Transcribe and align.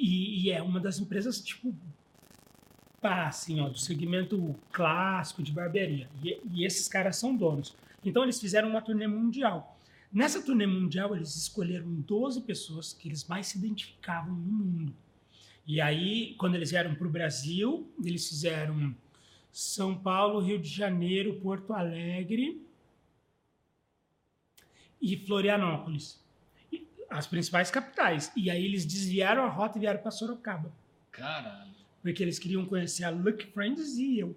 e, 0.00 0.42
e 0.42 0.50
é 0.50 0.62
uma 0.62 0.80
das 0.80 0.98
empresas, 0.98 1.40
tipo, 1.40 1.74
pá, 3.00 3.26
assim, 3.26 3.60
ó, 3.60 3.68
do 3.68 3.78
segmento 3.78 4.54
clássico 4.72 5.42
de 5.42 5.52
barbearia. 5.52 6.08
E, 6.22 6.40
e 6.52 6.64
esses 6.64 6.88
caras 6.88 7.16
são 7.16 7.36
donos. 7.36 7.74
Então 8.04 8.22
eles 8.22 8.40
fizeram 8.40 8.68
uma 8.68 8.80
turnê 8.80 9.06
mundial. 9.06 9.78
Nessa 10.12 10.42
turnê 10.42 10.66
mundial, 10.66 11.14
eles 11.14 11.36
escolheram 11.36 11.86
12 11.86 12.42
pessoas 12.42 12.92
que 12.92 13.08
eles 13.08 13.26
mais 13.26 13.48
se 13.48 13.58
identificavam 13.58 14.34
no 14.34 14.40
mundo. 14.40 14.94
E 15.66 15.82
aí, 15.82 16.34
quando 16.38 16.54
eles 16.54 16.70
vieram 16.70 16.94
para 16.94 17.06
o 17.06 17.10
Brasil, 17.10 17.92
eles 18.02 18.26
fizeram 18.26 18.96
São 19.52 19.94
Paulo, 19.94 20.40
Rio 20.40 20.58
de 20.58 20.68
Janeiro, 20.68 21.38
Porto 21.40 21.74
Alegre 21.74 22.66
e 25.00 25.16
Florianópolis. 25.26 26.18
As 27.10 27.26
principais 27.26 27.70
capitais. 27.70 28.30
E 28.36 28.50
aí 28.50 28.64
eles 28.64 28.84
desviaram 28.84 29.42
a 29.44 29.48
rota 29.48 29.78
e 29.78 29.80
vieram 29.80 30.00
para 30.00 30.10
Sorocaba. 30.10 30.72
Caralho. 31.10 31.72
Porque 32.02 32.22
eles 32.22 32.38
queriam 32.38 32.64
conhecer 32.64 33.04
a 33.04 33.10
Lucky 33.10 33.46
Friends 33.46 33.96
e 33.96 34.18
eu. 34.18 34.36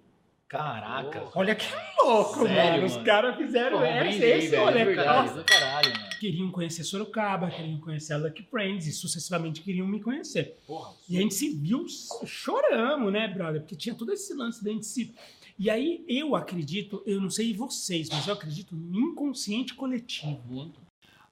Caraca. 0.52 1.30
Olha 1.34 1.54
que 1.54 1.64
louco, 1.98 2.46
Sério, 2.46 2.82
mano. 2.82 2.84
Os 2.84 2.96
caras 2.98 3.36
fizeram 3.36 3.78
Pô, 3.78 3.84
um 3.84 3.86
esse, 3.86 3.98
brinde 4.00 4.24
aí, 4.24 4.38
esse 4.38 4.48
velho, 4.48 4.66
de 4.66 4.84
verdade, 4.84 5.28
Nossa. 5.28 5.34
do 5.38 5.44
caralho, 5.44 5.90
mano. 5.90 6.10
Queriam 6.20 6.50
conhecer 6.50 6.84
Sorocaba, 6.84 7.50
queriam 7.50 7.80
conhecer 7.80 8.12
a 8.12 8.18
Lucky 8.18 8.42
Friends 8.42 8.86
e 8.86 8.92
sucessivamente 8.92 9.62
queriam 9.62 9.86
me 9.86 9.98
conhecer. 9.98 10.58
Porra. 10.66 10.92
E 11.08 11.16
a 11.16 11.22
gente 11.22 11.32
se 11.32 11.56
viu, 11.56 11.86
choramos, 12.26 13.10
né, 13.10 13.28
brother? 13.28 13.62
Porque 13.62 13.74
tinha 13.74 13.94
todo 13.94 14.12
esse 14.12 14.34
lance 14.34 14.62
da 14.62 14.70
gente 14.70 14.84
se. 14.84 15.14
E 15.58 15.70
aí 15.70 16.04
eu 16.06 16.36
acredito, 16.36 17.02
eu 17.06 17.18
não 17.18 17.30
sei 17.30 17.54
vocês, 17.54 18.10
mas 18.10 18.26
eu 18.26 18.34
acredito 18.34 18.76
no 18.76 19.12
inconsciente 19.12 19.72
coletivo. 19.72 20.38
Muito. 20.46 20.81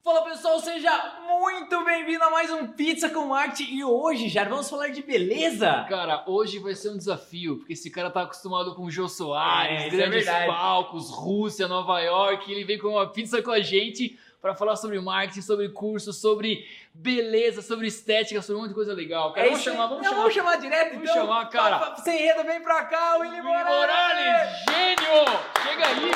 Fala 0.03 0.23
pessoal, 0.25 0.59
seja 0.61 0.91
muito 1.29 1.85
bem-vindo 1.85 2.25
a 2.25 2.31
mais 2.31 2.51
um 2.51 2.67
Pizza 2.69 3.11
com 3.11 3.35
Arte 3.35 3.63
e 3.71 3.85
hoje 3.85 4.29
já 4.31 4.45
vamos 4.45 4.69
falar 4.71 4.89
de 4.89 5.03
beleza. 5.03 5.85
Cara, 5.91 6.25
hoje 6.27 6.59
vai 6.59 6.75
ser 6.75 6.89
um 6.89 6.97
desafio, 6.97 7.59
porque 7.59 7.75
esse 7.75 7.91
cara 7.91 8.11
tá 8.11 8.23
acostumado 8.23 8.75
com 8.75 8.85
o 8.85 8.91
Jô 8.91 9.07
Soares, 9.09 9.83
É, 9.83 9.87
é 9.87 9.91
grandes 9.91 10.25
verdade. 10.25 10.47
palcos, 10.47 11.11
Rússia, 11.11 11.69
Nova 11.69 12.01
York, 12.01 12.51
ele 12.51 12.65
vem 12.65 12.79
com 12.79 12.89
uma 12.89 13.07
pizza 13.09 13.43
com 13.43 13.51
a 13.51 13.61
gente 13.61 14.19
pra 14.41 14.55
falar 14.55 14.75
sobre 14.77 14.99
marketing, 14.99 15.43
sobre 15.43 15.69
curso, 15.69 16.15
sobre 16.15 16.67
beleza, 16.95 17.61
sobre 17.61 17.87
estética, 17.87 18.41
sobre 18.41 18.57
um 18.57 18.61
monte 18.63 18.69
de 18.71 18.75
coisa 18.75 18.95
legal. 18.95 19.35
Cara, 19.35 19.47
É 19.49 19.51
vamos 19.51 19.63
chamar, 19.63 19.87
vamos 19.87 19.99
Não, 20.03 20.05
chamar. 20.11 20.17
vamos 20.23 20.35
chamar 20.35 20.57
direto 20.57 20.95
Vamos 20.95 21.11
então. 21.11 21.15
chamar, 21.27 21.51
cara. 21.51 21.97
Sem 21.97 22.17
enredo, 22.23 22.43
vem 22.45 22.63
pra 22.63 22.85
cá, 22.85 23.17
Willy 23.19 23.33
Willy 23.37 23.43
Morales. 23.43 23.77
Morales, 23.77 24.51
gênio! 24.67 25.41
Chega 25.63 25.87
aí, 25.87 26.11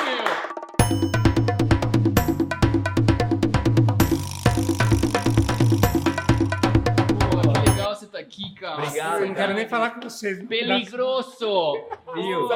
meu! 1.15 1.24
Cara. 8.65 8.77
Obrigado, 8.83 9.21
Eu 9.21 9.27
não 9.27 9.35
quero 9.35 9.53
nem 9.53 9.67
falar 9.67 9.89
com 9.91 10.01
vocês. 10.01 10.43
Peligroso! 10.47 11.73
Viu? 12.13 12.47
Meu. 12.47 12.49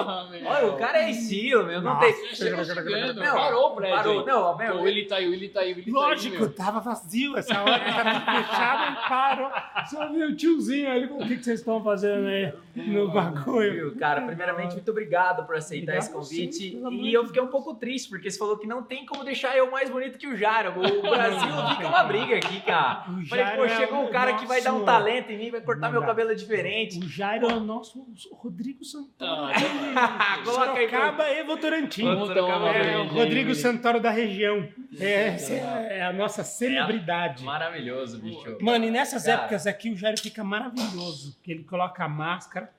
Olha, 0.47 0.67
o 0.67 0.77
cara 0.77 0.99
é 1.01 1.11
estilo, 1.11 1.65
meu. 1.65 1.81
Não 1.81 1.99
tem. 1.99 2.13
Chega 2.33 2.63
chegando, 2.63 3.13
Não, 3.13 3.35
parou 3.35 3.67
o 3.71 3.75
prédio. 3.75 3.97
Parou. 3.97 4.25
Não, 4.25 4.57
meu. 4.57 4.71
Pô, 4.73 4.77
o 4.79 4.81
Willy 4.83 5.05
tá 5.07 5.15
aí, 5.17 5.27
o 5.27 5.31
Willy 5.31 5.49
tá 5.49 5.59
aí, 5.61 5.73
o 5.73 5.75
Willy 5.75 5.91
tá 5.91 5.97
aí, 5.99 6.05
Lógico, 6.09 6.35
meu. 6.39 6.53
tava 6.53 6.79
vazio 6.79 7.37
essa 7.37 7.61
hora, 7.61 7.79
tá 7.79 8.03
tudo 8.03 8.25
fechado 8.47 8.91
e 8.93 9.09
parou. 9.09 9.51
Só 9.89 10.07
vi 10.11 10.23
o 10.23 10.35
tiozinho 10.35 10.91
ali, 10.91 11.05
o 11.05 11.17
que, 11.19 11.37
que 11.37 11.43
vocês 11.43 11.59
estão 11.59 11.83
fazendo 11.83 12.27
aí 12.27 12.53
no 12.75 13.11
bagulho? 13.11 13.73
Viu, 13.73 13.95
cara, 13.99 14.21
primeiramente, 14.21 14.73
muito 14.73 14.91
obrigado 14.91 15.45
por 15.45 15.55
aceitar 15.55 15.93
Obrigado 15.97 16.03
esse 16.03 16.11
convite. 16.13 16.71
sim, 16.71 17.01
e 17.01 17.13
eu 17.13 17.25
fiquei 17.25 17.41
um 17.41 17.47
pouco 17.47 17.73
triste, 17.75 18.09
porque 18.09 18.29
você 18.29 18.37
falou 18.37 18.57
que 18.57 18.67
não 18.67 18.83
tem 18.83 19.05
como 19.05 19.23
deixar 19.23 19.55
eu 19.57 19.69
mais 19.69 19.89
bonito 19.89 20.17
que 20.17 20.27
o 20.27 20.35
Jara. 20.37 20.69
O 20.71 21.01
Brasil 21.01 21.49
fica 21.75 21.87
uma 21.87 22.03
briga 22.03 22.35
aqui, 22.37 22.61
cara. 22.61 23.05
O 23.09 23.25
Falei, 23.27 23.45
Jairo 23.45 23.57
pô, 23.57 23.65
é 23.65 23.69
chegou 23.69 23.99
um 24.03 24.11
cara 24.11 24.33
que 24.33 24.45
vai 24.45 24.61
dar 24.61 24.73
um 24.73 24.83
talento 24.85 25.31
em 25.31 25.37
mim, 25.37 25.51
vai 25.51 25.61
cortar 25.61 25.91
Não 25.91 25.98
meu 25.99 26.07
cabelo 26.07 26.35
diferente. 26.35 26.99
O 26.99 27.07
Jairo 27.07 27.47
é 27.49 27.53
o 27.55 27.59
nosso 27.59 28.05
Rodrigo 28.33 28.83
Santoro. 28.83 29.51
Ah, 29.95 30.39
Coloca 30.45 30.71
aí, 30.73 30.89
Sorocaba 30.89 31.29
e 31.29 31.43
Votorantim. 31.43 32.03
Uma 32.03 32.33
É, 32.75 32.97
o 32.97 33.07
Rodrigo. 33.07 33.55
Santoro 33.55 33.99
da 33.99 34.09
região. 34.09 34.67
É, 34.99 35.27
essa 35.27 35.53
é 35.53 36.01
a 36.03 36.13
nossa 36.13 36.43
celebridade. 36.43 37.43
Maravilhoso, 37.43 38.19
bicho. 38.19 38.57
Mano, 38.61 38.85
e 38.85 38.91
nessas 38.91 39.23
Cara. 39.25 39.39
épocas 39.41 39.67
aqui 39.67 39.89
o 39.91 39.95
Jairo 39.97 40.19
fica 40.19 40.43
maravilhoso. 40.43 41.37
Que 41.43 41.51
ele 41.51 41.63
coloca 41.63 42.07
máscara, 42.07 42.71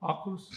óculos, 0.00 0.48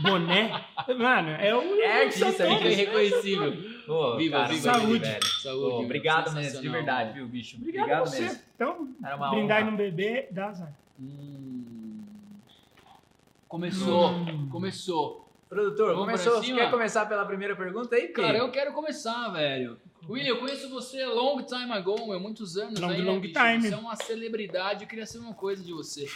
boné. 0.00 0.64
Mano, 0.98 1.30
é 1.30 1.54
o. 1.54 1.80
É 1.80 2.02
artista. 2.04 2.32
Fica 2.46 2.68
irreconhecível. 2.68 3.52
Pô, 3.86 4.16
Viva, 4.16 4.36
cara, 4.36 4.48
viva, 4.48 4.72
saúde. 4.74 4.98
velho. 5.00 5.24
Saúde. 5.42 5.84
Obrigado 5.84 6.32
mesmo, 6.32 6.60
de 6.60 6.68
verdade, 6.68 7.12
viu, 7.14 7.26
bicho? 7.26 7.56
Obrigado, 7.56 7.90
a 7.90 8.00
você. 8.00 8.22
mesmo. 8.22 8.38
Então, 8.54 8.88
Era 9.04 9.16
uma 9.16 9.30
brindar 9.30 9.58
e 9.58 9.62
honra. 9.62 9.70
não 9.70 9.76
beber, 9.76 10.28
dá 10.30 10.46
azar. 10.48 10.72
Hum. 11.02 12.04
Começou, 13.48 14.10
Hum. 14.10 14.48
começou. 14.50 15.28
Produtor, 15.48 15.88
Vamos 15.94 16.04
começou. 16.24 16.40
quer 16.40 16.70
começar 16.70 17.04
pela 17.04 17.26
primeira 17.26 17.54
pergunta 17.54 17.94
aí, 17.94 18.08
Cara, 18.08 18.38
eu 18.38 18.50
quero 18.50 18.72
começar, 18.72 19.28
velho. 19.30 19.78
William, 20.08 20.30
eu 20.30 20.38
conheço 20.40 20.70
você 20.70 21.04
long 21.04 21.42
time 21.42 21.70
ago, 21.72 22.06
meu, 22.08 22.18
muitos 22.18 22.56
anos 22.56 22.80
Long, 22.80 22.88
aí, 22.88 23.02
long 23.02 23.20
bicho? 23.20 23.34
time. 23.34 23.60
Você 23.68 23.74
é 23.74 23.76
uma 23.76 23.94
celebridade, 23.94 24.84
eu 24.84 24.88
queria 24.88 25.04
saber 25.06 25.26
uma 25.26 25.34
coisa 25.34 25.62
de 25.62 25.72
você. 25.72 26.08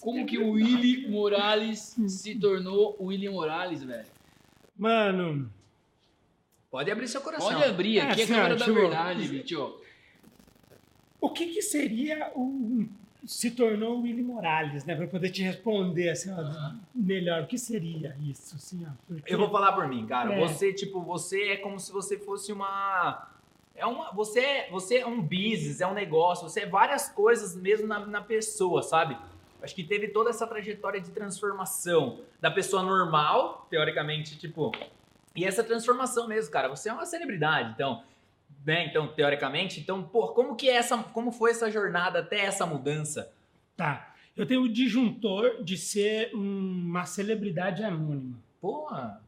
Como 0.00 0.24
que 0.24 0.38
o 0.38 0.52
Willy 0.52 1.08
Morales 1.10 1.94
se 2.08 2.34
tornou 2.36 2.96
William 2.98 3.32
Morales, 3.32 3.82
velho? 3.82 4.06
Mano, 4.78 5.50
Pode 6.70 6.88
abrir 6.90 7.08
seu 7.08 7.20
coração. 7.20 7.50
Pode 7.50 7.64
abrir, 7.64 7.98
É, 7.98 8.02
aqui 8.02 8.20
é 8.20 8.22
a 8.22 8.24
assim, 8.24 8.32
ó, 8.32 8.36
câmera 8.36 8.56
da 8.56 8.64
tipo, 8.64 8.76
verdade, 8.76 9.28
bicho. 9.28 9.80
o 11.20 11.28
que 11.30 11.46
que 11.48 11.60
seria 11.60 12.30
o. 12.34 12.88
Se 13.30 13.48
tornou 13.52 13.98
o 13.98 14.02
Willy 14.02 14.22
Morales, 14.24 14.84
né? 14.84 14.96
Pra 14.96 15.06
poder 15.06 15.30
te 15.30 15.40
responder 15.40 16.08
assim, 16.10 16.32
ó, 16.32 16.40
Aham. 16.40 16.80
melhor. 16.92 17.42
O 17.44 17.46
que 17.46 17.56
seria 17.56 18.16
isso, 18.28 18.56
assim, 18.56 18.84
ó? 18.84 18.90
Porque- 19.06 19.32
Eu 19.32 19.38
vou 19.38 19.48
falar 19.48 19.70
por 19.72 19.86
mim, 19.86 20.04
cara. 20.04 20.34
É. 20.34 20.40
Você, 20.40 20.72
tipo, 20.72 21.00
você 21.00 21.50
é 21.50 21.56
como 21.56 21.78
se 21.78 21.92
você 21.92 22.18
fosse 22.18 22.52
uma. 22.52 23.28
É 23.76 23.86
uma. 23.86 24.10
Você, 24.14 24.40
é- 24.40 24.68
você 24.68 24.96
é 24.98 25.06
um 25.06 25.22
business, 25.22 25.80
é 25.80 25.86
um 25.86 25.94
negócio, 25.94 26.48
você 26.48 26.62
é 26.62 26.66
várias 26.66 27.08
coisas 27.08 27.54
mesmo 27.54 27.86
na, 27.86 28.04
na 28.04 28.20
pessoa, 28.20 28.82
sabe? 28.82 29.16
Acho 29.62 29.76
que 29.76 29.84
teve 29.84 30.08
toda 30.08 30.30
essa 30.30 30.44
trajetória 30.44 31.00
de 31.00 31.10
transformação 31.12 32.18
da 32.40 32.50
pessoa 32.50 32.82
normal, 32.82 33.64
teoricamente, 33.70 34.36
tipo. 34.38 34.72
E 35.36 35.44
essa 35.44 35.62
transformação 35.62 36.26
mesmo, 36.26 36.50
cara. 36.50 36.66
Você 36.68 36.88
é 36.88 36.92
uma 36.92 37.06
celebridade, 37.06 37.70
então. 37.74 38.02
Né? 38.64 38.86
Então, 38.86 39.08
teoricamente, 39.08 39.80
então, 39.80 40.02
pô, 40.02 40.28
como 40.28 40.54
que 40.54 40.68
é 40.68 40.74
essa. 40.74 40.98
Como 40.98 41.32
foi 41.32 41.50
essa 41.52 41.70
jornada 41.70 42.18
até 42.18 42.40
essa 42.40 42.66
mudança? 42.66 43.32
Tá. 43.76 44.14
Eu 44.36 44.46
tenho 44.46 44.62
o 44.62 44.68
disjuntor 44.68 45.62
de 45.64 45.76
ser 45.76 46.30
um- 46.34 46.84
uma 46.86 47.04
celebridade 47.06 47.82
anônima. 47.82 48.36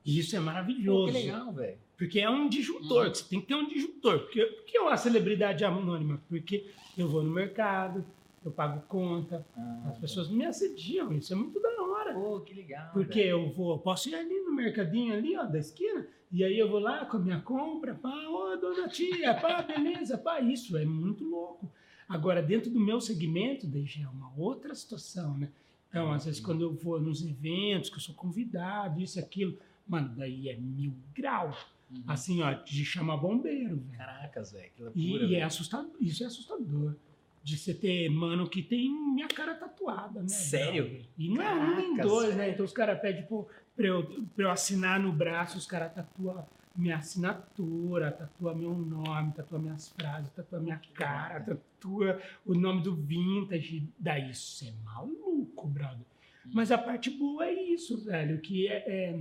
E 0.04 0.18
isso 0.18 0.36
é 0.36 0.38
pô, 0.38 0.44
maravilhoso. 0.44 1.12
que 1.12 1.18
legal, 1.26 1.52
velho. 1.52 1.78
Porque 1.96 2.20
é 2.20 2.28
um 2.28 2.48
disjuntor, 2.48 3.06
Uhum. 3.06 3.14
você 3.14 3.24
tem 3.24 3.40
que 3.40 3.46
ter 3.46 3.54
um 3.54 3.66
disjuntor. 3.68 4.18
Porque, 4.20 4.44
por 4.44 4.64
que 4.64 4.76
é 4.76 4.80
uma 4.80 4.96
celebridade 4.96 5.64
anônima? 5.64 6.20
Porque 6.28 6.66
eu 6.98 7.08
vou 7.08 7.22
no 7.22 7.30
mercado, 7.30 8.04
eu 8.44 8.52
pago 8.52 8.82
conta, 8.88 9.44
as 9.86 9.98
pessoas 9.98 10.28
me 10.30 10.44
assediam, 10.44 11.12
isso 11.12 11.32
é 11.32 11.36
muito 11.36 11.60
da 11.60 11.68
hora. 11.82 12.14
Pô, 12.14 12.40
que 12.40 12.54
legal. 12.54 12.90
Porque 12.92 13.20
eu 13.20 13.50
vou, 13.52 13.78
posso 13.78 14.08
ir 14.08 14.14
ali 14.14 14.40
no 14.40 14.52
mercadinho 14.54 15.14
ali, 15.14 15.36
ó, 15.36 15.44
da 15.44 15.58
esquina, 15.58 16.06
e 16.30 16.42
aí 16.42 16.58
eu 16.58 16.68
vou 16.68 16.80
lá 16.80 17.04
com 17.06 17.16
a 17.18 17.20
minha 17.20 17.40
compra, 17.40 17.94
pá, 17.94 18.08
ô 18.28 18.56
dona 18.56 18.88
tia, 18.88 19.34
pá, 19.34 19.62
beleza, 19.66 20.16
pá, 20.18 20.40
isso 20.40 20.76
é 20.76 20.84
muito 20.84 21.24
louco. 21.24 21.70
Agora, 22.08 22.42
dentro 22.42 22.70
do 22.70 22.80
meu 22.80 23.00
segmento, 23.00 23.66
daí 23.66 23.86
já 23.86 24.04
é 24.04 24.08
uma 24.08 24.32
outra 24.36 24.74
situação, 24.74 25.36
né? 25.38 25.48
Então, 25.88 26.10
às 26.10 26.24
vezes, 26.24 26.40
quando 26.40 26.62
eu 26.62 26.72
vou 26.72 27.00
nos 27.00 27.22
eventos, 27.24 27.90
que 27.90 27.96
eu 27.96 28.00
sou 28.00 28.14
convidado, 28.14 29.00
isso, 29.00 29.18
aquilo, 29.20 29.58
mano, 29.86 30.08
daí 30.16 30.48
é 30.48 30.56
mil 30.56 30.94
grau. 31.14 31.54
Uhum. 31.90 32.02
Assim, 32.06 32.40
ó, 32.42 32.50
de 32.52 32.84
chamar 32.84 33.18
bombeiro, 33.18 33.76
velho. 33.76 33.98
Caracas, 33.98 34.52
velho, 34.52 34.70
que 34.74 34.82
E, 34.82 34.84
loucura. 34.84 35.24
e 35.24 35.26
é 35.26 35.28
velho. 35.28 35.46
assustador, 35.46 35.90
isso 36.00 36.22
é 36.24 36.26
assustador. 36.26 36.96
De 37.42 37.58
você 37.58 37.74
ter 37.74 38.08
mano 38.08 38.48
que 38.48 38.62
tem 38.62 38.88
minha 39.14 39.26
cara 39.28 39.54
tatuada, 39.54 40.20
né? 40.22 40.28
Sério? 40.28 41.04
E 41.18 41.28
não 41.28 41.42
é 41.42 41.52
um 41.54 41.76
nem 41.76 41.96
dois, 41.96 42.30
né? 42.36 42.42
velho. 42.44 42.52
Então 42.54 42.64
os 42.64 42.72
caras 42.72 43.00
pedem 43.00 43.24
pô, 43.26 43.48
pra, 43.76 43.86
eu, 43.86 44.04
pra 44.36 44.44
eu 44.44 44.50
assinar 44.50 45.00
no 45.00 45.12
braço, 45.12 45.58
os 45.58 45.66
caras 45.66 45.92
tatuam 45.92 46.46
minha 46.76 46.96
assinatura, 46.96 48.10
tatua 48.12 48.54
meu 48.54 48.72
nome, 48.74 49.32
tatua 49.32 49.58
minhas 49.58 49.88
frases, 49.88 50.30
tatua 50.30 50.60
minha 50.60 50.80
cara, 50.94 51.40
tatua 51.40 52.20
o 52.46 52.54
nome 52.54 52.82
do 52.82 52.94
vintage. 52.94 53.88
Daí 53.98 54.30
isso 54.30 54.64
é 54.64 54.72
maluco, 54.84 55.66
brother. 55.68 56.06
Mas 56.52 56.70
a 56.72 56.78
parte 56.78 57.10
boa 57.10 57.44
é 57.46 57.52
isso, 57.52 58.04
velho, 58.04 58.40
que 58.40 58.66
é, 58.68 58.84
é- 58.88 59.20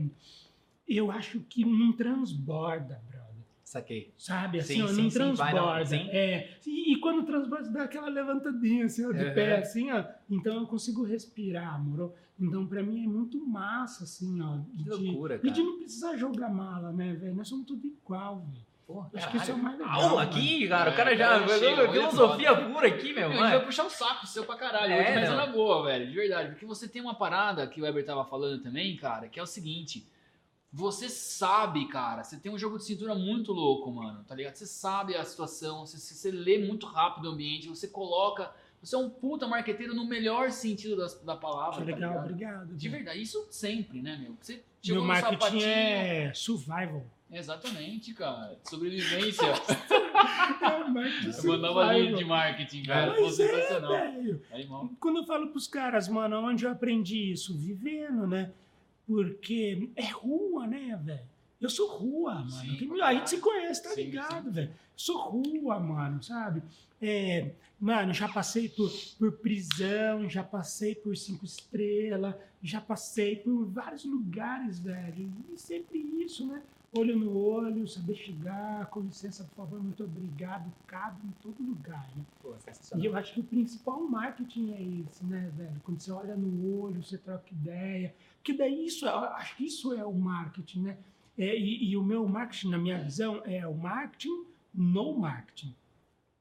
eu 0.87 1.11
acho 1.11 1.39
que 1.41 1.63
não 1.65 1.91
transborda. 1.91 3.01
Saquei. 3.71 4.11
Sabe, 4.17 4.59
assim, 4.59 4.75
Sim, 4.75 4.81
ó, 4.81 4.87
sim, 4.87 5.01
não 5.03 5.09
sim, 5.09 5.33
vai 5.33 5.51
transborda. 5.53 5.95
não. 5.95 6.09
É, 6.11 6.49
e, 6.67 6.91
e 6.93 6.99
quando 6.99 7.23
transborda, 7.23 7.69
dá 7.69 7.83
aquela 7.83 8.09
levantadinha, 8.09 8.83
assim, 8.83 9.05
ó, 9.05 9.13
de 9.13 9.23
Uhum. 9.23 9.33
pé, 9.33 9.59
assim, 9.59 9.89
ó. 9.93 10.03
Então 10.29 10.55
eu 10.55 10.67
consigo 10.67 11.05
respirar, 11.05 11.81
moro? 11.81 12.13
Então, 12.37 12.67
pra 12.67 12.83
mim, 12.83 13.05
é 13.05 13.07
muito 13.07 13.39
massa, 13.47 14.03
assim, 14.03 14.41
ó. 14.41 14.57
Que 14.75 14.83
de- 14.83 14.89
loucura, 14.89 15.35
E 15.41 15.49
de 15.49 15.61
cara. 15.61 15.63
não 15.63 15.77
precisar 15.77 16.17
jogar 16.17 16.49
mala, 16.49 16.91
né, 16.91 17.13
velho? 17.13 17.33
Nós 17.33 17.47
somos 17.47 17.65
tudo 17.65 17.87
igual, 17.87 18.39
velho. 18.41 18.65
Pô, 18.85 19.05
Acho 19.13 19.31
que 19.31 19.37
isso 19.37 19.51
é 19.51 19.53
o 19.53 19.57
mais 19.57 19.79
legal. 19.79 20.19
Aqui, 20.19 20.67
cara. 20.67 20.89
o 20.89 20.93
É, 20.93 20.97
cara 20.97 21.15
já. 21.15 21.29
cara 21.39 21.59
chega, 21.59 21.89
filosofia 21.93 22.53
foda. 22.53 22.69
pura 22.73 22.87
aqui, 22.89 23.13
meu. 23.13 23.29
Mano. 23.29 23.39
vai 23.39 23.65
puxar 23.65 23.85
o 23.85 23.89
saco 23.89 24.27
seu 24.27 24.43
pra 24.43 24.57
caralho, 24.57 24.91
É, 24.91 24.99
hoje, 25.01 25.13
mas 25.15 25.29
é 25.29 25.33
na 25.33 25.45
boa, 25.47 25.85
velho, 25.85 26.07
de 26.07 26.13
verdade. 26.13 26.49
Porque 26.49 26.65
você 26.65 26.89
tem 26.89 27.01
uma 27.01 27.15
parada 27.15 27.65
que 27.67 27.79
o 27.79 27.85
Weber 27.85 28.03
tava 28.05 28.25
falando 28.25 28.61
também, 28.61 28.97
cara, 28.97 29.29
que 29.29 29.39
é 29.39 29.43
o 29.43 29.45
seguinte. 29.45 30.05
Você 30.73 31.09
sabe, 31.09 31.85
cara, 31.87 32.23
você 32.23 32.37
tem 32.37 32.51
um 32.51 32.57
jogo 32.57 32.77
de 32.77 32.85
cintura 32.85 33.13
muito 33.13 33.51
louco, 33.51 33.91
mano, 33.91 34.23
tá 34.23 34.33
ligado? 34.33 34.55
Você 34.55 34.65
sabe 34.65 35.15
a 35.15 35.25
situação, 35.25 35.85
você, 35.85 35.97
você 35.97 36.31
lê 36.31 36.57
muito 36.59 36.85
rápido 36.85 37.25
o 37.25 37.31
ambiente, 37.33 37.67
você 37.67 37.87
coloca. 37.87 38.49
Você 38.81 38.95
é 38.95 38.97
um 38.97 39.09
puta 39.09 39.47
marqueteiro 39.47 39.93
no 39.93 40.05
melhor 40.05 40.49
sentido 40.49 40.95
da, 40.95 41.07
da 41.23 41.35
palavra. 41.35 41.73
Que 41.73 41.91
tá 41.91 41.95
legal, 41.95 42.09
ligado? 42.11 42.23
obrigado. 42.23 42.75
De 42.75 42.89
verdade, 42.89 43.21
isso 43.21 43.45
sempre, 43.51 44.01
né, 44.01 44.17
meu? 44.17 44.35
Você 44.41 44.53
Meu 44.53 44.63
chegou 44.81 45.01
no 45.01 45.07
marketing 45.07 45.39
sapatinho. 45.39 45.65
é 45.65 46.33
survival. 46.33 47.05
Exatamente, 47.31 48.13
cara. 48.13 48.57
Sobrevivência. 48.63 49.47
É 50.63 51.45
Eu 51.45 51.47
mandava 51.47 51.73
uma 51.73 51.93
linha 51.93 52.15
de 52.15 52.25
marketing, 52.25 52.83
cara. 52.83 53.13
Pô, 53.13 53.25
é, 53.25 53.31
sensacional. 53.31 53.93
irmão. 54.53 54.95
Quando 54.99 55.17
eu 55.17 55.25
falo 55.25 55.47
pros 55.47 55.67
caras, 55.67 56.07
mano, 56.07 56.37
onde 56.37 56.65
eu 56.65 56.71
aprendi 56.71 57.31
isso? 57.31 57.57
Vivendo, 57.57 58.27
né? 58.27 58.51
Porque 59.11 59.89
é 59.97 60.09
rua, 60.09 60.65
né, 60.67 60.97
velho? 61.03 61.19
Eu 61.59 61.69
sou 61.69 61.97
rua, 61.97 62.35
mano. 62.35 62.49
Sim, 62.49 63.01
a 63.01 63.13
gente 63.13 63.29
se 63.29 63.37
conhece, 63.39 63.83
tá 63.83 63.89
Sim, 63.89 64.03
ligado, 64.05 64.49
velho? 64.51 64.71
Sou 64.95 65.17
rua, 65.29 65.79
mano, 65.79 66.23
sabe? 66.23 66.63
É, 67.01 67.51
mano, 67.79 68.13
já 68.13 68.29
passei 68.29 68.69
por, 68.69 68.89
por 69.19 69.31
prisão, 69.33 70.29
já 70.29 70.43
passei 70.43 70.95
por 70.95 71.15
cinco 71.17 71.43
estrelas, 71.45 72.33
já 72.63 72.79
passei 72.79 73.35
por 73.35 73.65
vários 73.65 74.05
lugares, 74.05 74.79
velho. 74.79 75.29
E 75.53 75.57
sempre 75.57 75.99
isso, 75.99 76.47
né? 76.47 76.61
Olho 76.97 77.17
no 77.17 77.37
olho, 77.37 77.87
saber 77.87 78.15
chegar, 78.15 78.85
com 78.87 78.99
licença, 79.01 79.45
por 79.45 79.55
favor, 79.63 79.81
muito 79.81 80.03
obrigado, 80.03 80.69
cabe 80.87 81.25
em 81.25 81.31
todo 81.41 81.55
lugar, 81.63 82.05
né? 82.15 82.23
Pô, 82.41 82.53
E 82.53 82.61
sensacional. 82.63 83.05
eu 83.05 83.15
acho 83.15 83.33
que 83.33 83.39
o 83.39 83.43
principal 83.43 84.01
marketing 84.03 84.73
é 84.73 84.81
esse, 85.05 85.23
né, 85.23 85.49
velho? 85.55 85.81
Quando 85.85 86.01
você 86.01 86.11
olha 86.11 86.35
no 86.35 86.81
olho, 86.83 87.01
você 87.01 87.17
troca 87.17 87.45
ideia. 87.51 88.13
Porque 88.41 88.53
daí 88.53 88.85
isso, 88.85 89.05
eu 89.05 89.15
acho 89.19 89.55
que 89.55 89.65
isso 89.65 89.93
é 89.93 90.03
o 90.03 90.13
marketing, 90.13 90.81
né? 90.81 90.97
É, 91.37 91.55
e, 91.55 91.91
e 91.91 91.95
o 91.97 92.03
meu 92.03 92.27
marketing, 92.27 92.69
na 92.69 92.77
minha 92.77 92.97
visão, 92.97 93.41
é 93.45 93.65
o 93.67 93.73
marketing 93.75 94.45
no 94.73 95.13
marketing. 95.17 95.75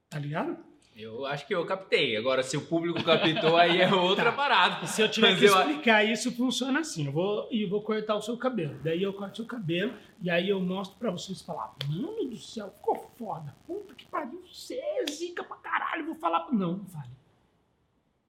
Tá 0.09 0.19
ligado? 0.19 0.57
Eu 0.97 1.25
acho 1.25 1.47
que 1.47 1.55
eu 1.55 1.65
captei. 1.65 2.17
Agora, 2.17 2.43
se 2.43 2.57
o 2.57 2.67
público 2.67 3.03
captou, 3.05 3.57
aí 3.57 3.81
é 3.81 3.89
outra 3.95 4.25
Tá. 4.27 4.33
parada. 4.33 4.87
Se 4.87 5.01
eu 5.01 5.09
tiver 5.11 5.31
Mas 5.31 5.39
que 5.39 5.45
eu- 5.47 5.59
explicar 5.59 6.05
isso, 6.05 6.33
funciona 6.33 6.81
assim. 6.81 7.07
Eu 7.07 7.13
vou, 7.13 7.49
e 7.51 7.65
vou 7.65 7.81
cortar 7.83 8.17
o 8.17 8.21
seu 8.23 8.37
cabelo. 8.37 8.79
Daí 8.83 9.03
eu 9.03 9.13
corto 9.13 9.33
o 9.33 9.37
seu 9.37 9.47
cabelo 9.47 9.95
e 10.21 10.29
aí 10.29 10.49
eu 10.49 10.61
mostro 10.61 10.99
pra 10.99 11.11
vocês 11.11 11.41
falar, 11.41 11.75
mano 11.89 12.29
do 12.29 12.37
céu, 12.37 12.71
ficou 12.77 12.97
foda. 13.17 13.55
Puta 13.67 13.95
que 13.95 14.07
pariu, 14.07 14.43
você 14.53 14.75
é 14.75 15.05
zica 15.11 15.45
pra 15.45 15.57
caralho. 15.59 16.07
Vou 16.07 16.15
falar. 16.17 16.49
Não, 16.53 16.79
não 16.79 16.85
fale. 16.87 17.09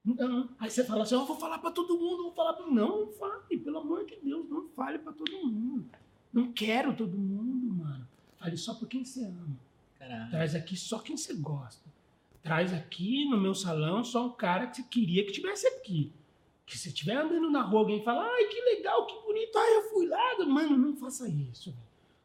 Não. 0.03 0.49
Aí 0.59 0.69
você 0.69 0.83
fala 0.83 1.03
assim, 1.03 1.15
eu 1.15 1.25
vou 1.25 1.37
falar 1.37 1.59
pra 1.59 1.71
todo 1.71 1.97
mundo, 1.97 2.23
vou 2.23 2.33
falar 2.33 2.53
pra... 2.53 2.65
Não, 2.65 3.05
não 3.05 3.11
fale, 3.13 3.57
pelo 3.57 3.77
amor 3.77 4.05
de 4.05 4.17
Deus, 4.21 4.49
não 4.49 4.67
fale 4.69 4.97
pra 4.99 5.13
todo 5.13 5.31
mundo. 5.45 5.85
Não 6.33 6.51
quero 6.51 6.95
todo 6.95 7.17
mundo, 7.17 7.73
mano. 7.73 8.07
Fale 8.39 8.57
só 8.57 8.73
por 8.73 8.87
quem 8.87 9.05
você 9.05 9.25
ama. 9.25 9.57
Caralho. 9.99 10.31
Traz 10.31 10.55
aqui 10.55 10.75
só 10.75 10.97
quem 10.99 11.15
você 11.15 11.33
gosta. 11.35 11.87
Traz 12.41 12.73
aqui 12.73 13.25
no 13.29 13.39
meu 13.39 13.53
salão 13.53 14.03
só 14.03 14.25
um 14.25 14.31
cara 14.31 14.65
que 14.67 14.77
você 14.77 14.83
queria 14.83 15.23
que 15.23 15.31
tivesse 15.31 15.67
aqui. 15.67 16.11
Que 16.65 16.77
se 16.77 16.87
estiver 16.87 17.17
andando 17.17 17.51
na 17.51 17.61
rua, 17.61 17.81
alguém 17.81 18.03
fala, 18.03 18.23
ai, 18.23 18.45
que 18.45 18.59
legal, 18.61 19.05
que 19.05 19.13
bonito, 19.21 19.55
ai, 19.57 19.75
eu 19.75 19.89
fui 19.91 20.07
lá. 20.07 20.45
Mano, 20.45 20.77
não 20.77 20.95
faça 20.95 21.29
isso. 21.29 21.75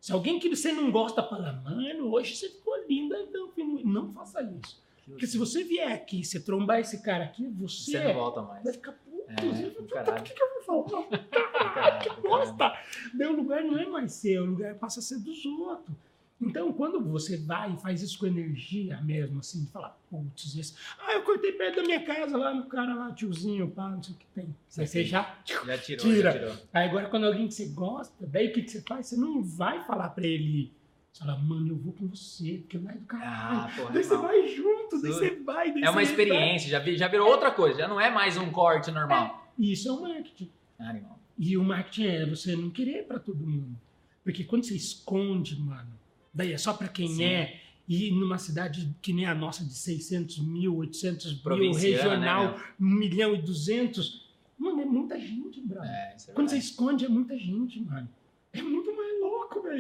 Se 0.01 0.13
alguém 0.13 0.39
que 0.39 0.49
você 0.49 0.73
não 0.73 0.91
gosta 0.91 1.23
fala, 1.23 1.53
mano, 1.65 2.13
hoje 2.13 2.37
você 2.37 2.49
ficou 2.49 2.75
linda, 2.89 3.21
então, 3.21 3.53
não 3.85 4.13
faça 4.13 4.41
isso. 4.43 4.81
Porque 5.07 5.27
se 5.27 5.39
você 5.39 5.63
vier 5.63 5.93
aqui, 5.93 6.25
você 6.25 6.41
trombar 6.41 6.81
esse 6.81 7.03
cara 7.03 7.25
aqui, 7.25 7.47
você, 7.47 7.93
Você 7.93 8.05
não 8.05 8.15
volta 8.15 8.43
mais. 8.43 8.65
vai 8.65 8.73
ficar 8.73 8.93
puto. 8.93 9.07
É, 9.29 9.35
você 9.35 10.03
vai 10.05 10.21
o 10.21 10.23
que, 10.23 10.35
que 10.35 10.43
eu 10.43 10.65
vou 10.65 10.89
falar? 10.89 11.07
Caralho, 11.53 12.01
que 12.15 12.21
bosta! 12.21 12.73
Daí 13.15 13.29
o 13.29 13.37
lugar 13.37 13.63
não 13.65 13.79
é 13.79 13.87
mais 13.87 14.13
seu, 14.13 14.43
o 14.43 14.47
lugar 14.47 14.75
passa 14.75 15.01
a 15.01 15.03
ser 15.03 15.19
dos 15.19 15.45
outros. 15.47 15.97
Então, 16.41 16.71
quando 16.73 17.03
você 17.03 17.39
vai 17.39 17.73
e 17.73 17.77
faz 17.79 18.03
isso 18.03 18.19
com 18.19 18.27
energia 18.27 19.01
mesmo, 19.01 19.39
assim, 19.41 19.65
de 19.65 19.71
falar, 19.71 19.99
putz, 20.11 20.55
esse... 20.55 20.75
ah, 20.99 21.15
eu 21.15 21.23
cortei 21.23 21.53
perto 21.53 21.77
da 21.77 21.83
minha 21.83 22.05
casa 22.05 22.37
lá 22.37 22.53
no 22.53 22.67
cara 22.67 22.95
lá, 22.95 23.11
tiozinho, 23.13 23.71
pá, 23.71 23.89
não 23.89 24.03
sei 24.03 24.15
o 24.15 24.19
que 24.19 24.27
tem. 24.35 24.55
Aí 24.77 24.87
você 24.87 25.03
já. 25.05 25.39
Já 25.47 25.79
tirou, 25.79 26.05
Tira. 26.07 26.33
já 26.33 26.39
tirou. 26.39 26.57
Aí 26.75 26.89
agora, 26.89 27.09
quando 27.09 27.25
alguém 27.25 27.49
que 27.49 27.55
você 27.55 27.67
gosta, 27.69 28.15
daí 28.27 28.49
o 28.49 28.53
que, 28.53 28.63
que 28.63 28.71
você 28.71 28.83
faz? 28.83 29.07
Você 29.07 29.17
não 29.17 29.43
vai 29.43 29.83
falar 29.87 30.11
pra 30.11 30.27
ele. 30.27 30.71
Você 31.17 31.25
fala, 31.25 31.39
mano, 31.39 31.69
eu 31.69 31.77
vou 31.77 31.95
com 31.95 32.07
você, 32.09 32.59
porque 32.59 32.77
é 32.77 32.81
do 32.81 33.07
caralho. 33.07 33.59
Ah, 33.59 33.73
porra, 33.75 33.91
daí 33.91 34.05
você 34.05 34.17
vai 34.19 34.49
junto, 34.55 35.01
daí 35.01 35.13
você 35.13 35.31
vai. 35.37 35.73
daí 35.73 35.83
É 35.83 35.89
uma 35.89 36.03
experiência, 36.03 36.69
já, 36.69 36.79
já 36.95 37.09
virou 37.09 37.27
outra 37.27 37.51
coisa, 37.51 37.79
já 37.79 37.89
não 37.89 37.99
é 37.99 38.11
mais 38.11 38.37
um 38.37 38.51
corte 38.51 38.91
normal. 38.91 39.29
vai. 39.29 39.67
Isso 39.67 39.89
é 39.89 39.93
o 39.93 40.03
marketing. 40.03 40.51
Animal. 40.79 41.19
E 41.39 41.57
o 41.57 41.65
marketing 41.65 42.07
é 42.07 42.27
você 42.27 42.55
não 42.55 42.69
querer 42.69 43.07
pra 43.07 43.19
todo 43.19 43.39
mundo. 43.47 43.75
Porque 44.23 44.45
quando 44.45 44.65
você 44.65 44.77
esconde, 44.77 45.59
mano, 45.59 45.89
daí 46.35 46.53
é 46.53 46.59
só 46.59 46.75
pra 46.75 46.87
quem 46.87 47.09
Sim. 47.09 47.25
é. 47.25 47.61
E 47.89 48.11
numa 48.11 48.37
cidade 48.37 48.95
que 49.01 49.15
nem 49.15 49.25
a 49.25 49.35
nossa 49.35 49.65
de 49.65 49.73
600 49.73 50.41
mil, 50.41 50.77
800 50.77 51.33
mil, 51.33 51.43
Provinciana, 51.43 51.97
regional, 51.97 52.45
né, 52.59 52.65
1 52.79 52.85
milhão 52.85 53.35
e 53.35 53.41
200. 53.41 54.29
Mano, 54.59 54.83
é 54.83 54.85
muita 54.85 55.19
gente, 55.19 55.63
brother. 55.63 55.89
É, 55.89 56.17
é 56.29 56.33
Quando 56.35 56.51
você 56.51 56.59
esconde, 56.59 57.07
é 57.07 57.09
muita 57.09 57.39
gente, 57.39 57.81
mano. 57.81 58.07
É 58.53 58.61
muito 58.61 58.86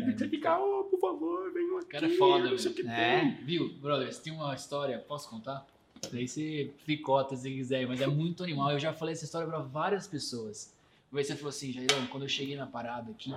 velho. 0.00 0.14
É 0.14 0.18
você 0.18 0.28
ficar, 0.28 0.58
oh, 0.58 0.84
por 0.84 1.00
favor, 1.00 1.52
venham 1.52 1.78
aqui. 1.78 1.86
O 1.86 1.90
cara 1.90 2.06
é 2.06 2.16
foda, 2.16 2.50
não 2.50 2.58
sei 2.58 2.70
o 2.70 2.74
que 2.74 2.82
velho. 2.82 2.94
É. 2.94 3.20
tem. 3.20 3.44
Viu, 3.44 3.74
brother, 3.80 4.12
você 4.12 4.22
tem 4.22 4.32
uma 4.32 4.54
história, 4.54 4.98
posso 4.98 5.28
contar? 5.28 5.66
Daí 6.12 6.28
você 6.28 6.72
picota 6.84 7.36
se 7.36 7.50
quiser, 7.50 7.86
mas 7.86 8.00
é 8.00 8.06
muito 8.06 8.44
animal. 8.44 8.72
Eu 8.72 8.78
já 8.78 8.92
falei 8.92 9.12
essa 9.12 9.24
história 9.24 9.48
pra 9.48 9.58
várias 9.58 10.06
pessoas. 10.06 10.74
Aí 11.12 11.24
você 11.24 11.34
falou 11.34 11.48
assim, 11.48 11.72
Jairão, 11.72 12.06
quando 12.08 12.24
eu 12.24 12.28
cheguei 12.28 12.56
na 12.56 12.66
parada 12.66 13.10
aqui, 13.10 13.34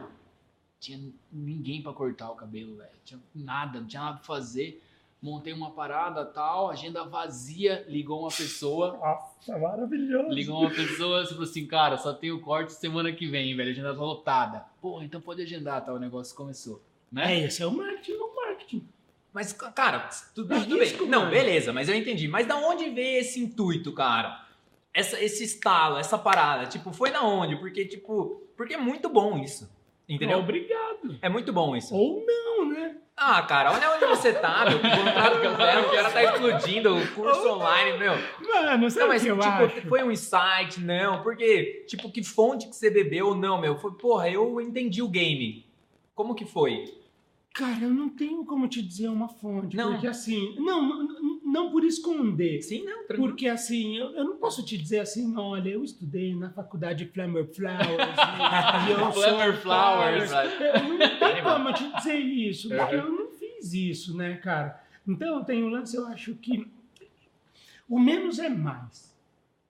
tinha 0.79 0.99
ninguém 1.31 1.81
pra 1.81 1.93
cortar 1.93 2.29
o 2.29 2.35
cabelo, 2.35 2.75
velho. 2.75 2.89
Tinha 3.05 3.19
nada, 3.33 3.79
não 3.79 3.87
tinha 3.87 4.01
nada 4.01 4.17
pra 4.17 4.25
fazer. 4.25 4.83
Montei 5.21 5.51
uma 5.51 5.71
parada 5.71 6.23
tal, 6.25 6.69
agenda 6.69 7.03
vazia, 7.03 7.85
ligou 7.89 8.21
uma 8.21 8.29
pessoa. 8.29 8.97
Nossa, 8.97 9.57
maravilhoso. 9.57 10.29
Ligou 10.29 10.61
uma 10.61 10.69
pessoa 10.69 11.23
e 11.23 11.27
falou 11.27 11.43
assim, 11.43 11.67
cara, 11.67 11.97
só 11.97 12.13
tem 12.13 12.31
o 12.31 12.39
corte 12.39 12.71
semana 12.71 13.11
que 13.11 13.27
vem, 13.27 13.53
velho. 13.55 13.69
A 13.69 13.71
agenda 13.73 13.93
tá 13.93 13.99
lotada. 13.99 14.65
Pô, 14.81 15.01
então 15.01 15.19
pode 15.19 15.41
agendar, 15.41 15.83
tá? 15.83 15.93
O 15.93 15.99
negócio 15.99 16.33
começou. 16.35 16.81
Né? 17.11 17.35
É, 17.41 17.45
esse 17.45 17.61
é 17.61 17.67
o 17.67 17.71
marketing 17.71 18.13
no 18.13 18.33
marketing. 18.33 18.87
Mas, 19.33 19.51
cara, 19.51 20.09
tudo, 20.33 20.53
É 20.53 20.59
tudo 20.61 20.79
risco, 20.79 20.99
bem. 20.99 21.09
Não, 21.09 21.19
mano. 21.21 21.31
beleza, 21.31 21.73
mas 21.73 21.89
eu 21.89 21.95
entendi. 21.95 22.27
Mas 22.27 22.47
da 22.47 22.55
onde 22.55 22.89
veio 22.89 23.19
esse 23.19 23.39
intuito, 23.41 23.91
cara? 23.91 24.45
Essa, 24.93 25.21
esse 25.21 25.43
estalo, 25.43 25.97
essa 25.97 26.17
parada? 26.17 26.65
Tipo, 26.65 26.93
foi 26.93 27.11
da 27.11 27.23
onde? 27.23 27.57
Porque, 27.57 27.85
tipo, 27.85 28.41
porque 28.55 28.73
é 28.73 28.77
muito 28.77 29.09
bom 29.09 29.37
isso. 29.37 29.69
Entendeu? 30.07 30.39
Obrigado. 30.39 31.19
É 31.21 31.29
muito 31.29 31.53
bom 31.53 31.75
isso. 31.75 31.93
Ou 31.93 32.25
não, 32.25 32.68
né? 32.68 32.68
Ah, 33.21 33.41
cara, 33.41 33.73
olha 33.73 33.91
onde 33.91 34.05
você 34.05 34.31
tá, 34.31 34.63
meu. 34.63 34.77
O 34.77 34.81
contrato 34.81 35.41
que 35.41 35.45
eu 35.45 35.51
o 35.51 35.91
cara 35.91 36.09
tá 36.09 36.23
explodindo, 36.23 36.97
o 36.97 37.07
curso 37.11 37.49
online, 37.49 37.97
meu. 37.97 38.13
Mano, 38.13 38.89
sabe 38.89 39.01
Não, 39.01 39.07
mas 39.09 39.21
que 39.21 39.29
tipo, 39.29 39.43
acho? 39.43 39.89
foi 39.89 40.03
um 40.03 40.09
insight, 40.11 40.79
não. 40.79 41.21
Porque, 41.21 41.83
tipo, 41.85 42.09
que 42.09 42.23
fonte 42.23 42.67
que 42.69 42.75
você 42.75 42.89
bebeu, 42.89 43.35
não, 43.35 43.59
meu. 43.59 43.75
Foi, 43.77 43.91
porra, 43.91 44.29
eu 44.29 44.61
entendi 44.61 45.01
o 45.01 45.09
game. 45.09 45.65
Como 46.15 46.33
que 46.33 46.45
foi? 46.45 46.85
Cara, 47.59 47.83
eu 47.83 47.93
não 47.93 48.07
tenho 48.07 48.45
como 48.45 48.69
te 48.69 48.81
dizer 48.81 49.09
uma 49.09 49.27
fonte. 49.27 49.75
Não. 49.75 49.91
Porque 49.91 50.07
assim, 50.07 50.55
não, 50.59 51.03
não, 51.03 51.41
não 51.43 51.71
por 51.71 51.83
esconder. 51.83 52.61
Sim, 52.61 52.85
não, 52.85 53.05
tranquilo. 53.05 53.27
Porque 53.27 53.49
assim, 53.49 53.97
eu, 53.97 54.11
eu 54.11 54.23
não 54.23 54.37
posso 54.37 54.63
te 54.63 54.77
dizer 54.77 54.99
assim, 54.99 55.35
olha, 55.35 55.67
eu 55.67 55.83
estudei 55.83 56.33
na 56.33 56.49
faculdade 56.51 57.05
Flammer 57.07 57.45
Flowers. 57.53 57.83
e, 57.89 58.87
e 58.87 58.91
eu 58.91 59.11
Flammer 59.11 59.57
Flowers, 59.57 60.31
Eu 60.31 60.87
não 60.87 61.19
tenho 61.19 61.43
como 61.43 61.73
te 61.73 61.95
dizer 61.97 62.17
isso, 62.17 62.69
porque 62.69 62.95
eu 62.95 63.11
não 63.11 63.31
fiz 63.31 63.73
isso, 63.73 64.15
né, 64.15 64.37
cara? 64.37 64.81
Então 65.05 65.43
tem 65.43 65.61
um 65.61 65.67
lance, 65.67 65.97
eu 65.97 66.07
acho 66.07 66.35
que 66.35 66.65
o 67.89 67.99
menos 67.99 68.39
é 68.39 68.47
mais. 68.47 69.13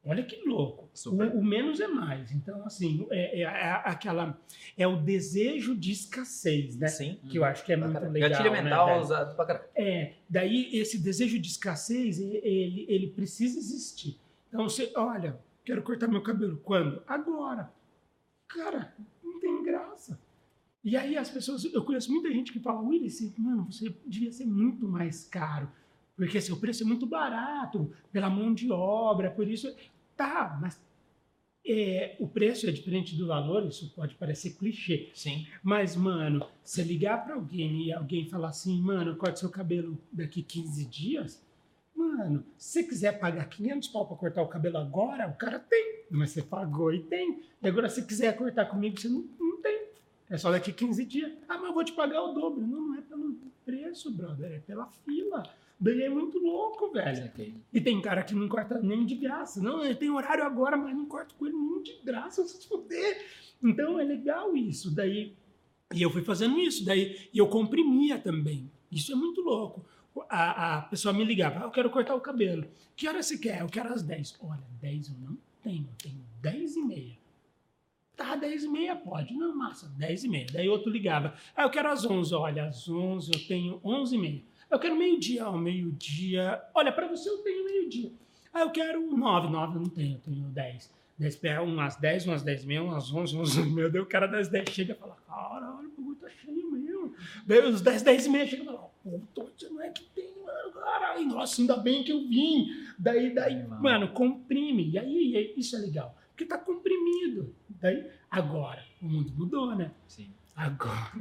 Olha 0.05 0.21
que 0.21 0.47
louco. 0.47 0.88
O, 1.07 1.15
o 1.39 1.43
menos 1.43 1.79
é 1.79 1.87
mais. 1.87 2.31
Então, 2.31 2.65
assim, 2.65 3.05
é, 3.09 3.41
é- 3.41 3.43
é 3.43 3.71
aquela. 3.85 4.39
É 4.77 4.87
o 4.87 4.97
desejo 4.97 5.75
de 5.75 5.91
escassez, 5.91 6.75
né? 6.77 6.87
Sim. 6.87 7.19
Que 7.29 7.37
eu 7.37 7.45
acho 7.45 7.63
que 7.63 7.71
é 7.73 7.77
muito 7.77 7.93
Bacana. 7.93 8.11
legal. 8.11 8.29
Gatilho 8.29 8.51
né, 8.51 8.61
mental 8.63 8.87
velho? 8.87 9.01
usado 9.01 9.35
pra 9.35 9.45
caralho. 9.45 9.65
É, 9.75 10.13
daí 10.29 10.75
esse 10.77 10.97
desejo 10.97 11.39
de 11.39 11.47
escassez, 11.47 12.19
ele, 12.19 12.85
ele 12.89 13.07
precisa 13.07 13.57
existir. 13.59 14.19
Então 14.47 14.67
você, 14.67 14.91
olha, 14.95 15.39
quero 15.63 15.81
cortar 15.83 16.07
meu 16.07 16.21
cabelo. 16.23 16.57
Quando? 16.63 17.01
Agora. 17.07 17.71
Cara, 18.47 18.93
não 19.23 19.39
tem 19.39 19.63
graça. 19.63 20.19
E 20.83 20.95
aí 20.97 21.15
as 21.17 21.29
pessoas, 21.29 21.63
eu 21.65 21.83
conheço 21.83 22.11
muita 22.11 22.31
gente 22.31 22.51
que 22.51 22.59
fala, 22.59 22.79
Willis, 22.81 23.33
mano, 23.37 23.67
você 23.69 23.93
devia 24.07 24.31
ser 24.31 24.45
muito 24.45 24.87
mais 24.87 25.25
caro. 25.27 25.69
Porque 26.15 26.41
seu 26.41 26.57
preço 26.57 26.83
é 26.83 26.85
muito 26.85 27.05
barato, 27.05 27.91
pela 28.11 28.29
mão 28.29 28.53
de 28.53 28.71
obra, 28.71 29.29
por 29.29 29.47
isso. 29.47 29.73
Tá, 30.17 30.57
mas 30.61 30.81
é, 31.65 32.15
o 32.19 32.27
preço 32.27 32.67
é 32.67 32.71
diferente 32.71 33.15
do 33.15 33.27
valor, 33.27 33.65
isso 33.67 33.91
pode 33.95 34.15
parecer 34.15 34.51
clichê. 34.51 35.09
Sim. 35.13 35.45
Mas, 35.63 35.95
mano, 35.95 36.45
você 36.63 36.83
ligar 36.83 37.23
pra 37.23 37.35
alguém 37.35 37.87
e 37.87 37.93
alguém 37.93 38.27
falar 38.27 38.49
assim, 38.49 38.79
mano, 38.81 39.15
corta 39.15 39.37
seu 39.37 39.49
cabelo 39.49 39.97
daqui 40.11 40.41
15 40.41 40.85
dias, 40.85 41.43
mano, 41.95 42.43
se 42.57 42.71
você 42.71 42.83
quiser 42.83 43.19
pagar 43.19 43.45
500 43.45 43.87
pau 43.89 44.07
pra 44.07 44.17
cortar 44.17 44.41
o 44.41 44.47
cabelo 44.47 44.77
agora, 44.77 45.27
o 45.27 45.35
cara 45.35 45.59
tem. 45.59 46.05
Mas 46.09 46.31
você 46.31 46.41
pagou 46.41 46.93
e 46.93 47.03
tem. 47.03 47.43
E 47.61 47.67
agora, 47.67 47.89
se 47.89 48.01
você 48.01 48.07
quiser 48.07 48.35
cortar 48.35 48.65
comigo, 48.65 48.99
você 48.99 49.09
não, 49.09 49.27
não 49.39 49.61
tem. 49.61 49.89
É 50.29 50.37
só 50.37 50.51
daqui 50.51 50.71
15 50.71 51.05
dias. 51.05 51.31
Ah, 51.47 51.57
mas 51.57 51.65
eu 51.65 51.73
vou 51.73 51.83
te 51.83 51.93
pagar 51.93 52.23
o 52.23 52.33
dobro. 52.33 52.65
Não, 52.65 52.87
não 52.89 52.95
é 52.97 53.01
pelo 53.01 53.35
preço, 53.65 54.11
brother, 54.11 54.51
é 54.53 54.59
pela 54.59 54.87
fila. 55.05 55.43
Daí 55.79 56.01
é 56.01 56.09
muito 56.09 56.37
louco, 56.39 56.91
velho. 56.91 57.31
E 57.71 57.79
tem 57.79 58.01
cara 58.01 58.21
que 58.23 58.35
não 58.35 58.49
corta 58.49 58.79
nem 58.81 59.05
de 59.05 59.15
graça. 59.15 59.61
Não, 59.61 59.83
ele 59.83 59.95
tem 59.95 60.09
horário 60.09 60.43
agora, 60.43 60.75
mas 60.75 60.93
não 60.93 61.05
corta 61.05 61.33
com 61.35 61.45
ele 61.45 61.55
nem 61.55 61.81
de 61.81 61.99
graça, 62.03 62.45
se 62.45 62.67
fuder. 62.67 63.25
Então 63.63 63.97
é 63.97 64.03
legal 64.03 64.55
isso. 64.57 64.93
Daí, 64.93 65.37
e 65.93 66.01
eu 66.01 66.09
fui 66.09 66.21
fazendo 66.21 66.59
isso. 66.59 66.83
Daí, 66.83 67.29
e 67.33 67.37
eu 67.37 67.47
comprimia 67.47 68.19
também. 68.19 68.69
Isso 68.91 69.13
é 69.13 69.15
muito 69.15 69.41
louco. 69.41 69.85
A, 70.29 70.77
a 70.77 70.81
pessoa 70.81 71.13
me 71.13 71.23
ligava, 71.23 71.61
ah, 71.61 71.63
eu 71.63 71.71
quero 71.71 71.89
cortar 71.89 72.15
o 72.15 72.19
cabelo. 72.19 72.67
Que 72.95 73.07
hora 73.07 73.23
você 73.23 73.37
quer? 73.37 73.61
Eu 73.61 73.67
quero 73.67 73.93
às 73.93 74.03
10. 74.03 74.37
Olha, 74.41 74.63
10 74.81 75.09
eu 75.09 75.15
não 75.19 75.37
tenho, 75.63 75.87
eu 75.87 75.95
tenho 75.97 76.25
10 76.41 76.75
e 76.75 76.81
meia. 76.81 77.19
Tá, 78.17 78.35
10 78.35 78.65
e 78.65 78.67
meia 78.67 78.97
pode. 78.97 79.33
Não, 79.33 79.55
massa, 79.55 79.87
10 79.97 80.25
e 80.25 80.27
meia. 80.27 80.47
Daí 80.51 80.67
outro 80.67 80.91
ligava, 80.91 81.35
ah, 81.55 81.63
eu 81.63 81.69
quero 81.69 81.89
às 81.89 82.03
11. 82.03 82.35
Olha, 82.35 82.65
às 82.65 82.89
11 82.89 83.31
eu 83.33 83.47
tenho 83.47 83.79
11 83.81 84.15
e 84.15 84.17
meia. 84.17 84.43
Eu 84.69 84.79
quero 84.79 84.95
meio-dia, 84.95 85.47
ó, 85.47 85.57
meio-dia. 85.57 86.61
Olha, 86.73 86.91
para 86.91 87.07
você 87.07 87.29
eu 87.29 87.39
tenho 87.39 87.65
meio-dia. 87.65 88.11
Ah, 88.53 88.61
eu 88.61 88.71
quero 88.71 89.15
9, 89.15 89.49
9 89.49 89.75
eu 89.77 89.81
não 89.81 89.89
tenho, 89.89 90.15
eu 90.15 90.19
tenho 90.19 90.43
10. 90.45 90.93
10 91.17 91.35
pé, 91.35 91.59
umas 91.59 91.95
10, 91.97 92.27
umas 92.27 92.43
10 92.43 92.65
meia, 92.65 92.81
umas 92.83 93.11
11, 93.13 93.35
11 93.37 93.61
meia. 93.63 93.89
Daí 93.89 94.01
o 94.01 94.05
cara 94.05 94.25
das 94.27 94.47
10 94.47 94.69
chega 94.69 94.93
e 94.93 94.95
fala, 94.95 95.17
caralho, 95.27 95.89
o 95.89 95.91
bagulho 95.97 96.15
tá 96.15 96.29
cheio 96.29 96.71
mesmo. 96.71 97.13
Daí 97.45 97.59
os 97.67 97.81
10, 97.81 98.01
10 98.03 98.25
e 98.25 98.29
meia 98.29 98.47
chega 98.47 98.63
e 98.63 98.65
fala, 98.65 98.89
puta, 99.03 99.43
você 99.57 99.69
não 99.69 99.81
é 99.81 99.89
que 99.89 100.03
tem, 100.15 100.31
mano, 100.45 100.71
caralho. 100.71 101.25
Nossa, 101.27 101.61
ainda 101.61 101.75
bem 101.77 102.03
que 102.03 102.11
eu 102.11 102.21
vim. 102.27 102.67
Daí, 102.97 103.33
daí, 103.33 103.55
Animal. 103.55 103.81
mano, 103.81 104.07
comprime. 104.13 104.89
E 104.91 104.97
aí, 104.99 105.35
e- 105.35 105.59
isso 105.59 105.75
é 105.75 105.79
legal. 105.79 106.15
Porque 106.29 106.45
tá 106.45 106.57
comprimido. 106.57 107.53
Daí, 107.67 108.05
agora, 108.31 108.83
o 109.01 109.05
mundo 109.05 109.31
mudou, 109.35 109.75
né? 109.75 109.91
Sim. 110.07 110.31
Agora, 110.59 111.11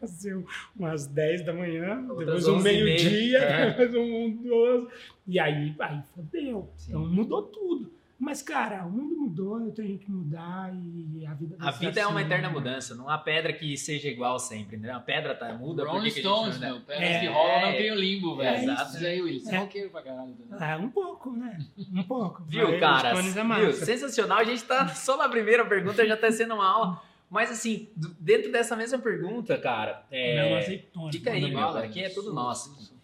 nasceu 0.00 0.46
umas 0.78 1.06
10 1.06 1.44
da 1.44 1.52
manhã, 1.52 1.98
Outras 2.08 2.26
depois 2.26 2.48
um 2.48 2.54
11 2.56 2.64
meia. 2.64 2.84
meio-dia, 2.84 3.38
É. 3.38 3.70
depois 3.70 3.94
um 3.94 4.30
12. 4.42 4.88
E 5.26 5.38
aí, 5.40 5.74
aí 5.80 6.02
fodeu. 6.14 6.70
Sim. 6.76 6.90
Então 6.92 7.06
mudou 7.06 7.42
tudo. 7.42 7.92
Mas, 8.16 8.40
cara, 8.40 8.86
o 8.86 8.90
mundo 8.90 9.16
mudou, 9.16 9.60
eu 9.60 9.72
tenho 9.72 9.98
que 9.98 10.10
mudar 10.10 10.70
e 10.72 11.26
a 11.26 11.34
vida 11.34 11.56
A 11.58 11.72
vida 11.72 12.00
é 12.00 12.06
uma 12.06 12.20
assim, 12.20 12.26
eterna 12.26 12.48
né? 12.48 12.54
mudança, 12.54 12.94
não 12.94 13.08
há 13.10 13.18
pedra 13.18 13.52
que 13.52 13.76
seja 13.76 14.08
igual 14.08 14.38
sempre, 14.38 14.76
né? 14.76 14.92
A 14.92 15.00
pedra 15.00 15.34
tá 15.34 15.52
muda, 15.52 15.84
Rolling 15.84 16.08
Stones, 16.10 16.54
não 16.60 16.66
meu. 16.68 16.74
muda? 16.76 16.86
Pedras 16.86 17.10
É. 17.10 17.20
que 17.20 17.26
rolam 17.26 17.60
não 17.62 17.72
tem 17.76 17.90
o 17.92 17.94
limbo, 17.96 18.36
velho. 18.36 18.48
É, 18.56 18.62
exato. 18.62 18.96
Isso 18.96 19.04
aí, 19.04 19.20
Willis. 19.20 19.46
É. 19.48 19.56
é 19.56 19.58
roqueiro 19.58 19.90
pra 19.90 20.00
caralho. 20.02 20.34
É, 20.58 20.76
um 20.76 20.88
pouco, 20.88 21.32
né? 21.32 21.58
Um 21.92 22.02
pouco. 22.04 22.44
Viu, 22.44 22.78
cara? 22.78 23.08
é 23.10 23.60
Viu? 23.60 23.72
Sensacional. 23.72 24.38
A 24.38 24.44
gente 24.44 24.62
tá 24.64 24.88
só 24.88 25.16
na 25.18 25.28
primeira 25.28 25.66
pergunta, 25.66 26.06
já 26.06 26.16
tá 26.16 26.30
sendo 26.30 26.54
uma 26.54 26.66
aula. 26.66 27.02
Mas 27.34 27.50
assim, 27.50 27.88
dentro 28.20 28.52
dessa 28.52 28.76
mesma 28.76 28.96
pergunta, 29.00 29.58
cara, 29.58 30.06
é, 30.08 30.48
Não, 30.50 30.56
azeitona. 30.56 31.10
dica 31.10 31.32
aí, 31.32 31.50
bala. 31.52 31.80
aqui 31.82 31.98
é 32.00 32.08
tudo 32.08 32.32
nosso. 32.32 32.94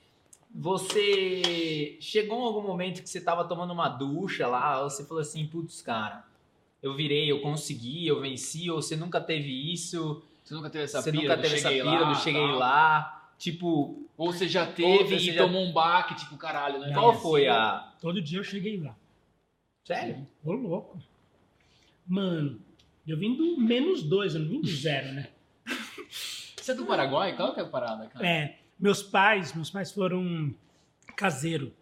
Você 0.55 1.97
chegou 2.01 2.39
em 2.39 2.45
algum 2.45 2.63
momento 2.63 3.03
que 3.03 3.11
você 3.11 3.21
tava 3.21 3.45
tomando 3.45 3.73
uma 3.73 3.89
ducha 3.89 4.47
lá, 4.47 4.85
ou 4.85 4.89
você 4.89 5.05
falou 5.05 5.21
assim, 5.21 5.45
putz, 5.49 5.83
cara, 5.83 6.25
eu 6.81 6.95
virei, 6.95 7.29
eu 7.29 7.41
consegui, 7.41 8.07
eu 8.07 8.21
venci, 8.21 8.71
ou 8.71 8.81
você 8.81 8.95
nunca 8.95 9.21
teve 9.21 9.73
isso, 9.73 10.23
Você 10.45 10.55
nunca 10.55 10.71
teve 10.71 10.85
essa 10.85 11.03
você 11.03 11.11
pira 11.11 11.23
nunca 11.25 11.43
teve 11.43 11.57
essa 11.57 11.69
pira 11.71 11.85
lá, 12.01 12.13
do 12.13 12.15
cheguei 12.21 12.41
tal? 12.47 12.57
lá, 12.59 13.33
tipo, 13.37 14.05
Ou 14.17 14.33
você 14.33 14.47
já 14.49 14.65
teve 14.65 15.19
você 15.19 15.31
e 15.31 15.35
já- 15.35 15.43
tomou 15.45 15.61
um 15.65 15.73
baque, 15.73 16.15
tipo, 16.15 16.37
caralho, 16.37 16.79
né? 16.79 16.93
qual 16.95 17.13
foi 17.21 17.49
a... 17.49 17.93
Todo 18.01 18.23
dia 18.23 18.39
eu 18.39 18.45
cheguei 18.45 18.79
lá. 18.79 18.95
Sério? 19.85 20.25
Ô, 20.45 20.53
louco. 20.53 20.99
Mano, 22.07 22.61
eu 23.07 23.17
vim 23.19 23.35
do 23.37 23.59
menos 23.59 24.03
dois, 24.03 24.35
eu 24.35 24.41
não 24.41 24.49
vim 24.49 24.61
do 24.61 24.69
zero, 24.69 25.13
né? 25.13 25.29
Você 26.57 26.73
é 26.73 26.75
do 26.75 26.87
Paraguai? 26.87 27.35
Qual 27.37 27.55
que 27.55 27.61
é 27.61 27.63
a 27.63 27.67
parada, 27.67 28.07
cara? 28.09 28.27
É, 28.27 28.59
meus 28.79 29.03
pais, 29.03 29.55
meus 29.55 29.71
pais 29.71 29.91
foram 29.93 30.55
caseiro, 31.17 31.73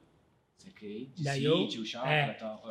Você 0.57 0.71
quer 0.71 0.87
de 1.15 1.25
Daí 1.25 1.45
eu- 1.45 1.59
sítio, 1.59 1.85
chácara 1.85 2.11
é. 2.13 2.33
tal. 2.35 2.63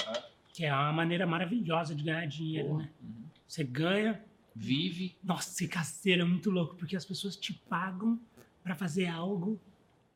que 0.53 0.65
é 0.65 0.73
uma 0.73 0.91
maneira 0.93 1.25
maravilhosa 1.27 1.93
de 1.93 2.03
ganhar 2.03 2.25
dinheiro, 2.27 2.77
né? 2.77 2.89
Uhum. 3.01 3.23
Você 3.47 3.63
ganha, 3.63 4.23
Vive. 4.59 5.15
Nossa, 5.23 5.51
ser 5.51 5.67
caseiro 5.67 6.23
é 6.23 6.25
muito 6.25 6.49
louco, 6.49 6.75
porque 6.77 6.95
as 6.95 7.05
pessoas 7.05 7.35
te 7.35 7.53
pagam 7.53 8.19
pra 8.63 8.73
fazer 8.73 9.05
algo 9.05 9.59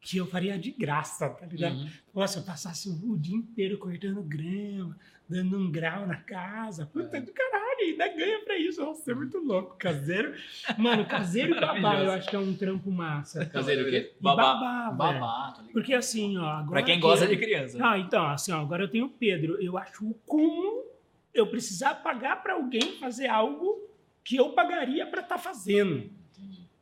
que 0.01 0.17
eu 0.17 0.25
faria 0.25 0.58
de 0.58 0.72
graça, 0.72 1.29
tá 1.29 1.46
ligado? 1.46 1.75
Uhum. 1.75 1.89
Nossa, 2.15 2.39
eu 2.39 2.43
passasse 2.43 2.89
o 2.89 3.17
dia 3.17 3.36
inteiro 3.36 3.77
cortando 3.77 4.22
grama, 4.24 4.98
dando 5.29 5.58
um 5.58 5.72
grau 5.72 6.08
na 6.08 6.15
casa. 6.17 6.88
Puta 6.88 7.17
É. 7.17 7.22
do 7.22 7.31
caralho, 7.31 7.62
ainda 7.81 8.08
ganha 8.08 8.39
pra 8.43 8.58
isso. 8.58 8.81
Nossa, 8.84 9.12
é 9.12 9.13
muito 9.13 9.38
louco. 9.38 9.75
Caseiro. 9.77 10.34
Mano, 10.77 11.05
caseiro 11.05 11.55
e 11.55 11.60
babá, 11.62 11.79
Maravilhoso. 11.79 12.03
eu 12.05 12.12
acho 12.13 12.29
que 12.31 12.36
é 12.36 12.39
um 12.39 12.55
trampo 12.55 12.91
massa. 12.91 13.46
Caseiro 13.46 13.88
o 13.88 13.89
quê? 13.91 14.12
Babá. 14.20 14.55
babá. 14.55 14.89
Babá, 14.91 15.51
tá 15.51 15.62
ligado? 15.62 15.72
Porque 15.74 15.93
assim, 15.93 16.36
ó, 16.38 16.46
agora. 16.48 16.72
Pra 16.72 16.84
quem 16.84 16.96
que 16.96 17.01
gosta 17.01 17.25
eu- 17.25 17.29
de 17.29 17.38
criança. 17.38 17.77
Ah, 17.79 18.00
então, 18.00 18.25
assim, 18.27 18.51
ó, 18.51 18.60
agora 18.60 18.84
eu 18.84 18.89
tenho 18.89 19.05
o 19.05 19.10
Pedro. 19.10 19.62
Eu 19.62 19.77
acho 19.77 20.03
o 20.05 20.13
cúmulo 20.25 20.84
eu 21.34 21.46
precisar 21.48 21.93
pagar 21.96 22.41
pra 22.41 22.53
alguém 22.55 22.98
fazer 23.00 23.27
algo 23.27 23.88
que 24.24 24.36
eu 24.36 24.50
pagaria 24.50 25.05
pra 25.05 25.22
estar 25.22 25.38
fazendo. 25.38 26.10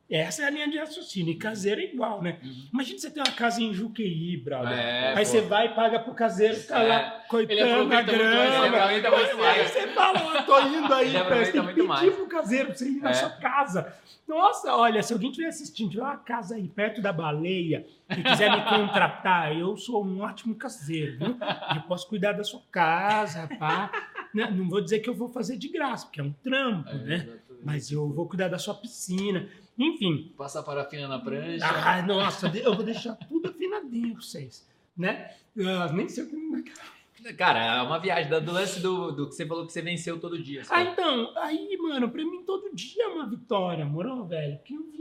Essa 0.10 0.42
é 0.42 0.46
a 0.46 0.50
linha 0.50 0.68
de 0.68 0.78
raciocínio. 0.80 1.32
E 1.32 1.36
caseiro 1.36 1.80
é 1.82 1.84
igual, 1.84 2.22
né? 2.22 2.40
Uhum. 2.44 2.68
Imagina 2.74 2.98
você 2.98 3.12
ter 3.12 3.20
uma 3.20 3.32
casa 3.32 3.62
em 3.62 3.72
Juqueí, 3.74 4.38
brother. 4.38 4.72
É, 4.72 5.10
Aí 5.10 5.18
pô. 5.18 5.26
você 5.26 5.42
vai 5.42 5.68
e 5.68 5.70
paga 5.76 6.00
pro 6.00 6.16
caseiro, 6.16 6.56
ficar 6.56 6.84
É. 6.84 6.88
lá 6.88 7.24
cortando 7.28 7.52
Ele 7.52 7.62
a 7.96 8.02
grama. 8.02 8.84
Aí. 8.84 9.68
Você 9.68 9.88
fala, 9.90 10.20
ó, 10.24 10.42
tô 10.44 10.60
indo 10.62 10.92
aí, 10.94 11.12
você 11.12 11.52
tem 11.52 11.62
que 11.62 11.68
pedir 11.74 11.84
mais. 11.88 12.14
pro 12.16 12.26
caseiro 12.28 12.66
pra 12.68 12.76
você 12.76 12.88
ir 12.90 13.02
na 13.02 13.10
É. 13.12 13.14
sua 13.14 13.30
casa. 13.30 13.94
Nossa, 14.28 14.76
olha, 14.76 15.02
se 15.04 15.14
alguém 15.14 15.30
estiver 15.30 15.48
assistindo, 15.50 15.90
tiver 15.92 16.04
uma 16.04 16.18
casa 16.18 16.56
aí 16.56 16.68
perto 16.68 17.02
da 17.02 17.12
baleia 17.14 17.86
e 18.10 18.22
quiser 18.24 18.52
me 18.52 18.64
contratar, 18.64 19.56
eu 19.58 19.76
sou 19.78 20.04
um 20.06 20.22
ótimo 20.22 20.56
caseiro, 20.56 21.18
viu? 21.18 21.38
Eu 21.76 21.82
posso 21.88 22.08
cuidar 22.08 22.34
da 22.34 22.44
sua 22.44 22.62
casa, 22.72 23.48
pá. 23.60 23.92
Né? 24.34 24.48
Não 24.52 24.70
vou 24.70 24.82
dizer 24.82 25.00
que 25.00 25.10
eu 25.10 25.16
vou 25.16 25.30
fazer 25.30 25.58
de 25.58 25.68
graça, 25.68 26.06
porque 26.06 26.20
é 26.22 26.24
um 26.24 26.32
trampo, 26.44 26.90
É, 26.90 26.94
né? 26.96 27.16
exatamente. 27.16 27.40
Mas 27.64 27.92
eu 27.92 28.08
vou 28.10 28.28
cuidar 28.28 28.48
da 28.48 28.60
sua 28.60 28.76
piscina. 28.76 29.48
Enfim, 29.80 30.34
Passar 30.38 30.62
parafina 30.64 31.08
na 31.08 31.18
prancha. 31.20 31.66
ah, 31.66 32.02
nossa, 32.02 32.48
eu 32.58 32.76
vou 32.76 32.84
deixar 32.84 33.16
tudo 33.16 33.48
afinadinho 33.50 34.14
pra 34.14 34.22
vocês, 34.22 34.68
né? 34.96 35.32
Eu 35.56 35.94
nem 35.94 36.08
sei 36.10 36.26
o 36.26 36.30
que... 36.30 37.34
Cara, 37.34 37.78
é 37.78 37.82
uma 37.82 37.98
viagem 38.00 38.30
do, 38.42 38.52
lance 38.52 38.80
do, 38.80 39.12
do 39.12 39.28
que 39.30 39.36
você 39.36 39.46
falou 39.46 39.66
que 39.66 39.74
você 39.74 39.82
venceu 39.82 40.20
todo 40.20 40.42
dia. 40.42 40.62
Ah, 40.62 40.66
sabe? 40.66 40.90
então, 40.92 41.34
aí, 41.38 41.78
mano, 41.82 42.10
pra 42.10 42.24
mim 42.24 42.44
todo 42.44 42.70
dia 42.74 43.04
é 43.04 43.08
uma 43.08 43.28
vitória, 43.28 43.84
moro, 43.86 44.24
velho? 44.26 44.58
Porque 44.58 44.74
eu 44.74 44.84
vim 44.84 45.00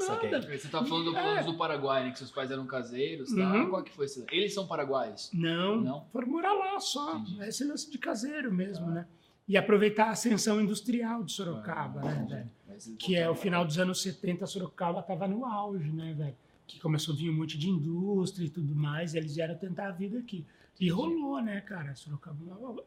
Saquei. 0.00 0.30
nada. 0.30 0.46
Você 0.58 0.68
tá 0.68 0.82
falando 0.84 1.10
do, 1.10 1.16
É. 1.16 1.22
falando 1.22 1.46
do 1.52 1.58
Paraguai, 1.58 2.04
né? 2.04 2.10
Que 2.10 2.18
seus 2.18 2.30
pais 2.30 2.50
eram 2.50 2.66
caseiros, 2.66 3.34
tá? 3.34 3.52
Uhum. 3.52 3.68
Qual 3.70 3.82
que 3.82 3.92
foi 3.92 4.06
isso? 4.06 4.24
Eles 4.30 4.52
são 4.54 4.66
paraguaios. 4.66 5.30
Não, 5.32 5.76
Não? 5.80 6.04
foram 6.12 6.28
morar 6.28 6.52
lá 6.52 6.78
só. 6.80 7.16
Entendi. 7.16 7.42
Esse 7.44 7.64
lance 7.64 7.90
de 7.90 7.98
caseiro 7.98 8.52
mesmo, 8.52 8.86
né? 8.90 9.06
E 9.48 9.56
aproveitar 9.56 10.06
a 10.06 10.10
ascensão 10.10 10.60
industrial 10.60 11.22
de 11.22 11.32
Sorocaba, 11.32 12.00
Ah, 12.00 12.14
né, 12.14 12.26
velho? 12.28 12.50
Que 12.98 13.16
é 13.16 13.28
o 13.28 13.34
final 13.34 13.64
dos 13.64 13.78
anos 13.78 14.02
70, 14.02 14.46
Sorocaba 14.46 15.02
tava 15.02 15.26
no 15.26 15.44
auge, 15.44 15.90
né, 15.90 16.14
velho? 16.14 16.36
Que 16.66 16.80
começou 16.80 17.14
a 17.14 17.16
vir 17.16 17.30
um 17.30 17.34
monte 17.34 17.56
de 17.56 17.68
indústria 17.68 18.46
e 18.46 18.50
tudo 18.50 18.74
mais, 18.74 19.14
e 19.14 19.18
eles 19.18 19.34
vieram 19.34 19.56
tentar 19.56 19.88
a 19.88 19.92
vida 19.92 20.18
aqui. 20.18 20.44
E 20.78 20.90
rolou, 20.90 21.40
né, 21.40 21.60
cara? 21.60 21.94
Sorocaba 21.94 22.36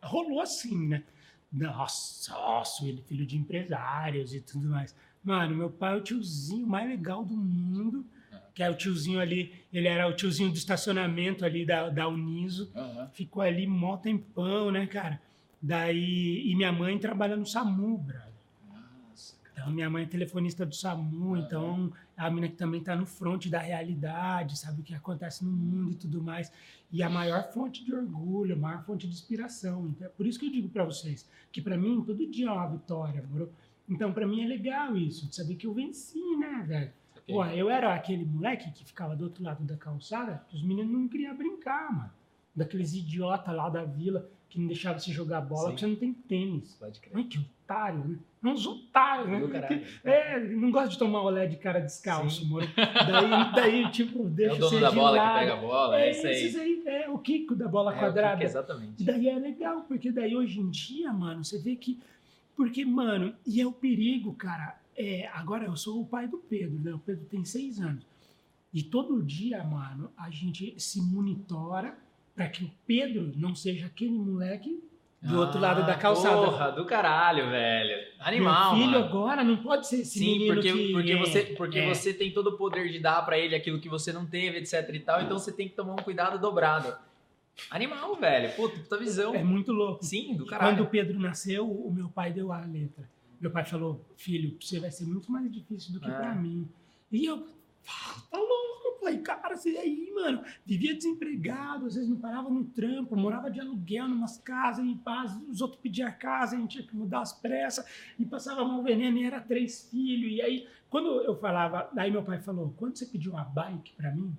rolou 0.03 0.41
assim, 0.41 0.87
né? 0.87 1.03
Nossa, 1.51 2.31
nossa, 2.31 2.85
ele 2.85 3.01
filho 3.01 3.25
de 3.25 3.37
empresários 3.37 4.33
e 4.33 4.41
tudo 4.41 4.69
mais. 4.69 4.93
Mano, 5.23 5.55
meu 5.55 5.69
pai 5.69 5.93
é 5.93 5.97
o 5.97 6.01
tiozinho 6.01 6.67
mais 6.67 6.87
legal 6.87 7.25
do 7.25 7.35
mundo, 7.35 8.05
que 8.53 8.63
é 8.63 8.69
o 8.69 8.75
tiozinho 8.75 9.19
ali, 9.19 9.53
ele 9.71 9.87
era 9.87 10.07
o 10.07 10.13
tiozinho 10.13 10.49
do 10.51 10.57
estacionamento 10.57 11.45
ali 11.45 11.65
da, 11.65 11.89
da 11.89 12.07
Uniso, 12.07 12.71
Aham. 12.75 13.09
ficou 13.13 13.41
ali 13.41 13.65
mó 13.65 13.97
tempão, 13.97 14.69
né, 14.71 14.85
cara? 14.85 15.21
Daí, 15.61 16.49
e 16.49 16.55
minha 16.55 16.71
mãe 16.71 16.97
trabalha 16.97 17.35
no 17.35 17.45
SAMU, 17.45 17.97
brother. 17.97 18.28
Então, 19.59 19.73
minha 19.73 19.89
mãe 19.89 20.03
é 20.03 20.05
telefonista 20.05 20.65
do 20.65 20.73
SAMU, 20.73 21.35
então 21.35 21.91
é 22.17 22.21
a 22.21 22.31
mina 22.31 22.47
que 22.47 22.55
também 22.55 22.79
está 22.79 22.95
no 22.95 23.05
fronte 23.05 23.49
da 23.49 23.59
realidade, 23.59 24.57
sabe 24.57 24.79
o 24.79 24.83
que 24.83 24.93
acontece 24.93 25.43
no 25.43 25.51
mundo 25.51 25.91
e 25.91 25.95
tudo 25.95 26.23
mais. 26.23 26.49
E 26.89 27.03
a 27.03 27.09
maior 27.09 27.51
fonte 27.51 27.83
de 27.83 27.93
orgulho, 27.93 28.55
a 28.55 28.57
maior 28.57 28.83
fonte 28.85 29.05
de 29.05 29.13
inspiração. 29.13 29.85
Então, 29.89 30.07
é 30.07 30.09
por 30.09 30.25
isso 30.25 30.39
que 30.39 30.45
eu 30.45 30.51
digo 30.51 30.69
para 30.69 30.85
vocês 30.85 31.27
que 31.51 31.61
para 31.61 31.77
mim 31.77 32.01
todo 32.05 32.25
dia 32.25 32.47
é 32.47 32.51
uma 32.51 32.67
vitória, 32.67 33.21
moro? 33.29 33.51
Então, 33.89 34.13
para 34.13 34.25
mim 34.25 34.41
é 34.41 34.47
legal 34.47 34.95
isso, 34.95 35.27
de 35.27 35.35
saber 35.35 35.55
que 35.55 35.67
eu 35.67 35.73
venci, 35.73 36.37
né, 36.37 36.63
velho? 36.65 36.91
Pô, 37.27 37.45
eu 37.45 37.69
era 37.69 37.93
aquele 37.93 38.23
moleque 38.23 38.71
que 38.71 38.85
ficava 38.85 39.13
do 39.13 39.25
outro 39.25 39.43
lado 39.43 39.63
da 39.65 39.75
calçada, 39.75 40.41
que 40.47 40.55
os 40.55 40.63
meninos 40.63 40.91
não 40.91 41.07
queriam 41.07 41.35
brincar, 41.35 41.91
mano. 41.93 42.11
Daqueles 42.55 42.93
idiotas 42.93 43.53
lá 43.53 43.69
da 43.69 43.83
vila. 43.83 44.29
Que 44.49 44.59
não 44.59 44.67
deixava 44.67 44.97
você 44.99 45.11
jogar 45.11 45.41
bola, 45.41 45.61
Sim. 45.61 45.67
porque 45.69 45.79
você 45.81 45.87
não 45.87 45.95
tem 45.95 46.13
tênis. 46.13 46.73
Pode 46.79 46.99
crer. 46.99 47.15
Ai, 47.15 47.23
que 47.25 47.37
otário, 47.37 48.03
né? 48.03 48.17
É 48.43 48.47
uns 48.47 48.65
otários, 48.65 49.27
né? 49.29 49.47
Caralho. 49.47 49.83
É, 50.03 50.39
não 50.39 50.71
gosta 50.71 50.89
de 50.89 50.97
tomar 50.97 51.21
olé 51.21 51.45
de 51.45 51.57
cara 51.57 51.79
descalço, 51.79 52.41
Sim. 52.41 52.49
moro? 52.49 52.65
Daí, 52.75 53.53
daí, 53.53 53.91
tipo, 53.91 54.25
É 54.27 54.29
deixa 54.29 54.55
o 54.55 54.59
dono 54.59 54.79
da 54.81 54.91
bola 54.91 55.11
gelado. 55.17 55.33
que 55.33 55.39
pega 55.39 55.53
a 55.53 55.57
bola, 55.61 56.01
é, 56.01 56.11
isso 56.11 56.27
esses 56.27 56.55
aí. 56.55 56.83
aí. 56.87 57.03
É 57.03 57.09
o 57.09 57.19
Kiko 57.19 57.55
da 57.55 57.67
bola 57.67 57.93
É, 57.93 57.95
o 57.95 57.99
quadrada. 57.99 58.37
Kiko, 58.37 58.43
exatamente. 58.49 59.03
E 59.03 59.05
daí 59.05 59.27
é 59.29 59.35
legal, 59.37 59.81
porque 59.81 60.11
daí 60.11 60.35
hoje 60.35 60.59
em 60.59 60.69
dia, 60.69 61.13
mano, 61.13 61.43
você 61.43 61.59
vê 61.59 61.75
que. 61.75 61.99
Porque, 62.55 62.83
mano, 62.83 63.33
e 63.45 63.61
é 63.61 63.67
o 63.67 63.71
perigo, 63.71 64.33
cara. 64.33 64.77
É, 64.97 65.27
agora 65.33 65.65
eu 65.65 65.77
sou 65.77 66.01
o 66.01 66.05
pai 66.05 66.27
do 66.27 66.37
Pedro, 66.39 66.77
né? 66.79 66.93
O 66.93 66.99
Pedro 66.99 67.25
tem 67.25 67.45
seis 67.45 67.79
anos. 67.79 68.05
E 68.73 68.83
todo 68.83 69.21
dia, 69.23 69.63
mano, 69.63 70.11
a 70.17 70.29
gente 70.29 70.73
se 70.77 71.01
monitora 71.01 71.97
para 72.39 72.47
que 72.47 72.63
o 72.63 72.71
Pedro 72.87 73.33
não 73.35 73.53
seja 73.53 73.87
aquele 73.87 74.13
moleque 74.17 74.81
do 75.21 75.37
outro 75.37 75.59
lado 75.59 75.85
da 75.85 75.95
calçada. 75.95 76.37
Ah, 76.37 76.45
Porra, 76.45 76.71
do 76.71 76.85
caralho, 76.85 77.49
velho. 77.49 78.07
Animal, 78.17 78.77
Meu 78.77 78.85
filho 78.85 78.99
mano. 79.01 79.05
agora 79.09 79.43
não 79.43 79.57
pode 79.57 79.85
ser 79.89 79.97
esse 80.03 80.19
Sim, 80.19 80.25
menino 80.39 80.53
porque, 80.53 80.71
que 80.71 80.91
porque, 80.93 81.11
é- 81.11 81.17
você, 81.19 81.41
porque 81.57 81.79
é. 81.79 81.93
você 81.93 82.13
tem 82.13 82.31
todo 82.31 82.47
o 82.51 82.57
poder 82.57 82.87
de 82.89 82.97
dar 82.99 83.25
pra 83.25 83.37
ele 83.37 83.53
aquilo 83.55 83.77
que 83.81 83.89
você 83.89 84.13
não 84.13 84.25
teve, 84.25 84.59
etc 84.59 84.89
e 84.93 84.99
tal, 85.01 85.21
então 85.21 85.37
você 85.37 85.51
tem 85.51 85.67
que 85.67 85.75
tomar 85.75 85.91
um 85.95 85.97
cuidado 85.97 86.39
dobrado. 86.39 86.95
Animal, 87.69 88.15
velho. 88.15 88.55
Puta, 88.55 88.77
puta 88.79 88.97
visão. 88.97 89.35
é 89.35 89.43
muito 89.43 89.73
louco. 89.73 90.01
Sim, 90.05 90.31
do 90.37 90.45
Quando 90.45 90.49
caralho. 90.49 90.83
o 90.85 90.87
Pedro 90.87 91.19
nasceu, 91.19 91.69
o 91.69 91.91
meu 91.93 92.07
pai 92.07 92.31
deu 92.31 92.53
a 92.53 92.61
letra. 92.61 93.03
Meu 93.41 93.51
pai 93.51 93.65
falou: 93.65 93.99
Filho, 94.15 94.55
você 94.61 94.79
vai 94.79 94.91
ser 94.91 95.03
muito 95.05 95.29
mais 95.29 95.51
difícil 95.51 95.91
do 95.91 95.99
que 95.99 96.09
É. 96.09 96.13
pra 96.13 96.33
mim. 96.35 96.65
E 97.11 97.25
eu, 97.25 97.45
"Ah, 97.85 98.15
tá 98.31 98.37
louco, 98.37 98.78
pai, 99.01 99.17
cara, 99.19 99.55
você 99.55 99.69
aí, 99.77 100.11
mano, 100.13 100.43
vivia 100.65 100.95
desempregado, 100.95 101.85
às 101.85 101.95
vezes 101.95 102.09
não 102.09 102.17
parava 102.17 102.49
no 102.49 102.65
trampo, 102.65 103.15
morava 103.15 103.49
de 103.49 103.59
aluguel 103.59 104.07
numas 104.07 104.37
casas, 104.37 104.85
em 104.85 104.95
paz, 104.97 105.35
os 105.49 105.61
outros 105.61 105.81
pediam 105.81 106.11
casa, 106.11 106.55
a 106.55 106.59
gente 106.59 106.71
tinha 106.71 106.87
que 106.87 106.95
mudar 106.95 107.21
as 107.21 107.33
pressas, 107.33 107.85
e 108.17 108.25
passava 108.25 108.63
mal 108.65 108.81
veneno, 108.83 109.17
e 109.17 109.25
era 109.25 109.39
três 109.39 109.89
filhos. 109.89 110.31
E 110.31 110.41
aí, 110.41 110.67
quando 110.89 111.21
eu 111.21 111.35
falava, 111.39 111.89
aí 111.95 112.11
meu 112.11 112.23
pai 112.23 112.39
falou: 112.39 112.73
Quando 112.77 112.97
você 112.97 113.05
pediu 113.05 113.31
uma 113.31 113.43
bike 113.43 113.93
pra 113.95 114.11
mim, 114.11 114.35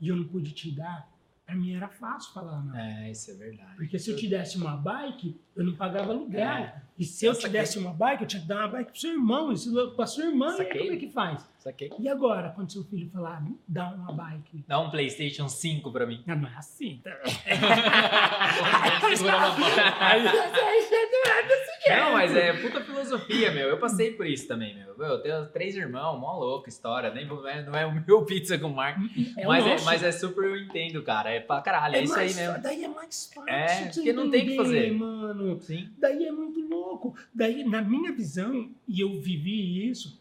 e 0.00 0.08
eu 0.08 0.16
não 0.16 0.24
pude 0.24 0.52
te 0.52 0.70
dar, 0.70 1.08
pra 1.44 1.54
mim 1.54 1.74
era 1.74 1.88
fácil 1.88 2.32
falar 2.32 2.62
não. 2.64 2.76
É, 2.76 3.10
isso 3.10 3.30
é 3.30 3.34
verdade. 3.34 3.76
Porque 3.76 3.98
se 3.98 4.10
eu 4.10 4.16
te 4.16 4.28
desse 4.28 4.56
uma 4.56 4.76
bike, 4.76 5.40
eu 5.54 5.64
não 5.64 5.74
pagava 5.76 6.10
aluguel. 6.10 6.40
É. 6.40 6.82
E 6.98 7.04
se 7.04 7.24
eu 7.24 7.32
te 7.32 7.42
Saquei. 7.42 7.60
desse 7.60 7.78
uma 7.78 7.92
bike, 7.92 8.22
eu 8.22 8.28
tinha 8.28 8.42
que 8.42 8.48
dar 8.48 8.58
uma 8.58 8.68
bike 8.68 8.90
pro 8.90 9.00
seu 9.00 9.12
irmão. 9.12 9.54
Pra 9.94 10.06
sua 10.06 10.24
irmã, 10.24 10.56
e 10.58 10.60
aí 10.62 10.78
como 10.78 10.92
é 10.92 10.96
que 10.96 11.08
faz? 11.10 11.48
Saquei. 11.66 11.90
E 11.98 12.08
agora, 12.08 12.50
quando 12.50 12.70
seu 12.70 12.84
filho 12.84 13.10
falar, 13.10 13.42
dá 13.66 13.88
uma 13.90 14.12
bike? 14.12 14.64
Dá 14.68 14.78
um 14.78 14.88
PlayStation 14.88 15.48
5 15.48 15.90
pra 15.90 16.06
mim. 16.06 16.22
Não, 16.24 16.36
não 16.36 16.48
é 16.48 16.54
assim. 16.56 17.00
Tá? 17.02 17.10
Segura. 19.16 19.36
Aí, 19.98 20.28
aí 20.28 20.82
você 20.82 21.06
não 21.10 22.06
é 22.08 22.12
mas 22.12 22.36
é 22.36 22.52
puta 22.52 22.80
filosofia, 22.82 23.50
meu. 23.50 23.68
Eu 23.68 23.78
passei 23.78 24.12
por 24.12 24.26
isso 24.26 24.46
também, 24.46 24.74
meu. 24.76 24.94
Eu 24.96 25.18
tenho 25.22 25.46
três 25.46 25.74
irmãos, 25.76 26.18
mó 26.20 26.38
louco 26.38 26.68
história. 26.68 27.12
Nem, 27.12 27.26
vou- 27.26 27.42
não 27.42 27.48
é- 27.48 27.62
não 27.64 27.74
é 27.74 27.84
o 27.86 27.92
meu 28.06 28.24
pizza 28.24 28.56
com 28.58 28.68
o 28.68 28.74
Marco. 28.74 29.00
É 29.36 29.44
o 29.44 29.48
mas, 29.48 29.66
é, 29.66 29.84
mas 29.84 30.02
é 30.04 30.12
super 30.12 30.44
eu 30.44 30.56
entendo, 30.56 31.02
cara. 31.02 31.30
É 31.30 31.40
pra 31.40 31.60
caralho, 31.60 31.96
é, 31.96 32.02
isso 32.04 32.12
aí 32.14 32.18
mais 32.26 32.36
mesmo. 32.36 32.52
fa- 32.54 32.58
Daí 32.60 32.84
é 32.84 32.88
mais 32.88 33.30
fácil. 33.34 33.50
É, 33.52 33.86
porque 33.92 34.12
não 34.12 34.30
tem 34.30 34.42
o 34.42 34.46
que 34.50 34.56
fazer. 34.56 34.92
mano. 34.92 35.60
Sim. 35.60 35.88
Daí 35.98 36.26
é 36.26 36.32
muito 36.32 36.60
louco. 36.68 37.14
Daí, 37.34 37.64
na 37.64 37.82
minha 37.82 38.12
visão, 38.12 38.70
e 38.88 39.00
eu 39.00 39.20
vivi 39.20 39.88
isso, 39.90 40.20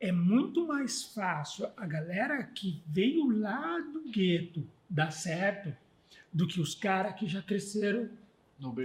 é 0.00 0.12
muito 0.12 0.66
mais 0.66 1.04
fácil 1.04 1.68
a 1.76 1.86
galera 1.86 2.42
que 2.44 2.82
veio 2.86 3.28
lá 3.38 3.80
do 3.80 4.10
gueto 4.10 4.66
dar 4.88 5.10
certo 5.10 5.74
do 6.32 6.46
que 6.46 6.60
os 6.60 6.74
caras 6.74 7.14
que 7.14 7.26
já 7.26 7.42
cresceram 7.42 8.08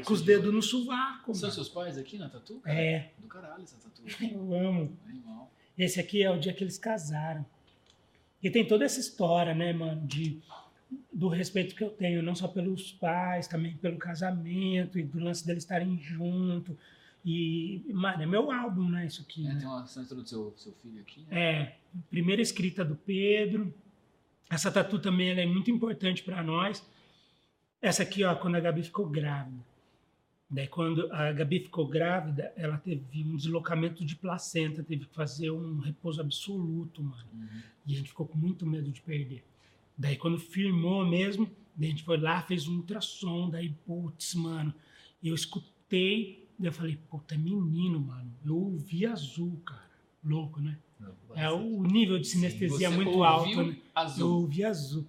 com 0.05 0.13
os 0.13 0.22
de 0.22 0.27
dedos 0.27 0.53
no 0.53 0.62
sovaco. 0.62 1.34
São 1.34 1.43
mano. 1.43 1.53
seus 1.53 1.70
pais 1.70 1.98
aqui 1.98 2.17
na 2.17 2.29
tatu? 2.29 2.60
cara? 2.60 2.79
É, 2.79 3.12
Do 3.17 3.27
caralho 3.27 3.63
essa 3.63 3.77
tatu. 3.77 4.03
eu 4.24 4.53
amo. 4.53 4.98
Animal. 5.08 5.51
Esse 5.77 6.00
aqui 6.00 6.24
é 6.24 6.29
o 6.29 6.39
dia 6.39 6.53
que 6.53 6.63
eles 6.63 6.77
casaram. 6.77 7.46
E 8.41 8.50
tem 8.50 8.67
toda 8.67 8.86
essa 8.86 9.00
história, 9.00 9.55
né, 9.55 9.72
mano, 9.74 10.05
de, 10.05 10.39
do 11.12 11.27
respeito 11.27 11.75
que 11.75 11.84
eu 11.84 11.89
tenho, 11.89 12.22
não 12.22 12.36
só 12.36 12.48
pelos 12.48 12.91
pais, 12.91 13.48
também 13.48 13.75
pelo 13.77 13.98
casamento 13.98 15.00
e 15.00 15.03
do 15.03 15.20
lance 15.20 15.46
deles 15.46 15.63
estarem 15.63 15.98
junto. 16.00 16.77
E, 17.25 17.86
mano, 17.94 18.22
é 18.22 18.25
meu 18.25 18.51
álbum, 18.51 18.89
né, 18.89 19.06
isso 19.06 19.22
aqui. 19.22 19.46
É, 19.46 19.53
né? 19.53 19.60
tem 19.60 19.67
uma 19.67 19.84
assinatura 19.84 20.21
do 20.21 20.28
seu, 20.28 20.54
seu 20.58 20.74
filho 20.82 21.00
aqui, 21.02 21.21
né? 21.21 21.28
É, 21.32 21.78
primeira 22.10 22.41
escrita 22.41 22.84
do 22.84 22.95
Pedro. 22.95 23.74
Essa 24.50 24.71
tatu 24.71 25.00
também 25.00 25.30
é 25.30 25.45
muito 25.45 25.71
importante 25.71 26.21
para 26.21 26.43
nós. 26.43 26.86
Essa 27.82 28.04
aqui, 28.04 28.24
ó, 28.24 28.36
quando 28.36 28.56
a 28.56 28.60
Gabi 28.60 28.84
ficou 28.84 29.08
grávida. 29.08 29.63
Daí, 30.50 30.67
quando 30.67 31.12
a 31.12 31.32
Gabi 31.32 31.62
ficou 31.62 31.88
grávida, 31.88 32.54
ela 32.56 32.78
teve 32.78 33.24
um 33.24 33.36
deslocamento 33.36 34.06
de 34.06 34.15
placenta, 34.15 34.84
teve 34.84 35.06
que 35.06 35.15
fazer 35.15 35.50
um 35.50 35.80
repouso 35.80 36.21
absoluto, 36.21 37.02
mano. 37.02 37.28
Uhum. 37.34 37.62
E 37.88 37.93
a 37.93 37.97
gente 37.97 38.10
ficou 38.10 38.28
com 38.28 38.38
muito 38.38 38.65
medo 38.65 38.91
de 38.91 39.02
perder. 39.02 39.43
Daí, 39.97 40.15
quando 40.15 40.38
firmou 40.38 41.06
mesmo, 41.06 41.50
a 41.80 41.84
gente 41.84 42.04
foi 42.04 42.17
lá, 42.17 42.41
fez 42.43 42.67
um 42.67 42.78
ultrassom. 42.78 43.50
Daí, 43.50 43.74
putz, 43.86 44.36
mano, 44.36 44.74
eu 45.24 45.34
escutei. 45.34 46.42
Daí 46.58 46.70
eu 46.70 46.74
falei, 46.74 46.98
puta, 47.10 47.36
é 47.36 47.38
menino, 47.38 48.00
mano. 48.00 48.32
Eu 48.46 48.56
ouvi 48.56 49.06
azul, 49.06 49.60
cara. 49.66 49.92
Louco, 50.24 50.62
né? 50.62 50.78
É 51.36 51.50
o 51.50 51.84
nível 51.84 52.18
de 52.20 52.28
sinestesia 52.28 52.89
Você 52.89 52.96
muito 52.96 53.10
ouviu 53.10 53.24
alto, 53.24 53.63
né? 53.63 53.76
Eu 53.76 53.82
Azul. 53.96 54.42
ouvi 54.42 54.63
azul. 54.63 55.06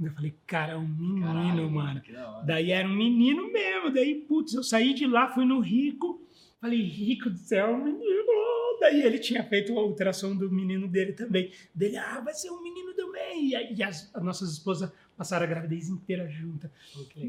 Eu 0.00 0.10
falei, 0.12 0.34
cara, 0.46 0.72
é 0.72 0.76
um 0.76 0.88
menino, 0.88 1.26
Caralho, 1.26 1.70
mano. 1.70 2.02
Daí 2.44 2.70
era 2.70 2.88
um 2.88 2.94
menino 2.94 3.52
mesmo. 3.52 3.92
Daí, 3.92 4.14
putz, 4.14 4.54
eu 4.54 4.62
saí 4.62 4.94
de 4.94 5.06
lá, 5.06 5.28
fui 5.28 5.44
no 5.44 5.60
Rico. 5.60 6.20
Falei, 6.60 6.82
Rico 6.82 7.30
do 7.30 7.36
céu, 7.36 7.68
é 7.68 7.74
um 7.74 7.84
menino. 7.84 8.24
Daí 8.80 9.02
ele 9.02 9.18
tinha 9.18 9.44
feito 9.44 9.78
a 9.78 9.84
ultrassom 9.84 10.34
do 10.34 10.50
menino 10.50 10.88
dele 10.88 11.12
também. 11.12 11.50
Dele, 11.74 11.96
ah, 11.96 12.20
vai 12.20 12.34
ser 12.34 12.50
um 12.50 12.62
menino 12.62 12.92
também. 12.94 13.48
E, 13.48 13.54
aí 13.56 13.82
as, 13.82 14.10
as 14.14 14.22
nossas 14.22 14.50
esposas 14.50 14.90
passaram 15.16 15.44
a 15.44 15.48
gravidez 15.48 15.88
inteira 15.88 16.28
junta. 16.28 16.70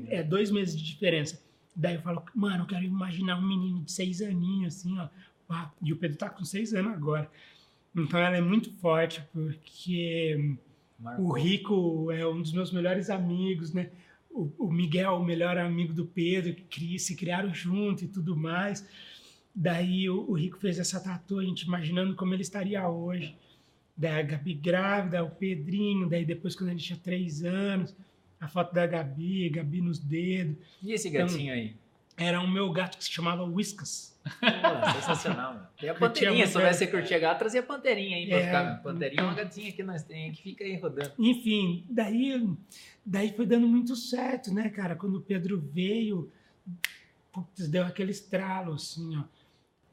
É 0.07 0.23
dois 0.23 0.49
meses 0.49 0.75
de 0.75 0.83
diferença. 0.83 1.39
Daí 1.75 1.95
eu 1.95 2.01
falo, 2.01 2.23
mano, 2.33 2.63
eu 2.63 2.67
quero 2.67 2.83
imaginar 2.85 3.37
um 3.37 3.47
menino 3.47 3.83
de 3.83 3.91
seis 3.91 4.21
aninhos, 4.21 4.75
assim, 4.75 4.97
ó. 4.97 5.09
Pá, 5.47 5.71
E 5.81 5.91
o 5.91 5.97
Pedro 5.97 6.17
tá 6.17 6.29
com 6.29 6.45
seis 6.45 6.73
anos 6.73 6.93
agora. 6.93 7.29
Então 7.95 8.19
ela 8.19 8.37
é 8.37 8.41
muito 8.41 8.71
forte, 8.73 9.21
porque 9.31 10.55
Marcou. 10.99 11.25
o 11.25 11.31
Rico 11.33 12.11
é 12.11 12.25
um 12.27 12.41
dos 12.41 12.51
meus 12.51 12.71
melhores 12.71 13.09
amigos, 13.09 13.73
né? 13.73 13.89
O, 14.29 14.51
o 14.57 14.71
Miguel, 14.71 15.13
o 15.13 15.23
melhor 15.23 15.57
amigo 15.57 15.93
do 15.93 16.05
Pedro, 16.05 16.53
que 16.53 16.97
se 16.99 17.15
criaram 17.15 17.53
junto 17.53 18.03
e 18.03 18.07
tudo 18.07 18.35
mais. 18.35 18.87
Daí 19.53 20.09
o, 20.09 20.29
o 20.29 20.33
Rico 20.33 20.57
fez 20.59 20.79
essa 20.79 20.99
tatu, 20.99 21.39
a 21.39 21.43
gente 21.43 21.61
imaginando 21.61 22.15
como 22.15 22.33
ele 22.33 22.41
estaria 22.41 22.87
hoje. 22.87 23.35
Da 23.95 24.21
Gabi 24.21 24.53
grávida, 24.53 25.23
o 25.23 25.31
Pedrinho, 25.31 26.09
daí 26.09 26.25
depois 26.25 26.53
quando 26.53 26.71
ele 26.71 26.79
tinha 26.79 26.99
três 26.99 27.45
anos, 27.45 27.95
a 28.39 28.47
foto 28.47 28.73
da 28.73 28.85
Gabi, 28.85 29.49
Gabi 29.49 29.81
nos 29.81 29.99
dedos. 29.99 30.57
E 30.81 30.91
esse 30.93 31.09
gatinho 31.09 31.53
aí? 31.53 31.75
Era 32.17 32.39
o 32.39 32.47
meu 32.47 32.71
gato 32.71 32.97
que 32.97 33.03
se 33.03 33.11
chamava 33.11 33.43
Whiskas. 33.43 34.17
Pô, 34.23 34.91
sensacional, 34.93 35.53
meu. 35.53 35.63
Tem 35.77 35.89
a 35.89 36.31
muito, 36.31 36.47
se 36.47 36.53
soubesse 36.53 36.87
curtir 36.87 37.19
gato, 37.19 37.39
trazia 37.39 37.59
a 37.59 37.63
panterinha 37.63 38.15
aí 38.17 38.27
pra 38.27 38.37
É. 38.37 38.45
ficar. 38.45 38.81
Panterinha 38.83 39.21
é 39.21 39.23
uma 39.23 39.33
gatinha 39.33 39.71
que 39.71 39.83
nós 39.83 40.01
temos, 40.03 40.37
que 40.37 40.43
fica 40.43 40.63
aí 40.63 40.77
rodando. 40.77 41.11
Enfim, 41.19 41.85
daí, 41.89 42.49
daí 43.05 43.33
foi 43.35 43.45
dando 43.45 43.67
muito 43.67 43.95
certo, 43.95 44.53
né, 44.53 44.69
cara? 44.69 44.95
Quando 44.95 45.17
o 45.17 45.21
Pedro 45.21 45.59
veio, 45.59 46.31
putz, 47.31 47.67
deu 47.67 47.83
aquele 47.83 48.11
estralo, 48.11 48.73
assim, 48.73 49.17
ó, 49.17 49.23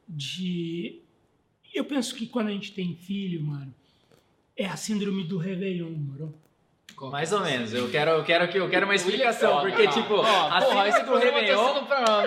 de... 0.08 1.00
Eu 1.74 1.84
penso 1.84 2.14
que 2.14 2.26
quando 2.26 2.48
a 2.48 2.52
gente 2.52 2.72
tem 2.72 2.94
filho, 2.94 3.42
mano, 3.42 3.74
é 4.56 4.66
a 4.66 4.76
síndrome 4.76 5.24
do 5.24 5.38
Réveillon, 5.38 5.90
moro? 5.90 6.34
Mais 7.00 7.32
é 7.32 7.36
ou 7.36 7.42
menos. 7.42 7.72
Eu 7.72 7.90
quero, 7.90 8.10
eu 8.12 8.24
quero, 8.24 8.48
que, 8.48 8.58
eu 8.58 8.68
quero 8.68 8.86
uma 8.86 8.94
explicação, 8.94 9.60
porque, 9.60 9.86
tipo, 9.88 10.20
a 10.20 10.60
síndrome 10.60 11.04
do 11.04 11.12
tá 11.12 11.18
Réveillon. 11.18 11.74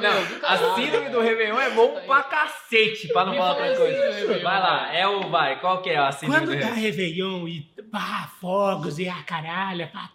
Não, 0.02 0.26
do 0.26 0.46
a 0.46 0.76
síndrome 0.76 1.10
do 1.10 1.20
Réveillon 1.22 1.60
é 1.60 1.70
bom 1.72 2.02
pra 2.06 2.24
cacete, 2.24 3.08
pra 3.10 3.26
não 3.26 3.36
falar 3.36 3.56
fala 3.56 3.70
outra 3.70 3.78
coisa. 3.78 4.44
Vai 4.44 4.60
lá, 4.60 4.94
é 4.94 5.08
o. 5.08 5.30
Vai, 5.30 5.60
qual 5.60 5.82
que 5.82 5.90
é 5.90 5.98
a 5.98 6.12
síndrome 6.12 6.46
Quando 6.46 6.56
do 6.56 6.62
dá 6.62 6.74
Réveillon? 6.74 7.48
E 7.48 7.62
pá, 7.92 8.30
fogos 8.40 9.00
e 9.00 9.08
a 9.08 9.24
caralho, 9.24 9.90
pá, 9.92 10.12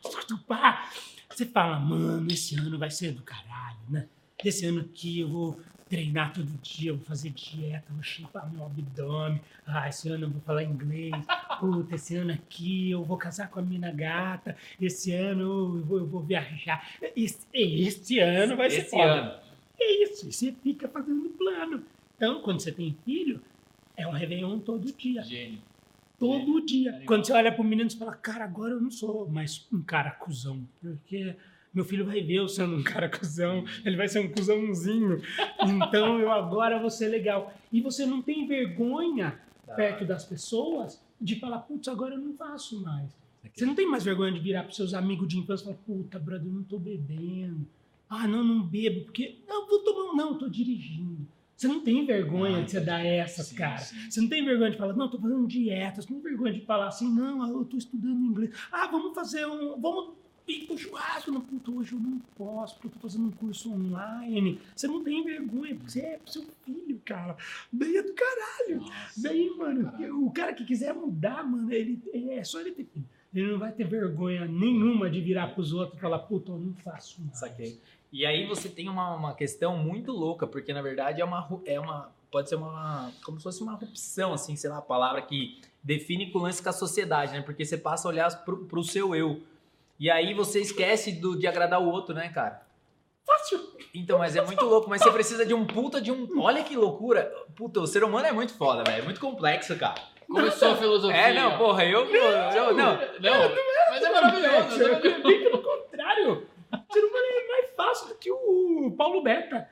pá, 0.47 0.89
você 1.29 1.47
fala, 1.47 1.79
mano, 1.79 2.31
esse 2.31 2.59
ano 2.59 2.79
vai 2.79 2.91
ser 2.91 3.13
do 3.13 3.23
caralho, 3.23 3.79
né? 3.89 4.07
Esse 4.45 4.67
ano 4.67 4.81
aqui 4.81 5.21
eu 5.21 5.29
vou 5.29 5.61
treinar 5.91 6.33
todo 6.33 6.47
dia, 6.63 6.93
vou 6.93 7.03
fazer 7.05 7.31
dieta, 7.31 7.93
vou 7.93 8.03
chipar 8.03 8.51
meu 8.51 8.65
abdômen. 8.65 9.41
Ah, 9.67 9.89
esse 9.89 10.09
ano 10.09 10.27
eu 10.27 10.31
vou 10.31 10.41
falar 10.43 10.63
inglês. 10.63 11.13
Puta, 11.59 11.97
esse 11.97 12.15
ano 12.15 12.33
aqui 12.33 12.93
eu 12.93 13.05
vou 13.05 13.19
casar 13.19 13.51
com 13.51 13.59
a 13.59 13.63
mina 13.63 13.91
gata. 13.91 14.57
Esse 14.81 15.13
ano 15.13 15.43
eu 15.43 15.85
vou, 15.85 15.99
eu 15.99 16.07
vou 16.07 16.23
viajar. 16.23 16.89
Esse, 17.17 17.45
esse 17.53 18.21
ano 18.21 18.57
vai 18.57 18.71
ser 18.71 18.83
Esse 18.83 18.91
foda. 18.91 19.13
ano. 19.13 19.41
É 19.81 20.03
isso, 20.05 20.29
e 20.29 20.33
você 20.33 20.53
fica 20.63 20.89
fazendo 20.89 21.29
plano. 21.31 21.83
Então, 22.17 22.41
quando 22.43 22.61
você 22.61 22.71
tem 22.71 22.97
filho, 23.05 23.41
é 23.97 24.07
um 24.07 24.13
Réveillon 24.13 24.61
todo 24.61 24.93
dia. 24.93 25.23
Gênio. 25.25 25.59
Todo 26.19 26.65
dia. 26.65 26.91
Animal. 26.91 27.07
Quando 27.07 27.27
você 27.27 27.33
olha 27.33 27.51
pro 27.51 27.65
menino, 27.65 27.91
você 27.91 27.97
fala, 27.97 28.15
cara, 28.15 28.45
agora 28.45 28.75
eu 28.75 28.81
não 28.81 28.91
sou 28.93 29.29
mais 29.29 29.67
um 29.73 29.83
cara 29.83 30.11
cuzão. 30.13 30.63
Porque 30.81 31.35
Meu 31.73 31.85
filho 31.85 32.05
vai 32.05 32.21
ver 32.21 32.35
eu 32.35 32.49
sendo 32.49 32.77
um 32.77 32.83
cara 32.83 33.09
cuzão, 33.09 33.65
ele 33.85 33.97
vai 33.97 34.09
ser 34.09 34.19
um 34.21 34.29
cuzãozinho. 34.29 35.21
Então 35.67 36.19
eu 36.19 36.31
agora 36.33 36.79
vou 36.81 36.91
ser 36.91 37.09
legal. 37.09 37.53
E 37.73 37.81
você 37.81 38.05
não 38.05 38.21
tem 38.21 38.47
vergonha 38.47 39.39
perto 39.77 40.05
das 40.05 40.25
pessoas 40.25 41.01
de 41.21 41.39
falar, 41.39 41.59
putz, 41.61 41.87
agora 41.89 42.15
eu 42.15 42.21
não 42.21 42.35
faço 42.35 42.83
mais. 42.83 43.17
Você 43.55 43.65
não 43.65 43.75
tem 43.75 43.87
mais 43.89 44.05
vergonha 44.05 44.33
de 44.33 44.41
virar 44.41 44.65
para 44.65 44.73
seus 44.73 44.95
amigos 44.95 45.29
de 45.29 45.39
infância 45.39 45.63
e 45.63 45.67
falar, 45.67 45.79
puta, 45.87 46.19
brother, 46.19 46.47
eu 46.47 46.53
não 46.53 46.63
tô 46.63 46.79
bebendo. 46.79 47.67
Ah, 48.09 48.27
não, 48.27 48.43
não 48.43 48.63
bebo, 48.63 49.03
porque. 49.05 49.39
Não, 49.47 49.67
vou 49.69 49.79
tomar. 49.85 50.15
Não, 50.15 50.31
eu 50.33 50.39
tô 50.39 50.49
dirigindo. 50.49 51.27
Você 51.57 51.69
não 51.69 51.81
tem 51.81 52.05
vergonha 52.07 52.59
Ah, 52.59 52.63
de 52.63 52.71
você 52.71 52.81
dar 52.81 53.05
essas, 53.05 53.47
sim, 53.49 53.55
cara. 53.55 53.79
sim. 53.79 54.11
Você 54.11 54.21
não 54.21 54.29
tem 54.29 54.45
vergonha 54.45 54.71
de 54.71 54.77
falar, 54.79 54.95
não, 54.95 55.09
tô 55.09 55.19
fazendo 55.19 55.47
dieta. 55.47 56.03
Você 56.03 56.13
não 56.13 56.21
tem 56.21 56.31
vergonha 56.31 56.53
de 56.55 56.61
falar 56.65 56.89
assim, 56.89 57.09
não, 57.15 57.47
eu 57.49 57.65
tô 57.65 57.77
estudando 57.77 58.19
inglês. 58.25 58.51
Ah, 58.73 58.89
vamos 58.89 59.15
fazer 59.15 59.47
um. 59.47 59.81
Vamos 59.81 60.15
ir 60.47 60.67
pro 60.67 60.77
churrasco. 60.79 61.31
Não, 61.31 61.41
puta, 61.41 61.71
hoje 61.71 61.93
eu 61.93 62.01
não 62.01 62.19
posso, 62.37 62.75
porque 62.75 62.89
eu 62.89 62.93
tô 62.93 62.99
fazendo 63.01 63.27
um 63.27 63.31
curso 63.31 63.73
online. 63.73 64.61
Você 64.75 64.87
não 64.87 65.03
tem 65.03 65.25
vergonha, 65.25 65.75
porque 65.75 65.91
você 65.91 66.01
é 66.01 66.19
pro 66.19 66.33
seu 66.33 66.45
filho, 66.65 67.01
cara. 67.05 67.37
Daí 67.73 67.97
é 67.97 68.03
do 68.03 68.13
caralho. 68.13 68.81
Nossa. 68.81 69.23
Daí, 69.23 69.51
mano, 69.57 69.85
Caralho. 69.85 70.27
o 70.27 70.31
cara 70.31 70.53
que 70.53 70.65
quiser 70.65 70.95
mudar, 70.95 71.45
mano, 71.45 71.73
ele 71.73 72.01
é 72.31 72.45
só 72.45 72.61
ele 72.61 72.73
ter 72.73 72.85
filho. 72.85 73.05
Ele 73.33 73.53
não 73.53 73.59
vai 73.59 73.71
ter 73.71 73.85
vergonha 73.85 74.45
nenhuma 74.47 75.09
de 75.09 75.21
virar 75.21 75.49
pros 75.55 75.73
outros 75.73 75.97
e 75.97 76.01
falar, 76.01 76.19
puta, 76.21 76.51
eu 76.51 76.59
não 76.59 76.75
faço 76.75 77.23
mais. 77.23 77.39
Saquei. 77.39 77.81
E 78.13 78.27
aí 78.27 78.47
você 78.47 78.69
tem 78.69 78.89
uma, 78.89 79.15
uma 79.15 79.35
questão 79.35 79.77
muito 79.79 80.11
louca, 80.11 80.47
porque 80.47 80.73
na 80.73 80.83
verdade 80.83 81.21
é 81.21 81.25
uma, 81.25 81.49
é 81.65 81.79
uma. 81.79 82.11
Pode 82.31 82.49
ser 82.49 82.57
uma. 82.57 83.13
Como 83.25 83.39
se 83.39 83.45
fosse 83.45 83.63
uma 83.63 83.75
opção, 83.75 84.33
assim, 84.33 84.57
sei 84.57 84.69
lá, 84.69 84.79
a 84.79 84.83
palavra 84.83 85.23
que 85.23 85.61
define 85.83 86.31
com 86.31 86.41
lance 86.41 86.61
com 86.63 86.69
a 86.69 86.73
sociedade, 86.73 87.33
né? 87.33 87.43
Porque 87.43 87.65
você 87.65 87.79
passa 87.79 88.09
a 88.09 88.11
olhar 88.11 88.45
pro, 88.45 88.65
pro 88.65 88.83
seu 88.83 89.15
eu. 89.15 89.41
E 90.01 90.11
aí 90.11 90.33
você 90.33 90.61
esquece 90.63 91.13
do, 91.13 91.39
de 91.39 91.47
agradar 91.47 91.79
o 91.79 91.91
outro, 91.91 92.15
né, 92.15 92.31
cara? 92.31 92.63
Fácil. 93.27 93.61
Então, 93.95 94.19
mas 94.19 94.35
é 94.35 94.41
muito 94.41 94.65
louco, 94.65 94.89
mas 94.89 95.03
você 95.03 95.11
precisa 95.11 95.45
de 95.45 95.53
um 95.53 95.67
puta 95.67 96.01
de 96.01 96.11
um. 96.11 96.41
Olha 96.41 96.65
que 96.65 96.75
loucura! 96.75 97.31
Puta, 97.55 97.81
o 97.81 97.87
ser 97.87 98.03
humano 98.03 98.27
é 98.27 98.33
muito 98.33 98.55
foda, 98.55 98.83
velho. 98.83 99.03
É 99.03 99.05
muito 99.05 99.21
complexo, 99.21 99.77
cara. 99.77 100.01
Começou 100.27 100.71
a 100.73 100.77
filosofia. 100.77 101.21
É, 101.21 101.35
não, 101.35 101.59
porra, 101.59 101.85
eu. 101.85 102.07
eu 102.07 102.73
não, 102.75 102.97
Não, 103.21 103.51
mas 103.91 104.03
é 104.03 104.11
maravilhoso. 104.11 104.83
É, 104.83 104.87
é 104.87 105.07
é 105.11 105.19
bem 105.19 105.43
pelo 105.43 105.63
contrário. 105.63 106.47
O 106.73 106.93
ser 106.93 107.01
humano 107.01 107.27
é 107.27 107.49
mais 107.49 107.71
fácil 107.77 108.09
do 108.09 108.15
que 108.15 108.31
o 108.33 108.95
Paulo 108.97 109.23
Beta. 109.23 109.69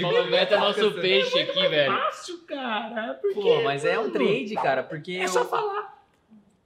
Paulo 0.00 0.30
Beto 0.30 0.54
é 0.54 0.58
nosso 0.58 0.92
peixe 0.92 1.38
aqui, 1.40 1.66
velho. 1.66 1.96
Fácil, 1.96 2.44
cara. 2.46 3.14
Porque, 3.14 3.40
Pô, 3.40 3.62
mas 3.62 3.84
é 3.84 3.98
um 3.98 4.10
trade, 4.10 4.54
cara, 4.56 4.82
porque. 4.82 5.12
É 5.12 5.24
eu- 5.24 5.28
só 5.28 5.44
falar. 5.44 6.01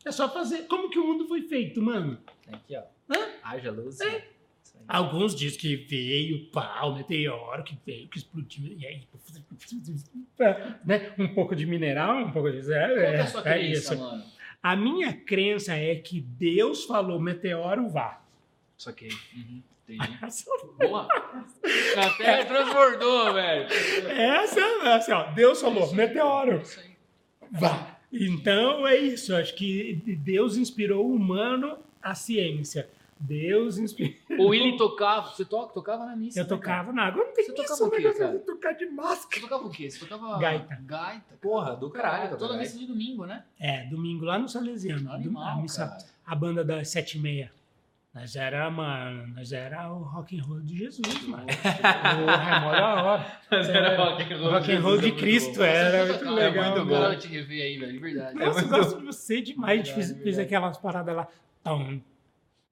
É 0.06 0.12
só 0.12 0.32
fazer. 0.32 0.68
Como 0.68 0.88
que 0.88 1.00
o 1.00 1.04
mundo 1.04 1.26
foi 1.26 1.42
feito, 1.42 1.82
mano? 1.82 2.16
Aqui, 2.52 2.76
ó. 2.76 2.82
Hã? 3.10 3.28
Haja 3.42 3.72
luz. 3.72 4.00
É. 4.00 4.06
Aí. 4.06 4.22
Alguns 4.86 5.34
dizem 5.34 5.58
que 5.58 5.74
veio 5.74 6.46
pau, 6.52 6.94
meteoro, 6.94 7.64
que 7.64 7.76
veio, 7.84 8.06
que 8.06 8.18
explodiu. 8.18 8.76
E 8.78 8.86
aí, 8.86 9.02
né? 10.84 11.12
Um 11.18 11.34
pouco 11.34 11.56
de 11.56 11.66
mineral, 11.66 12.18
um 12.18 12.30
pouco 12.30 12.52
de. 12.52 12.62
Qual 12.62 12.68
que 12.68 12.72
é 12.72 13.20
a 13.20 13.26
sua 13.26 13.40
é 13.40 13.42
crença, 13.42 13.94
isso. 13.94 13.98
mano? 13.98 14.24
A 14.62 14.76
minha 14.76 15.12
crença 15.12 15.74
é 15.74 15.96
que 15.96 16.20
Deus 16.20 16.84
falou 16.84 17.20
meteoro 17.20 17.88
vá. 17.88 18.22
Só 18.76 18.92
que. 18.92 19.08
Uhum, 19.08 19.62
entendi. 19.88 20.18
Boa. 20.78 21.08
Até 21.96 22.44
transbordou, 22.44 23.34
velho. 23.34 23.66
Essa 24.08 24.60
é 24.60 24.94
assim, 24.94 25.10
ó. 25.10 25.32
Deus 25.32 25.60
falou 25.60 25.92
meteoro 25.92 26.62
vá. 27.50 27.95
Então 28.20 28.86
é 28.86 28.96
isso. 28.96 29.34
Acho 29.34 29.54
que 29.54 29.94
Deus 30.22 30.56
inspirou 30.56 31.06
o 31.06 31.14
humano 31.14 31.78
à 32.02 32.14
ciência. 32.14 32.88
Deus 33.18 33.78
inspirou. 33.78 34.14
O 34.38 34.48
Willy 34.48 34.76
tocava. 34.76 35.30
Você 35.30 35.44
toca, 35.44 35.72
tocava 35.72 36.04
na 36.04 36.14
missa. 36.14 36.38
Eu 36.38 36.42
né, 36.44 36.48
cara? 36.50 36.60
tocava 36.60 36.92
na 36.92 37.06
água. 37.06 37.24
Não 37.24 37.32
tem 37.32 37.46
Você 37.46 37.52
isso, 37.52 37.62
tocava 37.78 37.84
o 37.84 37.90
quê, 37.90 38.12
cara? 38.12 38.32
de 38.32 38.44
tocar 38.44 38.72
de 38.72 38.84
Você 38.84 38.90
máscara. 38.92 39.40
tocava 39.42 39.66
o 39.66 39.70
quê? 39.70 39.90
Você 39.90 39.98
tocava. 40.00 40.38
Gaita. 40.38 40.78
Gaita. 40.84 41.34
Porra, 41.40 41.74
do 41.76 41.88
caralho. 41.90 42.36
Toda 42.36 42.58
missa 42.58 42.78
de 42.78 42.86
domingo, 42.86 43.24
né? 43.24 43.44
É, 43.58 43.84
domingo 43.86 44.24
lá 44.26 44.38
no 44.38 44.48
Salesiano. 44.48 45.10
Animal, 45.10 45.42
a, 45.58 45.62
missa- 45.62 45.88
cara. 45.88 46.04
a 46.26 46.34
banda 46.34 46.62
das 46.62 46.90
sete 46.90 47.16
e 47.16 47.20
meia. 47.20 47.50
Nós 48.16 48.34
era, 48.34 48.70
mano, 48.70 49.26
nós 49.34 49.52
era 49.52 49.92
o 49.92 49.98
rock 50.02 50.38
and 50.38 50.42
roll 50.42 50.60
de 50.62 50.74
Jesus, 50.78 51.22
mano. 51.28 51.44
O 51.44 52.26
Raimundo 52.26 52.72
da 52.72 53.04
hora. 53.04 53.26
Mas 53.50 53.68
era 53.68 53.94
rock 53.94 54.22
and 54.22 54.38
roll. 54.38 54.50
Rock 54.52 54.72
and 54.72 54.80
roll 54.80 54.96
de 54.98 55.08
é 55.08 55.10
Cristo, 55.10 55.58
bom. 55.58 55.64
era 55.64 56.06
muito 56.06 56.18
tocava, 56.20 56.34
legal. 56.34 56.64
É 56.64 56.70
muito 56.70 56.86
bom 56.86 57.18
te 57.18 57.28
rever 57.28 57.62
aí, 57.62 57.76
velho. 57.78 57.92
De 57.92 57.98
verdade. 57.98 58.34
Nossa, 58.38 58.60
eu 58.62 58.68
gosto 58.68 58.98
de 59.00 59.04
você 59.04 59.42
demais. 59.42 59.82
Verdade, 59.82 59.94
fez 60.06 60.18
verdade. 60.18 60.40
aquelas 60.40 60.78
paradas 60.78 61.14
lá. 61.14 61.28
Tom, 61.62 62.00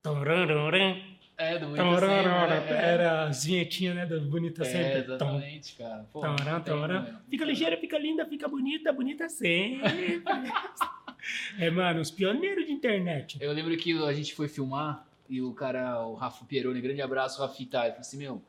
torororã, 0.02 0.96
É, 1.36 1.58
do 1.58 1.66
Bonita. 1.66 2.00
Sempre, 2.00 2.06
né? 2.08 2.66
Era 2.70 3.24
as 3.24 3.44
vinhetinhas, 3.44 3.96
né? 3.96 4.06
Do 4.06 4.20
Bonita 4.22 4.62
É, 4.62 4.64
Sempre. 4.64 5.02
Tom, 5.02 5.12
exatamente, 5.36 5.76
cara. 5.76 6.06
Pô, 6.10 6.26
não 6.26 6.36
tem, 6.36 6.60
tororã. 6.72 7.02
velho. 7.02 7.18
Fica 7.28 7.44
ligeira, 7.44 7.76
fica 7.76 7.98
linda, 7.98 8.24
fica 8.24 8.48
bonita, 8.48 8.90
bonita 8.94 9.28
sempre. 9.28 10.22
é, 11.60 11.70
mano, 11.70 12.00
os 12.00 12.10
pioneiros 12.10 12.64
de 12.64 12.72
internet. 12.72 13.36
Eu 13.42 13.52
lembro 13.52 13.76
que 13.76 13.92
a 14.04 14.12
gente 14.14 14.34
foi 14.34 14.48
filmar 14.48 15.06
e 15.28 15.40
o 15.42 15.52
cara, 15.52 16.04
o 16.06 16.14
Rafa 16.14 16.44
Pieroni, 16.44 16.80
grande 16.80 17.02
abraço, 17.02 17.40
Rafita, 17.40 17.78
ele 17.80 17.88
falou 17.90 18.00
assim, 18.00 18.18
meu, 18.18 18.42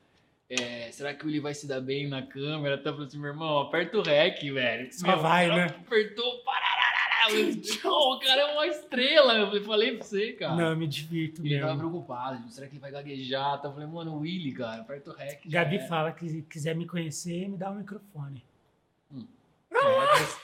é, 0.50 0.92
será 0.92 1.14
que 1.14 1.24
o 1.24 1.28
Willi 1.28 1.40
vai 1.40 1.54
se 1.54 1.68
dar 1.68 1.82
bem 1.82 2.08
na 2.08 2.22
câmera? 2.22 2.78
Tá 2.78 2.92
falando 2.92 3.08
assim, 3.08 3.18
meu 3.20 3.30
irmão, 3.32 3.60
aperta 3.60 3.98
o 3.98 4.02
rec, 4.04 4.40
velho. 4.52 4.94
Só 4.94 5.08
Meu, 5.08 5.20
vai, 5.20 5.50
o 5.50 5.56
né? 5.56 5.66
Apertou, 5.66 6.40
parararara. 6.44 6.96
Eu 7.32 7.56
disse, 7.56 7.80
"Pô, 7.80 8.14
o 8.16 8.20
cara 8.20 8.40
é 8.42 8.54
uma 8.54 8.68
estrela, 8.68 9.34
eu 9.34 9.64
falei 9.64 9.98
pra 9.98 10.06
você, 10.06 10.34
cara. 10.34 10.56
Não, 10.56 10.70
eu 10.70 10.78
me 10.78 10.86
divirto 10.86 11.42
Ele 11.44 11.56
tava 11.60 11.74
mesmo. 11.74 11.90
preocupado, 11.90 12.38
tipo, 12.38 12.52
será 12.52 12.68
que 12.68 12.74
ele 12.74 12.80
vai 12.80 12.92
gaguejar? 12.92 13.60
Tá? 13.60 13.68
Eu 13.68 13.74
falei, 13.74 13.88
mano, 13.88 14.14
o 14.14 14.20
Willi, 14.20 14.52
cara, 14.52 14.82
aperta 14.84 15.10
o 15.10 15.16
rec. 15.16 15.42
Gabi 15.48 15.78
era. 15.78 15.88
fala 15.88 16.12
que 16.12 16.30
se 16.30 16.44
quiser 16.44 16.76
me 16.76 16.86
conhecer, 16.86 17.50
me 17.50 17.58
dá 17.58 17.72
um 17.72 17.76
microfone. 17.80 18.44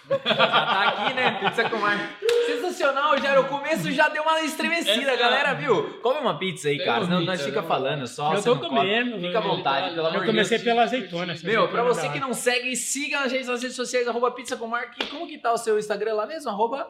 Já 0.09 0.17
tá 0.47 0.83
aqui, 0.89 1.13
né? 1.13 1.31
Pizza 1.39 1.69
com 1.69 1.77
mar. 1.77 1.97
Sensacional, 2.45 3.17
já 3.17 3.39
o 3.39 3.45
começo 3.47 3.91
já 3.91 4.09
deu 4.09 4.23
uma 4.23 4.41
estremecida, 4.41 5.11
Essa- 5.11 5.15
galera, 5.17 5.53
viu? 5.53 5.99
Come 6.01 6.19
uma 6.19 6.37
pizza 6.37 6.67
aí, 6.69 6.77
cara, 6.83 7.01
pizza, 7.01 7.19
nós 7.21 7.41
fica 7.41 7.61
né? 7.61 7.67
falando 7.67 8.07
só. 8.07 8.33
eu 8.33 8.43
tô 8.43 8.55
não 8.55 8.61
come. 8.61 8.75
comendo. 8.77 9.19
Fica 9.19 9.39
à 9.39 9.41
eu- 9.43 9.47
vontade, 9.47 9.95
pelo 9.95 10.07
amor 10.07 10.15
Eu 10.15 10.21
de 10.21 10.27
comecei 10.27 10.57
Deus. 10.57 10.65
pela 10.67 10.83
azeitona. 10.83 11.35
Meu, 11.43 11.67
pra 11.69 11.83
você 11.83 12.09
que 12.09 12.19
não 12.19 12.33
segue, 12.33 12.75
siga 12.75 13.19
a 13.21 13.27
gente 13.27 13.45
nas 13.45 13.61
redes 13.61 13.75
sociais, 13.75 14.07
arroba 14.07 14.31
pizza 14.31 14.57
com 14.57 14.67
Mark. 14.67 14.93
E 15.01 15.05
como 15.05 15.27
que 15.27 15.37
tá 15.37 15.53
o 15.53 15.57
seu 15.57 15.79
Instagram 15.79 16.13
lá 16.15 16.25
mesmo? 16.25 16.49
Arroba 16.49 16.89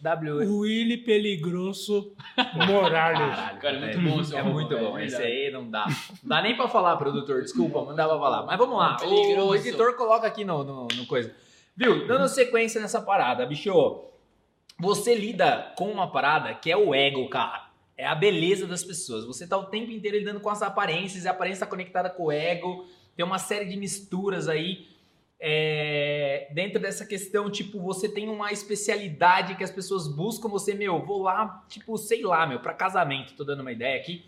W. 0.00 0.60
Willy 0.60 0.98
Peligroso 0.98 2.12
Morales. 2.66 3.34
Cara, 3.60 3.76
é 3.76 3.96
muito 3.96 4.00
bom 4.14 4.20
esse 4.20 4.36
É 4.36 4.42
muito 4.42 4.68
velho, 4.76 4.90
bom. 4.90 4.98
é 4.98 5.04
Esse 5.06 5.16
aí 5.22 5.50
não 5.50 5.68
dá. 5.68 5.86
Não 5.86 6.28
dá 6.28 6.42
nem 6.42 6.56
pra 6.56 6.68
falar, 6.68 6.96
produtor. 6.96 7.42
Desculpa, 7.42 7.80
não 7.84 7.94
dá 7.94 8.06
pra 8.08 8.18
falar. 8.18 8.42
Mas 8.44 8.56
vamos 8.58 8.78
lá. 8.78 8.96
O, 9.04 9.54
editor 9.54 9.94
coloca 9.94 10.26
aqui 10.26 10.44
no, 10.44 10.62
no, 10.62 10.88
no 10.94 11.06
coisa. 11.06 11.34
Viu? 11.76 12.06
Dando 12.06 12.28
sequência 12.28 12.80
nessa 12.80 13.00
parada, 13.00 13.44
bicho. 13.46 14.04
Você 14.78 15.14
lida 15.14 15.72
com 15.76 15.90
uma 15.90 16.10
parada 16.10 16.54
que 16.54 16.70
é 16.70 16.76
o 16.76 16.94
ego, 16.94 17.28
cara. 17.28 17.68
É 17.96 18.06
a 18.06 18.14
beleza 18.14 18.66
das 18.66 18.82
pessoas. 18.82 19.24
Você 19.24 19.46
tá 19.46 19.56
o 19.56 19.66
tempo 19.66 19.90
inteiro 19.90 20.16
lidando 20.16 20.40
com 20.40 20.50
as 20.50 20.62
aparências, 20.62 21.24
e 21.24 21.28
a 21.28 21.30
aparência 21.30 21.64
tá 21.64 21.70
conectada 21.70 22.10
com 22.10 22.24
o 22.24 22.32
ego. 22.32 22.86
Tem 23.16 23.24
uma 23.24 23.38
série 23.38 23.66
de 23.66 23.76
misturas 23.76 24.48
aí. 24.48 24.88
É, 25.38 26.48
dentro 26.52 26.80
dessa 26.80 27.04
questão, 27.04 27.50
tipo, 27.50 27.80
você 27.80 28.08
tem 28.08 28.28
uma 28.28 28.50
especialidade 28.50 29.56
que 29.56 29.64
as 29.64 29.70
pessoas 29.70 30.08
buscam 30.08 30.48
você, 30.48 30.74
meu, 30.74 31.04
vou 31.04 31.22
lá, 31.22 31.64
tipo, 31.68 31.98
sei 31.98 32.22
lá, 32.22 32.46
meu, 32.46 32.60
pra 32.60 32.72
casamento, 32.72 33.34
tô 33.34 33.44
dando 33.44 33.60
uma 33.60 33.72
ideia 33.72 34.00
aqui. 34.00 34.24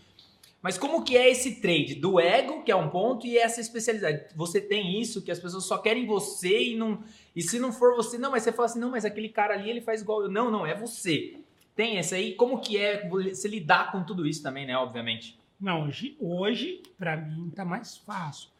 Mas 0.62 0.76
como 0.76 1.04
que 1.04 1.16
é 1.16 1.30
esse 1.30 1.60
trade 1.60 1.94
do 1.94 2.18
ego, 2.18 2.62
que 2.62 2.72
é 2.72 2.76
um 2.76 2.88
ponto, 2.88 3.26
e 3.26 3.38
essa 3.38 3.60
especialidade? 3.60 4.34
Você 4.34 4.60
tem 4.60 5.00
isso, 5.00 5.22
que 5.22 5.30
as 5.30 5.38
pessoas 5.38 5.64
só 5.64 5.78
querem 5.78 6.06
você 6.06 6.70
e 6.70 6.76
não. 6.76 7.02
E 7.34 7.42
se 7.42 7.58
não 7.58 7.72
for 7.72 7.94
você, 7.94 8.18
não, 8.18 8.30
mas 8.30 8.42
você 8.42 8.52
fala 8.52 8.66
assim, 8.66 8.80
não, 8.80 8.90
mas 8.90 9.04
aquele 9.04 9.28
cara 9.28 9.54
ali 9.54 9.70
ele 9.70 9.80
faz 9.80 10.00
igual 10.00 10.22
eu. 10.22 10.30
Não, 10.30 10.50
não, 10.50 10.66
é 10.66 10.74
você. 10.74 11.38
Tem 11.74 11.98
esse 11.98 12.14
aí? 12.14 12.34
Como 12.34 12.60
que 12.60 12.78
é 12.78 13.08
você 13.08 13.46
lidar 13.46 13.92
com 13.92 14.02
tudo 14.02 14.26
isso 14.26 14.42
também, 14.42 14.66
né? 14.66 14.76
Obviamente. 14.76 15.38
Não, 15.60 15.86
hoje, 15.86 16.16
hoje 16.18 16.82
para 16.98 17.16
mim 17.16 17.50
tá 17.50 17.64
mais 17.64 17.96
fácil, 17.98 18.50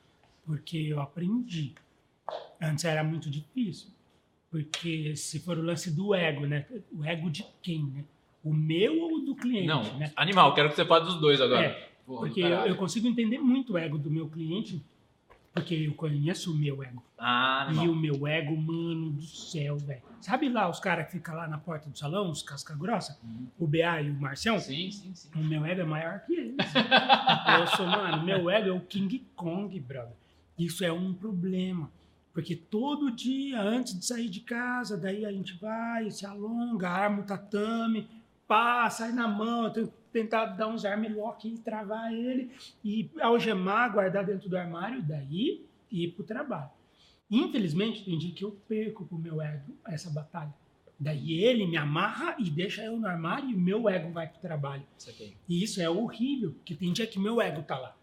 porque 0.45 0.79
eu 0.79 1.01
aprendi. 1.01 1.75
Antes 2.61 2.85
era 2.85 3.05
muito 3.05 3.31
difícil, 3.31 3.89
porque 4.51 5.15
se 5.17 5.41
for 5.41 5.59
o 5.59 5.63
lance 5.63 5.91
do 5.91 6.15
ego, 6.15 6.47
né? 6.47 6.67
O 6.93 7.05
ego 7.05 7.31
de 7.31 7.45
quem, 7.63 7.85
né? 7.85 8.05
O 8.47 8.55
meu 8.55 9.01
ou 9.01 9.15
o 9.17 9.21
do 9.23 9.35
cliente, 9.35 9.67
né? 9.99 10.13
animal, 10.15 10.55
quero 10.55 10.69
que 10.69 10.77
você 10.77 10.85
fale 10.85 11.05
dos 11.05 11.17
dois 11.21 11.41
É, 11.41 11.89
Porra, 12.07 12.21
porque 12.21 12.41
eu, 12.41 12.49
eu 12.49 12.77
consigo 12.77 13.09
entender 13.09 13.39
muito 13.39 13.73
o 13.73 13.79
ego 13.79 13.99
do 13.99 14.09
meu 14.09 14.29
cliente, 14.29 14.81
porque 15.53 15.75
eu 15.75 15.93
conheço 15.95 16.53
o 16.53 16.57
meu 16.57 16.81
ego. 16.81 17.03
Ah, 17.19 17.67
E 17.69 17.79
animal. 17.79 17.89
o 17.91 17.97
meu 17.97 18.25
ego, 18.25 18.57
mano 18.57 19.11
do 19.11 19.23
céu, 19.23 19.77
velho. 19.79 20.01
Sabe 20.21 20.49
lá 20.49 20.69
os 20.69 20.79
caras 20.79 21.07
que 21.07 21.13
ficam 21.13 21.35
lá 21.35 21.49
na 21.49 21.59
porta 21.59 21.91
do 21.91 21.99
salão, 21.99 22.31
os 22.31 22.41
casca 22.41 22.77
grossa? 22.77 23.19
Uhum. 23.25 23.49
O 23.59 23.67
BA 23.67 24.03
e 24.03 24.11
o 24.11 24.15
Marcião? 24.15 24.61
Sim, 24.61 24.93
sim, 24.93 25.13
sim. 25.13 25.29
O 25.35 25.43
meu 25.43 25.65
ego 25.67 25.81
é 25.81 25.85
maior 25.85 26.21
que 26.21 26.35
eles. 26.35 26.55
eu 27.59 27.67
sou, 27.77 27.87
mano, 27.87 28.23
meu 28.23 28.49
ego 28.49 28.69
é 28.69 28.73
o 28.73 28.81
King 28.81 29.27
Kong, 29.35 29.81
brother. 29.81 30.15
Isso 30.57 30.85
é 30.85 30.93
um 30.93 31.13
problema. 31.13 31.91
Porque 32.33 32.55
todo 32.55 33.11
dia, 33.11 33.61
antes 33.63 33.99
de 33.99 34.05
sair 34.05 34.29
de 34.29 34.41
casa, 34.41 34.97
daí 34.97 35.25
a 35.25 35.33
gente 35.33 35.59
vai, 35.59 36.11
se 36.11 36.27
alonga, 36.27 36.89
arma 36.89 37.21
o 37.21 37.25
tatame, 37.25 38.07
pá, 38.47 38.89
sai 38.91 39.13
na 39.13 39.29
mão. 39.29 39.71
Tem, 39.71 39.89
tentar 40.13 40.47
dar 40.47 40.69
uns 40.69 40.85
armlock 40.87 41.47
e 41.47 41.59
travar 41.59 42.11
ele, 42.11 42.51
e 42.83 43.11
algemar, 43.21 43.93
guardar 43.93 44.25
dentro 44.25 44.49
do 44.49 44.57
armário, 44.57 45.03
daí 45.03 45.67
ir 45.91 46.09
pro 46.13 46.25
trabalho. 46.25 46.71
Infelizmente, 47.31 48.03
tem 48.03 48.17
dia 48.17 48.33
que 48.33 48.45
eu 48.45 48.53
perco 48.67 49.05
pro 49.05 49.19
meu 49.19 49.43
ego 49.43 49.77
essa 49.87 50.09
batalha. 50.09 50.55
Daí 50.99 51.45
ele 51.45 51.67
me 51.67 51.77
amarra 51.77 52.37
e 52.39 52.49
deixa 52.49 52.83
eu 52.83 52.99
no 52.99 53.07
armário 53.07 53.51
e 53.51 53.55
meu 53.55 53.89
ego 53.89 54.11
vai 54.11 54.27
pro 54.27 54.41
trabalho. 54.41 54.83
Isso 54.97 55.11
aqui. 55.11 55.37
E 55.47 55.63
isso 55.63 55.83
é 55.83 55.91
horrível, 55.91 56.53
porque 56.53 56.75
tem 56.75 56.93
dia 56.93 57.07
que 57.07 57.19
meu 57.19 57.41
ego 57.41 57.63
tá 57.63 57.79
lá. 57.79 57.95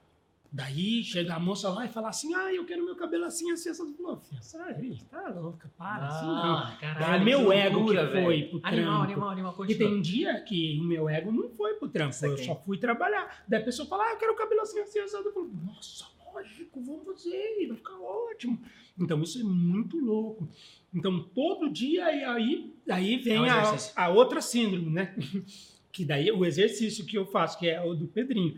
Daí 0.55 1.03
chega 1.03 1.33
a 1.33 1.39
moça 1.39 1.67
lá 1.69 1.83
e 1.83 1.89
fala 1.89 2.09
assim: 2.09 2.31
Ah, 2.35 2.53
eu 2.53 2.63
quero 2.63 2.85
meu 2.85 2.95
cabelo 2.95 3.25
assim, 3.25 3.51
assim, 3.51 3.69
assim. 3.69 3.81
Eu 3.89 3.95
falo, 3.95 4.21
"Filha, 4.21 4.41
sai, 4.43 4.91
tá 5.09 5.29
louca, 5.29 5.67
para, 5.75 6.05
assim 6.07 6.25
não. 6.27 6.57
Ah, 6.57 6.77
caralho, 6.79 7.21
É 7.21 7.25
meu 7.25 7.47
que 7.47 7.53
ego 7.55 7.77
loucura, 7.79 8.05
que 8.05 8.11
foi 8.11 8.37
velho. 8.37 8.49
pro 8.51 8.59
Animal, 8.63 8.93
trampo. 8.97 9.11
animal, 9.11 9.29
animal, 9.31 9.53
E 9.53 9.55
continua. 9.57 9.89
tem 9.89 10.01
dia 10.01 10.41
que 10.41 10.79
o 10.79 10.83
meu 10.83 11.09
ego 11.09 11.31
não 11.31 11.49
foi 11.49 11.73
pro 11.73 11.89
trampo, 11.89 12.09
eu 12.11 12.13
Saquei. 12.29 12.45
só 12.45 12.55
fui 12.55 12.77
trabalhar. 12.77 13.43
Daí 13.47 13.61
a 13.61 13.65
pessoa 13.65 13.87
fala, 13.87 14.03
ah, 14.05 14.11
eu 14.11 14.17
quero 14.17 14.33
o 14.33 14.35
cabelo 14.35 14.61
assim, 14.61 14.79
assim, 14.79 14.99
assim. 14.99 15.17
Eu 15.17 15.33
falo, 15.33 15.49
nossa, 15.65 16.05
lógico, 16.31 16.81
vamos 16.83 17.03
fazer, 17.03 17.67
vai 17.69 17.77
ficar 17.77 17.97
ótimo. 17.99 18.61
Então 18.99 19.23
isso 19.23 19.39
é 19.39 19.43
muito 19.43 19.97
louco. 19.97 20.47
Então 20.93 21.19
todo 21.33 21.67
dia, 21.67 22.15
e 22.15 22.23
aí, 22.23 22.73
aí 22.87 23.15
É 23.15 23.17
vem 23.17 23.39
um 23.39 23.45
a, 23.45 23.75
a 23.95 24.09
outra 24.09 24.39
síndrome, 24.39 24.91
né? 24.91 25.15
que 25.91 26.05
daí 26.05 26.31
o 26.31 26.45
exercício 26.45 27.05
que 27.07 27.17
eu 27.17 27.25
faço, 27.25 27.57
que 27.57 27.67
é 27.67 27.81
o 27.83 27.95
do 27.95 28.05
Pedrinho, 28.07 28.55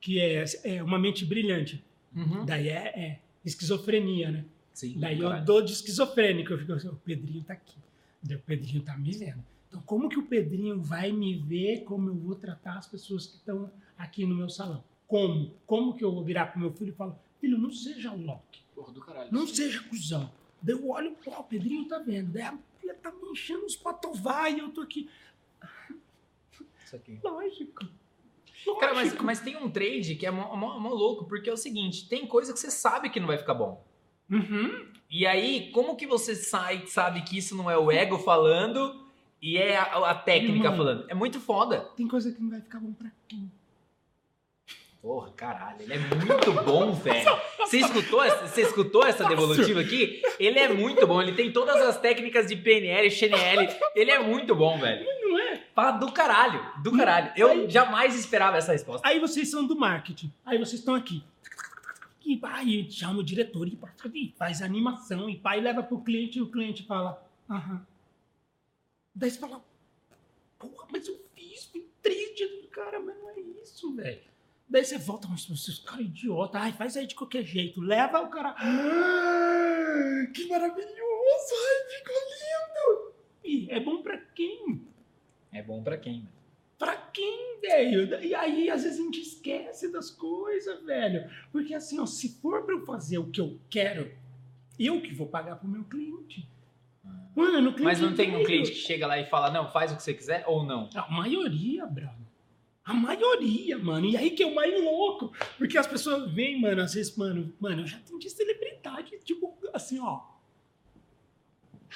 que 0.00 0.20
é, 0.20 0.44
é 0.64 0.82
uma 0.82 0.98
mente 0.98 1.24
brilhante. 1.24 1.84
Uhum. 2.14 2.44
Daí 2.44 2.68
é, 2.68 2.98
é 2.98 3.20
esquizofrenia, 3.44 4.30
né? 4.30 4.44
Sim, 4.72 4.98
Daí 4.98 5.18
eu 5.18 5.44
dou 5.44 5.60
de 5.60 5.72
esquizofrênico, 5.72 6.52
eu 6.52 6.58
fico 6.58 6.72
assim, 6.72 6.88
o 6.88 6.94
Pedrinho 6.94 7.42
tá 7.42 7.54
aqui. 7.54 7.76
Daí 8.22 8.36
o 8.36 8.40
Pedrinho 8.40 8.80
tá 8.82 8.96
me 8.96 9.10
vendo. 9.12 9.44
Então, 9.68 9.82
como 9.82 10.08
que 10.08 10.18
o 10.18 10.22
Pedrinho 10.22 10.80
vai 10.80 11.10
me 11.12 11.34
ver 11.36 11.82
como 11.84 12.08
eu 12.08 12.14
vou 12.14 12.34
tratar 12.36 12.78
as 12.78 12.86
pessoas 12.86 13.26
que 13.26 13.36
estão 13.36 13.70
aqui 13.96 14.24
no 14.24 14.34
meu 14.34 14.48
salão? 14.48 14.82
Como? 15.06 15.52
Como 15.66 15.94
que 15.96 16.04
eu 16.04 16.12
vou 16.12 16.22
virar 16.24 16.46
pro 16.46 16.60
meu 16.60 16.72
filho 16.72 16.90
e 16.90 16.94
falar, 16.94 17.16
filho, 17.40 17.58
não 17.58 17.70
seja 17.70 18.12
Loki, 18.12 18.62
Porra 18.74 18.92
do 18.92 19.00
caralho. 19.00 19.32
não 19.32 19.46
seja 19.46 19.82
cuzão. 19.82 20.30
Daí 20.62 20.74
eu 20.74 20.88
olho, 20.88 21.16
pô, 21.24 21.32
o 21.32 21.44
Pedrinho 21.44 21.86
tá 21.86 21.98
vendo. 21.98 22.32
Daí 22.32 22.42
a 22.42 22.58
filha 22.80 22.94
tá 22.94 23.10
me 23.10 23.30
enchendo 23.30 23.66
os 23.66 23.76
patovai 23.76 24.54
e 24.54 24.58
eu 24.60 24.70
tô 24.70 24.80
aqui. 24.80 25.08
Isso 26.84 26.96
aqui. 26.96 27.18
Lógico. 27.22 27.86
Cara, 28.80 28.94
mas, 28.94 29.04
Lógico. 29.08 29.24
mas 29.24 29.40
tem 29.40 29.56
um 29.56 29.70
trade 29.70 30.14
que 30.14 30.26
é 30.26 30.30
mó, 30.30 30.54
mó- 30.56 30.78
mó 30.78 30.88
louco, 30.90 31.24
porque 31.26 31.48
é 31.48 31.52
o 31.52 31.56
seguinte, 31.56 32.08
tem 32.08 32.26
coisa 32.26 32.52
que 32.52 32.58
você 32.58 32.70
sabe 32.70 33.08
que 33.10 33.18
não 33.20 33.26
vai 33.26 33.38
ficar 33.38 33.54
bom. 33.54 33.84
Uhum. 34.30 34.86
E 35.10 35.26
aí, 35.26 35.70
como 35.72 35.96
que 35.96 36.06
você 36.06 36.34
sai, 36.34 36.86
sabe 36.86 37.22
que 37.22 37.38
isso 37.38 37.56
não 37.56 37.70
é 37.70 37.78
o 37.78 37.90
ego 37.90 38.18
falando 38.18 39.04
e 39.40 39.56
é 39.56 39.76
a, 39.76 40.10
a 40.10 40.14
técnica 40.14 40.56
Irmão. 40.68 40.76
falando? 40.76 41.06
É 41.08 41.14
muito 41.14 41.40
foda. 41.40 41.80
Tem 41.96 42.06
coisa 42.06 42.30
que 42.32 42.40
não 42.42 42.50
vai 42.50 42.60
ficar 42.60 42.78
bom 42.80 42.92
pra 42.92 43.10
quem? 43.26 43.50
Porra, 45.08 45.30
caralho, 45.30 45.80
ele 45.80 45.94
é 45.94 45.98
muito 45.98 46.52
bom, 46.52 46.92
velho. 47.00 47.40
Você 47.60 47.78
escutou, 47.78 48.22
essa- 48.22 48.46
você 48.46 48.60
escutou 48.60 49.06
essa 49.06 49.24
devolutiva 49.26 49.80
aqui? 49.80 50.20
Ele 50.38 50.58
é 50.58 50.68
muito 50.68 51.06
bom, 51.06 51.22
ele 51.22 51.32
tem 51.32 51.50
todas 51.50 51.76
as 51.76 51.98
técnicas 51.98 52.46
de 52.46 52.54
PNL, 52.56 53.10
XNL, 53.10 53.74
ele 53.94 54.10
é 54.10 54.18
muito 54.18 54.54
bom, 54.54 54.78
velho. 54.78 55.06
Não 55.22 55.38
é? 55.38 55.62
Fala 55.74 55.92
do 55.92 56.12
caralho, 56.12 56.62
do 56.82 56.94
caralho. 56.94 57.32
Eu 57.38 57.70
jamais 57.70 58.14
esperava 58.20 58.58
essa 58.58 58.72
resposta. 58.72 59.08
Aí 59.08 59.18
vocês 59.18 59.50
são 59.50 59.66
do 59.66 59.74
marketing. 59.74 60.30
Aí 60.44 60.58
vocês 60.58 60.80
estão 60.80 60.94
aqui. 60.94 61.24
E 62.26 62.36
pai, 62.36 62.86
chama 62.90 63.20
o 63.20 63.24
diretor 63.24 63.66
e 63.66 63.78
e 64.14 64.34
faz 64.36 64.60
animação. 64.60 65.30
E 65.30 65.38
pai 65.38 65.58
leva 65.62 65.82
pro 65.82 66.02
cliente 66.02 66.38
e 66.38 66.42
o 66.42 66.50
cliente 66.50 66.82
fala, 66.84 67.26
aham. 67.48 67.80
Daí 69.14 69.30
você 69.30 69.38
fala, 69.38 69.64
porra, 70.58 70.86
mas 70.92 71.08
eu 71.08 71.18
fiz, 71.34 71.64
foi 71.64 71.86
três 72.02 72.34
dias 72.36 72.50
do 72.60 72.68
cara, 72.68 73.00
mas 73.00 73.16
não 73.16 73.30
é 73.30 73.40
isso, 73.62 73.90
velho. 73.94 74.28
Daí 74.70 74.84
você 74.84 74.98
volta, 74.98 75.26
mas 75.28 75.46
vocês 75.46 75.78
cara 75.78 76.02
idiota, 76.02 76.58
ai, 76.58 76.72
faz 76.72 76.96
aí 76.96 77.06
de 77.06 77.14
qualquer 77.14 77.42
jeito. 77.42 77.80
Leva 77.80 78.20
o 78.20 78.28
cara. 78.28 78.54
"Ah, 78.58 80.26
que 80.34 80.46
maravilhoso! 80.46 80.92
Ai, 80.98 81.96
ficou 81.96 82.14
lindo! 82.14 83.14
E 83.44 83.70
é 83.70 83.80
bom 83.80 84.02
pra 84.02 84.18
quem? 84.18 84.82
É 85.52 85.62
bom 85.62 85.82
pra 85.82 85.96
quem, 85.96 86.20
velho? 86.20 86.32
Pra 86.78 86.94
quem, 86.96 87.58
velho? 87.60 88.22
E 88.22 88.34
aí, 88.34 88.70
às 88.70 88.82
vezes, 88.84 89.00
a 89.00 89.02
gente 89.02 89.20
esquece 89.20 89.90
das 89.90 90.10
coisas, 90.10 90.84
velho. 90.84 91.28
Porque 91.50 91.74
assim, 91.74 91.98
ó, 91.98 92.06
se 92.06 92.38
for 92.40 92.64
pra 92.64 92.74
eu 92.74 92.84
fazer 92.84 93.18
o 93.18 93.30
que 93.30 93.40
eu 93.40 93.58
quero, 93.70 94.12
eu 94.78 95.00
que 95.00 95.14
vou 95.14 95.26
pagar 95.26 95.56
pro 95.56 95.66
meu 95.68 95.84
cliente. 95.84 96.46
Mano, 97.34 97.70
o 97.70 97.72
cliente 97.72 97.84
Mas 97.84 98.00
não 98.00 98.14
tem 98.14 98.36
um 98.36 98.44
cliente 98.44 98.70
que 98.70 98.76
chega 98.76 99.06
lá 99.06 99.18
e 99.18 99.24
fala, 99.26 99.50
não, 99.50 99.70
faz 99.70 99.92
o 99.92 99.96
que 99.96 100.02
você 100.02 100.12
quiser 100.12 100.44
ou 100.46 100.64
não? 100.64 100.90
A 100.94 101.10
maioria, 101.10 101.86
brother. 101.86 102.17
A 102.88 102.94
maioria, 102.94 103.76
mano. 103.76 104.06
E 104.06 104.16
aí 104.16 104.30
que 104.30 104.42
é 104.42 104.46
o 104.46 104.54
mais 104.54 104.72
louco. 104.82 105.30
Porque 105.58 105.76
as 105.76 105.86
pessoas 105.86 106.32
veem, 106.32 106.58
mano, 106.58 106.80
às 106.80 106.94
vezes, 106.94 107.14
mano, 107.14 107.52
mano, 107.60 107.82
eu 107.82 107.86
já 107.86 107.98
atendi 107.98 108.30
celebridade, 108.30 109.18
tipo, 109.22 109.54
assim, 109.74 110.00
ó. 110.00 110.22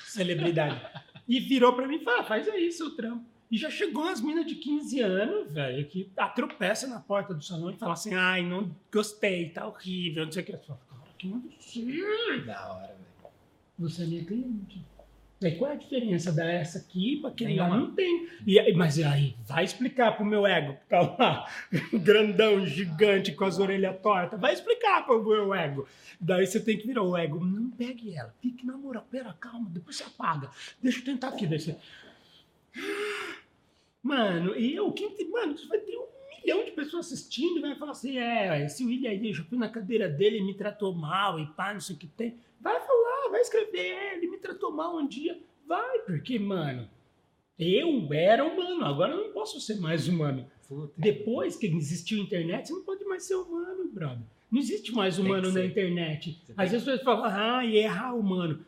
Celebridade. 0.04 0.78
e 1.26 1.40
virou 1.40 1.72
pra 1.72 1.88
mim 1.88 1.96
e 1.96 2.04
falou, 2.04 2.20
ah, 2.20 2.24
faz 2.24 2.46
aí 2.46 2.70
seu 2.70 2.94
trampo. 2.94 3.24
E 3.50 3.56
já 3.56 3.70
chegou 3.70 4.02
umas 4.02 4.20
minas 4.20 4.44
de 4.44 4.54
15 4.54 5.00
anos, 5.00 5.52
velho, 5.52 5.86
que 5.88 6.12
atropeça 6.14 6.86
na 6.86 7.00
porta 7.00 7.32
do 7.32 7.42
salão 7.42 7.70
e 7.70 7.76
fala 7.76 7.94
assim, 7.94 8.14
ai, 8.14 8.42
não 8.42 8.74
gostei, 8.92 9.48
tá 9.48 9.66
horrível, 9.66 10.26
não 10.26 10.32
sei 10.32 10.42
o 10.42 10.46
que. 10.46 10.52
Eu 10.52 10.58
falo, 10.58 10.80
cara, 10.90 11.02
que 11.16 11.26
não 11.26 11.42
Da 12.44 12.70
hora, 12.70 12.88
velho. 12.88 13.32
você 13.78 14.02
é 14.02 14.06
minha 14.06 14.24
cliente. 14.26 14.84
Daí 15.42 15.56
qual 15.56 15.70
é 15.70 15.74
a 15.74 15.76
diferença 15.76 16.30
dessa 16.32 16.78
aqui 16.78 17.18
para 17.20 17.30
aquele 17.30 17.56
lá? 17.56 17.68
Não 17.68 17.92
tem. 17.94 18.28
E, 18.46 18.58
aí- 18.58 18.72
mas 18.74 18.98
aí, 19.00 19.34
vai 19.44 19.64
explicar 19.64 20.12
pro 20.16 20.24
meu 20.24 20.46
ego, 20.46 20.74
que 20.74 20.86
tá 20.88 21.00
lá, 21.18 21.46
grandão, 21.92 22.64
gigante, 22.64 23.32
com 23.32 23.44
as 23.44 23.58
orelhas 23.58 24.00
tortas. 24.00 24.40
Vai 24.40 24.52
explicar 24.54 25.04
pro 25.04 25.22
meu 25.22 25.52
ego. 25.52 25.86
Daí 26.20 26.46
você 26.46 26.60
tem 26.60 26.78
que 26.78 26.86
virar 26.86 27.02
o 27.02 27.16
ego. 27.16 27.44
Não 27.44 27.70
pegue 27.70 28.14
ela. 28.14 28.32
Fique 28.40 28.64
na 28.64 28.76
moral. 28.76 29.04
Pera, 29.10 29.32
calma. 29.40 29.68
Depois 29.70 29.96
você 29.96 30.04
apaga. 30.04 30.48
Deixa 30.82 31.00
eu 31.00 31.04
tentar 31.04 31.28
aqui. 31.28 31.46
Daí 31.46 31.58
você... 31.60 31.76
Mano, 34.02 34.56
e 34.56 34.74
eu, 34.74 34.90
quem 34.92 35.10
tem, 35.10 35.30
mano, 35.30 35.56
você 35.56 35.66
vai 35.66 35.78
ter 35.78 35.96
um 35.96 36.06
milhão 36.42 36.64
de 36.64 36.72
pessoas 36.72 37.06
assistindo 37.06 37.58
e 37.58 37.60
vai 37.60 37.76
falar 37.76 37.92
assim, 37.92 38.18
é, 38.18 38.64
esse 38.64 38.84
William 38.84 39.10
aí, 39.10 39.30
eu 39.30 39.44
fui 39.44 39.58
na 39.58 39.68
cadeira 39.68 40.08
dele 40.08 40.38
e 40.38 40.42
me 40.42 40.54
tratou 40.54 40.94
mal 40.94 41.38
e 41.38 41.46
pá, 41.46 41.72
não 41.72 41.80
sei 41.80 41.96
o 41.96 41.98
que 41.98 42.06
tem. 42.06 42.36
Vai 42.60 42.80
falar, 42.80 43.30
vai 43.30 43.40
escrever, 43.40 43.92
é, 43.92 44.16
ele 44.16 44.28
me 44.28 44.38
tratou 44.38 44.72
mal 44.72 44.96
um 44.96 45.06
dia. 45.06 45.38
Vai, 45.66 46.00
porque, 46.00 46.38
mano, 46.38 46.88
eu 47.58 48.12
era 48.12 48.44
humano, 48.44 48.84
agora 48.84 49.12
eu 49.12 49.24
não 49.24 49.32
posso 49.32 49.60
ser 49.60 49.80
mais 49.80 50.08
humano. 50.08 50.46
Puta. 50.68 50.92
Depois 50.96 51.56
que 51.56 51.66
existiu 51.66 52.20
a 52.20 52.22
internet, 52.22 52.68
você 52.68 52.74
não 52.74 52.82
pode 52.82 53.04
mais 53.04 53.24
ser 53.24 53.36
humano, 53.36 53.88
brother. 53.92 54.26
Não 54.50 54.60
existe 54.60 54.92
mais 54.92 55.18
humano 55.18 55.50
na 55.50 55.64
internet. 55.64 56.38
Às 56.56 56.70
vezes 56.72 56.84
você 56.84 56.98
fala, 57.02 57.58
ah, 57.58 57.64
e 57.64 57.76
errar 57.76 58.14
humano. 58.14 58.64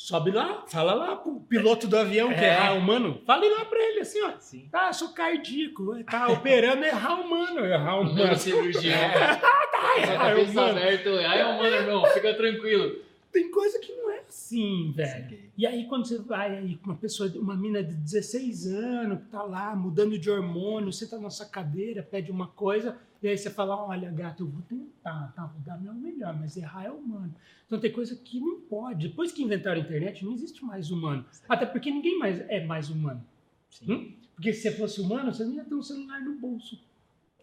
Sobe 0.00 0.30
lá, 0.30 0.62
fala 0.68 0.94
lá 0.94 1.16
pro 1.16 1.40
piloto 1.40 1.88
do 1.88 1.98
avião 1.98 2.28
que 2.28 2.34
É. 2.38 2.50
errar 2.50 2.74
humano. 2.74 3.20
Fale 3.26 3.48
lá 3.48 3.64
pra 3.64 3.80
ele 3.80 3.98
assim, 3.98 4.22
ó. 4.22 4.30
Sim. 4.38 4.68
Tá, 4.70 4.92
sou 4.92 5.08
cardíaco, 5.08 6.04
tá 6.04 6.28
operando 6.28 6.84
errar 6.84 7.14
humano, 7.20 7.66
errar 7.66 7.96
humano. 7.98 8.14
Neurocirurgia. 8.14 8.92
É. 8.96 9.34
Tá, 9.34 9.50
com 9.72 9.86
a 9.86 9.98
errar 10.14 10.36
humano. 10.38 10.78
aberta. 10.78 11.10
Aí, 11.10 11.42
ó, 11.42 11.56
mano, 11.58 11.74
irmão, 11.74 12.06
fica 12.14 12.32
tranquilo. 12.34 12.96
Tem 13.32 13.50
coisa 13.50 13.80
que 13.80 13.92
não 13.92 14.08
é 14.12 14.20
assim, 14.28 14.92
velho. 14.94 15.10
Saquei. 15.22 15.50
E 15.58 15.66
aí, 15.66 15.84
quando 15.88 16.06
você 16.06 16.18
vai 16.18 16.56
aí 16.56 16.76
com 16.76 16.90
uma 16.90 16.96
pessoa, 16.96 17.28
uma 17.34 17.56
mina 17.56 17.82
de 17.82 17.94
16 17.94 18.68
anos, 18.68 19.18
que 19.18 19.26
tá 19.26 19.42
lá 19.42 19.74
mudando 19.74 20.16
de 20.16 20.30
hormônio, 20.30 20.92
você 20.92 21.08
tá 21.08 21.18
na 21.18 21.28
sua 21.28 21.46
cadeira, 21.46 22.04
pede 22.08 22.30
uma 22.30 22.46
coisa, 22.46 22.96
e 23.22 23.28
aí 23.28 23.36
você 23.38 23.50
fala: 23.50 23.76
Olha, 23.86 24.10
gato, 24.10 24.42
eu 24.42 24.46
vou 24.48 24.62
tentar, 24.62 25.32
tá? 25.34 25.46
Vou 25.46 25.60
dar 25.62 25.78
meu 25.80 25.92
melhor, 25.94 26.36
mas 26.38 26.56
errar 26.56 26.84
é 26.86 26.90
humano. 26.90 27.34
Então 27.66 27.78
tem 27.80 27.92
coisa 27.92 28.14
que 28.16 28.40
não 28.40 28.60
pode. 28.60 29.08
Depois 29.08 29.32
que 29.32 29.42
inventaram 29.42 29.80
a 29.80 29.84
internet, 29.84 30.24
não 30.24 30.32
existe 30.32 30.64
mais 30.64 30.90
humano. 30.90 31.24
Até 31.48 31.66
porque 31.66 31.90
ninguém 31.90 32.18
mais 32.18 32.40
é 32.48 32.64
mais 32.64 32.88
humano. 32.90 33.24
Sim. 33.70 33.92
Hum? 33.92 34.12
Porque 34.34 34.52
se 34.52 34.62
você 34.62 34.70
fosse 34.76 35.00
humano, 35.00 35.32
você 35.32 35.44
não 35.44 35.52
ia 35.54 35.64
ter 35.64 35.74
um 35.74 35.82
celular 35.82 36.20
no 36.22 36.38
bolso. 36.38 36.80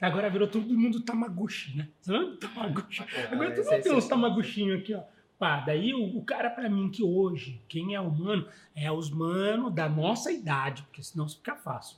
Agora 0.02 0.30
virou 0.30 0.48
todo 0.48 0.78
mundo 0.78 1.00
Tamaguchi, 1.02 1.78
né? 1.78 1.88
Você 2.02 2.12
não 2.12 2.36
Tamaguchi. 2.38 3.02
Agora 3.32 3.52
todo 3.52 3.60
esse- 3.60 3.72
mundo 3.72 3.82
tem 3.84 3.92
esse- 3.92 3.94
uns 3.94 4.08
Tamaguchinhos 4.08 4.80
aqui, 4.82 4.94
ó. 4.94 5.04
Pá, 5.38 5.60
daí 5.60 5.93
o, 5.93 6.17
o 6.17 6.24
cara 6.24 6.50
pra 6.50 6.69
mim 6.69 6.89
que 6.89 7.04
hoje, 7.04 7.62
quem 7.67 7.93
é 7.93 8.00
humano, 8.00 8.48
é 8.74 8.89
os 8.89 9.10
mano 9.10 9.69
da 9.69 9.89
nossa 9.89 10.32
idade, 10.32 10.84
porque 10.84 11.04
senão 11.04 11.28
fica 11.28 11.56
fácil, 11.56 11.98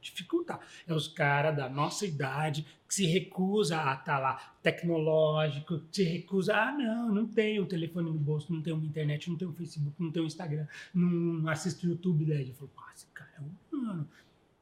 dificultar. 0.00 0.60
É 0.86 0.94
os 0.94 1.06
caras 1.06 1.54
da 1.54 1.68
nossa 1.68 2.06
idade 2.06 2.66
que 2.86 2.94
se 2.94 3.04
recusa 3.06 3.78
a 3.78 3.92
estar 3.92 4.18
lá 4.18 4.54
tecnológico, 4.62 5.82
se 5.92 6.02
recusa, 6.02 6.56
ah, 6.56 6.72
não, 6.72 7.14
não 7.14 7.26
tem 7.26 7.60
um 7.60 7.66
telefone 7.66 8.10
no 8.10 8.18
bolso, 8.18 8.52
não 8.52 8.62
tem 8.62 8.72
uma 8.72 8.86
internet, 8.86 9.28
não 9.28 9.36
tem 9.36 9.46
um 9.46 9.52
Facebook, 9.52 9.94
não 10.02 10.10
tem 10.10 10.22
um 10.22 10.26
Instagram, 10.26 10.66
não 10.94 11.48
assisto 11.48 11.86
YouTube, 11.86 12.24
daí 12.24 12.48
eu 12.48 12.54
falo, 12.54 12.70
pá, 12.74 12.90
esse 12.94 13.06
cara 13.08 13.30
é 13.36 13.76
humano. 13.76 14.08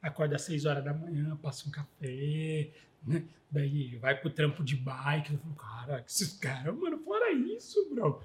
Acorda 0.02 0.36
às 0.36 0.42
6 0.42 0.66
horas 0.66 0.84
da 0.84 0.92
manhã, 0.92 1.36
passa 1.36 1.68
um 1.68 1.70
café, 1.70 2.70
né? 3.06 3.24
Daí 3.50 3.96
vai 3.96 4.14
pro 4.20 4.30
trampo 4.30 4.62
de 4.64 4.76
bike. 4.76 5.32
Eu 5.34 5.38
falo, 5.38 5.54
cara, 5.54 6.04
esses 6.06 6.32
caras, 6.38 6.76
mano, 6.76 6.98
fora 6.98 7.30
isso, 7.32 7.88
bro. 7.90 8.20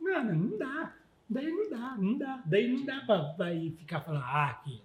Mano, 0.00 0.34
não 0.34 0.58
dá. 0.58 0.94
Daí 1.28 1.50
não 1.50 1.70
dá, 1.70 1.96
não 1.98 2.18
dá. 2.18 2.42
Daí 2.46 2.68
não 2.72 2.84
dá 2.84 3.00
pra, 3.00 3.22
pra 3.34 3.46
ficar 3.76 4.00
falando, 4.00 4.22
ah, 4.24 4.60
que. 4.64 4.80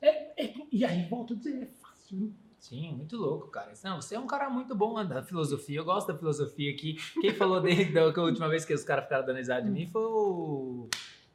É, 0.00 0.44
é- 0.46 0.54
e 0.70 0.84
aí 0.84 1.06
volto 1.08 1.34
a 1.34 1.36
dizer, 1.36 1.62
é 1.62 1.66
fácil. 1.66 2.18
né? 2.18 2.30
Sim, 2.58 2.92
muito 2.94 3.16
louco, 3.16 3.48
cara. 3.48 3.72
Não, 3.82 4.00
você 4.00 4.14
é 4.14 4.18
um 4.20 4.26
cara 4.26 4.48
muito 4.48 4.72
bom 4.74 5.04
da 5.04 5.22
filosofia. 5.22 5.78
Eu 5.78 5.84
gosto 5.84 6.12
da 6.12 6.16
filosofia 6.18 6.70
aqui. 6.72 6.96
Quem 7.20 7.34
falou 7.34 7.60
dele 7.60 7.86
da 7.86 8.04
última 8.04 8.48
vez 8.48 8.64
que 8.64 8.72
os 8.72 8.84
caras 8.84 9.04
ficaram 9.04 9.26
dando 9.26 9.36
risada 9.38 9.62
de 9.62 9.70
mim 9.70 9.88
foi 9.88 10.02
o 10.04 10.88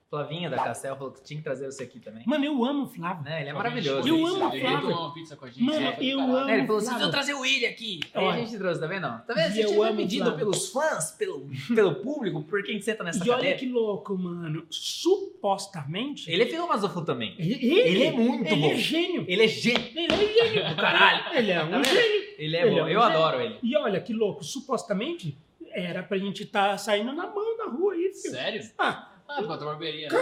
Flavinha 0.09 0.49
da 0.49 0.57
Castel. 0.57 0.95
Falou 0.95 1.11
que 1.11 1.21
tinha 1.21 1.37
que 1.37 1.43
trazer 1.43 1.65
você 1.65 1.83
aqui 1.83 1.99
também. 1.99 2.23
Mano, 2.25 2.45
eu 2.45 2.63
amo 2.63 2.83
o 2.83 2.87
Flávio. 2.87 3.23
Né? 3.25 3.41
Ele 3.41 3.49
é 3.49 3.53
maravilhoso. 3.53 4.07
Eu 4.07 4.25
amo 4.25 4.49
o 4.49 4.53
Ele 4.53 4.61
Flávio. 4.61 4.89
tomou 4.89 5.05
uma 5.05 5.13
pizza 5.13 5.35
com 5.35 5.45
a 5.45 5.47
gente. 5.49 5.61
Mano? 5.63 5.85
Foi 5.93 5.95
do 5.97 6.03
eu 6.03 6.19
amo- 6.21 6.45
Né, 6.45 6.53
Ele 6.57 6.65
falou, 6.65 6.79
vocês 6.81 6.89
Flávio. 6.89 7.03
vão 7.05 7.11
trazer 7.11 7.33
o 7.33 7.39
William 7.41 7.69
aqui. 7.69 7.99
Aí 8.13 8.27
a 8.27 8.37
gente 8.37 8.57
trouxe, 8.57 8.79
tá 8.79 8.87
vendo? 8.87 9.01
Tá 9.01 9.33
vendo? 9.33 9.49
E 9.49 9.53
Você 9.53 9.63
eu 9.63 9.67
tinha 9.67 9.87
amo 9.87 9.97
pedido 9.97 10.31
pelos 10.37 10.69
fãs, 10.71 11.11
pelo, 11.11 11.49
pelo 11.75 11.95
público, 11.95 12.41
por 12.43 12.63
quem 12.63 12.79
senta 12.81 13.03
nessa 13.03 13.19
E 13.19 13.29
olha 13.29 13.35
cadeira. 13.37 13.57
que 13.57 13.65
louco, 13.67 14.17
mano. 14.17 14.65
Supostamente. 14.69 16.31
Ele 16.31 16.43
é 16.43 16.45
filósofo 16.45 17.01
também. 17.03 17.35
Ele, 17.37 17.53
Ele 17.79 18.03
é 18.03 18.11
muito 18.11 18.47
ele 18.51 18.61
bom. 18.61 18.71
é 18.71 18.75
gênio. 18.75 19.25
Ele 19.27 19.43
é 19.43 19.47
gênio. 19.47 19.91
Ele 19.95 20.13
é 20.13 20.33
gênio. 20.45 20.69
do 20.69 20.75
caralho. 20.81 21.37
Ele 21.37 21.51
é 21.51 21.59
Tá 21.59 21.65
um 21.65 21.69
vendo? 21.69 21.85
gênio. 21.85 22.23
Ele 22.37 22.55
é 22.57 22.61
Ele 22.61 22.71
bom. 22.71 22.77
é 22.79 22.83
um 22.83 22.87
Eu 22.87 23.01
gênio. 23.01 23.01
adoro 23.03 23.41
ele. 23.41 23.59
E 23.61 23.75
olha 23.75 23.99
que 23.99 24.13
louco. 24.13 24.43
Supostamente 24.43 25.37
era 25.73 26.01
pra 26.01 26.17
gente 26.17 26.43
estar 26.43 26.77
saindo 26.77 27.11
na 27.13 27.27
mão 27.27 27.57
na 27.57 27.65
rua 27.65 27.93
aí, 27.93 28.11
filho. 28.13 28.33
Sério? 28.33 28.61
Ah, 28.77 29.11
Ah, 29.27 29.35
por 29.41 29.47
causa 29.47 29.59
da 29.59 29.65
barbearia, 29.71 30.07
né? 30.09 30.17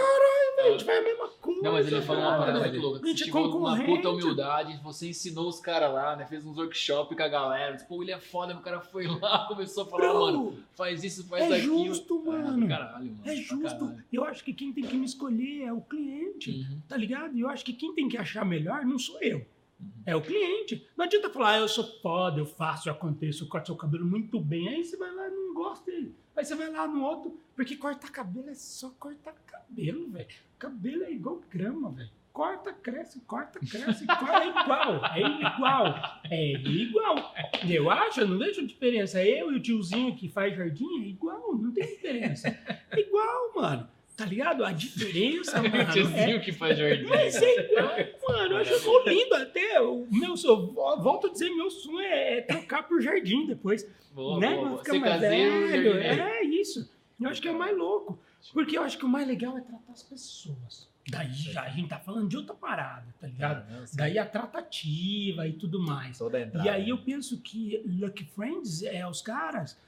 a 0.58 0.70
gente 0.70 0.84
vai 0.84 0.98
a 0.98 1.02
mesma 1.02 1.28
coisa. 1.28 1.62
Não, 1.62 1.72
mas 1.72 1.86
ele 1.86 2.00
falou 2.02 2.22
uma 2.22 2.38
parada 2.38 2.60
muito 2.60 2.80
louca. 2.80 3.00
Que 3.00 3.06
você 3.08 3.12
é 3.22 3.26
chegou 3.26 3.52
concorrente. 3.52 3.86
puta 3.86 4.10
humildade, 4.10 4.80
você 4.82 5.08
ensinou 5.08 5.48
os 5.48 5.60
caras 5.60 5.92
lá, 5.92 6.16
né? 6.16 6.26
Fez 6.26 6.44
uns 6.44 6.56
workshops 6.56 7.16
com 7.16 7.22
a 7.22 7.28
galera. 7.28 7.76
Pô, 7.88 8.02
ele 8.02 8.10
é 8.10 8.18
foda, 8.18 8.54
o 8.54 8.60
cara 8.60 8.80
foi 8.80 9.06
lá, 9.06 9.46
começou 9.48 9.84
a 9.84 9.86
falar, 9.86 10.08
Bro, 10.08 10.20
mano, 10.20 10.58
faz 10.74 11.04
isso, 11.04 11.24
faz 11.28 11.50
é 11.50 11.56
aquilo. 11.58 11.84
justo, 11.86 12.20
Ah, 12.26 12.32
mano. 12.32 12.60
do 12.62 12.68
caralho, 12.68 13.04
mano. 13.12 13.20
É 13.24 13.36
justo. 13.36 13.60
caralho. 13.78 14.04
Eu 14.12 14.24
acho 14.24 14.42
que 14.42 14.52
quem 14.52 14.72
tem 14.72 14.84
que 14.84 14.96
me 14.96 15.04
escolher 15.06 15.62
é 15.64 15.72
o 15.72 15.80
cliente. 15.82 16.50
Uhum. 16.50 16.80
Tá 16.88 16.96
ligado? 16.96 17.36
E 17.36 17.40
eu 17.42 17.48
acho 17.48 17.64
que 17.64 17.72
quem 17.72 17.94
tem 17.94 18.08
que 18.08 18.16
achar 18.16 18.44
melhor 18.44 18.84
não 18.84 18.98
sou 18.98 19.20
eu. 19.22 19.38
Uhum. 19.78 19.86
É 20.06 20.16
o 20.16 20.22
cliente. 20.22 20.84
Não 20.96 21.04
adianta 21.04 21.28
falar, 21.30 21.50
ah, 21.52 21.58
eu 21.58 21.68
sou 21.68 21.84
foda, 22.00 22.40
eu 22.40 22.46
faço, 22.46 22.88
eu 22.88 22.92
aconteço, 22.94 23.44
eu 23.44 23.48
corto 23.48 23.66
seu 23.66 23.76
cabelo 23.76 24.04
muito 24.06 24.40
bem. 24.40 24.68
Aí 24.68 24.84
você 24.84 24.96
vai 24.96 25.14
lá 25.14 25.28
e 25.28 25.30
não 25.30 25.54
gosta 25.54 25.84
dele. 25.90 26.14
Aí 26.36 26.44
você 26.44 26.54
vai 26.54 26.70
lá 26.70 26.86
no 26.86 27.02
outro, 27.02 27.40
porque 27.54 27.76
cortar 27.76 28.10
cabelo 28.10 28.50
é 28.50 28.54
só 28.54 28.90
cortar 28.98 29.34
cabelo, 29.46 30.10
velho. 30.10 30.28
Cabelo 30.58 31.04
é 31.04 31.10
igual 31.12 31.40
grama, 31.50 31.90
velho. 31.90 32.10
Corta, 32.32 32.70
cresce, 32.70 33.20
corta, 33.20 33.58
cresce, 33.58 34.04
corta. 34.06 34.44
É 34.44 34.48
igual, 34.48 35.04
é 35.06 35.20
igual. 35.20 35.94
É 36.30 36.52
igual. 36.52 37.34
Eu 37.66 37.90
acho, 37.90 38.20
eu 38.20 38.28
não 38.28 38.38
vejo 38.38 38.66
diferença. 38.66 39.24
Eu 39.24 39.50
e 39.50 39.56
o 39.56 39.62
tiozinho 39.62 40.14
que 40.14 40.28
faz 40.28 40.54
jardim 40.54 41.04
é 41.04 41.08
igual, 41.08 41.56
não 41.56 41.72
tem 41.72 41.86
diferença. 41.86 42.48
É 42.90 43.00
igual, 43.00 43.54
mano. 43.56 43.88
Tá 44.16 44.24
ligado? 44.24 44.64
A 44.64 44.72
diferença, 44.72 45.60
mano, 45.62 45.76
é 45.76 45.84
Tiozinho 45.86 46.40
que 46.40 46.50
faz 46.52 46.78
jardim. 46.78 47.04
mas 47.04 47.36
é 47.36 47.70
igual, 47.72 47.96
mano. 48.28 48.54
Eu 48.54 48.56
acho 48.58 49.02
lindo 49.06 49.34
até. 49.34 49.80
O 49.80 50.06
meu, 50.10 50.34
eu 50.42 50.74
volto 51.02 51.26
a 51.26 51.30
dizer, 51.30 51.50
meu 51.50 51.70
sonho 51.70 52.00
é, 52.00 52.38
é 52.38 52.40
trocar 52.40 52.84
por 52.84 53.00
jardim 53.02 53.46
depois. 53.46 53.86
Boa, 54.14 54.40
né? 54.40 54.54
boa, 54.54 54.82
Ser 54.82 54.98
mais 54.98 55.20
caseiro, 55.20 55.68
velho. 55.68 55.92
jardineiro. 56.00 56.22
É 56.22 56.42
isso. 56.44 56.90
Eu 57.20 57.28
acho 57.28 57.42
que 57.42 57.48
é 57.48 57.52
o 57.52 57.58
mais 57.58 57.76
louco. 57.76 58.18
Porque 58.52 58.78
eu 58.78 58.82
acho 58.82 58.96
que 58.96 59.04
o 59.04 59.08
mais 59.08 59.26
legal 59.28 59.58
é 59.58 59.60
tratar 59.60 59.92
as 59.92 60.02
pessoas. 60.02 60.88
Daí 61.08 61.32
já 61.32 61.62
a 61.62 61.68
gente 61.68 61.88
tá 61.88 61.98
falando 61.98 62.28
de 62.28 62.36
outra 62.36 62.54
parada, 62.54 63.06
tá 63.20 63.26
ligado? 63.26 63.86
Sim. 63.86 63.96
Daí 63.96 64.18
a 64.18 64.26
tratativa 64.26 65.46
e 65.46 65.52
tudo 65.52 65.80
mais. 65.80 66.20
Entrada. 66.20 66.64
E 66.64 66.68
aí 66.68 66.88
eu 66.88 66.98
penso 66.98 67.40
que 67.40 67.82
Lucky 67.86 68.24
Friends 68.24 68.82
é 68.82 69.06
os 69.06 69.20
caras 69.20 69.78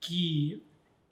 que. 0.00 0.62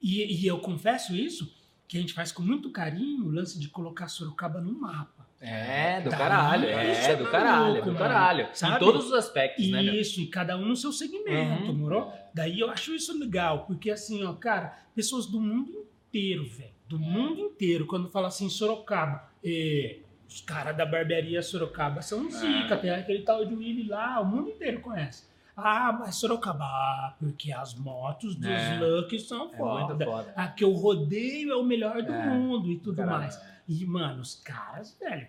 E, 0.01 0.43
e 0.43 0.47
eu 0.47 0.59
confesso 0.61 1.17
isso, 1.17 1.53
que 1.89 1.97
a 1.97 2.01
gente 2.01 2.13
faz 2.13 2.31
com 2.31 2.43
muito 2.43 2.71
carinho 2.71 3.25
o 3.25 3.31
lance 3.31 3.59
de 3.59 3.69
colocar 3.69 4.07
Sorocaba 4.09 4.61
no 4.61 4.73
mapa. 4.79 5.27
É, 5.41 6.01
do 6.01 6.11
Daí, 6.11 6.19
caralho. 6.19 6.65
isso 6.65 7.09
É, 7.09 7.13
é 7.13 7.17
do 7.17 7.31
caralho. 7.31 7.81
Do 7.81 7.87
mano. 7.87 7.99
caralho. 7.99 8.49
Sabe? 8.53 8.77
Em 8.77 8.79
todos 8.79 9.07
os 9.07 9.13
aspectos, 9.13 9.69
né, 9.71 9.83
meu? 9.83 9.95
Isso, 9.95 10.21
e 10.21 10.27
cada 10.27 10.57
um 10.57 10.65
no 10.67 10.77
seu 10.77 10.93
segmento, 10.93 11.71
Uhum. 11.71 11.75
moro? 11.75 12.13
Daí 12.35 12.61
eu 12.61 12.69
acho 12.71 12.95
isso 12.95 13.17
legal, 13.19 13.65
porque 13.65 13.91
assim, 13.91 14.23
ó, 14.25 14.33
cara, 14.35 14.77
pessoas 14.95 15.27
do 15.27 15.41
mundo 15.41 15.87
inteiro, 16.09 16.45
velho, 16.45 16.73
do 16.89 16.99
mundo 16.99 17.41
inteiro, 17.41 17.87
quando 17.87 18.09
fala 18.11 18.29
assim, 18.29 18.49
Sorocaba, 18.51 19.31
é, 19.45 19.99
os 20.29 20.41
caras 20.41 20.77
da 20.77 20.85
barbearia 20.85 21.41
Sorocaba 21.41 22.03
são 22.03 22.29
zica, 22.31 22.77
tem 22.77 22.91
aquele 22.91 23.23
tal 23.23 23.45
de 23.47 23.55
Willy 23.55 23.85
lá, 23.89 24.21
o 24.21 24.25
mundo 24.27 24.51
inteiro 24.51 24.81
conhece. 24.81 25.25
Ah, 25.61 25.93
mas 25.93 26.15
Sorocaba, 26.15 26.65
ah, 26.65 27.17
porque 27.19 27.53
as 27.53 27.75
motos 27.75 28.37
dos 28.37 28.47
É. 28.49 28.79
Lucky 28.79 29.19
são 29.19 29.53
É 29.53 29.57
foda. 29.57 30.05
foda. 30.05 30.33
Ah, 30.37 30.47
que 30.49 30.65
o 30.65 30.73
rodeio 30.73 31.51
é 31.51 31.57
o 31.57 31.65
melhor 31.65 32.01
do 32.03 32.13
É, 32.13 32.27
mundo 32.31 32.71
e 32.71 32.79
tudo 32.79 32.97
caralho. 32.97 33.19
mais. 33.23 33.41
E, 33.69 33.85
mano, 33.85 34.23
os 34.23 34.37
caras, 34.37 34.97
velho, 35.01 35.27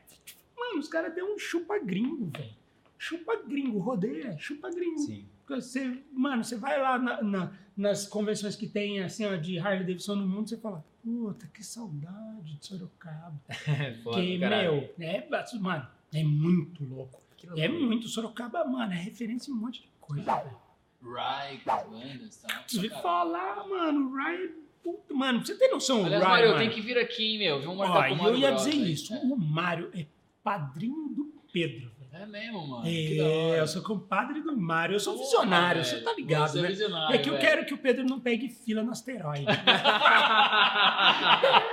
mano, 0.56 0.80
os 0.80 0.88
caras 0.88 1.14
deu 1.16 1.34
um 1.34 1.40
chupa 1.40 1.80
gringo, 1.80 2.30
velho. 2.38 2.54
Chupa 2.98 3.36
gringo, 3.48 3.80
rodeio 3.80 4.28
é 4.28 4.38
chupa 4.38 4.70
gringo. 4.70 5.00
Sim. 5.00 5.26
Você, 5.48 6.04
mano, 6.14 6.44
você 6.44 6.56
vai 6.58 6.80
lá 6.80 7.00
na- 7.00 7.24
na- 7.24 7.52
nas 7.76 8.06
convenções 8.06 8.56
que 8.56 8.68
tem, 8.68 9.02
assim, 9.02 9.26
ó, 9.26 9.36
de 9.36 9.58
Harley 9.58 9.80
Davidson 9.80 10.14
no 10.16 10.28
mundo, 10.28 10.48
você 10.48 10.58
fala, 10.58 10.86
puta, 11.04 11.48
que 11.48 11.64
saudade 11.64 12.56
de 12.56 12.66
Sorocaba. 12.68 13.34
É 13.68 13.94
foda, 14.04 14.22
que, 14.22 14.38
caralho. 14.40 14.72
meu, 14.74 14.94
é, 15.08 15.28
mano, 15.60 15.88
é 16.14 16.24
muito 16.24 16.84
louco. 16.86 17.20
É 17.58 17.68
muito. 17.68 18.08
Sorocaba, 18.10 18.64
mano, 18.66 18.94
é 18.94 18.98
referência 18.98 19.50
em 19.50 19.54
um 19.56 19.58
monte 19.58 19.82
de 19.82 19.88
coisa. 20.10 20.60
Rai, 21.02 21.62
com 21.64 21.72
as 21.72 21.88
bandas, 21.88 22.38
tá? 22.38 22.48
Caralho. 22.48 23.02
falar, 23.02 23.68
mano, 23.68 24.14
Ryan, 24.16 24.50
puta, 24.84 25.14
mano, 25.14 25.46
você 25.46 25.56
ter 25.56 25.70
noção, 25.70 26.04
Aliás, 26.06 26.22
Ryan, 26.22 26.30
Mário, 26.30 26.46
eu 26.46 26.50
mano, 26.50 26.60
tenho 26.62 26.74
que 26.74 26.82
vir 26.82 26.98
aqui, 26.98 27.26
hein, 27.34 27.40
meu. 27.40 27.62
Vamos 27.62 27.78
marcar 27.78 28.06
Ó, 28.06 28.08
com 28.10 28.14
o 28.16 28.18
Mário 28.18 28.34
eu 28.34 28.40
ia 28.40 28.52
dizer 28.52 28.74
isso, 28.74 29.14
o 29.16 29.38
Mário 29.38 29.90
é 29.96 30.06
padrinho 30.44 31.10
do 31.10 31.34
Pedro. 31.54 31.99
É, 32.12 32.24
é 32.24 32.26
mesmo, 32.26 32.68
mano. 32.68 32.84
É, 32.88 33.60
eu 33.60 33.68
sou 33.68 33.82
compadre 33.84 34.42
do 34.42 34.56
Mário, 34.58 34.96
eu 34.96 35.00
sou 35.00 35.14
Porra, 35.14 35.26
visionário, 35.26 35.84
velho. 35.84 35.98
você 35.98 36.04
tá 36.04 36.14
ligado, 36.14 36.48
Você 36.50 36.60
é 36.60 36.62
né? 36.64 36.68
visionário, 36.70 37.16
É 37.16 37.18
que 37.20 37.30
eu 37.30 37.34
velho. 37.34 37.46
quero 37.48 37.66
que 37.66 37.74
o 37.74 37.78
Pedro 37.78 38.04
não 38.06 38.20
pegue 38.20 38.50
fila 38.50 38.82
no 38.84 38.92
asteroide. 38.92 39.46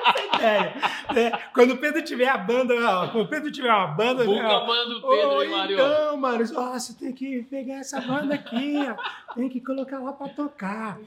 Essa 0.07 0.18
é 0.18 0.37
ideia. 0.37 0.75
né? 1.12 1.31
Quando 1.55 1.72
o 1.72 1.79
Pedro 1.79 2.03
tiver 2.03 2.29
a 2.29 2.37
banda, 2.38 2.75
ó, 2.75 3.09
quando 3.09 3.25
o 3.25 3.29
Pedro 3.29 3.51
tiver 3.51 3.72
uma 3.72 3.87
banda, 3.88 4.25
Buga 4.25 4.46
ó, 4.49 4.62
a 4.62 4.66
banda 4.66 4.85
do 4.94 5.01
Pedro, 5.03 5.29
Ô, 5.31 5.42
hein, 5.42 5.51
Mário? 5.51 5.75
Então, 5.75 6.16
mano, 6.16 6.44
ó, 6.57 6.72
você 6.79 6.94
tem 6.94 7.12
que 7.12 7.42
pegar 7.44 7.77
essa 7.77 8.01
banda 8.01 8.35
aqui, 8.35 8.77
ó, 8.88 9.35
tem 9.35 9.49
que 9.49 9.61
colocar 9.61 9.99
lá 10.01 10.12
pra 10.12 10.29
tocar. 10.29 10.99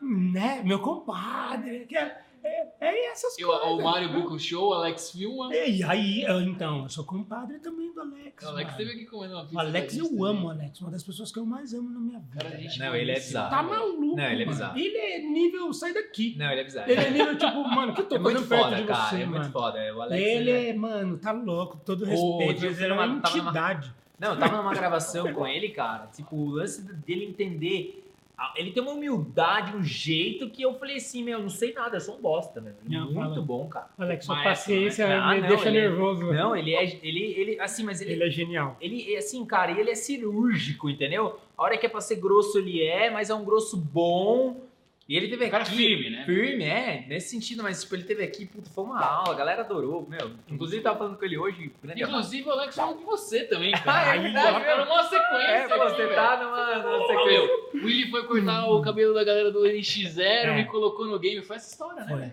Né? 0.00 0.60
Meu 0.64 0.80
compadre, 0.80 1.86
que 1.88 1.96
é, 1.96 2.23
é, 2.44 2.66
é 2.80 3.10
essas 3.10 3.38
Eu, 3.38 3.48
coisas. 3.48 3.66
o 3.68 3.82
Mário 3.82 4.24
o 4.32 4.38
show, 4.38 4.68
o 4.68 4.74
Alex 4.74 5.10
filma. 5.10 5.54
E 5.54 5.82
aí, 5.82 6.22
eu, 6.22 6.40
então, 6.42 6.82
eu 6.82 6.88
sou 6.88 7.04
compadre 7.04 7.58
também 7.58 7.92
do 7.92 8.00
Alex. 8.00 8.44
O 8.44 8.48
Alex 8.48 8.66
mano. 8.72 8.76
teve 8.76 8.90
aqui 8.92 9.04
comendo 9.06 9.34
uma 9.34 9.42
pizza. 9.44 9.56
O 9.56 9.60
Alex 9.60 9.96
eu 9.96 10.04
gente 10.04 10.14
amo 10.16 10.22
o 10.22 10.48
também. 10.50 10.50
Alex, 10.50 10.80
uma 10.80 10.90
das 10.90 11.02
pessoas 11.02 11.32
que 11.32 11.38
eu 11.38 11.46
mais 11.46 11.72
amo 11.72 11.90
na 11.90 12.00
minha 12.00 12.18
vida. 12.20 12.44
Cara, 12.44 12.56
gente 12.56 12.78
Não, 12.78 12.94
ele 12.94 13.10
é 13.10 13.14
bizarro. 13.14 13.50
Tá 13.50 13.62
maluco. 13.62 14.16
Não, 14.16 14.24
ele 14.24 14.42
é 14.42 14.46
mano. 14.46 14.50
bizarro. 14.50 14.78
Ele 14.78 14.96
é 14.98 15.18
nível 15.20 15.72
sai 15.72 15.94
daqui. 15.94 16.34
Não, 16.38 16.50
ele 16.50 16.60
é 16.60 16.64
bizarro. 16.64 16.90
Ele 16.90 17.00
é 17.00 17.10
nível, 17.10 17.38
tipo, 17.38 17.68
mano, 17.68 17.94
que 17.94 18.00
eu 18.02 18.08
tô 18.08 18.16
É 18.16 18.18
muito 18.18 18.42
perto 18.42 18.64
foda, 18.64 18.76
de 18.76 18.84
cara. 18.84 19.08
você, 19.08 19.14
é 19.16 19.18
mano. 19.26 19.38
muito 19.38 19.52
foda. 19.52 19.94
O 19.94 20.02
Alex, 20.02 20.22
ele 20.22 20.50
é, 20.50 20.72
mano, 20.74 21.18
tá 21.18 21.32
louco, 21.32 21.80
todo 21.84 22.04
respeito. 22.04 22.64
ele 22.66 22.84
é 22.84 22.92
uma 22.92 23.06
entidade. 23.06 23.94
Não, 24.18 24.34
eu 24.34 24.38
tava 24.38 24.56
numa 24.58 24.72
gravação 24.74 25.32
com 25.32 25.46
ele, 25.46 25.70
cara. 25.70 26.06
Tipo, 26.06 26.36
o 26.36 26.50
lance 26.50 26.82
dele 26.82 27.24
entender. 27.24 28.03
Ah, 28.36 28.52
Ele 28.56 28.72
tem 28.72 28.82
uma 28.82 28.92
humildade, 28.92 29.76
um 29.76 29.82
jeito 29.82 30.50
que 30.50 30.62
eu 30.62 30.74
falei 30.74 30.96
assim, 30.96 31.22
meu, 31.22 31.38
não 31.40 31.48
sei 31.48 31.72
nada, 31.72 31.96
eu 31.96 32.00
sou 32.00 32.16
um 32.16 32.20
bosta, 32.20 32.60
meu. 32.60 32.74
Não, 32.88 33.04
Muito 33.06 33.14
fala. 33.14 33.40
bom, 33.42 33.68
cara. 33.68 33.88
Alex, 33.96 34.24
sua 34.24 34.42
paciência 34.42 35.06
né? 35.06 35.16
Ah, 35.22 35.34
me 35.34 35.40
não, 35.42 35.48
deixa 35.48 35.68
ele 35.68 35.78
é- 35.78 35.80
nervoso. 35.88 36.32
Não, 36.32 36.56
ele 36.56 36.74
é. 36.74 36.84
Ele, 37.02 37.20
ele, 37.36 37.60
assim, 37.60 37.84
mas 37.84 38.00
ele, 38.00 38.12
Ele 38.12 38.24
é 38.24 38.30
genial. 38.30 38.76
Ele, 38.80 39.16
assim, 39.16 39.44
cara, 39.46 39.70
ele 39.78 39.90
é 39.90 39.94
cirúrgico, 39.94 40.90
entendeu? 40.90 41.38
A 41.56 41.62
hora 41.62 41.78
que 41.78 41.86
é 41.86 41.88
pra 41.88 42.00
ser 42.00 42.16
grosso, 42.16 42.58
ele 42.58 42.82
é, 42.82 43.10
mas 43.10 43.30
é 43.30 43.34
um 43.34 43.44
grosso 43.44 43.76
bom. 43.76 44.60
E 45.06 45.16
ele 45.18 45.28
teve 45.28 45.50
cara 45.50 45.62
aqui. 45.64 45.76
firme, 45.76 46.08
né? 46.08 46.24
Firme, 46.24 46.64
é, 46.64 47.04
nesse 47.06 47.28
sentido, 47.28 47.62
mas 47.62 47.82
tipo, 47.82 47.94
ele 47.94 48.04
teve 48.04 48.24
aqui, 48.24 48.46
puta, 48.46 48.70
foi 48.70 48.84
uma 48.84 49.04
aula, 49.04 49.34
a 49.34 49.36
galera 49.36 49.60
adorou, 49.60 50.06
meu. 50.08 50.30
Inclusive, 50.48 50.82
tava 50.82 50.96
falando 50.98 51.18
com 51.18 51.24
ele 51.26 51.36
hoje. 51.36 51.70
Inclusive, 51.94 52.48
o 52.48 52.52
Alex 52.52 52.74
falou 52.74 52.94
com 52.94 53.04
você 53.04 53.44
também, 53.44 53.74
Ah, 53.76 53.80
cara. 53.80 54.16
é 54.16 54.18
verdade, 54.20 54.64
Era 54.64 54.84
uma 54.86 55.02
sequência. 55.02 55.36
É, 55.46 55.64
aqui, 55.64 55.78
você 55.78 55.96
velho. 56.04 56.14
tá 56.14 56.42
numa, 56.42 56.78
numa 56.78 57.06
sequência. 57.06 57.32
meu, 57.32 57.70
o 57.82 57.84
Willi 57.86 58.10
foi 58.10 58.26
cortar 58.26 58.66
o 58.70 58.80
cabelo 58.80 59.12
da 59.12 59.24
galera 59.24 59.50
do 59.52 59.60
NX0, 59.60 60.18
É. 60.18 60.56
me 60.56 60.64
colocou 60.64 61.06
no 61.06 61.18
game. 61.18 61.42
Foi 61.42 61.56
essa 61.56 61.70
história, 61.70 62.02
né, 62.04 62.08
Foi. 62.08 62.30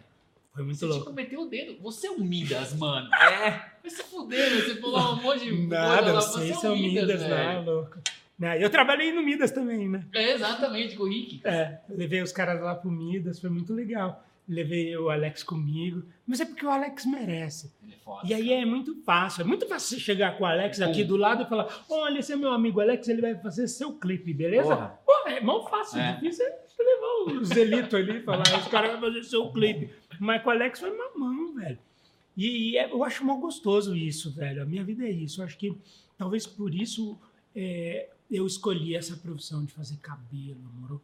Foi 0.53 0.63
muito 0.65 0.77
Você 0.79 0.85
louco. 0.85 1.05
que 1.07 1.13
meter 1.13 1.37
o 1.39 1.45
dedo. 1.45 1.77
Você 1.81 2.07
é 2.07 2.11
um 2.11 2.19
Midas, 2.19 2.73
mano. 2.75 3.09
É, 3.15 3.49
Vai 3.81 3.89
se 3.89 4.03
fuder, 4.03 4.49
você 4.63 4.75
falou 4.81 5.13
um 5.13 5.15
monte 5.21 5.39
de 5.45 5.49
coisa 5.51 5.67
Nada, 5.67 6.13
lá. 6.13 6.21
vocês 6.21 6.55
Você 6.55 6.67
é 6.67 6.69
um 6.69 6.75
Midas, 6.75 7.21
né, 7.21 7.63
louco. 7.65 7.97
Né, 8.41 8.63
Eu 8.63 8.71
trabalhei 8.71 9.11
no 9.11 9.21
Midas 9.21 9.51
também, 9.51 9.87
né? 9.87 10.03
É, 10.11 10.31
exatamente, 10.33 10.95
com 10.95 11.03
o 11.03 11.07
Rick. 11.07 11.41
É, 11.45 11.77
levei 11.87 12.23
os 12.23 12.31
caras 12.31 12.59
lá 12.59 12.73
pro 12.73 12.89
Midas, 12.89 13.39
foi 13.39 13.51
muito 13.51 13.71
legal. 13.71 14.25
Levei 14.49 14.97
o 14.97 15.11
Alex 15.11 15.43
comigo, 15.43 16.01
mas 16.25 16.39
é 16.41 16.45
porque 16.45 16.65
o 16.65 16.69
Alex 16.71 17.05
merece. 17.05 17.71
Ele 17.83 17.93
é 17.93 17.97
foda. 18.03 18.27
E 18.27 18.33
aí 18.33 18.51
é 18.51 18.65
muito 18.65 18.95
fácil, 19.03 19.41
é 19.41 19.45
muito 19.45 19.67
fácil 19.67 19.89
você 19.95 20.03
chegar 20.03 20.35
com 20.39 20.43
o 20.43 20.47
Alex 20.47 20.81
aqui 20.81 21.03
do 21.03 21.15
lado 21.15 21.43
e 21.43 21.45
falar: 21.45 21.67
Olha, 21.87 22.17
esse 22.17 22.33
é 22.33 22.35
meu 22.35 22.51
amigo 22.51 22.81
Alex, 22.81 23.07
ele 23.07 23.21
vai 23.21 23.35
fazer 23.35 23.67
seu 23.67 23.93
clipe, 23.93 24.33
beleza? 24.33 24.75
Porra. 24.75 24.99
Pô, 25.05 25.29
é 25.29 25.39
mó 25.39 25.61
fácil, 25.69 25.99
É. 25.99 26.13
difícil 26.13 26.43
é 26.47 26.57
levar 26.79 27.39
os 27.41 27.51
elitos 27.51 27.93
ali 27.93 28.17
e 28.17 28.23
falar: 28.23 28.43
Esse 28.57 28.69
cara 28.71 28.87
vai 28.87 28.99
fazer 28.99 29.23
seu 29.23 29.51
clipe. 29.51 29.91
Mas 30.19 30.41
com 30.41 30.49
o 30.49 30.51
Alex 30.51 30.79
foi 30.79 30.89
mamão, 30.97 31.53
velho. 31.53 31.77
E, 32.35 32.71
e 32.71 32.77
é- 32.77 32.91
eu 32.91 33.03
acho 33.03 33.23
mó 33.23 33.35
gostoso 33.35 33.95
isso, 33.95 34.33
velho. 34.33 34.63
A 34.63 34.65
minha 34.65 34.83
vida 34.83 35.05
é 35.05 35.11
isso. 35.11 35.41
Eu 35.41 35.45
acho 35.45 35.57
que 35.57 35.77
talvez 36.17 36.47
por 36.47 36.73
isso 36.73 37.17
é, 37.55 38.09
eu 38.31 38.47
escolhi 38.47 38.95
essa 38.95 39.15
profissão 39.17 39.65
de 39.65 39.73
fazer 39.73 39.97
cabelo, 39.97 40.61
moro? 40.75 41.01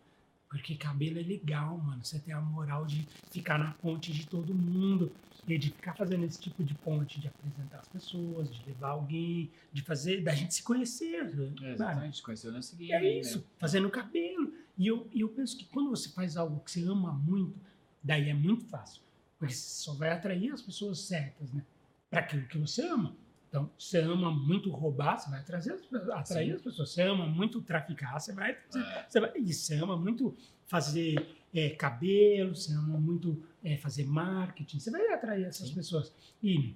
Porque 0.50 0.76
cabelo 0.76 1.20
é 1.20 1.22
legal, 1.22 1.78
mano. 1.78 2.04
Você 2.04 2.20
tem 2.20 2.34
a 2.34 2.40
moral 2.40 2.86
de 2.86 3.06
ficar 3.30 3.60
na 3.60 3.72
ponte 3.74 4.14
de 4.14 4.26
todo 4.26 4.56
mundo. 4.56 5.12
E 5.46 5.58
de 5.58 5.70
ficar 5.70 5.94
fazendo 5.94 6.26
esse 6.26 6.40
tipo 6.40 6.62
de 6.62 6.74
ponte, 6.74 7.22
de 7.22 7.28
apresentar 7.28 7.80
as 7.80 7.88
pessoas, 7.88 8.54
de 8.54 8.66
levar 8.66 8.90
alguém, 8.90 9.50
de 9.72 9.82
fazer, 9.82 10.22
da 10.22 10.34
gente 10.34 10.54
se 10.54 10.62
conhecer. 10.62 11.16
É, 11.16 11.24
mano. 11.24 11.68
exatamente, 11.68 12.22
conheceu 12.22 12.52
nesse 12.52 12.76
game. 12.76 12.92
É 12.92 12.98
aí, 12.98 13.20
isso, 13.20 13.40
né? 13.40 13.44
fazendo 13.58 13.90
cabelo. 13.90 14.54
E 14.78 14.88
eu, 14.88 15.10
eu 15.14 15.30
penso 15.30 15.58
que 15.58 15.64
quando 15.66 15.90
você 15.90 16.10
faz 16.10 16.36
algo 16.36 16.60
que 16.60 16.72
você 16.72 16.84
ama 16.84 17.14
muito, 17.14 17.56
daí 18.04 18.30
é 18.30 18.34
muito 18.34 18.66
fácil. 18.66 19.02
Porque 19.40 19.54
você 19.54 19.84
só 19.84 19.94
vai 19.94 20.12
atrair 20.12 20.52
as 20.52 20.62
pessoas 20.62 21.00
certas, 21.00 21.54
né? 21.54 21.64
Para 22.10 22.22
aquilo 22.22 22.46
que 22.48 22.58
você 22.58 22.86
ama. 22.86 23.16
Então, 23.50 23.70
você 23.78 24.00
ama 24.00 24.30
muito 24.30 24.70
roubar, 24.70 25.18
você 25.18 25.30
vai 25.30 25.42
trazer 25.44 25.74
as 25.74 25.82
pessoas- 25.82 26.10
atrair 26.10 26.50
Sim. 26.50 26.56
as 26.56 26.62
pessoas. 26.62 26.90
Você 26.92 27.02
ama 27.04 27.26
muito 27.26 27.62
traficar, 27.62 28.20
você 28.20 28.34
vai, 28.34 28.52
É. 28.52 29.06
você 29.08 29.20
vai 29.20 29.32
e 29.38 29.54
você 29.54 29.76
ama 29.76 29.96
muito 29.98 30.36
fazer 30.68 31.36
é, 31.54 31.70
cabelo, 31.70 32.54
você 32.56 32.74
ama 32.74 33.00
muito 33.00 33.42
é, 33.64 33.78
fazer 33.78 34.06
marketing, 34.06 34.80
você 34.80 34.92
vai 34.92 35.08
atrair 35.14 35.46
essas 35.46 35.70
Sim. 35.70 35.76
pessoas. 35.76 36.14
E 36.44 36.76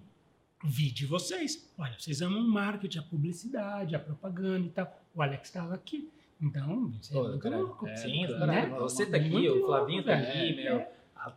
vi 0.64 0.90
de 0.92 1.06
vocês. 1.06 1.70
Olha, 1.78 1.96
vocês 2.00 2.22
amam 2.22 2.40
o 2.40 2.48
marketing, 2.50 3.00
a 3.00 3.04
publicidade, 3.04 3.96
a 3.96 4.00
propaganda 4.00 4.66
e 4.66 4.70
tal. 4.70 5.00
O 5.14 5.22
Alex 5.22 5.50
estava 5.50 5.74
aqui. 5.76 6.10
Então, 6.42 6.92
isso 7.00 7.12
é 7.12 7.16
Pô, 7.22 7.28
muito 7.28 7.40
cara, 7.44 7.58
louco. 7.58 7.88
é, 7.88 7.96
Sim, 7.98 8.26
né? 8.28 8.66
você 8.80 9.06
tá 9.06 9.18
aqui, 9.18 9.50
o 9.50 9.66
Flavinho 9.66 10.04
tá 10.04 10.16
louco, 10.16 10.28
aqui, 10.32 10.56
meu. 10.56 10.86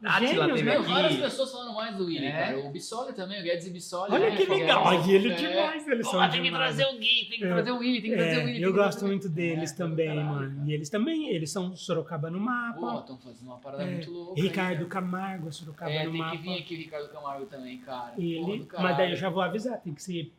É. 0.03 0.07
A 0.09 0.17
Atila 0.17 0.31
Gênios, 0.31 0.47
teve 0.59 0.63
meu, 0.71 0.81
Meu, 0.81 0.91
várias 0.91 1.13
aqui. 1.13 1.21
pessoas 1.23 1.53
falando 1.53 1.75
mais 1.75 1.95
do 1.97 2.07
Willy, 2.07 2.25
É. 2.27 2.33
cara. 2.33 2.59
O 2.61 2.71
Bissoli 2.71 3.13
também, 3.13 3.41
o 3.41 3.45
Guedes 3.45 3.67
e 3.67 3.71
Bissoli. 3.71 4.13
Olha 4.13 4.31
né? 4.31 4.37
que 4.37 4.47
legal. 4.47 5.09
Ele 5.09 5.31
É. 5.33 5.35
demais, 5.35 5.87
eles 5.87 6.07
Pô, 6.07 6.13
são 6.13 6.21
tem 6.31 6.31
que 6.31 6.43
demais. 6.49 6.75
trazer 6.77 6.95
o 6.95 6.99
Gui, 6.99 7.27
tem 7.29 7.39
que 7.39 7.45
É. 7.45 7.49
trazer 7.49 7.71
o 7.71 7.79
Willy, 7.79 8.01
tem 8.01 8.11
que 8.13 8.17
trazer 8.17 8.37
o 8.37 8.41
É, 8.41 8.45
Willy. 8.45 8.63
eu 8.63 8.71
que 8.73 8.79
gosto 8.79 8.91
trazer- 8.99 9.07
muito 9.07 9.29
deles 9.29 9.73
É, 9.73 9.77
também, 9.77 10.09
caralho. 10.09 10.27
mano. 10.27 10.67
E 10.67 10.73
eles 10.73 10.89
também, 10.89 11.29
eles 11.29 11.51
são 11.51 11.77
Sorocaba 11.77 12.31
no 12.31 12.39
Pô, 12.39 12.45
mapa. 12.45 13.01
estão 13.01 13.19
fazendo 13.19 13.47
uma 13.49 13.59
parada 13.59 13.83
É, 13.83 13.91
muito 13.91 14.11
louca. 14.11 14.41
Ricardo 14.41 14.81
aí, 14.85 14.87
Camargo, 14.89 15.53
Sorocaba 15.53 15.91
cara. 15.91 16.03
É, 16.03 16.07
no 16.07 16.11
tem 16.13 16.21
mapa. 16.21 16.37
que 16.37 16.43
vir 16.43 16.59
aqui 16.59 16.75
o 16.75 16.79
Ricardo 16.79 17.09
Camargo 17.11 17.47
também, 17.47 17.79
cara. 17.79 18.15
Ele, 18.17 18.59
do 18.61 18.69
mas 18.83 18.97
daí 18.97 19.11
eu 19.11 19.17
já 19.17 19.29
vou 19.29 19.43
avisar, 19.43 19.79
tem 19.81 19.93
que 19.93 20.03
ser 20.03 20.33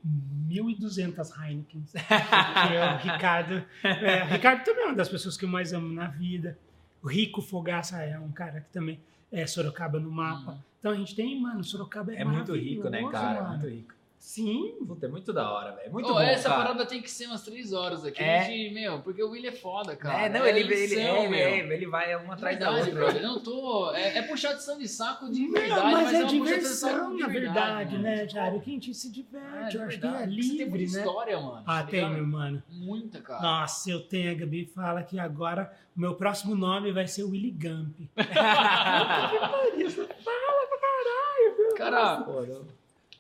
1.200 0.50 1.32
Heineken. 1.38 1.84
que 1.92 2.76
é 2.76 2.94
o 2.94 2.98
Ricardo. 2.98 3.64
É, 3.84 4.24
o 4.24 4.28
Ricardo 4.28 4.64
também 4.64 4.84
é 4.84 4.88
uma 4.88 4.96
das 4.96 5.10
pessoas 5.10 5.38
que 5.38 5.46
eu 5.46 5.50
mais 5.50 5.74
amo 5.74 5.92
na 5.94 6.08
vida. 6.08 6.58
O 7.04 7.08
Rico 7.08 7.42
Fogaça 7.42 8.02
é 8.02 8.18
um 8.18 8.32
cara 8.32 8.62
que 8.62 8.70
também 8.72 9.00
é 9.32 9.46
Sorocaba 9.48 10.00
no 10.00 10.12
mapa. 10.12 10.52
Uhum. 10.52 10.58
Então 10.80 10.92
a 10.92 10.96
gente 10.96 11.16
tem, 11.16 11.40
mano, 11.40 11.64
Sorocaba 11.64 12.14
é, 12.14 12.22
É 12.22 12.26
muito 12.26 12.56
rico, 12.56 12.90
né, 12.90 13.02
cara? 13.10 13.40
É 13.40 13.42
mano. 13.42 13.50
muito 13.54 13.68
rico. 13.68 13.95
Sim, 14.26 14.74
Puta, 14.88 15.06
é 15.06 15.10
muito 15.10 15.32
da 15.32 15.52
hora, 15.52 15.76
velho. 15.76 15.92
Muito 15.92 16.10
Ô, 16.10 16.14
bom, 16.14 16.20
essa 16.20 16.50
cara. 16.50 16.64
parada 16.64 16.86
tem 16.88 17.00
que 17.00 17.12
ser 17.12 17.28
umas 17.28 17.44
três 17.44 17.72
horas 17.72 18.04
aqui. 18.04 18.20
É. 18.22 18.44
de- 18.48 18.72
meu, 18.74 19.00
porque 19.02 19.22
o 19.22 19.30
Willy 19.30 19.50
é 19.50 19.52
foda, 19.52 19.96
cara. 19.96 20.24
É, 20.26 20.30
não, 20.30 20.44
ele, 20.48 20.62
ele, 20.62 20.74
lição, 20.88 21.16
é, 21.18 21.28
meu. 21.28 21.40
é, 21.40 21.60
ele 21.60 21.86
vai 21.86 22.16
uma 22.16 22.34
atrás 22.34 22.60
da 22.60 22.72
Verdade, 22.72 22.90
outra. 22.90 23.06
brother. 23.06 23.22
Não 23.22 23.40
tô. 23.44 23.92
É, 23.94 24.18
é 24.18 24.22
puxação 24.24 24.80
de 24.80 24.88
saco 24.88 25.30
de 25.30 25.42
Não, 25.48 25.52
verdade, 25.54 25.82
mas, 25.92 26.04
mas, 26.06 26.14
é, 26.16 26.22
é 26.22 26.26
diversão, 26.26 27.14
na 27.16 27.28
verdade, 27.28 27.92
mano. 27.92 28.04
né, 28.04 28.28
Jário? 28.28 28.60
Que 28.62 28.72
a 28.72 28.74
gente 28.74 28.94
se 28.96 29.08
Ah, 29.08 29.12
diverte, 29.12 29.70
de 29.70 29.78
eu 29.78 29.84
acho 29.84 30.00
que 30.00 30.06
é 30.08 30.10
verdade. 30.10 30.36
Você 30.36 30.42
tem 30.42 30.58
livre, 30.58 30.70
muita 30.80 30.92
né? 30.94 31.00
história, 31.00 31.40
mano. 31.40 31.64
Ah, 31.68 31.84
tá 31.84 31.88
tenho, 31.88 32.10
ligado? 32.10 32.28
mano. 32.28 32.64
Muita, 32.72 33.22
cara. 33.22 33.42
Nossa, 33.44 33.92
eu 33.92 34.00
tenho. 34.02 34.32
A 34.32 34.34
Gabi 34.34 34.66
fala 34.74 35.04
que 35.04 35.20
agora 35.20 35.72
o 35.96 36.00
meu 36.00 36.16
próximo 36.16 36.56
nome 36.56 36.92
vai 36.92 37.08
ser 37.08 37.24
Willy 37.26 37.52
Gump. 37.52 37.96
Isso 39.78 40.08
fala 40.24 40.68
pra 40.68 40.78
caralho, 40.80 41.58
meu. 41.60 41.76
Cara, 41.76 42.26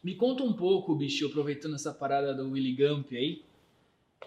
me 0.05 0.13
conta 0.13 0.43
um 0.43 0.53
pouco, 0.53 0.93
bicho, 0.93 1.25
aproveitando 1.25 1.73
essa 1.73 1.91
parada 1.91 2.31
do 2.31 2.51
Willy 2.51 2.73
Gump 2.73 3.11
aí, 3.13 3.41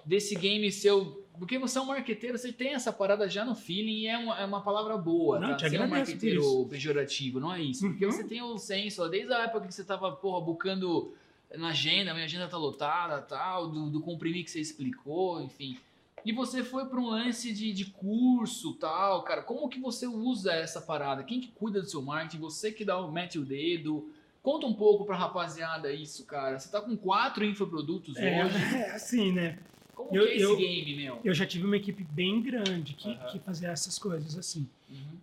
desse 0.05 0.35
game 0.35 0.73
seu. 0.73 1.25
Porque 1.39 1.57
você 1.57 1.79
é 1.79 1.81
um 1.81 1.85
marqueteiro, 1.87 2.37
você 2.37 2.53
tem 2.53 2.75
essa 2.75 2.93
parada 2.93 3.31
já 3.31 3.45
no 3.45 3.55
feeling 3.55 4.01
e 4.01 4.07
é 4.09 4.19
uma, 4.19 4.41
é 4.41 4.45
uma 4.45 4.61
palavra 4.61 4.99
boa, 4.99 5.39
Não, 5.39 5.57
tá? 5.57 5.69
Você 5.69 5.77
é 5.77 5.81
um 5.81 5.87
marqueteiro 5.87 6.67
pejorativo, 6.69 7.39
não 7.39 7.55
é 7.55 7.63
isso? 7.63 7.87
Porque 7.87 8.05
Uhum. 8.05 8.11
você 8.11 8.25
tem 8.25 8.43
o 8.43 8.59
senso, 8.59 9.05
ó, 9.05 9.07
desde 9.07 9.33
a 9.33 9.45
época 9.45 9.69
que 9.69 9.73
você 9.73 9.85
tava, 9.85 10.11
porra, 10.11 10.45
bucando 10.45 11.15
na 11.55 11.69
agenda, 11.69 12.13
minha 12.13 12.25
agenda 12.25 12.49
tá 12.49 12.57
lotada, 12.57 13.23
tal, 13.23 13.69
do, 13.69 13.89
do 13.89 14.01
comprimir 14.01 14.43
que 14.43 14.51
você 14.51 14.59
explicou, 14.61 15.41
enfim. 15.41 15.79
E 16.25 16.33
você 16.33 16.65
foi 16.65 16.87
para 16.87 16.99
um 16.99 17.07
lance 17.07 17.53
de, 17.53 17.73
de 17.73 17.85
curso, 17.85 18.75
tal, 18.75 19.23
cara. 19.23 19.43
Como 19.43 19.69
que 19.69 19.79
você 19.79 20.09
usa 20.09 20.53
essa 20.53 20.81
parada? 20.81 21.23
Quem 21.23 21.41
que 21.41 21.53
cuida 21.53 21.81
do 21.81 21.89
seu 21.89 22.03
marketing? 22.03 22.41
Você 22.41 22.73
que 22.73 22.85
dá 22.85 23.01
mete 23.07 23.39
o 23.39 23.45
dedo? 23.45 24.11
Conta 24.49 24.67
um 24.67 24.73
pouco 24.73 25.05
pra 25.05 25.15
rapaziada 25.15 25.93
isso, 25.93 26.25
cara. 26.25 26.59
Você 26.59 26.71
tá 26.71 26.81
com 26.81 26.97
quatro 26.97 27.45
infoprodutos 27.45 28.17
É, 28.17 28.47
hoje. 28.47 28.57
é 28.77 28.91
assim, 28.93 29.31
né? 29.31 29.59
Como 29.95 30.17
eu- 30.17 30.23
que 30.25 30.31
é 30.31 30.35
esse 30.37 30.43
eu- 30.43 30.57
game, 30.57 30.97
meu? 30.97 31.21
Eu 31.23 31.35
já 31.35 31.45
tive 31.45 31.67
uma 31.67 31.77
equipe 31.77 32.03
bem 32.03 32.41
grande 32.41 32.95
que, 32.95 33.11
Aham. 33.11 33.27
que 33.31 33.39
fazia 33.41 33.69
essas 33.69 33.99
coisas 33.99 34.39
assim. 34.39 34.67
Uhum. 34.89 35.19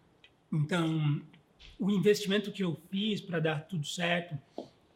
Então, 0.61 1.23
o 1.79 1.89
investimento 1.89 2.51
que 2.51 2.63
eu 2.63 2.79
fiz 2.91 3.19
para 3.19 3.39
dar 3.39 3.61
tudo 3.67 3.83
certo 3.87 4.37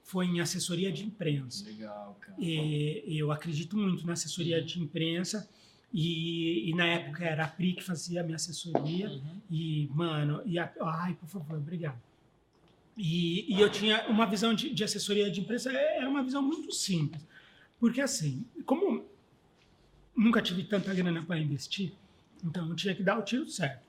foi 0.04 0.28
em 0.28 0.40
assessoria 0.40 0.92
de 0.92 1.04
imprensa. 1.04 1.66
Legal, 1.68 2.16
cara. 2.22 2.36
E 2.40 3.18
eu 3.18 3.32
acredito 3.32 3.76
muito 3.76 4.06
na 4.06 4.14
assessoria 4.14 4.62
de 4.62 4.80
imprensa. 4.80 5.50
E, 5.92 6.70
e 6.70 6.74
na 6.76 6.86
época 6.86 7.26
era 7.26 7.46
a 7.46 7.48
Pri 7.48 7.74
que 7.74 7.84
fazia 7.84 8.22
a 8.22 8.24
minha 8.24 8.36
assessoria. 8.36 9.10
Uhum. 9.10 9.42
E, 9.50 9.90
mano, 9.92 10.40
e 10.46 10.60
a, 10.60 10.72
ai, 10.82 11.16
por 11.16 11.28
favor, 11.28 11.58
obrigado. 11.58 11.98
E, 13.02 13.56
e 13.56 13.62
eu 13.62 13.70
tinha 13.70 14.06
uma 14.10 14.26
visão 14.26 14.54
de, 14.54 14.74
de 14.74 14.84
assessoria 14.84 15.32
de 15.32 15.40
imprensa, 15.40 15.72
é- 15.72 16.00
era 16.00 16.10
uma 16.10 16.22
visão 16.22 16.42
muito 16.42 16.70
simples. 16.74 17.26
Porque, 17.80 18.02
assim, 18.02 18.46
como 18.66 19.06
nunca 20.14 20.42
tive 20.42 20.66
tanta 20.66 20.94
grana 20.94 21.24
para 21.24 21.40
investir, 21.40 21.94
então 22.44 22.68
eu 22.68 22.76
tinha 22.76 22.94
que 22.94 23.02
dar 23.02 23.18
o 23.18 23.22
tiro 23.22 23.48
certo. 23.48 23.88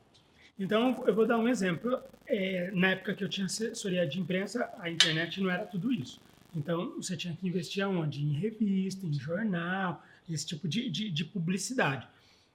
Então, 0.56 1.02
eu 1.08 1.14
vou 1.14 1.26
dar 1.26 1.38
um 1.38 1.48
exemplo. 1.48 2.00
É, 2.24 2.70
na 2.70 2.90
época 2.90 3.14
que 3.14 3.24
eu 3.24 3.28
tinha 3.28 3.46
assessoria 3.46 4.06
de 4.06 4.20
imprensa, 4.20 4.70
a 4.78 4.88
internet 4.88 5.40
não 5.40 5.50
era 5.50 5.66
tudo 5.66 5.92
isso. 5.92 6.20
Então, 6.54 6.94
você 6.96 7.16
tinha 7.16 7.34
que 7.34 7.48
investir 7.48 7.82
aonde? 7.82 8.22
Em 8.22 8.32
revista, 8.32 9.04
em 9.04 9.12
jornal, 9.12 10.04
esse 10.28 10.46
tipo 10.46 10.68
de, 10.68 10.88
de, 10.88 11.10
de 11.10 11.24
publicidade. 11.24 12.06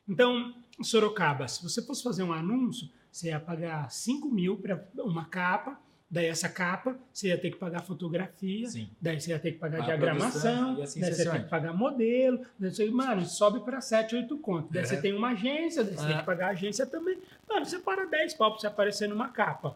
Então, 0.07 0.55
Sorocaba, 0.81 1.49
se 1.49 1.61
você 1.61 1.81
fosse 1.81 2.01
fazer 2.01 2.23
um 2.23 2.31
anúncio, 2.31 2.89
você 3.11 3.27
ia 3.27 3.39
pagar 3.41 3.91
5 3.91 4.29
mil 4.29 4.55
para 4.57 4.81
uma 4.99 5.25
capa, 5.25 5.77
daí 6.09 6.27
essa 6.27 6.47
capa 6.47 6.97
você 7.11 7.27
ia 7.29 7.37
ter 7.37 7.51
que 7.51 7.57
pagar 7.57 7.81
fotografia, 7.81 8.67
Sim. 8.69 8.89
daí 9.01 9.19
você 9.19 9.31
ia 9.31 9.39
ter 9.39 9.53
que 9.53 9.57
pagar 9.59 9.81
A 9.81 9.85
diagramação, 9.85 10.81
assim 10.81 10.99
daí 11.01 11.13
você 11.13 11.23
ia 11.25 11.31
ter 11.31 11.43
que 11.43 11.49
pagar 11.49 11.73
modelo, 11.73 12.45
daí 12.59 12.71
você, 12.71 12.89
mano, 12.89 13.25
sobe 13.25 13.59
para 13.61 13.81
7, 13.81 14.15
8 14.15 14.37
conto. 14.39 14.71
Daí 14.71 14.83
É. 14.83 14.85
você 14.85 15.01
tem 15.01 15.13
uma 15.13 15.29
agência, 15.29 15.83
daí 15.83 15.95
você 15.97 16.05
tem 16.07 16.15
É. 16.15 16.19
que 16.19 16.25
pagar 16.25 16.47
a 16.47 16.51
agência 16.51 16.85
também. 16.85 17.17
Mano, 17.49 17.65
você 17.65 17.79
para 17.79 18.05
10 18.05 18.33
pau 18.35 18.51
pra 18.51 18.59
você 18.59 18.67
aparecer 18.67 19.07
numa 19.09 19.29
capa. 19.29 19.75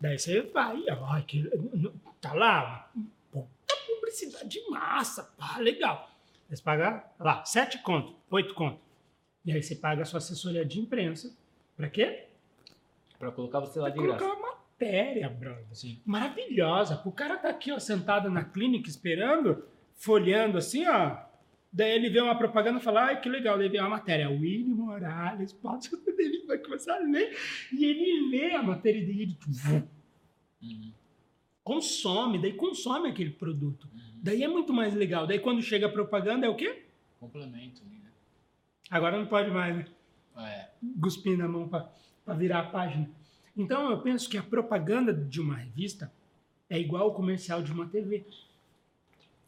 Daí 0.00 0.18
você 0.18 0.42
vai, 0.42 0.84
ai, 0.88 1.22
que, 1.22 1.50
tá 2.20 2.32
lá, 2.32 2.88
puta 3.32 3.48
publicidade 3.86 4.60
massa, 4.70 5.24
pá, 5.36 5.58
legal. 5.58 6.08
Daí 6.48 6.56
você 6.56 6.62
paga 6.62 7.04
lá, 7.18 7.44
7 7.44 7.78
conto, 7.82 8.14
8 8.30 8.54
conto. 8.54 8.78
E 9.44 9.52
aí 9.52 9.62
você 9.62 9.74
paga 9.74 10.02
a 10.02 10.04
sua 10.04 10.18
assessoria 10.18 10.64
de 10.64 10.78
imprensa. 10.78 11.34
Pra 11.76 11.88
quê? 11.88 12.26
Pra 13.18 13.30
colocar 13.32 13.60
você 13.60 13.78
lá 13.80 13.90
Pra 13.90 14.00
de 14.00 14.06
graça. 14.06 14.24
uma 14.24 14.36
matéria, 14.78 15.28
brother. 15.28 15.66
Sim. 15.72 16.00
Maravilhosa. 16.06 17.02
O 17.04 17.10
cara 17.10 17.36
tá 17.36 17.48
aqui, 17.48 17.72
ó, 17.72 17.78
sentado 17.78 18.30
na 18.30 18.44
clínica 18.44 18.88
esperando, 18.88 19.64
folheando 19.96 20.56
assim, 20.56 20.86
ó. 20.86 21.16
Daí 21.70 21.90
ele 21.90 22.08
vê 22.08 22.20
uma 22.20 22.38
propaganda 22.38 22.78
e 22.78 22.82
fala, 22.82 23.06
ai, 23.06 23.20
que 23.20 23.28
legal. 23.28 23.58
Daí 23.58 23.68
vem 23.68 23.80
uma 23.80 23.90
matéria, 23.90 24.30
William 24.30 24.74
Morales, 24.74 25.52
pode... 25.52 25.90
ele 26.18 26.46
vai 26.46 26.58
começar 26.58 26.94
a 26.94 27.00
ler. 27.00 27.36
E 27.72 27.84
ele 27.84 28.30
lê 28.30 28.54
a 28.54 28.62
matéria 28.62 29.04
dele, 29.04 29.34
tipo, 29.34 29.98
Uhum. 30.60 30.92
consome, 31.62 32.36
daí 32.42 32.52
consome 32.52 33.08
aquele 33.08 33.30
produto. 33.30 33.88
Uhum. 33.94 34.18
Daí 34.20 34.42
é 34.42 34.48
muito 34.48 34.72
mais 34.72 34.92
legal. 34.92 35.24
Daí 35.24 35.38
quando 35.38 35.62
chega 35.62 35.86
a 35.86 35.88
propaganda 35.88 36.46
é 36.46 36.48
o 36.48 36.56
quê? 36.56 36.82
Complemento, 37.20 37.84
né? 37.84 38.10
Agora 38.90 39.16
não 39.16 39.26
pode 39.26 39.52
mais, 39.52 39.76
né? 39.76 39.84
É. 40.36 40.68
Cuspir 41.00 41.38
na 41.38 41.46
mão 41.46 41.68
para 41.68 42.34
virar 42.34 42.58
a 42.58 42.64
página. 42.64 43.08
Então 43.58 43.90
eu 43.90 44.00
penso 44.00 44.30
que 44.30 44.38
a 44.38 44.42
propaganda 44.42 45.12
de 45.12 45.40
uma 45.40 45.56
revista 45.56 46.12
é 46.70 46.78
igual 46.78 47.08
o 47.08 47.14
comercial 47.14 47.60
de 47.60 47.72
uma 47.72 47.88
TV. 47.88 48.24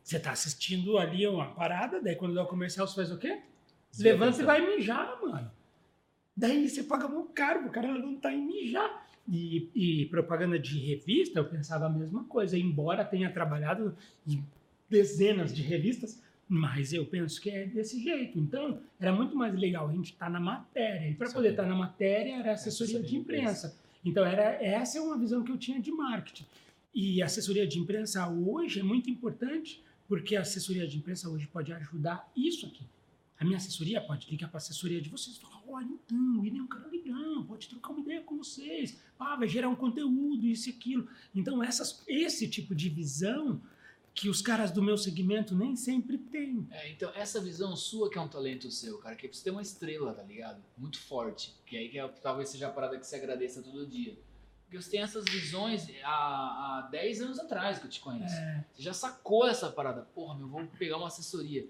Você 0.03 0.17
está 0.17 0.33
assistindo 0.33 0.99
ali 0.99 1.27
uma 1.29 1.47
parada, 1.53 2.03
daí 2.03 2.17
quando 2.17 2.35
dá 2.35 2.43
o 2.43 2.49
comercial 2.49 2.89
você 2.89 2.97
faz 2.97 3.13
o 3.13 3.19
quê? 3.19 3.41
Levanta 4.01 4.43
e 4.43 4.45
vai 4.45 4.67
mijar, 4.67 5.17
mano. 5.23 5.51
Daí 6.37 6.69
você 6.69 6.83
paga 6.83 7.07
muito 7.07 7.31
caro 7.33 7.63
pro 7.63 7.71
cara 7.71 7.93
levantar 7.93 8.33
e 8.33 8.39
mijar. 8.39 9.09
E, 9.29 9.69
e 9.75 10.07
propaganda 10.07 10.59
de 10.59 10.79
revista, 10.79 11.39
eu 11.39 11.45
pensava 11.45 11.87
a 11.87 11.91
mesma 11.91 12.25
coisa. 12.25 12.59
Embora 12.59 13.05
tenha 13.05 13.31
trabalhado 13.31 13.97
em 14.27 14.43
dezenas 14.89 15.55
de 15.55 15.63
revistas, 15.63 16.21
mas 16.49 16.93
eu 16.93 17.07
penso 17.07 17.41
que 17.41 17.49
é 17.49 17.67
desse 17.67 18.03
jeito. 18.03 18.39
Então, 18.39 18.81
era 18.99 19.13
muito 19.13 19.37
mais 19.37 19.55
legal 19.55 19.89
a 19.89 19.93
gente 19.93 20.13
estar 20.13 20.29
na 20.29 20.41
matéria. 20.41 21.09
E 21.09 21.15
para 21.15 21.31
poder 21.31 21.51
estar 21.51 21.65
na 21.65 21.77
matéria, 21.77 22.37
era 22.37 22.53
assessoria, 22.53 22.99
Assessoria 22.99 23.09
de 23.09 23.17
imprensa. 23.17 23.80
Então, 24.05 24.25
era, 24.25 24.63
essa 24.63 24.99
é 24.99 25.01
uma 25.01 25.19
visão 25.19 25.43
que 25.45 25.53
eu 25.53 25.59
tinha 25.59 25.81
de 25.81 25.91
marketing. 25.91 26.47
E 26.95 27.23
assessoria 27.23 27.67
de 27.67 27.79
imprensa 27.79 28.29
hoje 28.29 28.81
é 28.81 28.83
muito 28.83 29.09
importante, 29.11 29.83
porque 30.09 30.35
a 30.37 30.41
assessoria 30.41 30.87
de 30.87 30.99
imprensa 30.99 31.29
hoje 31.29 31.47
pode 31.47 31.73
ajudar 31.73 32.31
isso 32.37 32.67
aqui. 32.67 32.85
A 33.39 33.45
minha 33.45 33.57
assessoria 33.57 34.01
pode 34.01 34.29
ligar 34.31 34.49
para 34.49 34.59
a 34.59 34.63
assessoria 34.63 35.01
de 35.01 35.09
vocês 35.09 35.37
e 35.37 35.41
falar: 35.41 35.63
olha, 35.67 35.87
então, 35.87 36.19
o 36.37 36.41
William 36.41 36.61
é 36.61 36.63
um 36.63 36.67
cara 36.67 36.89
legal, 36.89 37.45
pode 37.45 37.69
trocar 37.69 37.93
uma 37.93 38.01
ideia 38.01 38.21
com 38.21 38.37
vocês, 38.37 39.01
ah, 39.19 39.37
vai 39.37 39.49
gerar 39.49 39.69
um 39.69 39.77
conteúdo, 39.77 40.47
isso 40.47 40.69
e 40.69 40.73
aquilo. 40.73 41.09
Então, 41.35 41.63
essas, 41.63 42.03
esse 42.07 42.49
tipo 42.49 42.75
de 42.75 42.89
visão 42.89 43.61
que 44.15 44.29
os 44.29 44.43
caras 44.43 44.71
do 44.71 44.83
meu 44.83 44.99
segmento 44.99 45.55
nem 45.55 45.77
sempre 45.77 46.19
têm. 46.19 46.67
É, 46.71 46.91
então, 46.91 47.11
essa 47.15 47.41
visão 47.41 47.75
sua 47.77 48.11
que 48.11 48.19
é 48.19 48.21
um 48.21 48.29
talento 48.29 48.71
seu, 48.71 48.99
cara, 48.99 49.15
que 49.17 49.29
você 49.29 49.45
tem 49.45 49.53
uma 49.53 49.63
estrela, 49.63 50.13
tá 50.13 50.23
ligado? 50.23 50.63
Muito 50.77 50.99
forte. 50.99 51.55
Que 51.65 51.77
aí 51.77 51.89
que 51.89 51.99
é, 51.99 52.07
talvez 52.09 52.49
seja 52.49 52.69
a 52.69 52.71
parada 52.71 52.99
que 52.99 53.07
você 53.07 53.17
agradeça 53.17 53.63
todo 53.63 53.87
dia. 53.87 54.19
Porque 54.65 54.81
você 54.81 54.91
tem 54.91 55.01
essas 55.03 55.25
visões 55.25 55.89
há, 56.05 56.79
há 56.79 56.89
10 56.93 57.23
anos 57.23 57.39
atrás 57.41 57.79
que 57.79 57.87
eu 57.87 57.91
te 57.91 58.01
conheço. 58.01 58.35
É, 58.37 58.65
Você 58.73 58.83
já 58.83 58.95
sacou 58.95 59.49
essa 59.49 59.69
parada. 59.71 60.03
Porra, 60.15 60.37
meu, 60.37 60.47
vou 60.49 60.65
pegar 60.79 60.97
uma 60.97 61.09
assessoria. 61.09 61.67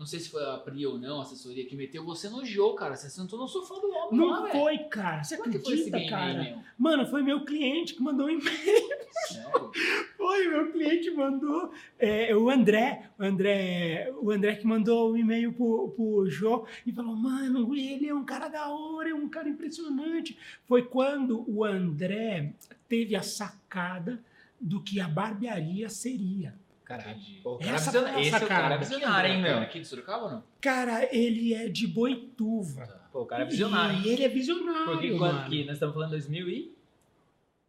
Não 0.00 0.06
sei 0.06 0.18
se 0.18 0.30
foi 0.30 0.42
a 0.42 0.56
Pri 0.56 0.86
ou 0.86 0.98
não, 0.98 1.18
a 1.18 1.24
assessoria 1.24 1.66
que 1.66 1.76
meteu 1.76 2.02
você 2.02 2.26
no 2.30 2.42
jogo, 2.42 2.74
cara. 2.74 2.96
Você 2.96 3.10
sentou 3.10 3.38
no 3.38 3.46
sofá 3.46 3.74
do 3.74 3.90
homem 3.90 4.18
lá, 4.18 4.36
não 4.36 4.42
velho. 4.44 4.58
foi, 4.58 4.78
cara. 4.78 5.22
Você 5.22 5.36
Como 5.36 5.50
é 5.50 5.58
foi 5.58 5.60
acredita, 5.60 5.98
game 5.98 6.08
cara? 6.10 6.40
aí? 6.40 6.56
Mano, 6.78 7.06
foi 7.06 7.22
meu 7.22 7.44
cliente 7.44 7.92
que 7.92 8.02
mandou 8.02 8.24
um 8.24 8.30
e-mail. 8.30 8.88
Sério? 9.28 9.70
Foi, 10.16 10.48
meu 10.48 10.72
cliente 10.72 11.10
mandou. 11.10 11.70
é, 11.98 12.34
o 12.34 12.48
André, 12.48 13.10
o 13.18 13.22
André, 13.22 14.10
o 14.22 14.30
André 14.30 14.54
que 14.54 14.66
mandou 14.66 15.12
um 15.12 15.18
e-mail 15.18 15.52
pro, 15.52 15.90
pro 15.90 16.30
Jô 16.30 16.66
e 16.86 16.92
falou: 16.92 17.14
Mano, 17.14 17.76
ele 17.76 18.08
é 18.08 18.14
um 18.14 18.24
cara 18.24 18.48
da 18.48 18.70
hora, 18.70 19.10
é 19.10 19.14
um 19.14 19.28
cara 19.28 19.50
impressionante. 19.50 20.34
Foi 20.66 20.82
quando 20.82 21.44
o 21.46 21.62
André 21.62 22.54
teve 22.88 23.14
a 23.14 23.22
sacada 23.22 24.18
do 24.58 24.82
que 24.82 24.98
a 24.98 25.06
barbearia 25.08 25.90
seria. 25.90 26.54
Caralho. 26.98 27.20
Pô, 27.42 27.56
cara 27.56 27.70
Essa 27.72 27.84
visiona- 27.90 28.12
foi 28.12 28.16
a 28.18 28.20
Esse 28.24 28.34
é 28.34 28.36
o 28.36 28.40
cara 28.48 28.62
sacada. 28.62 28.78
visionário, 28.78 29.30
hein, 29.32 29.42
meu? 29.42 29.58
Aqui 29.58 29.80
de 29.80 29.86
Sorocaba 29.86 30.24
ou 30.24 30.30
não? 30.32 30.44
Cara, 30.60 31.08
ele 31.14 31.54
é 31.54 31.68
de 31.68 31.86
Boituva. 31.86 33.00
Pô, 33.12 33.22
o 33.22 33.26
cara 33.26 33.42
é 33.42 33.46
visionário? 33.46 34.00
E 34.04 34.08
ele 34.08 34.24
é 34.24 34.28
visionário. 34.28 34.84
Porque 34.92 35.10
quando 35.16 35.34
mano. 35.34 35.48
que 35.50 35.64
nós 35.64 35.74
estamos 35.74 35.94
falando 35.94 36.10
2000 36.10 36.48
e... 36.48 36.74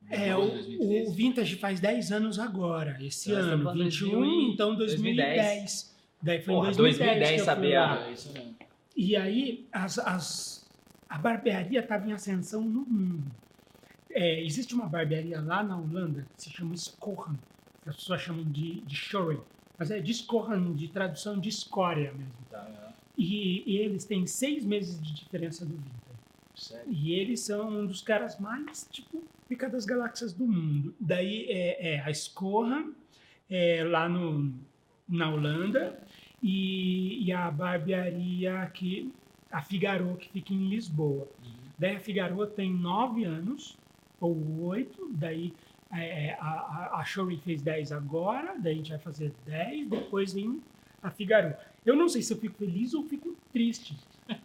É, 0.10 0.36
o, 0.36 1.08
o 1.08 1.12
Vintage 1.14 1.56
faz 1.56 1.80
10 1.80 2.12
anos 2.12 2.38
agora, 2.40 2.98
esse 3.00 3.30
estamos 3.30 3.48
ano, 3.48 3.64
falando 3.64 3.84
21, 3.84 4.10
2000 4.12 4.26
e- 4.26 4.54
então 4.54 4.76
2010. 4.76 5.96
Daí 6.22 6.42
foi 6.42 6.54
Porra, 6.54 6.72
em 6.72 6.76
2010, 6.76 7.18
2010 7.20 7.30
que 7.30 7.36
eu 7.36 7.38
fui 7.38 7.46
saber 7.46 7.76
a- 7.76 8.40
É. 8.40 8.66
E 8.98 9.16
aí 9.16 9.68
as, 9.72 10.00
as- 10.00 10.70
a 11.08 11.18
barbearia 11.18 11.80
estava 11.80 12.08
em 12.10 12.12
ascensão 12.14 12.62
no 12.62 12.82
mundo. 12.86 13.32
É, 14.10 14.44
existe 14.44 14.74
uma 14.74 14.88
barbearia 14.88 15.40
lá 15.40 15.64
na 15.64 15.78
Holanda 15.78 16.26
que 16.36 16.44
se 16.44 16.50
chama 16.50 16.74
Skohan. 16.76 17.36
Que 17.82 17.90
As 17.90 17.96
pessoas 17.96 18.22
chamam 18.22 18.44
de, 18.44 18.82
de 18.82 18.96
Shoring. 18.96 19.42
Mas 19.78 19.90
é 19.90 20.00
de 20.00 20.12
Skohan, 20.12 20.74
de 20.74 20.88
tradução 20.88 21.40
de 21.40 21.50
escória 21.50 22.14
mesmo. 22.14 22.34
Tá. 22.50 22.94
E, 23.18 23.64
e 23.66 23.78
eles 23.78 24.06
têm 24.06 24.26
seis 24.28 24.64
meses 24.64 25.02
de 25.02 25.14
diferença 25.14 25.66
do 25.66 25.76
Vintage. 25.76 26.02
Sério. 26.56 26.86
E 26.92 27.14
eles 27.14 27.40
são 27.40 27.70
um 27.70 27.86
dos 27.86 28.02
caras 28.02 28.40
mais, 28.40 28.88
tipo, 28.92 29.24
pica 29.50 29.68
das 29.68 29.86
galáxias 29.86 30.34
do 30.34 30.46
mundo. 30.46 30.94
Daí 31.00 31.46
é, 31.50 31.96
é 31.96 32.00
a 32.02 32.14
Scorra, 32.14 32.86
é, 33.50 33.84
lá 33.84 34.08
no, 34.08 34.54
na 35.08 35.30
Holanda, 35.30 36.00
e, 36.42 37.24
e 37.26 37.32
a 37.32 37.50
barbearia 37.52 38.62
aqui, 38.62 39.12
a 39.52 39.62
Figaro, 39.62 40.16
que 40.18 40.30
fica 40.30 40.54
em 40.54 40.70
Lisboa. 40.70 41.28
Daí 41.78 41.96
a 41.96 42.00
Figaro 42.00 42.46
tem 42.48 42.72
nove 42.72 43.24
anos, 43.24 43.78
ou 44.20 44.62
oito, 44.66 45.10
daí 45.14 45.54
é, 45.94 46.38
a, 46.40 46.48
a, 46.48 47.02
a 47.02 47.38
fez 47.44 47.62
dez 47.62 47.92
agora, 47.92 48.58
daí 48.58 48.74
a 48.74 48.78
gente 48.78 48.90
vai 48.90 49.00
fazer 49.00 49.34
dez, 49.46 49.90
depois 49.90 50.34
vem 50.34 50.62
a 51.02 51.10
Figaro. 51.10 51.54
Eu 51.86 51.96
não 51.96 52.08
sei 52.08 52.22
se 52.22 52.34
eu 52.34 52.38
fico 52.38 52.58
feliz 52.58 52.94
ou 52.94 53.04
fico 53.04 53.36
triste. 53.52 53.98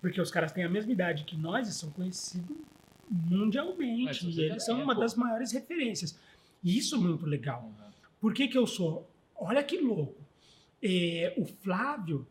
Porque 0.00 0.20
os 0.20 0.30
caras 0.30 0.52
têm 0.52 0.64
a 0.64 0.68
mesma 0.68 0.92
idade 0.92 1.24
que 1.24 1.36
nós 1.36 1.68
e 1.68 1.72
são 1.72 1.90
conhecidos 1.90 2.56
mundialmente. 3.08 4.28
E 4.28 4.40
eles 4.40 4.64
são 4.64 4.80
é, 4.80 4.84
uma 4.84 4.94
pô. 4.94 5.00
das 5.00 5.14
maiores 5.14 5.52
referências. 5.52 6.18
E 6.62 6.76
isso 6.76 6.96
é 6.96 6.98
muito 6.98 7.24
legal. 7.24 7.62
Uhum. 7.62 7.90
Por 8.20 8.34
que, 8.34 8.48
que 8.48 8.58
eu 8.58 8.66
sou? 8.66 9.08
Olha 9.36 9.62
que 9.62 9.78
louco. 9.78 10.20
É, 10.82 11.34
o 11.36 11.44
Flávio, 11.44 12.26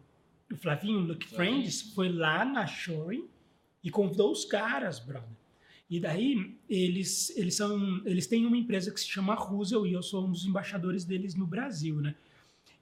o 0.52 0.56
Flavinho 0.56 1.08
Flavinho. 1.08 1.30
Friends, 1.30 1.82
foi 1.94 2.10
lá 2.10 2.44
na 2.44 2.68
Shoring 2.68 3.28
e 3.84 3.90
convidou 3.90 4.32
os 4.32 4.46
caras, 4.46 5.00
brother. 5.00 5.41
E 5.92 6.00
daí 6.00 6.56
eles, 6.70 7.32
eles 7.36 7.54
são 7.56 8.02
eles 8.06 8.26
têm 8.26 8.46
uma 8.46 8.56
empresa 8.58 8.90
que 8.92 9.00
se 9.02 9.08
chama 9.10 9.36
Rusel 9.36 9.86
e 9.86 9.92
eu 9.92 10.02
sou 10.02 10.26
um 10.26 10.32
dos 10.32 10.46
embaixadores 10.46 11.04
deles 11.04 11.36
no 11.36 11.46
Brasil, 11.46 11.98
né? 11.98 12.16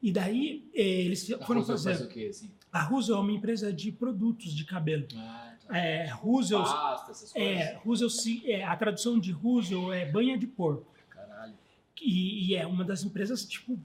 E 0.02 0.12
daí 0.12 0.64
eh, 0.76 0.82
eles 1.06 1.30
A 1.32 1.40
foram 1.44 1.62
Rosa 1.62 1.92
fazer. 1.92 2.08
quê, 2.08 2.28
assim? 2.30 2.52
A 2.72 2.84
Rusel 2.84 3.16
é 3.18 3.20
uma 3.20 3.32
empresa 3.32 3.74
de 3.74 3.92
produtos 3.92 4.54
de 4.54 4.64
cabelo. 4.64 5.08
Ah, 5.16 5.56
tá. 5.68 5.76
É, 5.76 6.08
Pasta, 6.12 7.12
essas 7.12 7.34
coisas. 7.34 7.52
é, 7.60 7.76
Rusel 7.84 8.10
se- 8.12 8.44
é, 8.50 8.64
a 8.64 8.76
tradução 8.78 9.18
de 9.20 9.32
Rusel 9.32 9.92
é 9.92 10.06
banha 10.10 10.38
de 10.38 10.46
porco. 10.46 10.86
Caralho. 11.10 11.56
E, 12.00 12.46
e 12.52 12.56
é 12.56 12.68
uma 12.68 12.84
das 12.86 13.04
empresas, 13.04 13.44
tipo, 13.44 13.78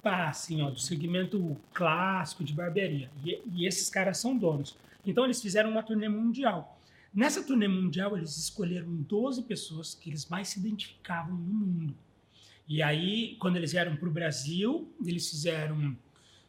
pá, 0.00 0.28
assim, 0.28 0.62
ó, 0.62 0.70
do 0.70 0.78
segmento 0.78 1.56
clássico 1.74 2.44
de 2.44 2.52
barbearia. 2.54 3.10
E, 3.24 3.42
e 3.52 3.66
esses 3.66 3.90
caras 3.90 4.18
são 4.18 4.36
donos. 4.38 4.76
Então 5.04 5.24
eles 5.24 5.42
fizeram 5.42 5.70
uma 5.70 5.82
turnê 5.82 6.08
mundial. 6.08 6.75
Nessa 7.12 7.42
turnê 7.42 7.66
mundial, 7.66 8.16
eles 8.16 8.36
escolheram 8.36 8.94
12 8.94 9.42
pessoas 9.44 9.94
que 9.94 10.10
eles 10.10 10.26
mais 10.26 10.48
se 10.48 10.58
identificavam 10.58 11.34
no 11.34 11.66
mundo. 11.66 11.96
E 12.68 12.82
aí, 12.82 13.36
quando 13.36 13.56
eles 13.56 13.72
vieram 13.72 13.96
para 13.96 14.08
o 14.08 14.12
Brasil, 14.12 14.92
eles 15.04 15.30
fizeram 15.30 15.96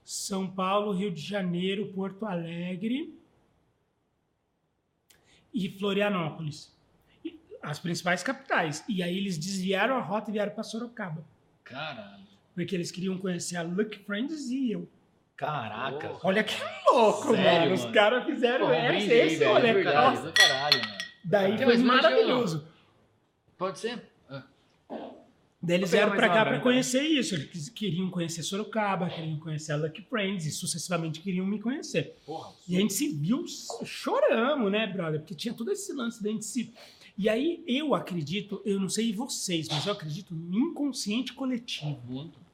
São 0.04 0.50
Paulo, 0.50 0.92
Rio 0.92 1.12
de 1.12 1.22
Janeiro, 1.22 1.94
Porto 1.94 2.26
Alegre 2.26 3.14
e 5.54 5.70
Florianópolis. 5.70 6.76
As 7.62 7.80
principais 7.80 8.24
capitais. 8.24 8.84
E 8.88 9.04
aí 9.04 9.18
eles 9.18 9.38
desviaram 9.38 9.96
a 9.96 10.02
rota 10.02 10.30
e 10.30 10.34
vieram 10.34 10.54
para 10.54 10.64
Sorocaba. 10.64 11.26
Caralho. 11.64 12.26
Porque 12.56 12.74
eles 12.74 12.92
queriam 12.92 13.18
conhecer 13.18 13.58
a 13.58 13.62
Lucky 13.62 14.00
Friends 14.00 14.50
e 14.50 14.72
eu. 14.72 14.90
Caraca. 15.38 16.08
Porra. 16.10 16.20
Olha 16.24 16.44
que 16.44 16.56
louco, 16.92 17.36
Sério, 17.36 17.62
mano. 17.62 17.74
Os 17.76 17.82
mano? 17.82 17.94
caras 17.94 18.26
fizeram 18.26 18.66
Porra, 18.66 18.78
esse, 18.80 18.88
brinde 18.88 19.14
aí, 19.14 19.20
esse 19.28 19.36
velho, 19.38 19.52
olha, 19.52 19.74
verdade, 19.74 20.16
nossa. 20.18 20.28
do 20.28 20.34
caralho, 20.34 20.80
mano. 20.80 20.98
Daí 21.24 21.56
Tem 21.58 21.66
foi 21.66 21.78
maravilhoso. 21.78 22.68
Pode 23.58 23.80
ser? 23.80 24.02
Ah, 24.30 24.44
Daí 25.62 25.78
eles 25.78 25.92
vieram 25.92 26.12
pra 26.16 26.28
cá 26.28 26.34
branca, 26.46 26.50
pra 26.52 26.60
conhecer 26.62 27.02
isso. 27.02 27.36
Eles 27.36 27.70
queriam 27.70 28.10
conhecer 28.10 28.42
Sorocaba, 28.44 29.10
queriam 29.10 29.38
conhecer 29.40 29.74
a 29.74 29.76
Lucky 29.76 30.02
Friends 30.10 30.46
e 30.46 30.52
sucessivamente 30.52 31.20
queriam 31.20 31.46
me 31.46 31.60
conhecer. 31.60 32.16
porra. 32.26 32.54
E 32.68 32.76
a 32.76 32.80
gente 32.80 32.94
se 32.94 33.10
viu, 33.10 33.46
choramos, 33.86 34.72
né, 34.72 34.88
brother? 34.88 35.20
Porque 35.20 35.36
tinha 35.36 35.54
todo 35.54 35.72
esse 35.72 35.94
lance 35.94 36.22
da 36.24 36.30
gente 36.30 36.46
se. 36.46 36.74
E 37.18 37.28
aí 37.30 37.64
eu 37.68 37.94
acredito, 37.96 38.62
eu 38.64 38.80
não 38.80 38.90
sei 38.90 39.12
vocês, 39.14 39.68
mas 39.70 39.86
eu 39.86 39.94
acredito 39.94 40.34
no 40.36 40.58
inconsciente 40.70 41.34
coletivo. 41.34 42.00
Muito. 42.08 42.47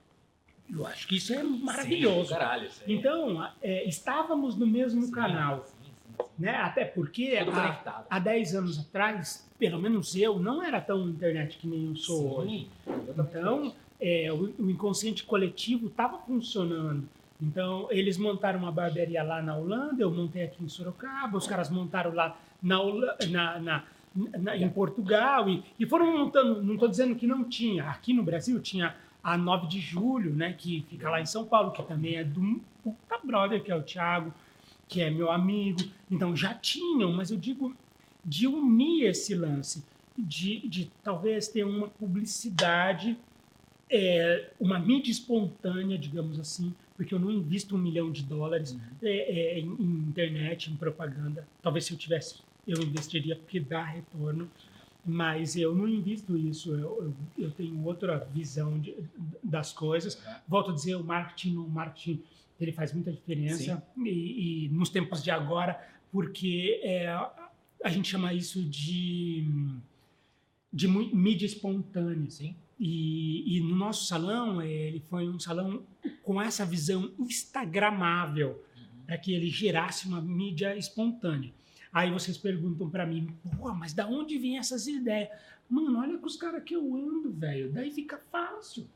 Eu 0.75 0.85
acho 0.87 1.07
que 1.07 1.17
isso 1.17 1.33
é 1.33 1.41
Sim, 1.41 1.59
maravilhoso. 1.63 2.29
caralho. 2.29 2.65
isso 2.67 2.81
aí. 2.85 2.93
Então, 2.95 3.47
é, 3.61 3.87
estávamos 3.87 4.55
no 4.55 4.65
mesmo 4.65 5.03
Sim, 5.03 5.11
canal, 5.11 5.63
sim, 5.65 5.73
sim, 5.85 5.91
sim. 6.17 6.23
né? 6.39 6.55
Até 6.55 6.85
porque 6.85 7.37
há, 7.37 8.03
há 8.09 8.19
10 8.19 8.55
anos 8.55 8.79
atrás, 8.79 9.47
pelo 9.59 9.79
menos 9.79 10.15
eu, 10.15 10.39
não 10.39 10.63
era 10.63 10.81
tão 10.81 11.07
internet 11.07 11.57
que 11.57 11.67
nem 11.67 11.89
eu 11.89 11.95
sou 11.95 12.39
hoje. 12.39 12.67
Sim, 12.85 13.01
Então, 13.17 13.73
é, 14.01 14.31
o, 14.31 14.53
o 14.57 14.69
inconsciente 14.71 15.23
coletivo 15.23 15.87
estava 15.87 16.17
funcionando. 16.19 17.07
Então, 17.41 17.87
eles 17.91 18.17
montaram 18.17 18.59
uma 18.59 18.71
barbearia 18.71 19.21
lá 19.21 19.41
na 19.41 19.55
Holanda, 19.57 20.01
eu 20.01 20.09
montei 20.09 20.43
aqui 20.43 20.63
em 20.63 20.69
Sorocaba, 20.69 21.37
os 21.37 21.45
caras 21.45 21.69
montaram 21.69 22.13
lá 22.13 22.37
na, 22.61 22.77
na- 23.29 23.59
na- 23.59 23.83
na- 24.39 24.55
em 24.57 24.69
Portugal 24.69 25.49
e, 25.49 25.61
e 25.77 25.85
foram 25.85 26.17
montando. 26.17 26.63
Não 26.63 26.75
estou 26.75 26.87
dizendo 26.87 27.15
que 27.15 27.27
não 27.27 27.43
tinha. 27.43 27.83
Aqui 27.89 28.13
no 28.13 28.23
Brasil 28.23 28.59
tinha 28.61 28.95
a 29.23 29.37
9 29.37 29.67
de 29.67 29.79
julho, 29.79 30.33
né, 30.33 30.53
que 30.53 30.85
fica 30.89 31.09
lá 31.09 31.21
em 31.21 31.25
São 31.25 31.45
Paulo, 31.45 31.71
que 31.71 31.81
também 31.83 32.15
é 32.15 32.23
do 32.23 32.61
puta 32.83 33.17
brother, 33.23 33.63
que 33.63 33.71
é 33.71 33.75
o 33.75 33.81
Thiago, 33.81 34.33
que 34.87 35.01
é 35.01 35.09
meu 35.09 35.31
amigo. 35.31 35.79
Então, 36.11 36.35
já 36.35 36.53
tinham, 36.53 37.11
mas 37.13 37.31
eu 37.31 37.37
digo 37.37 37.75
de 38.23 38.47
unir 38.47 39.05
esse 39.05 39.33
lance, 39.33 39.83
de, 40.17 40.67
de 40.67 40.91
talvez 41.03 41.47
ter 41.47 41.63
uma 41.63 41.87
publicidade 41.87 43.17
é, 43.93 44.49
uma 44.59 44.79
mídia 44.79 45.11
espontânea, 45.11 45.97
digamos 45.99 46.39
assim, 46.39 46.73
porque 46.95 47.13
eu 47.13 47.19
não 47.19 47.29
invisto 47.29 47.75
um 47.75 47.77
milhão 47.77 48.11
de 48.11 48.23
dólares 48.23 48.75
é, 49.03 49.09
é, 49.09 49.59
em, 49.59 49.67
em 49.67 50.07
internet, 50.09 50.71
em 50.71 50.75
propaganda. 50.75 51.47
Talvez 51.61 51.85
se 51.85 51.93
eu 51.93 51.97
tivesse, 51.97 52.39
eu 52.67 52.81
investiria 52.81 53.35
porque 53.35 53.59
dá 53.59 53.83
retorno, 53.83 54.49
mas 55.05 55.55
eu 55.55 55.75
não 55.75 55.87
invisto 55.87 56.37
isso. 56.37 56.71
Eu, 56.73 56.79
eu, 57.03 57.13
eu 57.45 57.51
tenho 57.51 57.83
outra 57.85 58.17
visão 58.33 58.79
de- 58.79 58.95
das 59.43 59.73
coisas. 59.73 60.21
Volto 60.47 60.71
a 60.71 60.73
dizer, 60.73 60.95
o 60.95 61.03
marketing, 61.03 61.57
o 61.57 61.67
marketing, 61.67 62.21
ele 62.59 62.71
faz 62.71 62.93
muita 62.93 63.11
diferença 63.11 63.83
e, 63.97 64.65
e 64.65 64.69
nos 64.69 64.89
tempos 64.89 65.21
de 65.23 65.29
agora, 65.31 65.77
porque 66.11 66.79
é, 66.83 67.07
a 67.83 67.89
gente 67.89 68.07
chama 68.09 68.33
isso 68.33 68.63
de 68.63 69.45
de 70.71 70.87
mídia 70.87 71.45
espontânea. 71.45 72.29
Sim. 72.31 72.55
E, 72.79 73.57
e 73.57 73.59
no 73.61 73.75
nosso 73.75 74.05
salão, 74.07 74.59
eh, 74.59 74.67
ele 74.87 75.03
foi 75.07 75.29
um 75.29 75.39
salão 75.39 75.83
com 76.23 76.41
essa 76.41 76.65
visão 76.65 77.11
instagramável. 77.19 78.63
para 79.05 79.17
que 79.17 79.33
ele 79.33 79.49
gerasse 79.49 80.07
uma 80.07 80.21
mídia 80.21 80.75
espontânea. 80.77 81.51
Aí 81.93 82.11
vocês 82.11 82.37
perguntam 82.37 82.89
para 82.89 83.05
mim, 83.05 83.27
pô, 83.57 83.71
mas 83.73 83.93
da 83.93 84.07
onde 84.07 84.39
vêm 84.39 84.57
essas 84.57 84.87
ideias? 84.87 85.29
Mano, 85.69 85.99
olha 85.99 86.17
com 86.17 86.25
os 86.25 86.35
caras 86.35 86.63
que 86.63 86.75
eu 86.75 86.95
ando, 86.95 87.31
velho. 87.31 87.71
Daí 87.71 87.91
fica 87.91 88.17
fácil. 88.31 88.87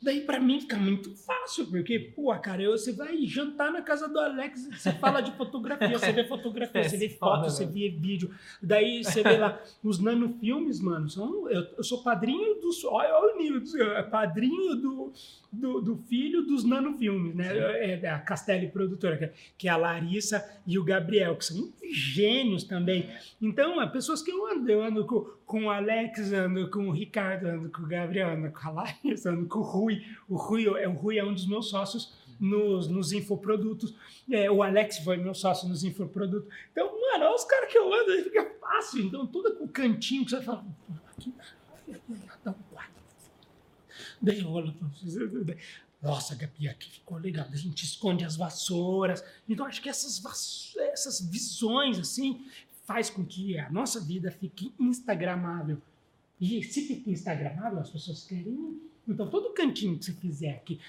Daí 0.00 0.20
pra 0.20 0.38
mim 0.38 0.60
fica 0.60 0.76
muito 0.76 1.16
fácil, 1.16 1.66
porque, 1.66 1.98
pô, 1.98 2.34
cara, 2.38 2.62
eu, 2.62 2.72
você 2.72 2.92
vai 2.92 3.24
jantar 3.24 3.72
na 3.72 3.80
casa 3.80 4.06
do 4.06 4.18
Alex, 4.20 4.68
você 4.70 4.92
fala 4.92 5.22
de 5.22 5.32
fotografia, 5.32 5.98
você 5.98 6.12
vê 6.12 6.24
fotografia, 6.24 6.84
você 6.88 6.96
vê 6.98 7.08
foto, 7.08 7.44
você 7.44 7.64
vê 7.64 7.88
vídeo. 7.88 8.30
Daí 8.62 9.02
você 9.02 9.22
vê 9.22 9.38
lá 9.38 9.58
os 9.82 9.98
nanofilmes, 9.98 10.80
mano. 10.80 11.08
São, 11.08 11.50
eu, 11.50 11.66
eu 11.78 11.82
sou 11.82 12.02
padrinho 12.02 12.60
dos. 12.60 12.84
Olha 12.84 13.34
o 13.34 13.38
nível, 13.38 13.62
é 13.96 14.02
padrinho 14.02 14.76
do, 14.76 15.12
do, 15.50 15.80
do, 15.80 15.96
filho 15.96 16.42
dos 16.42 16.62
nanofilmes, 16.62 17.34
né? 17.34 17.56
É, 17.56 18.00
é 18.02 18.10
a 18.10 18.18
Castelli 18.18 18.68
produtora, 18.68 19.16
que, 19.16 19.30
que 19.56 19.68
é 19.68 19.70
a 19.70 19.78
Larissa 19.78 20.46
e 20.66 20.78
o 20.78 20.84
Gabriel, 20.84 21.36
que 21.36 21.46
são 21.46 21.72
gênios 21.90 22.64
também. 22.64 23.08
Então, 23.40 23.80
é 23.80 23.86
pessoas 23.86 24.22
que 24.22 24.30
eu 24.30 24.46
ando, 24.46 24.70
eu 24.70 24.82
ando 24.82 25.06
com, 25.06 25.26
com 25.46 25.64
o 25.64 25.70
Alex, 25.70 26.32
ando 26.32 26.70
com 26.70 26.88
o 26.88 26.92
Ricardo, 26.92 27.46
ando 27.46 27.70
com 27.70 27.82
o 27.82 27.86
Gabriel, 27.86 28.30
ando 28.30 28.50
com 28.50 28.68
a 28.68 28.70
Larissa, 28.70 29.30
ando 29.30 29.46
com 29.46 29.60
o 29.60 29.62
Rui. 29.62 29.85
O 30.28 30.36
Rui 30.36 30.66
é, 30.66 30.88
o 30.88 30.92
Rui 30.92 31.18
é 31.18 31.24
um 31.24 31.32
dos 31.32 31.46
meus 31.46 31.68
sócios 31.68 32.12
nos, 32.40 32.88
nos 32.88 33.12
infoprodutos. 33.12 33.94
É, 34.30 34.50
o 34.50 34.62
Alex 34.62 34.98
foi 34.98 35.16
meu 35.16 35.34
sócio 35.34 35.68
nos 35.68 35.84
infoprodutos. 35.84 36.52
Então, 36.72 36.86
mano, 36.86 37.24
olha 37.24 37.34
os 37.34 37.44
caras 37.44 37.70
que 37.70 37.78
eu 37.78 37.92
ando, 37.92 38.10
aí 38.10 38.22
fica 38.24 38.44
fácil. 38.60 39.04
Então, 39.04 39.26
todo 39.26 39.62
o 39.62 39.68
cantinho 39.68 40.24
que 40.24 40.30
você 40.30 40.42
fala, 40.42 40.64
aqui, 41.16 41.32
dá 42.44 42.50
um 42.50 42.54
quadro. 42.70 42.96
Rola. 44.42 44.74
Nossa, 46.02 46.34
Gabi, 46.36 46.68
aqui 46.68 46.90
ficou 46.90 47.18
legal. 47.18 47.46
A 47.50 47.56
gente 47.56 47.84
esconde 47.84 48.24
as 48.24 48.36
vassouras. 48.36 49.24
Então, 49.48 49.66
acho 49.66 49.82
que 49.82 49.88
essas, 49.88 50.22
essas 50.76 51.20
visões, 51.20 51.98
assim, 51.98 52.44
faz 52.84 53.10
com 53.10 53.24
que 53.24 53.58
a 53.58 53.70
nossa 53.70 54.00
vida 54.00 54.30
fique 54.30 54.72
instagramável. 54.78 55.80
E 56.40 56.62
se 56.62 56.82
fica 56.82 57.10
instagramável, 57.10 57.80
as 57.80 57.90
pessoas 57.90 58.24
querem. 58.24 58.80
Então, 59.08 59.28
todo 59.28 59.52
cantinho 59.52 59.98
que 59.98 60.04
você 60.04 60.12
fizer 60.12 60.50
aqui. 60.50 60.80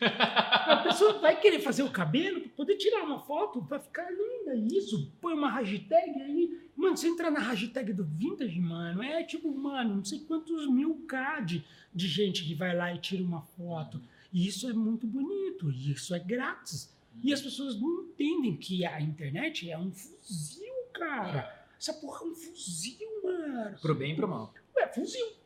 A 0.00 0.82
pessoa 0.82 1.18
vai 1.20 1.40
querer 1.40 1.60
fazer 1.60 1.82
o 1.82 1.90
cabelo 1.90 2.40
para 2.40 2.50
poder 2.50 2.76
tirar 2.76 3.04
uma 3.04 3.20
foto, 3.20 3.62
para 3.62 3.78
ficar 3.80 4.10
linda. 4.10 4.54
Isso, 4.56 5.10
põe 5.20 5.34
uma 5.34 5.50
hashtag 5.50 6.20
aí. 6.20 6.68
Mano, 6.76 6.96
você 6.96 7.08
entrar 7.08 7.30
na 7.30 7.40
hashtag 7.40 7.92
do 7.92 8.04
Vintage, 8.04 8.60
mano, 8.60 9.02
é 9.02 9.22
tipo, 9.22 9.52
mano, 9.56 9.96
não 9.96 10.04
sei 10.04 10.20
quantos 10.20 10.68
mil 10.68 11.04
K 11.06 11.40
de, 11.40 11.64
de 11.94 12.08
gente 12.08 12.44
que 12.44 12.54
vai 12.54 12.76
lá 12.76 12.92
e 12.92 12.98
tira 12.98 13.22
uma 13.22 13.42
foto. 13.42 14.00
E 14.32 14.46
isso 14.46 14.68
é 14.68 14.72
muito 14.72 15.06
bonito, 15.06 15.70
e 15.70 15.92
isso 15.92 16.14
é 16.14 16.18
grátis. 16.18 16.92
E 17.22 17.32
as 17.32 17.40
pessoas 17.40 17.80
não 17.80 18.02
entendem 18.02 18.56
que 18.56 18.84
a 18.84 19.00
internet 19.00 19.70
é 19.70 19.78
um 19.78 19.92
fuzil, 19.92 20.74
cara. 20.92 21.66
Essa 21.78 21.92
porra 21.94 22.26
é 22.26 22.28
um 22.30 22.34
fuzil, 22.34 23.22
mano. 23.22 23.78
Pro 23.80 23.94
bem 23.94 24.12
e 24.12 24.16
pro 24.16 24.28
mal. 24.28 24.52
É 24.76 24.88
fuzil. 24.88 25.43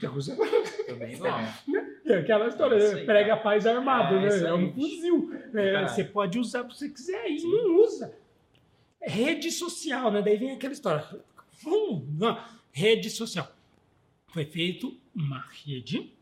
Pro 0.00 0.96
bem 0.96 1.14
e 1.14 1.16
pro 1.16 1.28
mal. 1.30 1.40
É 2.06 2.18
aquela 2.18 2.48
história, 2.48 2.76
É 2.76 2.92
né? 2.94 3.00
aí, 3.00 3.06
prega 3.06 3.28
cara. 3.30 3.40
paz 3.40 3.66
armado, 3.66 4.14
É 4.16 4.40
né? 4.40 4.48
É 4.48 4.54
um 4.54 4.72
fuzil. 4.72 5.30
É, 5.54 5.88
você 5.88 6.04
pode 6.04 6.38
usar 6.38 6.62
o 6.62 6.68
que 6.68 6.76
você 6.76 6.88
quiser 6.88 7.30
e 7.30 7.42
não 7.42 7.80
usa. 7.82 8.14
Rede 9.00 9.50
social, 9.50 10.10
né? 10.10 10.22
Daí 10.22 10.36
vem 10.36 10.52
aquela 10.52 10.72
história. 10.72 11.04
Hum, 11.66 12.06
não. 12.18 12.42
Rede 12.72 13.10
social. 13.10 13.50
Foi 14.28 14.44
feito 14.44 14.96
uma 15.14 15.44
rede 15.64 16.12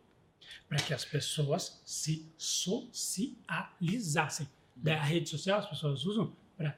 para 0.69 0.79
que 0.79 0.93
as 0.93 1.05
pessoas 1.05 1.81
se 1.85 2.27
socializassem. 2.37 4.49
Daí 4.77 4.95
a 4.95 5.03
rede 5.03 5.29
social 5.29 5.61
as 5.61 5.69
pessoas 5.69 6.05
usam 6.05 6.35
para 6.57 6.77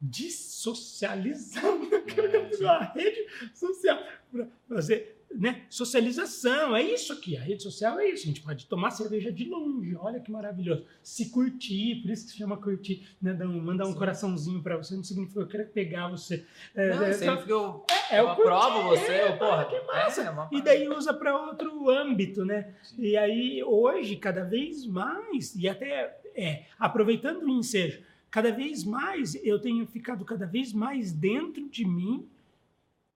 dissocializar. 0.00 1.64
É, 1.64 2.66
a 2.70 2.92
rede 2.92 3.26
social 3.54 3.98
para 4.30 4.46
fazer 4.68 5.21
né, 5.34 5.62
socialização. 5.70 6.74
É 6.76 6.82
isso 6.82 7.12
aqui. 7.12 7.36
A 7.36 7.40
rede 7.40 7.62
social 7.62 7.98
é 8.00 8.08
isso. 8.08 8.24
A 8.24 8.26
gente 8.26 8.40
pode 8.42 8.66
tomar 8.66 8.90
cerveja 8.90 9.32
de 9.32 9.44
longe. 9.44 9.94
Olha 9.96 10.20
que 10.20 10.30
maravilhoso. 10.30 10.84
Se 11.02 11.30
curtir, 11.30 11.96
por 12.02 12.10
isso 12.10 12.26
que 12.26 12.32
se 12.32 12.38
chama 12.38 12.56
curtir. 12.56 13.06
Né, 13.20 13.32
dar 13.32 13.46
um- 13.46 13.60
mandar 13.62 13.84
um 13.86 13.92
Sim. 13.92 13.98
coraçãozinho 13.98 14.62
para 14.62 14.76
você 14.76 14.94
não 14.94 15.04
significa 15.04 15.40
que 15.40 15.44
eu 15.44 15.48
quero 15.48 15.68
pegar 15.70 16.08
você. 16.08 16.44
É, 16.74 16.94
Não, 16.94 17.02
é, 17.04 17.12
sempre 17.12 17.44
que 17.46 17.52
eu, 17.52 17.84
é 18.10 18.20
eu 18.20 18.24
o 18.24 18.28
aprovo 18.28 18.82
você, 18.88 19.12
é, 19.12 19.28
eu, 19.32 19.38
porra. 19.38 19.64
que 19.64 19.80
massa. 19.86 20.22
É, 20.52 20.56
E 20.56 20.62
daí 20.62 20.88
usa 20.88 21.12
para 21.14 21.36
outro 21.40 21.88
âmbito, 21.90 22.44
né? 22.44 22.74
E 22.98 23.16
aí, 23.16 23.62
hoje, 23.64 24.16
cada 24.16 24.44
vez 24.44 24.86
mais, 24.86 25.54
e 25.56 25.68
até 25.68 26.18
é, 26.34 26.64
aproveitando 26.78 27.42
o 27.44 27.48
ensejo, 27.50 28.00
cada 28.30 28.50
vez 28.50 28.84
mais 28.84 29.34
eu 29.44 29.58
tenho 29.60 29.86
ficado 29.86 30.24
cada 30.24 30.46
vez 30.46 30.72
mais 30.72 31.12
dentro 31.12 31.68
de 31.68 31.84
mim, 31.84 32.26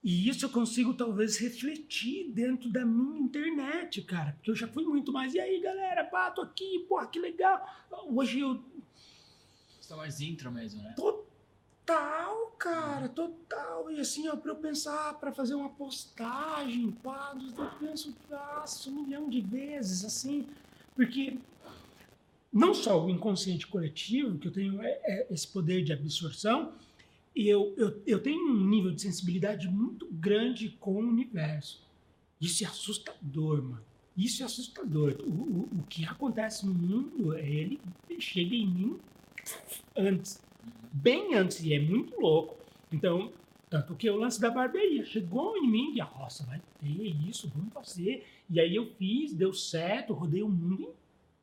e 0.07 0.28
isso 0.28 0.44
eu 0.44 0.50
consigo 0.50 0.94
talvez 0.94 1.36
refletir 1.36 2.30
dentro 2.30 2.70
da 2.70 2.86
minha 2.86 3.18
internet, 3.18 4.00
cara, 4.02 4.34
porque 4.34 4.52
eu 4.52 4.54
já 4.54 4.68
fui 4.68 4.84
muito 4.84 5.12
mais. 5.12 5.34
E 5.34 5.40
aí, 5.40 5.61
galera, 5.61 6.04
tô 6.30 6.42
aqui, 6.42 6.86
porra, 6.88 7.09
que 7.09 7.18
legal. 7.18 7.61
Hoje 8.14 8.38
eu 8.38 8.62
Você 9.80 9.88
tá 9.88 9.96
mais 9.96 10.20
intro 10.20 10.52
mesmo, 10.52 10.80
né? 10.80 10.94
Total, 10.96 12.46
cara, 12.57 13.09
total. 13.09 13.90
E 13.90 13.98
assim, 13.98 14.28
ó, 14.28 14.36
pra 14.36 14.52
eu 14.52 14.57
pensar, 14.57 15.14
pra 15.14 15.32
fazer 15.32 15.57
uma 15.57 15.70
postagem, 15.70 16.92
pá, 16.92 17.36
eu 17.59 17.70
penso, 17.80 18.14
faço 18.28 18.90
um 18.92 19.02
milhão 19.02 19.28
de 19.28 19.40
vezes, 19.40 20.04
assim, 20.04 20.46
porque 20.94 21.36
não 22.52 22.72
só 22.72 23.04
o 23.04 23.11
inconsciente 23.11 23.66
coletivo, 23.66 24.38
que 24.38 24.46
eu 24.46 24.52
tenho 24.52 24.80
é- 24.80 25.00
é 25.02 25.26
esse 25.32 25.48
poder 25.48 25.82
de 25.82 25.92
absorção, 25.92 26.74
eu, 27.37 27.74
eu, 27.76 28.03
eu 28.07 28.22
tenho 28.22 28.51
um 28.51 28.66
nível 28.66 28.93
de 28.93 29.03
sensibilidade 29.03 29.68
muito 29.68 30.07
grande 30.11 30.70
com 30.80 30.95
o 30.95 31.09
universo. 31.09 31.84
Isso 32.41 32.64
é 32.64 32.66
assustador, 32.66 33.62
mano. 33.62 33.84
Isso 34.16 34.43
é 34.43 34.47
assustador. 34.47 35.16
O, 35.20 35.30
o, 35.30 35.68
o 35.80 35.82
que 35.89 36.05
acontece 36.05 36.64
no 36.64 36.72
mundo, 36.72 37.37
ele 37.37 37.78
chega 38.18 38.55
em 38.55 38.66
mim 38.66 38.99
antes 39.95 40.41
bem 40.97 41.34
antes, 41.34 41.62
e 41.62 41.74
é 41.74 41.80
muito 41.80 42.18
louco. 42.18 42.57
Então, 42.91 43.30
tanto 43.68 43.95
que 43.95 44.09
o 44.09 44.16
lance 44.16 44.41
da 44.41 44.51
barbearia 44.51 45.05
chegou 45.05 45.57
em 45.57 45.68
mim 45.68 45.95
e, 45.95 45.99
nossa, 45.99 46.45
vai 46.47 46.61
ter 46.80 47.28
isso, 47.28 47.51
vamos 47.55 47.72
fazer. 47.72 48.24
E 48.49 48.61
aí 48.61 48.74
eu 48.74 48.87
fiz, 48.95 49.34
deu 49.34 49.53
certo, 49.53 50.14
rodei 50.14 50.43
o 50.43 50.49
mundo 50.49 50.95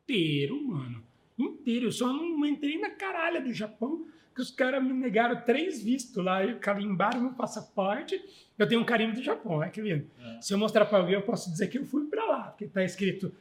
inteiro, 0.04 0.62
mano. 0.62 1.04
Inteiro. 1.38 1.88
Eu 1.88 1.91
só 1.91 2.08
não 2.12 2.46
entrei 2.46 2.80
na 2.80 2.89
caralha 2.89 3.41
do 3.41 3.52
Japão, 3.52 4.06
que 4.34 4.42
os 4.42 4.50
caras 4.52 4.84
me 4.84 4.94
negaram 4.94 5.40
três 5.42 5.84
vistos 5.84 6.24
lá, 6.24 6.44
e 6.44 6.56
carimbaram 6.56 7.22
meu 7.22 7.34
passaporte. 7.34 8.20
Eu 8.58 8.68
tenho 8.68 8.82
um 8.82 8.86
carimbo 8.86 9.14
do 9.16 9.24
Japão, 9.24 9.62
é 9.64 9.70
que 9.70 9.82
lindo. 9.82 10.10
É. 10.20 10.42
Se 10.42 10.54
eu 10.54 10.58
mostrar 10.58 10.86
pra 10.86 10.98
alguém, 11.00 11.16
eu 11.16 11.22
posso 11.22 11.50
dizer 11.52 11.68
que 11.68 11.78
eu 11.78 11.86
fui 11.86 12.06
pra 12.08 12.26
lá, 12.26 12.44
porque 12.46 12.68
tá 12.68 12.84
escrito. 12.84 13.34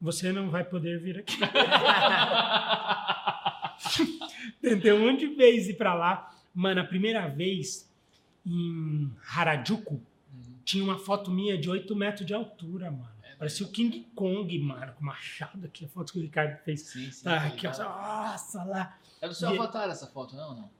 Você 0.00 0.32
não 0.32 0.48
vai 0.50 0.62
poder 0.64 1.00
vir 1.00 1.18
aqui. 1.18 1.36
Tentei 4.60 4.92
um 4.92 5.06
monte 5.10 5.26
de 5.28 5.34
vezes 5.34 5.68
ir 5.70 5.74
pra 5.74 5.94
lá. 5.94 6.32
Mano, 6.54 6.80
a 6.80 6.84
primeira 6.84 7.26
vez 7.28 7.88
em 8.46 9.10
Harajuku, 9.34 10.00
Uhum. 10.30 10.58
tinha 10.64 10.84
uma 10.84 10.98
foto 10.98 11.30
minha 11.30 11.56
de 11.56 11.70
8 11.70 11.96
metros 11.96 12.26
de 12.26 12.34
altura, 12.34 12.90
mano. 12.90 13.08
É 13.24 13.34
Parecia 13.36 13.64
o 13.64 13.70
King 13.70 14.06
Kong, 14.14 14.58
mano, 14.58 14.92
com 14.92 15.04
machado 15.04 15.64
aqui, 15.66 15.86
a 15.86 15.88
foto 15.88 16.12
que 16.12 16.18
o 16.18 16.22
Ricardo 16.22 16.58
fez. 16.64 16.82
Sim, 16.82 17.10
sim. 17.10 17.24
Tá 17.24 17.40
tá 17.40 17.46
aqui, 17.46 17.66
ó. 17.66 17.70
ligado. 17.70 17.88
Nossa, 17.88 18.64
lá. 18.64 18.98
É 19.20 19.28
do 19.28 19.34
seu 19.34 19.50
E- 19.50 19.54
avatar 19.58 19.88
essa 19.90 20.06
foto, 20.06 20.36
não? 20.36 20.54
não? 20.54 20.70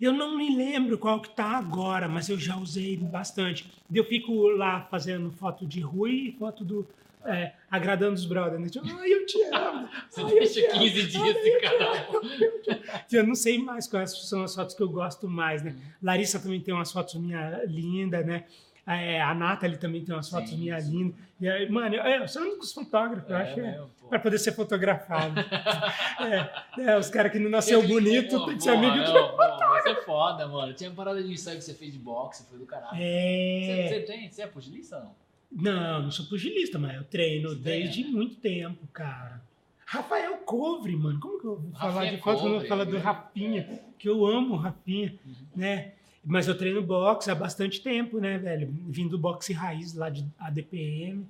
Eu 0.00 0.12
não 0.12 0.36
me 0.36 0.54
lembro 0.56 0.98
qual 0.98 1.20
que 1.20 1.30
tá 1.30 1.56
agora, 1.58 2.08
mas 2.08 2.28
eu 2.28 2.38
já 2.38 2.56
usei 2.56 2.96
bastante. 2.96 3.70
Eu 3.92 4.04
fico 4.04 4.48
lá 4.50 4.82
fazendo 4.90 5.30
foto 5.30 5.66
de 5.66 5.80
Rui 5.80 6.12
e 6.28 6.32
foto 6.32 6.64
do. 6.64 6.86
é, 7.24 7.52
agradando 7.70 8.14
os 8.14 8.24
brothers. 8.26 8.60
Né? 8.60 8.68
Tipo, 8.68 8.86
Ai, 8.98 9.12
eu 9.12 9.24
te 9.26 9.40
amo. 9.54 9.88
Você 10.10 10.22
Ai, 10.22 10.30
deixa 10.34 10.54
te 10.54 10.66
amo. 10.66 10.80
15 10.80 11.06
dias 11.06 11.22
Ai, 11.22 11.34
te 11.34 11.60
cada 11.60 11.92
um. 12.10 12.82
Eu 13.12 13.26
não 13.26 13.34
sei 13.36 13.58
mais 13.58 13.86
quais 13.86 14.10
são 14.28 14.42
as 14.42 14.52
fotos 14.54 14.74
que 14.74 14.82
eu 14.82 14.88
gosto 14.88 15.28
mais, 15.28 15.62
né? 15.62 15.76
Larissa 16.02 16.40
também 16.40 16.60
tem 16.60 16.74
umas 16.74 16.90
fotos 16.90 17.14
minhas 17.14 17.68
lindas, 17.70 18.26
né? 18.26 18.44
É, 18.84 19.22
a 19.22 19.32
Nathalie 19.32 19.76
também 19.78 20.04
tem 20.04 20.12
umas 20.14 20.28
fotos 20.28 20.50
Sim, 20.50 20.56
minhas 20.58 20.88
lindas. 20.88 21.14
E 21.40 21.48
aí, 21.48 21.68
mano, 21.70 21.94
eu, 21.94 22.02
eu 22.02 22.26
sou 22.28 22.42
um 22.42 22.58
dos 22.58 22.72
fotógrafos, 22.72 23.30
eu 23.30 23.36
acho, 23.36 23.60
é, 23.60 23.62
mesmo, 23.62 23.90
pô. 24.00 24.08
para 24.08 24.18
poder 24.18 24.38
ser 24.38 24.52
fotografado. 24.52 25.34
é, 26.78 26.82
é, 26.90 26.98
os 26.98 27.08
caras 27.08 27.30
que 27.30 27.38
não 27.38 27.48
nasceu 27.50 27.80
bonito 27.86 28.44
tem 28.46 28.56
que 28.56 28.62
ser 28.62 28.70
amigo 28.70 28.92
de. 29.04 29.12
não, 29.12 29.36
pô, 29.36 29.36
Você 29.82 29.88
é 29.90 30.02
foda, 30.02 30.48
mano. 30.48 30.72
Tinha 30.74 30.90
parada 30.90 31.22
de 31.22 31.32
ensaio 31.32 31.58
que 31.58 31.64
você 31.64 31.74
fez 31.74 31.92
de 31.92 31.98
boxe, 31.98 32.44
foi 32.48 32.58
do 32.58 32.66
caralho. 32.66 32.96
Você, 32.96 33.02
É. 33.02 33.88
você 33.88 34.00
tem? 34.00 34.30
Você 34.30 34.42
é 34.42 34.46
pugilista 34.48 34.96
ou 34.96 35.02
não? 35.04 35.14
Não, 35.54 36.02
não 36.04 36.10
sou 36.10 36.26
pugilista, 36.26 36.78
mas 36.78 36.96
eu 36.96 37.04
treino 37.04 37.50
Você 37.50 37.56
desde 37.56 38.00
treina? 38.02 38.16
muito 38.16 38.36
tempo, 38.36 38.86
cara. 38.92 39.40
Rafael 39.84 40.38
Covre, 40.38 40.96
mano. 40.96 41.20
Como 41.20 41.38
que 41.38 41.46
eu 41.46 41.56
vou 41.60 41.72
falar 41.72 41.92
Rafinha 41.92 42.12
de 42.16 42.22
foto 42.22 42.40
quando 42.40 42.54
eu 42.54 42.66
falo 42.66 42.84
do? 42.86 42.98
Rafinha? 42.98 43.80
Que 43.98 44.08
eu 44.08 44.24
amo 44.26 44.54
o 44.54 44.56
Rafinha, 44.56 45.14
Uhum. 45.24 45.34
né? 45.54 45.92
Mas 46.24 46.46
eu 46.46 46.56
treino 46.56 46.82
boxe 46.82 47.30
há 47.30 47.34
bastante 47.34 47.80
tempo, 47.82 48.18
né, 48.20 48.38
velho? 48.38 48.72
Vim 48.88 49.08
do 49.08 49.18
boxe 49.18 49.52
raiz 49.52 49.94
lá 49.94 50.08
de 50.08 50.24
ADPM. 50.38 51.26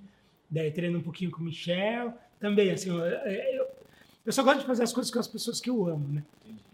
Daí 0.50 0.70
treino 0.70 0.98
um 0.98 1.02
pouquinho 1.02 1.30
com 1.30 1.40
o 1.40 1.44
Michel. 1.44 2.12
Também, 2.38 2.70
assim, 2.70 2.90
eu, 2.90 2.98
eu, 2.98 3.66
Eu 4.26 4.32
só 4.32 4.42
gosto 4.42 4.60
de 4.60 4.66
fazer 4.66 4.82
as 4.82 4.92
coisas 4.92 5.10
com 5.12 5.18
as 5.18 5.26
pessoas 5.28 5.60
que 5.60 5.70
eu 5.70 5.86
amo, 5.86 6.06
né? 6.08 6.22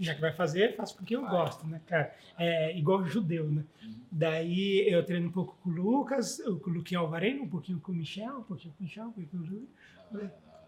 Já 0.00 0.14
que 0.14 0.20
vai 0.20 0.32
fazer, 0.32 0.76
faço 0.76 0.96
porque 0.96 1.14
eu 1.16 1.22
Vai. 1.22 1.30
gosto, 1.30 1.66
né, 1.66 1.80
cara? 1.86 2.14
É 2.38 2.76
igual 2.76 3.04
judeu, 3.06 3.50
né? 3.50 3.64
Uhum. 3.82 3.94
Daí 4.12 4.88
eu 4.88 5.04
treino 5.04 5.28
um 5.28 5.32
pouco 5.32 5.56
com 5.62 5.70
o 5.70 5.72
Lucas, 5.72 6.40
com 6.62 6.70
o 6.70 6.74
Luquinho 6.74 7.00
Alvarenga, 7.00 7.42
um 7.42 7.48
pouquinho 7.48 7.80
com 7.80 7.90
o 7.92 7.94
Michel, 7.94 8.38
um 8.38 8.42
pouquinho 8.42 8.72
com 8.76 8.82
o 8.82 8.86
Michel, 8.86 9.04
um 9.06 9.12
pouquinho 9.12 9.28
com 9.30 9.36
o 9.38 9.46
Júlio, 9.46 9.68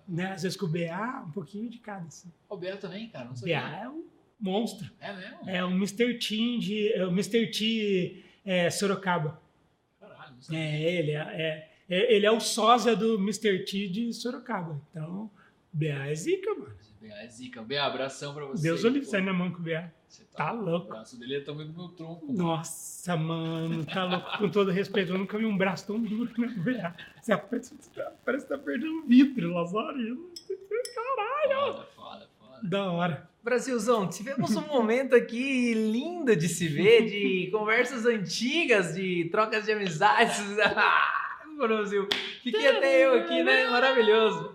né? 0.09 0.33
Às 0.33 0.43
vezes 0.43 0.57
com 0.57 0.67
o 0.67 0.69
BA, 0.69 1.25
um 1.27 1.31
pouquinho 1.31 1.69
de 1.71 1.79
cada, 1.79 2.07
assim. 2.07 2.29
O 2.49 2.57
Bel 2.57 2.77
também, 2.79 3.09
cara, 3.09 3.27
não 3.27 3.33
O 3.33 3.37
sabia. 3.37 3.61
BA 3.61 3.77
é 3.77 3.89
um 3.89 4.05
monstro. 4.41 4.89
É 5.01 5.13
mesmo? 5.13 5.39
É 5.51 5.65
o 5.65 5.71
Mr. 5.71 6.15
T 6.19 6.59
de... 6.59 6.93
É 6.93 7.05
o 7.07 7.11
Mr. 7.11 7.47
T 7.51 8.25
é, 8.45 8.71
Sorocaba. 8.71 9.41
Caralho, 10.01 10.35
não 10.35 10.41
sabia. 10.43 10.59
É, 10.61 10.93
ele 10.99 11.11
é, 11.13 11.17
é- 11.19 11.71
é- 11.89 12.15
ele 12.15 12.25
é 12.27 12.31
o 12.31 12.41
sósia 12.41 12.95
do 12.97 13.15
Mr. 13.17 13.65
T 13.65 13.89
de 13.89 14.13
Sorocaba. 14.13 14.81
Então, 14.91 15.31
BA 15.73 16.07
é 16.11 16.15
zica, 16.15 16.55
mano. 16.55 16.73
BA 17.01 17.15
é 17.23 17.29
zica. 17.29 17.63
BA, 17.63 17.83
abração 17.83 18.35
pra 18.35 18.45
você. 18.47 18.63
Deus 18.63 18.83
o 18.85 18.89
livre 18.89 19.05
pô. 19.07 19.11
sair 19.11 19.23
na 19.25 19.33
mão 19.33 19.51
com 19.51 19.59
o 19.59 19.63
BA. 19.63 19.93
Você 20.09 20.25
Tá 20.37 20.51
louco. 20.53 20.87
O 20.87 20.91
braço 20.91 21.19
dele 21.19 21.37
é 21.37 21.41
tamanho 21.41 21.69
do 21.69 21.75
meu 21.77 21.89
tronco. 21.91 22.33
Nossa, 22.33 23.17
mano, 23.17 23.85
tá 23.85 24.05
louco. 24.05 24.39
Com 24.39 24.49
todo 24.49 24.71
respeito, 24.71 25.13
eu 25.13 25.19
nunca 25.19 25.39
vi 25.39 25.45
um 25.47 25.57
braço 25.57 25.87
tão 25.87 26.01
duro 26.01 26.31
na 26.39 26.49
BA. 26.49 26.97
Você 27.21 27.37
parece, 27.37 27.75
parece 28.25 28.45
que 28.45 28.49
tá 28.51 28.59
perdendo 28.59 29.03
vidro, 29.07 29.53
Lazarino. 29.55 30.31
Foda, 30.95 31.87
foda, 31.95 32.29
foda. 32.39 32.59
Da 32.63 32.91
hora. 32.91 33.30
Brasilzão, 33.43 34.07
tivemos 34.09 34.55
um 34.55 34.67
momento 34.67 35.15
aqui 35.17 35.73
lindo 35.73 36.37
de 36.37 36.47
se 36.49 36.69
ver, 36.69 37.07
de 37.07 37.49
conversas 37.53 38.05
antigas, 38.05 38.95
de 38.95 39.29
trocas 39.31 39.65
de 39.65 39.73
amizades. 39.73 40.39
Ah, 41.63 41.67
Brasil, 41.67 42.09
fiquei 42.43 42.67
até 42.69 43.05
eu 43.05 43.15
aqui, 43.21 43.43
né? 43.43 43.69
Maravilhoso. 43.69 44.55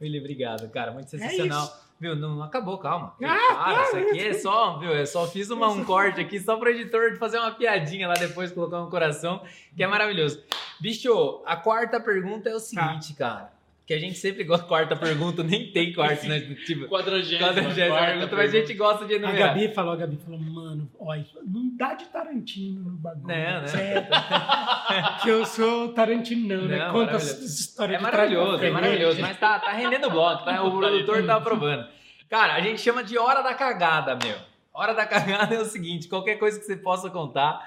Willi, 0.00 0.20
obrigado, 0.20 0.68
cara, 0.70 0.92
muito 0.92 1.08
sensacional. 1.08 1.66
Viu, 1.98 2.14
não 2.14 2.42
acabou, 2.42 2.76
calma. 2.76 3.14
Viu, 3.18 3.28
Ah, 3.28 3.54
Para, 3.54 3.82
isso 3.84 3.96
aqui 3.96 4.20
é 4.20 4.34
só, 4.34 4.78
viu? 4.78 4.90
Eu 4.90 5.06
só 5.06 5.26
fiz 5.26 5.48
uma, 5.48 5.68
um 5.70 5.82
corte 5.84 6.20
aqui 6.20 6.38
só 6.38 6.56
pro 6.56 6.68
editor 6.68 7.16
fazer 7.16 7.38
uma 7.38 7.52
piadinha 7.52 8.06
lá 8.08 8.14
depois, 8.14 8.52
colocar 8.52 8.82
um 8.82 8.90
coração, 8.90 9.42
que 9.74 9.82
é 9.82 9.86
maravilhoso. 9.86 10.42
Bicho, 10.80 11.42
a 11.46 11.56
quarta 11.56 11.98
pergunta 11.98 12.50
é 12.50 12.54
o 12.54 12.60
seguinte, 12.60 13.14
cara. 13.14 13.53
Que 13.86 13.92
a 13.92 13.98
gente 13.98 14.16
sempre 14.16 14.44
gosta 14.44 14.62
de 14.62 14.68
quarta 14.68 14.96
pergunta, 14.96 15.42
nem 15.42 15.70
tem 15.70 15.92
quarta, 15.92 16.26
né? 16.26 16.40
Tipo, 16.64 16.88
Quadragésima. 16.88 17.38
quadragésima 17.48 17.88
quarta 17.88 18.12
pergunta, 18.12 18.36
mas 18.36 18.54
a 18.54 18.58
gente 18.58 18.74
gosta 18.74 19.04
de 19.04 19.12
A 19.12 19.16
enumerar. 19.18 19.48
Gabi 19.54 19.74
falou, 19.74 19.92
a 19.92 19.96
Gabi 19.96 20.16
falou, 20.16 20.40
mano, 20.40 20.90
olha, 20.98 21.26
não 21.46 21.76
dá 21.76 21.92
de 21.92 22.06
Tarantino 22.06 22.80
no 22.80 22.96
bagulho. 22.96 23.26
Não, 23.28 23.60
né? 23.60 23.66
Sério. 23.66 24.08
que 25.22 25.28
eu 25.28 25.44
sou 25.44 25.92
Tarantinão, 25.92 26.62
né? 26.62 26.78
Não, 26.78 26.92
Conta 26.92 27.16
as 27.16 27.24
maravilhoso. 27.24 27.44
histórias 27.54 27.94
É 27.94 27.98
de 27.98 28.02
maravilhoso, 28.02 28.54
é 28.54 28.58
frente. 28.58 28.72
maravilhoso, 28.72 29.20
mas 29.20 29.38
tá, 29.38 29.58
tá 29.58 29.72
rendendo 29.72 30.06
o 30.06 30.10
bloco, 30.10 30.44
tá? 30.46 30.62
O 30.62 30.78
produtor 30.78 31.26
tá 31.26 31.36
aprovando. 31.36 31.86
Cara, 32.30 32.54
a 32.54 32.60
gente 32.62 32.80
chama 32.80 33.04
de 33.04 33.18
hora 33.18 33.42
da 33.42 33.52
cagada, 33.52 34.16
meu. 34.16 34.36
Hora 34.72 34.94
da 34.94 35.04
cagada 35.04 35.54
é 35.54 35.60
o 35.60 35.64
seguinte, 35.66 36.08
qualquer 36.08 36.36
coisa 36.36 36.58
que 36.58 36.64
você 36.64 36.76
possa 36.76 37.10
contar, 37.10 37.60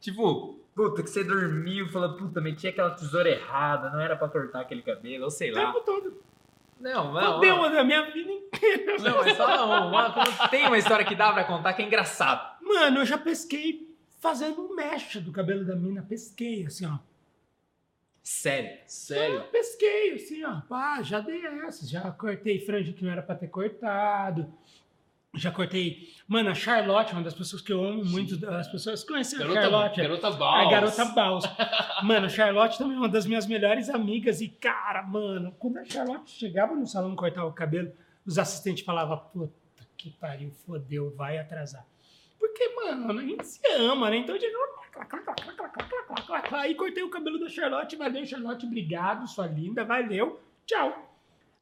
tipo, 0.00 0.63
puta, 0.74 1.02
que 1.02 1.10
você 1.10 1.22
dormiu, 1.24 1.88
falou, 1.88 2.16
puta, 2.16 2.40
meti 2.40 2.66
aquela 2.66 2.90
tesoura 2.90 3.28
errada, 3.30 3.90
não 3.90 4.00
era 4.00 4.16
pra 4.16 4.28
cortar 4.28 4.60
aquele 4.60 4.82
cabelo, 4.82 5.24
ou 5.24 5.30
sei 5.30 5.50
O 5.52 5.54
lá. 5.54 5.66
tempo 5.66 5.80
todo. 5.84 6.22
Não, 6.80 7.12
não, 7.14 7.34
Fudeu 7.36 7.56
não, 7.56 7.72
da 7.72 7.84
minha 7.84 8.10
vida 8.10 8.30
inteira. 8.30 8.96
não, 8.98 9.22
é 9.24 9.34
só 9.34 9.64
uma, 9.66 9.86
uma- 9.86 10.48
tem 10.48 10.66
uma 10.66 10.76
história 10.76 11.04
que 11.04 11.14
dá 11.14 11.32
pra 11.32 11.44
contar 11.44 11.72
que 11.72 11.82
é 11.82 11.86
engraçado. 11.86 12.58
Mano, 12.62 12.98
eu 12.98 13.06
já 13.06 13.16
pesquei 13.16 13.94
fazendo 14.20 14.60
um 14.60 14.74
mecha 14.74 15.20
do 15.20 15.30
cabelo 15.32 15.64
da 15.64 15.76
mina. 15.76 16.02
Pesquei, 16.06 16.66
assim, 16.66 16.84
ó. 16.86 16.98
Sério. 18.22 18.78
Sério? 18.86 19.36
Eu 19.36 19.42
pesquei, 19.44 20.14
assim, 20.14 20.44
ó. 20.44 20.60
Pá, 20.62 21.02
já 21.02 21.20
dei 21.20 21.44
essa. 21.46 21.86
Já 21.86 22.10
cortei 22.10 22.58
franja 22.64 22.92
que 22.92 23.04
não 23.04 23.12
era 23.12 23.22
pra 23.22 23.34
ter 23.34 23.48
cortado. 23.48 24.52
Já 25.36 25.50
cortei. 25.50 26.08
Mano, 26.26 26.50
a 26.50 26.54
Charlotte, 26.54 27.12
uma 27.12 27.22
das 27.22 27.34
pessoas 27.34 27.60
que 27.60 27.72
eu 27.72 27.84
amo 27.84 28.04
muito, 28.04 28.34
as 28.48 28.68
pessoas 28.68 29.04
conhecem 29.04 29.38
garota, 29.38 29.58
a 29.58 29.62
Charlotte. 29.62 30.00
Garota 30.00 30.26
é, 30.26 30.30
Baus. 30.32 30.66
A 30.66 30.70
garota 30.70 31.04
Bals 31.06 31.44
mano, 32.04 32.26
a 32.26 32.28
Charlotte 32.28 32.78
também 32.78 32.96
é 32.96 32.98
uma 32.98 33.08
das 33.08 33.26
minhas 33.26 33.46
melhores 33.46 33.90
amigas. 33.90 34.40
E, 34.40 34.48
cara, 34.48 35.02
mano, 35.02 35.52
quando 35.58 35.78
a 35.78 35.84
Charlotte 35.84 36.30
chegava 36.30 36.74
no 36.74 36.86
salão 36.86 37.14
cortar 37.14 37.44
o 37.44 37.52
cabelo, 37.52 37.92
os 38.24 38.38
assistentes 38.38 38.84
falavam, 38.84 39.18
puta 39.32 39.86
que 39.96 40.10
pariu, 40.10 40.50
fodeu, 40.50 41.14
vai 41.14 41.38
atrasar. 41.38 41.86
Porque, 42.38 42.68
mano, 42.74 43.18
a 43.18 43.22
gente 43.22 43.46
se 43.46 43.60
ama, 43.72 44.10
né? 44.10 44.18
Então, 44.18 44.36
de 44.36 44.46
aí 46.52 46.74
cortei 46.74 47.02
o 47.02 47.10
cabelo 47.10 47.38
da 47.38 47.48
Charlotte, 47.48 47.96
valeu, 47.96 48.24
Charlotte, 48.24 48.66
obrigado, 48.66 49.26
sua 49.26 49.46
linda, 49.46 49.84
valeu, 49.84 50.40
tchau. 50.66 51.16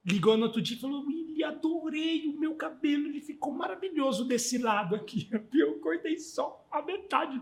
Ligou 0.05 0.37
no 0.37 0.45
outro 0.45 0.61
dia 0.61 0.77
e 0.77 0.81
falou, 0.81 1.05
Adorei 1.45 2.27
o 2.27 2.39
meu 2.39 2.55
cabelo, 2.55 3.07
ele 3.07 3.21
ficou 3.21 3.53
maravilhoso 3.53 4.25
desse 4.25 4.59
lado 4.59 4.95
aqui. 4.95 5.29
Eu 5.53 5.79
cortei 5.81 6.19
só 6.19 6.67
a 6.71 6.83
metade. 6.83 7.41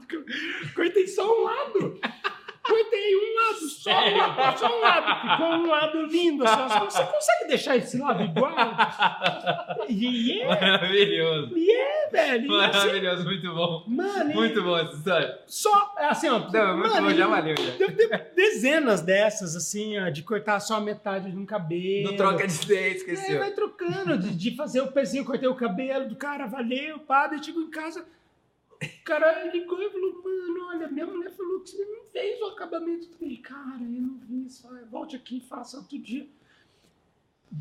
Cortei 0.74 1.06
só 1.06 1.40
um 1.40 1.44
lado. 1.44 2.00
Cortei 2.70 3.16
um 3.16 3.34
lado 3.34 3.68
só, 3.68 3.90
Sério? 3.90 4.58
só 4.58 4.76
um 4.78 4.80
lado. 4.80 5.30
Ficou 5.30 5.46
um 5.46 5.66
lado 5.68 6.02
lindo. 6.06 6.44
Assim, 6.44 6.78
você 6.84 7.04
consegue 7.04 7.48
deixar 7.48 7.76
esse 7.76 7.98
lado 7.98 8.22
igual? 8.22 8.52
E 9.88 10.40
é, 10.40 10.46
Maravilhoso. 10.46 11.56
e 11.58 11.70
é, 11.70 12.08
velho. 12.10 12.46
E 12.52 12.64
assim, 12.64 12.78
Maravilhoso, 12.78 13.24
muito 13.24 13.54
bom. 13.54 13.84
mano, 13.88 14.30
e 14.30 14.34
Muito 14.34 14.62
bom 14.62 14.78
essa 14.78 14.94
história. 14.94 15.38
só, 15.46 15.94
assim, 15.98 16.28
ó. 16.28 16.38
Não, 16.38 16.76
muito 16.78 16.90
mano, 16.94 17.08
bom, 17.10 17.14
já 17.14 17.26
valeu. 17.26 17.56
Já. 17.56 17.70
Deve 17.76 17.92
ter 18.06 18.32
dezenas 18.34 19.00
dessas, 19.02 19.56
assim, 19.56 19.98
ó, 19.98 20.08
de 20.08 20.22
cortar 20.22 20.60
só 20.60 20.76
a 20.76 20.80
metade 20.80 21.30
de 21.30 21.36
um 21.36 21.46
cabelo. 21.46 22.10
Não 22.10 22.16
troca 22.16 22.46
de 22.46 22.74
É, 22.74 22.88
esqueceu. 22.90 23.38
vai 23.38 23.50
trocando, 23.50 24.16
de, 24.18 24.30
de 24.34 24.56
fazer 24.56 24.80
o 24.80 24.92
pezinho, 24.92 25.24
cortei 25.24 25.48
o 25.48 25.54
cabelo 25.54 26.08
do 26.08 26.16
cara, 26.16 26.46
valeu, 26.46 26.98
pá, 27.00 27.26
daí 27.26 27.42
chegou 27.42 27.62
em 27.62 27.70
casa, 27.70 28.04
o 28.82 29.04
cara 29.04 29.50
ligou 29.52 29.82
e 29.82 29.90
falou, 29.90 30.22
mano, 30.22 30.66
olha, 30.68 30.88
minha 30.88 31.06
mulher 31.06 31.30
falou 31.36 31.60
que 31.60 31.70
você 31.70 31.84
não 31.84 32.04
fez 32.10 32.40
o 32.40 32.46
acabamento. 32.46 33.08
Eu 33.08 33.18
falei, 33.18 33.36
cara, 33.36 33.82
eu 33.82 34.02
não 34.02 34.18
vi, 34.18 34.48
só 34.48 34.68
volte 34.90 35.16
aqui 35.16 35.36
e 35.36 35.40
faça 35.40 35.76
outro 35.76 35.98
dia. 35.98 36.26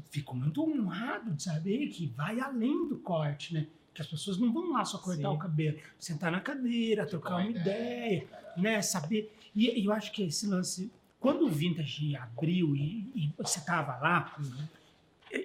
Fico 0.10 0.36
muito 0.36 0.62
honrado 0.64 1.32
de 1.32 1.44
saber 1.44 1.88
que 1.90 2.08
vai 2.08 2.40
além 2.40 2.88
do 2.88 2.98
corte, 2.98 3.54
né? 3.54 3.68
Que 3.94 4.02
as 4.02 4.08
pessoas 4.08 4.38
não 4.38 4.54
vão 4.54 4.72
lá 4.72 4.86
só 4.86 4.98
cortar 4.98 5.30
Sim. 5.30 5.36
o 5.36 5.38
cabelo, 5.38 5.80
sentar 6.00 6.32
na 6.32 6.40
cadeira, 6.40 7.06
trocar 7.06 7.38
uma 7.38 7.50
ideia, 7.50 8.26
né? 8.56 8.82
Saber. 8.82 9.36
E, 9.54 9.82
e 9.82 9.86
eu 9.86 9.92
acho 9.92 10.12
que 10.12 10.24
esse 10.24 10.48
lance, 10.48 10.92
quando 11.20 11.46
o 11.46 11.50
Vintage 11.50 12.16
abriu 12.16 12.76
e, 12.76 13.12
e 13.16 13.34
você 13.38 13.60
tava 13.62 13.98
lá, 13.98 14.38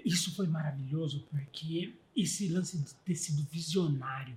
isso 0.05 0.35
foi 0.37 0.47
maravilhoso 0.47 1.27
porque 1.31 1.93
esse 2.17 2.49
lance 2.49 2.79
de 2.79 2.95
ter 2.97 3.17
sido 3.17 3.43
visionário. 3.51 4.37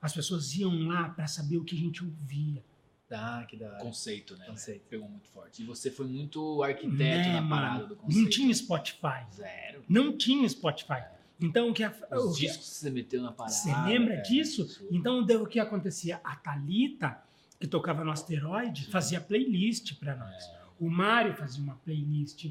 As 0.00 0.12
pessoas 0.12 0.54
iam 0.54 0.86
lá 0.88 1.08
para 1.08 1.26
saber 1.26 1.56
o 1.58 1.64
que 1.64 1.74
a 1.74 1.78
gente 1.78 2.04
ouvia. 2.04 2.62
Ah, 3.10 3.44
que 3.48 3.56
da 3.56 3.66
hora. 3.68 3.78
Conceito, 3.78 4.36
né? 4.36 4.46
Conceito. 4.46 4.82
Pegou 4.90 5.08
muito 5.08 5.28
forte. 5.30 5.62
E 5.62 5.64
você 5.64 5.90
foi 5.90 6.06
muito 6.06 6.62
arquiteto 6.62 6.96
Né, 6.96 7.40
na 7.40 7.48
parada 7.48 7.74
mano? 7.74 7.86
do 7.88 7.96
conceito. 7.96 8.22
Não 8.24 8.30
tinha 8.30 8.54
Spotify. 8.54 9.24
Zero. 9.32 9.84
Não 9.88 10.16
tinha 10.18 10.48
Spotify. 10.48 11.04
Então, 11.40 11.70
o 11.70 11.74
que 11.74 11.84
a, 11.84 11.94
o 12.12 12.16
Os 12.30 12.36
que- 12.36 12.46
discos 12.46 12.68
que 12.68 12.74
você 12.76 12.90
meteu 12.90 13.22
na 13.22 13.30
parada. 13.30 13.54
Você 13.54 13.72
lembra 13.84 14.14
é, 14.14 14.20
disso? 14.22 14.62
absurdo. 14.62 14.88
Então, 14.96 15.22
deu 15.24 15.42
o 15.42 15.46
que 15.46 15.60
acontecia? 15.60 16.20
A 16.24 16.34
Thalita, 16.34 17.22
que 17.60 17.66
tocava 17.68 18.02
no 18.04 18.10
Asteroide, 18.10 18.86
fazia 18.86 19.20
playlist 19.20 19.94
para 20.00 20.16
nós. 20.16 20.44
É. 20.44 20.56
O 20.80 20.90
Mário 20.90 21.34
fazia 21.34 21.62
uma 21.62 21.76
playlist. 21.76 22.50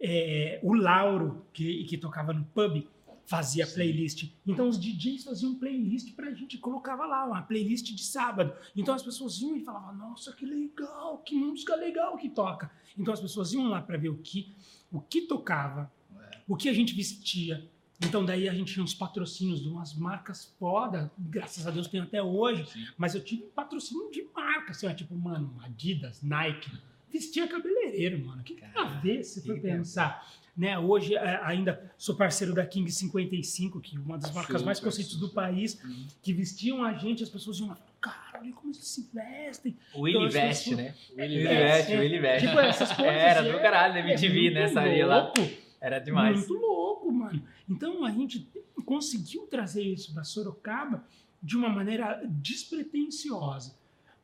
É, 0.00 0.58
o 0.62 0.74
Lauro, 0.74 1.46
que, 1.52 1.84
que 1.84 1.96
tocava 1.96 2.32
no 2.32 2.44
pub, 2.44 2.86
fazia 3.26 3.66
Sim. 3.66 3.74
playlist. 3.74 4.30
Então, 4.46 4.68
os 4.68 4.78
DJs 4.78 5.24
faziam 5.24 5.54
playlist 5.54 6.14
pra 6.14 6.32
gente, 6.32 6.58
colocava 6.58 7.06
lá, 7.06 7.24
uma 7.26 7.42
playlist 7.42 7.92
de 7.94 8.02
sábado. 8.04 8.52
Então, 8.76 8.94
as 8.94 9.02
pessoas 9.02 9.40
iam 9.40 9.56
e 9.56 9.60
falavam, 9.64 9.94
nossa, 9.94 10.32
que 10.32 10.44
legal, 10.44 11.18
que 11.18 11.34
música 11.34 11.74
legal 11.74 12.16
que 12.16 12.28
toca. 12.28 12.70
Então, 12.98 13.12
as 13.14 13.20
pessoas 13.20 13.52
iam 13.52 13.68
lá 13.68 13.80
para 13.80 13.96
ver 13.96 14.08
o 14.10 14.18
que, 14.18 14.54
o 14.92 15.00
que 15.00 15.22
tocava, 15.22 15.90
É. 16.20 16.38
o 16.46 16.56
que 16.56 16.68
a 16.68 16.72
gente 16.72 16.94
vestia. 16.94 17.68
Então, 18.02 18.24
daí 18.24 18.48
a 18.48 18.52
gente 18.52 18.72
tinha 18.74 18.84
uns 18.84 18.92
patrocínios 18.94 19.62
de 19.62 19.68
umas 19.68 19.94
marcas 19.94 20.52
foda, 20.58 21.10
graças 21.18 21.66
a 21.66 21.70
Deus 21.70 21.86
tem 21.86 22.00
até 22.00 22.22
hoje. 22.22 22.66
Sim. 22.66 22.84
Mas 22.98 23.14
eu 23.14 23.24
tive 23.24 23.44
patrocínio 23.44 24.10
de 24.10 24.22
marca, 24.34 24.72
assim, 24.72 24.92
tipo, 24.94 25.14
mano, 25.16 25.56
Adidas, 25.62 26.20
Nike. 26.22 26.70
Vestia 27.10 27.46
cabeleireiro, 27.46 28.18
mano. 28.26 28.40
O 28.42 28.44
que 28.44 28.54
tem 28.54 28.68
a 28.74 28.84
ver 29.00 29.22
se 29.22 29.40
for 29.46 29.54
que 29.54 29.60
pensar? 29.60 30.26
Né, 30.56 30.78
hoje 30.78 31.16
é, 31.16 31.40
ainda 31.42 31.92
sou 31.98 32.14
parceiro 32.14 32.54
da 32.54 32.64
King 32.64 32.88
55, 32.88 33.80
que 33.80 33.96
é 33.96 33.98
uma 33.98 34.16
das 34.16 34.30
marcas 34.32 34.62
mais 34.62 34.78
Super, 34.78 34.90
conceitos 34.90 35.16
do 35.16 35.28
país, 35.30 35.82
Uhum. 35.82 36.06
que 36.22 36.32
vestiam 36.32 36.84
a 36.84 36.92
gente, 36.94 37.24
as 37.24 37.28
pessoas 37.28 37.58
iam 37.58 37.68
lá, 37.70 37.78
cara, 38.00 38.40
olha 38.40 38.52
como 38.52 38.68
eles 38.72 38.86
se 38.86 39.10
vestem. 39.12 39.76
O 39.92 40.02
Willy 40.02 40.18
Então, 40.18 40.30
veste, 40.30 40.76
né? 40.76 40.94
O 41.10 41.20
Willy 41.20 41.34
Ele 41.34 41.42
veste, 41.42 41.64
veste, 41.64 41.96
o 41.96 41.98
Willy 41.98 42.18
veste. 42.20 42.46
Tipo, 42.46 42.60
essas 42.60 42.92
coisas. 42.94 43.14
Era 43.14 43.40
assim, 43.40 43.50
do 43.50 43.56
é- 43.56 43.62
caralho, 43.62 43.94
da 43.94 43.98
é 44.00 44.02
MTV, 44.12 44.40
muito 44.42 44.54
nessa 44.54 44.80
área 44.80 45.06
lá. 45.08 45.32
Era 45.80 45.98
demais. 45.98 46.36
Muito 46.38 46.52
louco, 46.54 47.10
mano. 47.12 47.42
Então 47.68 48.04
a 48.04 48.10
gente 48.12 48.48
conseguiu 48.84 49.48
trazer 49.48 49.82
isso 49.82 50.14
para 50.14 50.22
Sorocaba 50.22 51.04
de 51.42 51.56
uma 51.56 51.68
maneira 51.68 52.22
despretensiosa. 52.26 53.74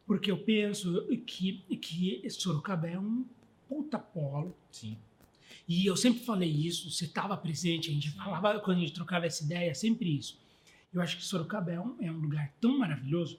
Porque 0.06 0.30
eu 0.30 0.38
penso 0.38 1.06
que, 1.26 1.62
que 1.80 2.22
Sorocaba 2.30 2.88
é 2.88 2.98
um 2.98 3.24
puta 3.68 3.98
polo. 3.98 4.56
Sim. 4.70 4.96
E 5.72 5.86
eu 5.86 5.96
sempre 5.96 6.20
falei 6.24 6.50
isso, 6.50 6.90
você 6.90 7.04
estava 7.04 7.36
presente, 7.36 7.90
a 7.90 7.92
gente 7.94 8.10
falava, 8.10 8.58
quando 8.58 8.78
a 8.78 8.80
gente 8.80 8.92
trocava 8.92 9.26
essa 9.26 9.44
ideia, 9.44 9.72
sempre 9.72 10.18
isso. 10.18 10.36
Eu 10.92 11.00
acho 11.00 11.16
que 11.16 11.24
Sorocaba 11.24 11.70
é 11.70 11.78
um, 11.80 11.94
é 12.02 12.10
um 12.10 12.18
lugar 12.18 12.52
tão 12.60 12.76
maravilhoso 12.76 13.38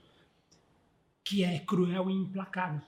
que 1.25 1.43
é 1.43 1.59
cruel 1.59 2.09
e 2.09 2.13
implacável. 2.13 2.81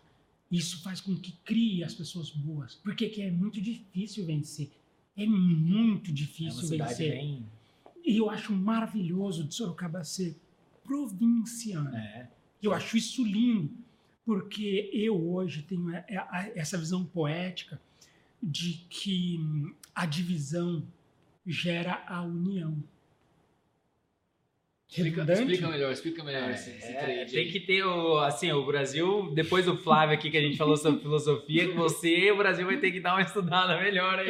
Isso 0.50 0.82
faz 0.82 1.02
com 1.02 1.14
que 1.18 1.34
crie 1.44 1.84
as 1.84 1.94
pessoas 1.94 2.30
boas. 2.30 2.76
Porque 2.76 3.10
que 3.10 3.22
é 3.22 3.30
muito 3.32 3.60
difícil 3.60 4.26
vencer. 4.26 4.72
É 5.18 5.26
muito 5.26 6.08
É 6.08 6.12
uma 6.12 6.16
difícil 6.16 6.62
cidade 6.64 6.92
vencer. 6.92 7.12
bem. 7.12 7.46
E 8.06 8.16
eu 8.18 8.30
acho 8.30 8.54
maravilhoso 8.54 9.44
de 9.44 9.54
Sorocaba 9.54 10.06
ser 10.06 10.38
provinciana. 10.86 11.98
É. 12.02 12.28
Eu 12.62 12.74
acho 12.74 12.96
isso 12.96 13.26
lindo, 13.26 13.72
porque 14.26 14.90
eu 14.94 15.16
hoje 15.34 15.64
tenho 15.64 15.90
a- 15.94 16.06
a- 16.30 16.52
essa 16.56 16.78
visão 16.78 17.04
poética 17.04 17.82
de 18.44 18.74
que 18.90 19.38
hum, 19.40 19.74
a 19.96 20.06
divisão 20.06 20.86
gera 21.46 22.04
a 22.08 22.22
união. 22.22 22.84
Explica, 24.88 25.24
explica 25.34 25.68
melhor, 25.70 25.92
explica 25.92 26.24
melhor 26.24 26.52
esse, 26.52 26.70
esse 26.70 26.86
É, 26.86 27.26
tem 27.26 27.40
aí. 27.40 27.52
que 27.52 27.60
ter 27.62 27.84
o. 27.84 28.20
Assim, 28.20 28.52
o 28.52 28.64
Brasil, 28.64 29.32
depois 29.34 29.66
do 29.66 29.76
Flávio 29.76 30.14
aqui 30.14 30.30
que 30.30 30.38
a 30.38 30.42
gente 30.42 30.56
falou 30.56 30.78
sobre 30.78 31.02
filosofia, 31.02 31.74
você, 31.74 32.30
o 32.32 32.38
Brasil 32.38 32.68
vai 32.68 32.78
ter 32.78 32.92
que 32.92 33.00
dar 33.00 33.14
uma 33.16 33.24
estudada 33.24 33.76
melhor 33.82 34.20
aí. 34.20 34.30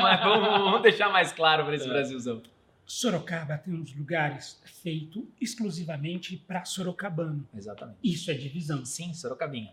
Mas 0.00 0.20
vamos, 0.20 0.48
vamos 0.48 0.82
deixar 0.82 1.10
mais 1.10 1.32
claro 1.32 1.64
para 1.66 1.74
esse 1.76 1.84
É. 1.84 1.88
Brasilzão. 1.88 2.40
Sorocaba 2.86 3.58
tem 3.58 3.74
uns 3.74 3.94
lugares 3.94 4.60
feitos 4.82 5.22
exclusivamente 5.40 6.34
para 6.36 6.64
sorocabano. 6.64 7.46
Exatamente. 7.54 7.98
Isso 8.02 8.30
é 8.30 8.34
divisão. 8.34 8.84
Sim, 8.86 9.12
Sorocabinha. 9.12 9.72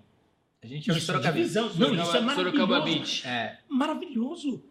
A 0.68 0.76
gente 0.76 0.86
chama 0.86 0.98
de 1.00 1.04
Isso 1.04 1.12
é 1.12 1.32
divisão. 1.32 1.64
Não, 1.76 1.94
isso 1.94 2.02
é 2.02 2.06
Sorocaba, 2.06 2.36
Sorocaba 2.36 2.68
maravilhoso. 2.80 3.28
É, 3.28 3.60
Maravilhoso. 3.70 4.64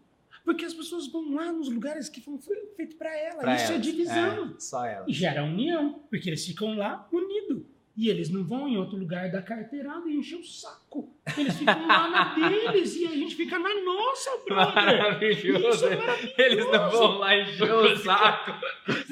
Porque 0.45 0.63
as 0.63 0.73
pessoas 0.73 1.07
vão 1.07 1.35
lá 1.35 1.51
nos 1.51 1.67
lugares 1.69 2.07
que 2.07 2.21
foram 2.21 2.39
fe- 2.39 2.69
feitos 2.77 2.95
para 2.95 3.13
ela. 3.17 3.39
pra 3.41 3.55
isso 3.55 3.71
é 3.71 3.75
elas. 3.75 3.85
divisão. 3.85 4.53
É, 4.55 4.59
só 4.59 4.85
ela. 4.85 5.05
E 5.07 5.13
gera 5.13 5.43
união, 5.43 5.99
porque 6.09 6.29
eles 6.29 6.45
ficam 6.45 6.75
lá 6.77 7.05
unidos. 7.11 7.63
E 7.97 8.09
eles 8.09 8.29
não 8.29 8.43
vão 8.43 8.67
em 8.67 8.77
outro 8.77 8.95
lugar 8.95 9.31
da 9.31 9.41
carteirada 9.41 10.07
e 10.07 10.15
encher 10.17 10.35
o 10.37 10.43
saco. 10.43 11.11
Eles 11.35 11.57
ficam 11.57 11.87
lá 11.87 12.07
na 12.07 12.35
deles 12.35 12.95
e 12.95 13.07
a 13.07 13.09
gente 13.09 13.35
fica 13.35 13.57
na 13.57 13.73
nossa, 13.83 14.29
brother. 14.45 14.75
Maravilhoso. 14.75 15.67
Isso 15.69 15.85
é 15.87 15.95
maravilhoso. 15.97 16.33
Eles 16.37 16.65
não 16.71 16.89
vão 16.91 17.17
lá 17.17 17.35
encher 17.35 17.73
o 17.73 17.97
saco. 17.97 18.51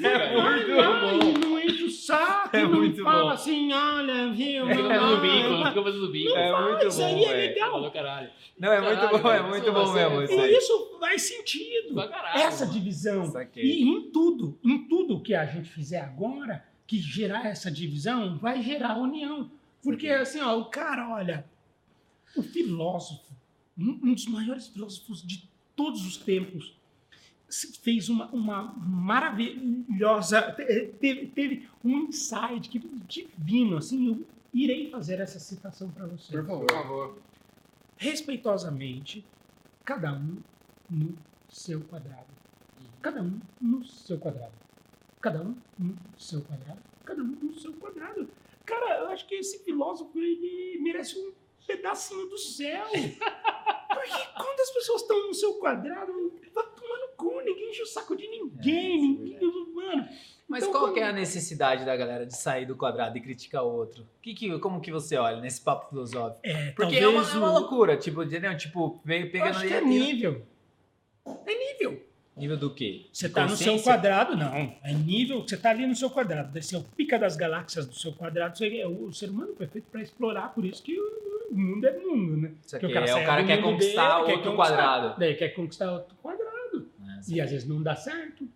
É 0.04 0.40
muito 0.40 0.76
lá 0.76 1.00
bom. 1.00 1.18
e 1.20 1.38
Não 1.38 1.58
enche 1.60 1.82
o 1.84 1.90
saco, 1.90 2.56
É 2.56 2.62
não 2.62 2.70
muito 2.70 3.02
fala 3.02 3.22
bom. 3.24 3.28
assim, 3.30 3.72
olha, 3.72 4.32
viu? 4.32 4.66
Fica 4.68 4.82
não, 4.82 4.88
fazendo 4.88 5.10
não, 5.10 5.20
bico, 5.20 5.48
não, 5.50 5.66
fica 5.66 5.82
fazendo 5.82 6.08
bico. 6.12 6.36
É 6.36 6.62
muito 6.62 6.78
faz, 6.82 7.00
aí 7.00 7.14
bom, 7.16 7.24
é 7.30 7.34
legal. 7.34 7.70
Falou 7.72 7.90
caralho. 7.90 8.30
Não, 8.58 8.72
é 8.72 8.80
muito 8.80 9.00
Caralho, 9.00 9.22
bom, 9.22 9.30
é 9.32 9.42
muito 9.42 9.64
isso 9.64 9.72
bom 9.72 9.92
mesmo 9.92 10.22
isso 10.22 10.32
E 10.32 10.40
aí. 10.40 10.54
isso 10.56 10.96
faz 11.00 11.22
sentido. 11.22 11.94
Caralho. 12.08 12.38
Essa 12.40 12.64
mano. 12.64 12.78
divisão. 12.78 13.26
Saquei. 13.26 13.64
E 13.64 13.82
em 13.82 14.10
tudo, 14.12 14.58
em 14.64 14.86
tudo 14.86 15.20
que 15.20 15.34
a 15.34 15.44
gente 15.44 15.68
fizer 15.68 16.00
agora, 16.00 16.64
que 16.86 16.98
gerar 17.00 17.46
essa 17.46 17.70
divisão, 17.70 18.38
vai 18.38 18.62
gerar 18.62 18.96
união. 18.98 19.50
Porque 19.82 20.08
assim, 20.08 20.40
ó, 20.40 20.58
o 20.58 20.66
cara, 20.66 21.08
olha, 21.08 21.44
o 22.36 22.42
filósofo, 22.42 23.32
um 23.78 24.12
dos 24.14 24.26
maiores 24.26 24.68
filósofos 24.68 25.22
de 25.22 25.48
todos 25.74 26.04
os 26.06 26.16
tempos, 26.16 26.74
se- 27.48 27.76
fez 27.78 28.08
uma, 28.08 28.26
uma 28.28 28.62
maravilhosa, 28.76 30.42
te- 30.52 30.86
teve, 31.00 31.26
teve 31.28 31.68
um 31.84 32.04
insight 32.08 32.68
que, 32.68 32.78
divino, 33.06 33.76
assim, 33.76 34.08
eu 34.08 34.26
irei 34.52 34.90
fazer 34.90 35.20
essa 35.20 35.38
citação 35.38 35.90
para 35.90 36.06
você. 36.06 36.32
Por 36.32 36.46
favor. 36.46 36.66
Por 36.66 36.74
favor. 36.74 37.18
Respeitosamente, 37.96 39.24
cada 39.84 40.12
um 40.12 40.36
no 40.90 41.16
seu 41.48 41.80
quadrado. 41.82 42.26
Cada 43.00 43.22
um 43.22 43.38
no 43.60 43.84
seu 43.84 44.18
quadrado. 44.18 44.52
Cada 45.20 45.42
um 45.42 45.56
no 45.78 45.96
seu 46.16 46.40
quadrado. 46.42 46.80
Cada 47.04 47.22
um 47.22 47.26
no 47.26 47.54
seu 47.58 47.72
quadrado. 47.74 48.28
Cara, 48.64 48.98
eu 49.00 49.08
acho 49.08 49.26
que 49.26 49.34
esse 49.36 49.58
filósofo 49.64 50.18
ele 50.18 50.78
merece 50.82 51.18
um 51.18 51.32
pedacinho 51.66 52.26
do 52.28 52.38
céu. 52.38 52.84
Porque 52.92 54.26
quando 54.36 54.60
as 54.60 54.70
pessoas 54.70 55.02
estão 55.02 55.26
no 55.28 55.34
seu 55.34 55.54
quadrado, 55.54 56.12
vai 56.54 56.64
tomar 56.76 56.98
no 56.98 57.08
cu, 57.16 57.40
ninguém 57.40 57.70
enche 57.70 57.82
o 57.82 57.86
saco 57.86 58.14
de 58.16 58.26
ninguém. 58.28 58.76
É, 58.76 58.94
é 58.94 58.98
ninguém 58.98 59.74
mano, 59.74 60.08
Mas 60.48 60.62
Então, 60.62 60.72
qual 60.72 60.84
quando- 60.84 60.94
que 60.94 61.00
é 61.00 61.04
a 61.08 61.12
necessidade 61.12 61.84
da 61.84 61.96
galera 61.96 62.26
de 62.26 62.36
sair 62.36 62.66
do 62.66 62.76
quadrado 62.76 63.16
e 63.16 63.20
criticar 63.20 63.64
o 63.64 63.72
outro? 63.72 64.06
Que 64.22 64.34
que, 64.34 64.58
como 64.58 64.80
que 64.80 64.90
você 64.92 65.16
olha 65.16 65.40
nesse 65.40 65.60
papo 65.60 65.88
filosófico? 65.88 66.40
é, 66.44 66.70
Porque 66.72 67.00
talvez 67.00 67.02
é 67.02 67.08
uma, 67.08 67.22
é 67.30 67.36
uma 67.38 67.50
o- 67.50 67.58
loucura, 67.60 67.96
tipo, 67.96 68.22
entendeu? 68.22 68.56
Tipo, 68.56 69.00
ve- 69.04 69.22
Eu 69.26 69.30
pegando 69.30 69.50
acho 69.50 69.60
ali 69.60 69.68
que 69.68 69.74
é 69.74 69.80
nível. 69.80 70.46
É 71.46 71.54
nível. 71.72 72.02
Nível 72.40 72.56
do 72.56 72.70
quê? 72.74 73.06
Você 73.12 73.28
De 73.28 73.34
tá 73.34 73.46
no 73.46 73.56
seu 73.56 73.78
quadrado, 73.80 74.36
não. 74.36 74.52
É 74.82 74.92
nível, 74.92 75.42
você 75.42 75.56
tá 75.56 75.70
ali 75.70 75.86
no 75.86 75.94
seu 75.96 76.10
quadrado. 76.10 76.52
Deve 76.52 76.66
ser 76.66 76.76
o 76.76 76.82
pica 76.82 77.18
das 77.18 77.36
galáxias 77.36 77.86
do 77.86 77.94
seu 77.94 78.12
quadrado. 78.12 78.56
Você- 78.56 78.78
é 78.78 78.86
o 78.86 79.12
ser 79.12 79.30
humano 79.30 79.54
foi 79.56 79.66
feito 79.66 79.86
para 79.90 80.02
explorar, 80.02 80.54
por 80.54 80.64
isso 80.64 80.82
que 80.82 80.98
o 80.98 81.54
mundo 81.54 81.84
é 81.86 81.98
mundo, 81.98 82.36
né? 82.36 82.52
Isso 82.64 82.76
aqui, 82.76 82.86
é 82.86 83.06
sai 83.06 83.22
o 83.22 83.26
cara 83.26 83.44
quer 83.44 83.62
conquistar 83.62 84.16
dele, 84.16 84.26
quer 84.26 84.32
outro 84.36 84.50
conquistar. 84.52 84.76
quadrado. 84.76 85.18
Daí 85.20 85.34
quer 85.34 85.48
conquistar 85.50 85.92
outro 85.92 86.14
quadrado. 86.22 86.88
É, 87.06 87.20
E 87.32 87.40
às 87.40 87.50
vezes 87.50 87.66
não 87.68 87.82
dá 87.82 87.96
certo. 87.96 88.46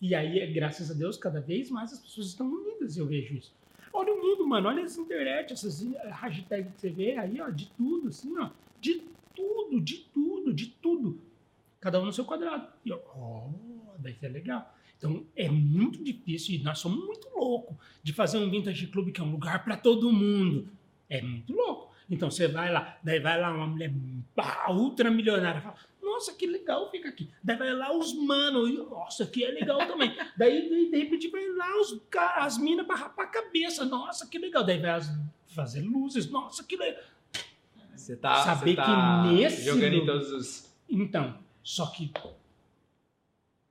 E 0.00 0.14
aí, 0.14 0.50
graças 0.52 0.90
a 0.90 0.94
Deus, 0.94 1.16
cada 1.16 1.40
vez 1.40 1.70
mais 1.70 1.92
as 1.92 1.98
pessoas 1.98 2.28
estão 2.28 2.46
unidas, 2.46 2.96
eu 2.96 3.06
vejo 3.06 3.34
isso. 3.34 3.52
Olha 3.92 4.12
o 4.14 4.16
mundo, 4.16 4.46
mano, 4.46 4.68
olha 4.68 4.80
essa 4.82 5.00
internet, 5.00 5.52
essas 5.52 5.82
hashtags 6.10 6.72
que 6.74 6.80
você 6.80 6.90
vê 6.90 7.16
aí, 7.18 7.40
ó, 7.40 7.50
de 7.50 7.66
tudo, 7.76 8.08
assim, 8.08 8.32
ó. 8.38 8.48
De 8.80 9.02
tudo, 9.34 9.80
de 9.80 9.96
tudo, 10.14 10.52
de 10.54 10.66
tudo. 10.66 11.18
Cada 11.80 12.00
um 12.00 12.04
no 12.04 12.12
seu 12.12 12.24
quadrado. 12.24 12.68
E 12.84 12.90
eu, 12.90 13.02
oh, 13.16 13.98
daí 13.98 14.16
é 14.20 14.28
legal. 14.28 14.74
Então, 14.98 15.24
é 15.34 15.48
muito 15.48 16.04
difícil, 16.04 16.56
e 16.56 16.62
nós 16.62 16.78
somos 16.78 17.02
muito 17.02 17.26
loucos, 17.34 17.74
de 18.02 18.12
fazer 18.12 18.36
um 18.36 18.50
vintage 18.50 18.86
club 18.88 19.10
que 19.10 19.20
é 19.20 19.24
um 19.24 19.30
lugar 19.30 19.64
para 19.64 19.74
todo 19.74 20.12
mundo. 20.12 20.68
É 21.08 21.22
muito 21.22 21.54
louco. 21.54 21.90
Então, 22.10 22.30
você 22.30 22.46
vai 22.46 22.70
lá, 22.70 22.98
daí 23.02 23.18
vai 23.18 23.40
lá 23.40 23.50
uma 23.50 23.66
mulher 23.66 23.90
pá, 24.34 24.66
ultramilionária, 24.70 25.62
fala, 25.62 25.76
nossa, 26.02 26.34
que 26.34 26.46
legal, 26.46 26.90
fica 26.90 27.08
aqui. 27.08 27.30
Daí 27.42 27.56
vai 27.56 27.72
lá 27.72 27.96
os 27.96 28.12
mano, 28.12 28.68
e, 28.68 28.76
nossa, 28.76 29.24
que 29.24 29.42
é 29.42 29.50
legal 29.50 29.78
também. 29.86 30.14
Daí, 30.36 30.68
de, 30.68 30.90
de 30.90 30.98
repente, 30.98 31.28
vai 31.28 31.48
lá 31.48 31.80
os, 31.80 31.98
as 32.36 32.58
minas 32.58 32.86
pra 32.86 32.96
rapar 32.96 33.26
a 33.26 33.30
cabeça, 33.30 33.86
nossa, 33.86 34.26
que 34.26 34.38
legal. 34.38 34.64
Daí 34.64 34.78
vai 34.78 34.90
as, 34.90 35.08
fazer 35.46 35.80
luzes, 35.80 36.28
nossa, 36.28 36.62
que 36.64 36.76
legal. 36.76 37.02
Você 37.94 38.16
tá, 38.16 38.42
Saber 38.42 38.70
você 38.70 38.76
tá 38.76 39.22
que 39.22 39.34
nesse 39.34 39.64
jogando 39.64 39.94
em 39.94 40.04
todos 40.04 40.32
os... 40.32 40.74
Então, 40.88 41.38
só 41.62 41.86
que, 41.86 42.12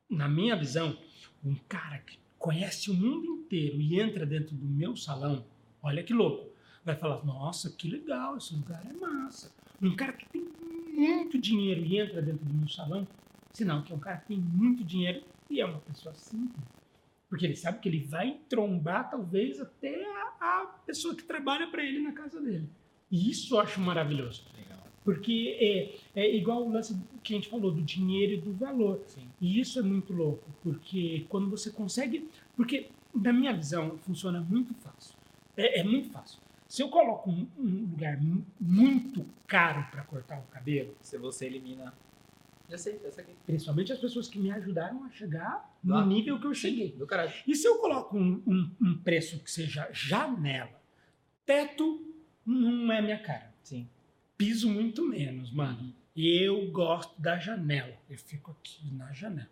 na 0.10 0.28
minha 0.28 0.56
visão, 0.56 0.98
um 1.44 1.56
cara 1.68 2.00
que 2.00 2.18
conhece 2.38 2.90
o 2.90 2.94
mundo 2.94 3.26
inteiro 3.26 3.80
e 3.80 4.00
entra 4.00 4.26
dentro 4.26 4.56
do 4.56 4.66
meu 4.66 4.96
salão, 4.96 5.46
olha 5.82 6.04
que 6.04 6.14
louco, 6.14 6.50
vai 6.84 6.96
falar: 6.96 7.24
nossa, 7.26 7.70
que 7.70 7.90
legal, 7.90 8.38
esse 8.38 8.54
lugar 8.54 8.86
é 8.86 8.94
massa. 8.94 9.52
Um 9.82 9.96
cara 9.96 10.14
que 10.14 10.28
tem 10.30 10.48
muito 10.94 11.40
dinheiro 11.40 11.86
e 11.86 11.98
entra 11.98 12.22
dentro 12.22 12.46
do 12.46 12.54
meu 12.54 12.68
salão, 12.68 13.08
sinal 13.54 13.84
que 13.84 13.92
é 13.92 13.96
um 13.96 14.00
cara 14.00 14.18
que 14.18 14.28
tem 14.28 14.38
muito 14.38 14.84
dinheiro 14.84 15.24
e 15.50 15.62
é 15.62 15.66
uma 15.66 15.80
pessoa 15.80 16.14
simples. 16.14 16.64
Porque 17.30 17.46
ele 17.46 17.56
sabe 17.56 17.80
que 17.80 17.88
ele 17.88 18.06
vai 18.06 18.40
trombar, 18.50 19.10
talvez, 19.10 19.60
até 19.60 20.04
a, 20.04 20.34
a 20.42 20.66
pessoa 20.86 21.16
que 21.16 21.24
trabalha 21.24 21.68
para 21.68 21.84
ele 21.84 22.00
na 22.00 22.12
casa 22.12 22.42
dele. 22.42 22.68
E 23.12 23.30
isso 23.30 23.56
eu 23.56 23.60
acho 23.60 23.80
maravilhoso. 23.80 24.46
Legal. 24.58 24.79
Porque 25.04 25.58
é, 26.16 26.22
é 26.22 26.36
igual 26.36 26.66
o 26.68 26.72
lance 26.72 26.95
que 27.24 27.34
a 27.34 27.38
gente 27.38 27.50
falou 27.50 27.72
do 27.72 27.82
dinheiro 27.82 28.34
e 28.34 28.38
do 28.41 28.54
valor. 28.54 29.02
Sim. 29.08 29.28
E 29.41 29.60
isso 29.60 29.80
é 29.80 29.82
muito 29.82 30.14
louco, 30.14 30.43
porque 30.62 31.26
quando 31.30 31.50
você 31.50 31.72
consegue. 31.72 32.30
Porque, 32.56 32.89
na 33.14 33.32
minha 33.34 33.54
visão, 33.54 33.97
funciona 34.00 34.39
muito 34.41 34.74
fácil. 34.76 35.16
É, 35.58 35.80
é 35.80 35.84
muito 35.84 36.10
fácil. 36.10 36.39
Se 36.68 36.84
eu 36.84 36.89
coloco 36.89 37.30
um, 37.32 37.47
um 37.58 37.88
lugar 37.91 38.22
mu- 38.22 38.45
muito 38.60 39.26
caro 39.47 39.88
para 39.89 40.04
cortar 40.04 40.39
o 40.39 40.43
cabelo, 40.52 40.93
Se 41.02 41.18
você 41.18 41.45
elimina... 41.47 41.93
Já 42.70 42.78
sei, 42.78 43.00
essa 43.04 43.22
aqui. 43.22 43.32
principalmente 43.47 43.91
as 43.91 43.97
pessoas 43.97 44.28
que 44.28 44.38
me 44.38 44.52
ajudaram 44.52 45.04
a 45.04 45.10
chegar 45.10 45.76
no 45.84 46.06
nível 46.06 46.39
que 46.39 46.45
eu 46.45 46.54
cheguei. 46.54 46.91
Do 46.91 47.08
caralho. 47.08 47.34
E 47.47 47.56
se 47.56 47.68
eu 47.68 47.80
coloco 47.80 48.16
um, 48.16 48.43
um- 48.45 48.70
um 48.80 48.97
preço 49.00 49.39
que 49.39 49.50
seja 49.50 49.89
janela, 49.91 50.80
teto 51.47 52.06
não 52.45 52.91
é 52.91 53.02
minha 53.02 53.18
cara. 53.18 53.52
Sim. 53.64 53.88
Piso 54.40 54.70
muito 54.70 55.06
menos, 55.06 55.52
mano. 55.52 55.94
Eu 56.16 56.72
gosto 56.72 57.22
da 57.22 57.38
janela. 57.38 57.94
Eu 58.10 58.18
fico 58.18 58.52
aqui 58.52 58.90
na 58.94 59.12
janela. 59.12 59.50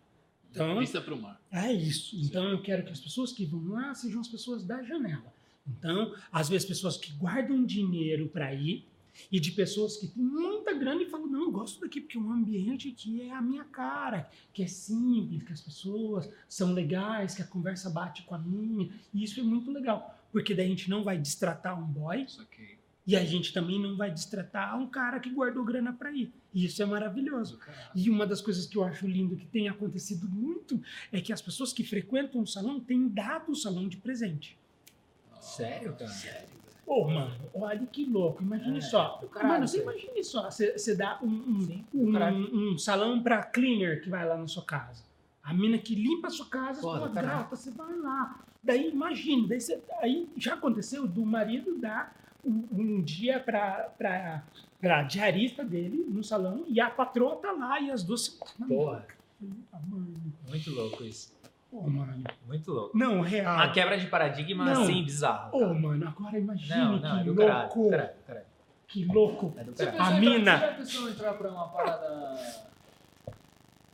Então, 0.50 0.78
Vista 0.78 0.98
pro 0.98 1.20
mar. 1.20 1.38
é 1.52 1.70
isso. 1.70 2.16
Então 2.16 2.48
eu 2.48 2.62
quero 2.62 2.82
que 2.86 2.90
as 2.90 2.98
pessoas 2.98 3.30
que 3.30 3.44
vão 3.44 3.68
lá 3.68 3.94
sejam 3.94 4.18
as 4.18 4.28
pessoas 4.28 4.64
da 4.64 4.82
janela. 4.82 5.30
Então, 5.66 6.14
às 6.32 6.48
vezes, 6.48 6.66
pessoas 6.66 6.96
que 6.96 7.12
guardam 7.12 7.66
dinheiro 7.66 8.28
para 8.28 8.54
ir 8.54 8.88
e 9.30 9.38
de 9.38 9.52
pessoas 9.52 9.98
que 9.98 10.06
têm 10.06 10.22
muita 10.22 10.72
grana 10.72 11.02
e 11.02 11.10
falam: 11.10 11.26
não, 11.26 11.42
eu 11.42 11.52
gosto 11.52 11.82
daqui 11.82 12.00
porque 12.00 12.16
é 12.16 12.20
um 12.22 12.32
ambiente 12.32 12.90
que 12.90 13.20
é 13.20 13.30
a 13.30 13.42
minha 13.42 13.64
cara, 13.64 14.30
que 14.54 14.62
é 14.62 14.66
simples, 14.66 15.42
que 15.42 15.52
as 15.52 15.60
pessoas 15.60 16.30
são 16.48 16.72
legais, 16.72 17.34
que 17.34 17.42
a 17.42 17.46
conversa 17.46 17.90
bate 17.90 18.22
com 18.22 18.34
a 18.34 18.38
minha. 18.38 18.90
E 19.12 19.22
isso 19.22 19.38
é 19.38 19.42
muito 19.42 19.70
legal, 19.70 20.18
porque 20.32 20.54
daí 20.54 20.64
a 20.64 20.70
gente 20.70 20.88
não 20.88 21.04
vai 21.04 21.18
destratar 21.18 21.78
um 21.78 21.86
boy 21.86 22.22
Isso 22.22 22.40
aqui. 22.40 22.77
E 23.08 23.16
a 23.16 23.24
gente 23.24 23.54
também 23.54 23.80
não 23.80 23.96
vai 23.96 24.10
destratar 24.10 24.78
um 24.78 24.86
cara 24.86 25.18
que 25.18 25.30
guardou 25.30 25.64
grana 25.64 25.94
para 25.94 26.12
ir. 26.12 26.30
E 26.52 26.66
isso 26.66 26.82
é 26.82 26.84
maravilhoso. 26.84 27.58
E 27.94 28.10
uma 28.10 28.26
das 28.26 28.42
coisas 28.42 28.66
que 28.66 28.76
eu 28.76 28.84
acho 28.84 29.06
lindo 29.06 29.34
que 29.34 29.46
tem 29.46 29.66
acontecido 29.66 30.28
muito 30.28 30.78
é 31.10 31.18
que 31.18 31.32
as 31.32 31.40
pessoas 31.40 31.72
que 31.72 31.82
frequentam 31.82 32.42
o 32.42 32.46
salão 32.46 32.78
têm 32.78 33.08
dado 33.08 33.52
o 33.52 33.56
salão 33.56 33.88
de 33.88 33.96
presente. 33.96 34.58
Sério, 35.40 35.94
cara? 35.94 36.12
Pô, 36.84 37.08
mano, 37.08 37.34
olha 37.54 37.86
que 37.86 38.04
louco. 38.04 38.42
Imagine 38.42 38.76
É, 38.76 38.82
só. 38.82 39.18
caralho, 39.32 39.52
mano, 39.54 39.68
você 39.68 39.80
imagine 39.82 40.22
só. 40.22 40.50
Você 40.50 40.94
dá 40.94 41.18
um, 41.22 41.28
um, 41.28 41.84
um, 41.94 42.72
um 42.72 42.78
salão 42.78 43.22
pra 43.22 43.42
cleaner 43.42 44.02
que 44.02 44.10
vai 44.10 44.26
lá 44.28 44.36
na 44.36 44.46
sua 44.46 44.64
casa. 44.66 45.02
A 45.42 45.54
mina 45.54 45.78
que 45.78 45.94
limpa 45.94 46.28
a 46.28 46.30
sua 46.30 46.44
casa, 46.46 46.82
Pô, 46.82 46.92
caralho. 47.08 47.38
gata, 47.44 47.56
você 47.56 47.70
vai 47.70 47.96
lá. 47.96 48.38
Daí 48.62 48.90
imagine, 48.90 49.48
daí 49.48 49.60
você, 49.62 49.82
aí 50.02 50.28
já 50.36 50.52
aconteceu 50.54 51.06
do 51.06 51.24
marido 51.24 51.78
dar 51.78 52.14
um, 52.48 52.68
um 52.72 53.02
dia 53.02 53.38
pra, 53.40 53.90
pra, 53.96 54.42
pra 54.80 55.02
diarista 55.02 55.64
dele 55.64 56.04
no 56.08 56.22
salão 56.24 56.64
e 56.68 56.80
a 56.80 56.88
patroa 56.90 57.36
tá 57.36 57.52
lá 57.52 57.80
e 57.80 57.90
as 57.90 58.02
duas 58.02 58.22
se. 58.24 58.38
Porra. 58.66 59.06
Mano, 59.40 60.14
Muito 60.48 60.70
louco 60.72 61.04
isso. 61.04 61.32
pô, 61.70 61.82
mano. 61.82 62.24
Muito 62.46 62.72
louco. 62.72 62.96
Não, 62.98 63.20
real. 63.20 63.54
Uma 63.54 63.70
quebra 63.70 63.96
de 63.98 64.06
paradigma, 64.08 64.64
Não. 64.64 64.82
assim, 64.82 65.04
bizarro. 65.04 65.56
Ô, 65.56 65.74
mano, 65.74 66.08
agora 66.08 66.38
imagine 66.38 66.74
Não, 66.80 66.98
não, 66.98 67.16
é 67.16 67.22
que 67.22 67.24
do 67.30 67.34
caralho. 67.36 67.58
louco. 67.60 67.90
caralho, 67.90 68.10
caralho. 68.26 68.46
Que 68.88 69.04
louco. 69.04 69.54
É 69.56 69.64
do 69.64 69.72
caralho. 69.74 70.02
A 70.02 70.10
mina. 70.18 70.58
Você 70.58 70.66
já 70.66 70.72
pensou 70.72 71.08
em 71.08 71.12
entrar 71.12 71.34
pra 71.34 71.50
uma 71.50 71.68
parada. 71.68 72.68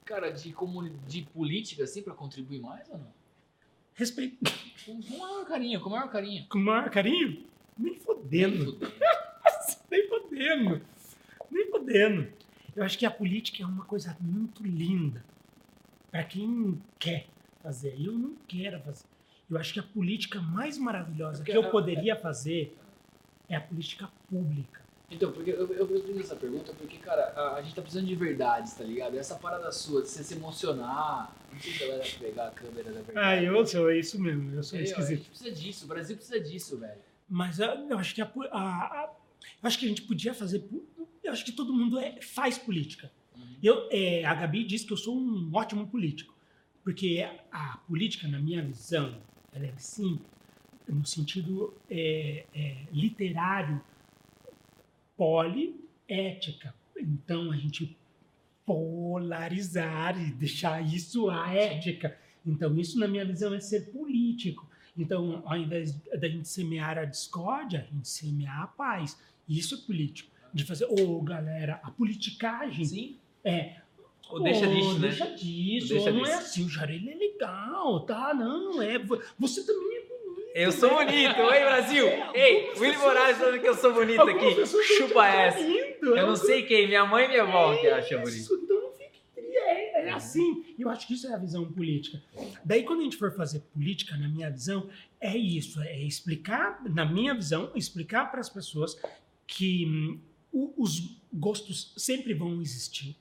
Cara, 0.05 0.31
de, 0.33 0.53
comuni... 0.53 0.91
de 1.07 1.23
política, 1.23 1.85
assim, 1.85 2.03
pra 2.03 2.15
contribuir 2.15 2.61
mais 2.61 2.89
ou 2.91 2.99
não? 2.99 3.07
Respeito. 3.95 4.37
Com, 4.85 5.01
com 5.03 5.15
o 5.15 5.19
maior 5.19 5.45
carinho, 5.47 5.81
com 5.81 5.89
o 5.89 5.93
maior 5.93 6.09
carinho. 6.11 6.47
Com 6.49 6.59
o 6.59 6.63
maior 6.63 6.91
carinho? 6.91 7.45
Nem 7.79 7.95
fodendo. 7.97 8.79
Nem 9.91 10.09
podendo. 10.09 10.81
Nem 11.51 11.71
podendo. 11.71 12.29
Eu 12.75 12.83
acho 12.83 12.99
que 12.99 13.07
a 13.07 13.11
política 13.11 13.63
é 13.63 13.67
uma 13.67 13.85
coisa 13.85 14.17
muito 14.21 14.63
linda 14.63 15.25
para 16.11 16.25
quem 16.25 16.81
quer 16.99 17.27
fazer. 17.63 17.95
Eu 17.99 18.13
não 18.13 18.35
quero 18.49 18.81
fazer. 18.81 19.05
Eu 19.51 19.59
acho 19.59 19.73
que 19.73 19.79
a 19.81 19.83
política 19.83 20.41
mais 20.41 20.79
maravilhosa 20.79 21.45
que 21.45 21.53
eu 21.53 21.71
poderia 21.71 22.17
fazer 22.17 22.77
é 23.49 23.57
a 23.57 23.61
política 23.61 24.09
pública. 24.29 24.83
Então, 25.11 25.31
porque 25.31 25.51
eu, 25.51 25.71
eu, 25.73 25.87
eu 25.89 26.03
fiz 26.03 26.19
essa 26.19 26.35
pergunta 26.35 26.73
porque, 26.73 26.97
cara, 26.97 27.23
a, 27.37 27.57
a 27.57 27.63
gente 27.63 27.75
tá 27.75 27.83
precisando 27.83 28.07
de 28.09 28.17
verdades, 28.17 28.73
tá 28.75 28.83
ligado? 28.83 29.17
Essa 29.17 29.37
parada 29.37 29.71
sua, 29.71 30.03
de 30.03 30.09
você 30.09 30.25
se 30.25 30.35
emocionar. 30.35 31.33
Não 31.53 31.61
sei 31.61 31.73
se 31.73 31.85
a 31.85 31.87
galera 31.89 32.11
pegar 32.19 32.49
a 32.49 32.51
câmera 32.51 32.91
da 32.91 33.03
verdade. 33.03 33.19
Ah, 33.19 33.41
eu 33.41 33.65
sou 33.67 33.93
isso 33.93 34.21
mesmo. 34.21 34.53
Eu 34.55 34.63
sou 34.63 34.79
É, 34.79 34.83
ó, 34.83 34.85
a 34.85 34.89
esquisito. 34.89 35.19
gente 35.19 35.29
precisa 35.29 35.53
disso, 35.53 35.85
o 35.85 35.89
Brasil 35.89 36.17
precisa 36.17 36.41
disso, 36.41 36.79
velho. 36.79 37.01
Mas 37.29 37.61
ah, 37.61 37.75
eu 37.89 37.99
acho 37.99 38.15
que 38.15 38.21
a, 38.23 38.31
a- 38.51 38.59
a- 38.59 39.11
eu 39.63 39.67
acho 39.67 39.79
que 39.79 39.87
a 39.87 39.89
gente 39.89 40.03
podia 40.03 40.35
fazer. 40.35 40.65
Eu 41.23 41.33
acho 41.33 41.45
que 41.45 41.53
todo 41.53 41.73
mundo 41.73 41.99
é- 41.99 42.21
faz 42.21 42.59
política. 42.59 43.11
Uhum. 43.37 43.57
Eu, 43.63 43.89
é, 43.91 44.25
a 44.25 44.35
Gabi 44.35 44.65
disse 44.65 44.87
que 44.87 44.93
eu 44.93 44.97
sou 44.97 45.17
um 45.19 45.51
ótimo 45.55 45.87
político, 45.87 46.35
porque 46.83 47.27
a 47.51 47.79
política, 47.89 48.29
na 48.29 48.39
minha 48.39 48.63
visão, 48.63 49.21
ela 49.53 49.67
é 49.67 49.75
sim, 49.79 50.21
no 50.89 51.05
sentido 51.07 51.75
é, 51.91 52.45
é, 52.55 52.77
literário, 52.93 53.81
poliética. 55.17 56.75
Então 56.99 57.51
a 57.51 57.57
gente 57.57 57.97
polarizar 58.67 60.21
e 60.21 60.31
deixar 60.33 60.81
isso 60.83 61.29
a 61.31 61.53
ética. 61.53 62.17
Então 62.47 62.77
isso, 62.79 62.99
na 62.99 63.09
minha 63.09 63.25
visão, 63.25 63.55
é 63.55 63.61
ser 63.61 63.91
político. 63.93 64.69
Então, 64.97 65.43
ao 65.45 65.57
invés 65.57 65.93
da 66.19 66.29
gente 66.29 66.49
semear 66.49 66.99
a 66.99 67.05
discórdia, 67.05 67.87
a 67.91 67.95
gente 67.95 68.09
semear 68.09 68.63
a 68.63 68.67
paz. 68.67 69.19
Isso 69.49 69.75
é 69.75 69.79
político. 69.87 70.31
De 70.53 70.65
fazer, 70.65 70.87
ô 70.89 71.21
galera, 71.21 71.81
a 71.83 71.91
politicagem 71.91 72.85
Sim. 72.85 73.17
é. 73.45 73.73
Ou 74.31 74.41
deixa 74.43 74.67
"Ô, 74.67 74.73
disso, 74.73 74.95
né? 75.01 75.09
Deixa 75.09 75.27
disso, 75.35 75.89
Deixa 75.89 76.11
não 76.13 76.21
é 76.25 76.29
disso. 76.29 76.39
assim, 76.39 76.65
o 76.65 76.69
Jarelli 76.71 77.11
é 77.11 77.15
legal, 77.17 78.01
tá? 78.07 78.33
Não, 78.33 78.81
é. 78.81 78.99
vo- 78.99 79.21
Você 79.39 79.67
também 79.67 79.97
é 79.99 80.01
bonito. 80.01 80.51
Eu 80.55 80.71
sou 80.73 80.91
bonito, 80.91 81.41
oi 81.41 81.59
Brasil! 81.61 82.07
Ei, 82.33 82.59
algumas 82.69 82.81
Willy 82.81 82.97
Moraes 82.99 83.37
falando 83.37 83.61
que 83.61 83.69
eu 83.69 83.75
sou 83.75 83.93
bonito 83.93 84.23
aqui. 84.23 84.65
Chupa 84.97 85.27
é 85.27 85.47
essa. 85.49 85.59
Eu 85.61 86.27
não 86.29 86.37
sei 86.37 86.63
quem, 86.63 86.87
minha 86.87 87.05
mãe 87.05 87.25
e 87.25 87.29
minha 87.29 87.43
avó 87.43 87.77
que 87.77 87.89
acham 87.89 88.21
bonito. 88.21 88.37
Isso, 88.39 88.55
então 88.63 88.81
não 88.81 88.93
fique 88.93 89.19
tri- 89.35 90.04
é, 90.15 90.17
assim. 90.17 90.65
Eu 90.79 90.89
acho 90.89 91.07
que 91.07 91.15
isso 91.15 91.27
é 91.27 91.35
a 91.35 91.39
visão 91.39 91.71
política. 91.71 92.23
Daí, 92.65 92.83
quando 92.85 93.01
a 93.01 93.05
gente 93.05 93.17
for 93.17 93.33
fazer 93.35 93.61
política, 93.73 94.17
na 94.17 94.29
minha 94.29 94.51
visão, 94.51 94.89
é 95.21 95.37
isso: 95.37 95.81
é 95.81 96.03
explicar, 96.03 96.83
na 96.89 97.05
minha 97.05 97.35
visão, 97.35 97.71
explicar 97.75 98.31
para 98.31 98.41
as 98.41 98.49
pessoas 98.49 98.99
que 99.47 99.87
hum, 99.87 100.19
os 100.77 101.19
gostos 101.33 101.93
sempre 101.97 102.35
vão 102.35 102.61
existir. 102.61 103.17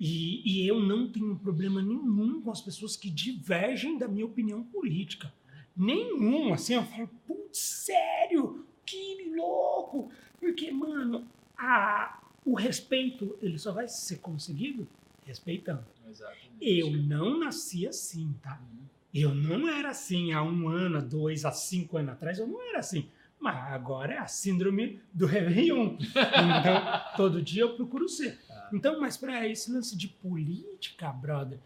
E, 0.00 0.42
e 0.62 0.66
eu 0.66 0.80
não 0.80 1.10
tenho 1.10 1.34
problema 1.36 1.82
nenhum 1.82 2.40
com 2.40 2.50
as 2.52 2.60
pessoas 2.60 2.96
que 2.96 3.10
divergem 3.10 3.98
da 3.98 4.06
minha 4.06 4.26
opinião 4.26 4.62
política. 4.62 5.32
Nenhum, 5.76 6.54
assim, 6.54 6.74
eu 6.74 6.84
falo, 6.84 7.08
putz, 7.26 7.58
sério? 7.58 8.64
Que 8.86 9.32
louco! 9.34 10.10
Porque, 10.38 10.70
mano, 10.70 11.26
a, 11.56 12.20
o 12.44 12.54
respeito, 12.54 13.36
ele 13.42 13.58
só 13.58 13.72
vai 13.72 13.88
ser 13.88 14.18
conseguido 14.18 14.86
respeitando. 15.24 15.84
Exatamente. 16.10 16.56
Eu 16.60 16.92
não 16.92 17.38
nasci 17.38 17.86
assim, 17.86 18.34
tá? 18.42 18.60
Uhum. 18.60 18.86
Eu 19.14 19.34
não 19.34 19.68
era 19.68 19.90
assim 19.90 20.32
há 20.32 20.42
um 20.42 20.68
ano, 20.68 20.98
há 20.98 21.00
dois, 21.00 21.44
há 21.44 21.52
cinco 21.52 21.96
anos 21.96 22.12
atrás, 22.12 22.38
eu 22.38 22.46
não 22.46 22.60
era 22.62 22.78
assim. 22.78 23.08
Mas 23.40 23.72
agora 23.72 24.14
é 24.14 24.18
a 24.18 24.26
síndrome 24.26 25.00
do 25.12 25.26
Réveillon. 25.26 25.96
Então, 26.00 26.82
todo 27.16 27.42
dia 27.42 27.62
eu 27.62 27.76
procuro 27.76 28.08
ser. 28.08 28.38
Então, 28.72 29.00
mas 29.00 29.16
para 29.16 29.46
esse 29.46 29.70
lance 29.70 29.96
de 29.96 30.08
política, 30.08 31.10
brother, 31.12 31.58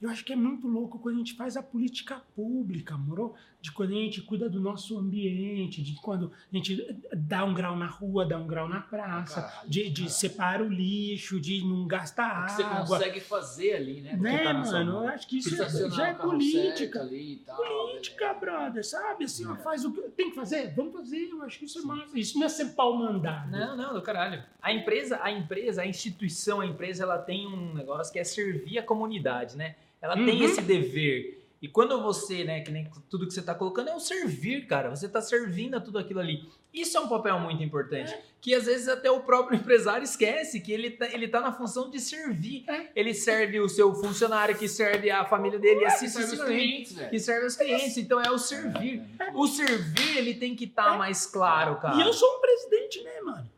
eu 0.00 0.10
acho 0.10 0.24
que 0.24 0.32
é 0.32 0.36
muito 0.36 0.68
louco 0.68 0.98
quando 0.98 1.16
a 1.16 1.18
gente 1.18 1.34
faz 1.34 1.56
a 1.56 1.62
política 1.62 2.22
pública, 2.34 2.96
moro? 2.96 3.34
De 3.66 3.72
quando 3.72 3.90
a 3.90 3.94
gente 3.96 4.22
cuida 4.22 4.48
do 4.48 4.60
nosso 4.60 4.96
ambiente, 4.96 5.82
de 5.82 5.94
quando 6.00 6.30
a 6.52 6.56
gente 6.56 6.86
dá 7.12 7.44
um 7.44 7.52
grau 7.52 7.74
na 7.76 7.86
rua, 7.86 8.24
dá 8.24 8.38
um 8.38 8.46
grau 8.46 8.68
na 8.68 8.80
praça, 8.80 9.42
Caralho, 9.42 9.68
de, 9.68 9.90
de 9.90 10.08
separa 10.08 10.62
o 10.62 10.68
lixo, 10.68 11.40
de 11.40 11.64
não 11.64 11.84
gastar 11.84 12.42
O 12.42 12.46
que 12.46 12.52
você 12.52 12.62
água. 12.62 12.86
consegue 12.98 13.20
fazer 13.20 13.72
ali, 13.74 14.00
né? 14.02 14.16
Né, 14.16 14.38
tá 14.44 14.64
sua 14.64 14.84
mano? 14.84 14.92
Eu 15.02 15.08
acho 15.08 15.26
que 15.26 15.38
isso 15.38 15.60
é- 15.60 15.90
já 15.90 16.08
é 16.10 16.14
política. 16.14 17.00
tal, 17.44 17.56
Política, 17.56 18.34
beleza. 18.34 18.40
brother, 18.40 18.86
sabe? 18.86 19.24
Assim, 19.24 19.44
ó, 19.46 19.54
É. 19.54 19.56
faz 19.56 19.84
o 19.84 19.90
que 19.92 20.00
tem 20.10 20.30
que 20.30 20.36
fazer, 20.36 20.72
vamos 20.72 20.92
fazer. 20.92 21.28
Eu 21.28 21.42
acho 21.42 21.58
que 21.58 21.64
isso 21.64 21.80
é 21.80 21.82
massa. 21.82 22.16
Isso 22.16 22.38
não 22.38 22.46
é 22.46 22.48
ser 22.48 22.66
pau 22.66 22.96
mandado. 22.96 23.50
Não, 23.50 23.76
não, 23.76 23.94
do 23.94 24.00
caralho. 24.00 24.44
A 24.62 24.72
empresa, 24.72 25.18
a 25.20 25.32
empresa, 25.32 25.82
a 25.82 25.86
instituição, 25.88 26.60
a 26.60 26.66
empresa, 26.66 27.02
ela 27.02 27.18
tem 27.18 27.48
um 27.48 27.74
negócio 27.74 28.12
que 28.12 28.18
é 28.20 28.24
servir 28.24 28.78
a 28.78 28.82
comunidade, 28.84 29.56
né? 29.56 29.74
Ela 30.00 30.14
tem 30.14 30.38
Uhum. 30.40 30.44
esse 30.44 30.62
dever. 30.62 31.35
E 31.60 31.68
quando 31.68 32.00
você, 32.02 32.44
né, 32.44 32.60
que 32.60 32.70
nem 32.70 32.90
tudo 33.08 33.26
que 33.26 33.32
você 33.32 33.42
tá 33.42 33.54
colocando 33.54 33.88
é 33.88 33.94
o 33.94 34.00
servir, 34.00 34.66
cara. 34.66 34.90
Você 34.90 35.08
tá 35.08 35.20
servindo 35.22 35.76
a 35.76 35.80
tudo 35.80 35.98
aquilo 35.98 36.20
ali. 36.20 36.48
Isso 36.72 36.98
é 36.98 37.00
um 37.00 37.08
papel 37.08 37.38
muito 37.40 37.62
importante. 37.62 38.14
Que 38.42 38.54
às 38.54 38.66
vezes 38.66 38.86
até 38.88 39.10
o 39.10 39.20
próprio 39.20 39.56
empresário 39.58 40.04
esquece 40.04 40.60
que 40.60 40.70
ele 40.70 40.90
tá, 40.90 41.06
ele 41.06 41.26
tá 41.26 41.40
na 41.40 41.52
função 41.52 41.88
de 41.88 41.98
servir. 41.98 42.64
É. 42.68 42.88
Ele 42.94 43.14
serve 43.14 43.58
o 43.58 43.68
seu 43.68 43.94
funcionário, 43.94 44.56
que 44.56 44.68
serve 44.68 45.10
a 45.10 45.24
família 45.24 45.58
dele, 45.58 45.80
e 45.80 45.86
assim 45.86 46.08
Você 46.08 46.22
serve 46.26 46.36
os 46.36 46.44
clientes, 46.44 46.92
velho. 46.92 47.10
Que 47.10 47.18
serve 47.18 47.46
os 47.46 47.56
clientes. 47.56 47.96
Então 47.96 48.20
é 48.20 48.30
o 48.30 48.38
servir. 48.38 49.02
É, 49.18 49.30
O 49.32 49.46
servir, 49.46 50.18
ele 50.18 50.34
tem 50.34 50.54
que 50.54 50.64
estar 50.64 50.98
mais 50.98 51.26
claro, 51.26 51.76
cara. 51.76 51.96
E 51.96 52.00
eu 52.02 52.12
sou 52.12 52.36
um 52.36 52.40
presidente, 52.40 53.02
né, 53.02 53.20
mano? 53.22 53.55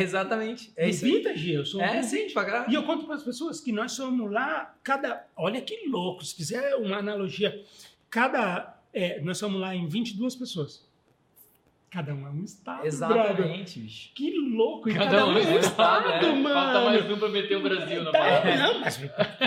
Exatamente. 0.00 0.72
É 0.76 0.88
isso 0.88 1.06
G, 1.34 1.56
eu 1.58 1.64
sou 1.64 1.80
É, 1.80 2.02
sim. 2.02 2.26
E 2.68 2.74
eu 2.74 2.82
conto 2.84 3.06
para 3.06 3.14
as 3.16 3.22
pessoas 3.22 3.60
que 3.60 3.72
nós 3.72 3.92
somos 3.92 4.30
lá, 4.30 4.74
cada. 4.82 5.26
Olha 5.36 5.60
que 5.60 5.86
louco, 5.88 6.24
se 6.24 6.34
fizer 6.34 6.74
uma 6.76 6.98
analogia, 6.98 7.62
cada. 8.10 8.76
é, 8.92 9.20
nós 9.20 9.38
somos 9.38 9.60
lá 9.60 9.74
em 9.74 9.86
22 9.86 10.34
pessoas. 10.36 10.84
Cada 11.94 12.12
um 12.12 12.26
é 12.26 12.30
um 12.30 12.42
estado. 12.42 12.84
Exatamente, 12.84 13.78
bicho. 13.78 14.10
Que 14.16 14.36
louco, 14.36 14.92
Cada 14.92 15.04
cada, 15.04 15.26
um 15.26 15.28
um 15.34 15.38
é 15.38 15.42
um 15.42 15.46
é 15.46 15.60
estado, 15.60 16.06
estado, 16.08 16.26
é. 16.26 16.32
mano. 16.32 16.54
Falta 16.54 16.84
mais 16.86 17.08
um 17.08 17.18
pra 17.20 17.28
meter 17.28 17.56
o 17.56 17.62
Brasil 17.62 18.02
na 18.02 18.10
Tá, 18.10 18.18
parada. 18.18 18.56
não, 18.56 18.80
mas 18.80 19.00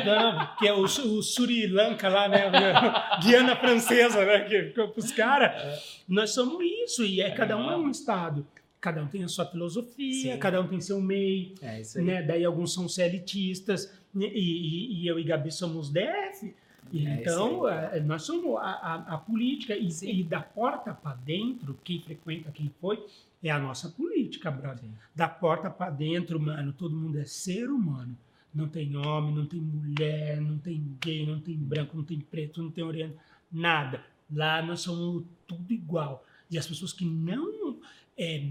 não, 0.05 0.55
que 0.57 0.65
é 0.65 0.71
o, 0.71 0.79
o 0.79 1.21
Sri 1.21 1.67
Lanka 1.67 2.07
lá, 2.07 2.29
né? 2.29 2.49
Guiana 3.21 3.53
francesa, 3.57 4.23
né? 4.23 4.39
Que 4.45 4.63
ficou 4.63 4.87
pros 4.87 5.11
caras. 5.11 6.01
Nós 6.07 6.29
somos 6.33 6.63
isso, 6.85 7.03
e 7.03 7.19
é, 7.19 7.31
cada 7.31 7.57
um 7.57 7.69
é 7.69 7.75
um 7.75 7.89
estado. 7.91 8.47
Cada 8.79 9.03
um 9.03 9.07
tem 9.07 9.23
a 9.23 9.27
sua 9.27 9.45
filosofia, 9.45 10.33
Sim. 10.33 10.39
cada 10.39 10.61
um 10.61 10.67
tem 10.67 10.79
seu 10.79 11.01
meio, 11.01 11.55
É 11.61 11.81
isso 11.81 11.97
aí. 11.97 12.05
né? 12.05 12.21
Daí 12.23 12.45
alguns 12.45 12.73
são 12.73 12.87
CLTistas, 12.87 13.91
né, 14.13 14.27
e, 14.27 14.39
e- 14.39 15.01
e 15.03 15.07
eu 15.07 15.19
e 15.19 15.23
Gabi 15.23 15.51
somos 15.51 15.89
DF. 15.89 16.53
É 16.93 16.99
então, 17.21 17.65
aí. 17.65 17.97
eh, 17.97 17.99
nós 17.99 18.23
somos 18.23 18.55
a, 18.57 18.61
a- 18.61 19.15
a 19.15 19.17
política, 19.17 19.75
e, 19.75 19.89
e 20.03 20.23
da 20.23 20.39
porta 20.39 20.93
para 20.93 21.15
dentro, 21.15 21.77
quem 21.83 21.99
frequenta, 22.01 22.49
quem 22.51 22.71
foi, 22.79 23.03
é 23.43 23.49
a 23.49 23.59
nossa 23.59 23.89
política, 23.89 24.49
brother 24.49 24.79
Sim. 24.85 24.93
da 25.13 25.27
porta 25.27 25.69
pra 25.69 25.89
dentro, 25.89 26.39
mano, 26.39 26.71
todo 26.71 26.95
mundo 26.95 27.19
é 27.19 27.25
ser 27.25 27.69
humano. 27.69 28.17
Não 28.53 28.67
tem 28.69 28.95
homem, 28.95 29.35
não 29.35 29.45
tem 29.45 29.59
mulher, 29.59 30.39
não 30.39 30.57
tem 30.57 30.81
gay, 31.03 31.25
não 31.25 31.39
tem 31.39 31.55
branco, 31.57 31.95
não 31.97 32.03
tem 32.03 32.19
preto, 32.19 32.63
não 32.63 32.71
tem 32.71 32.83
oriente, 32.83 33.15
nada. 33.51 34.01
Lá 34.31 34.61
nós 34.61 34.79
somos 34.81 35.23
tudo 35.45 35.71
igual. 35.73 36.23
E 36.49 36.57
as 36.57 36.65
pessoas 36.65 36.93
que 36.93 37.03
não 37.05 37.77
é, 38.17 38.47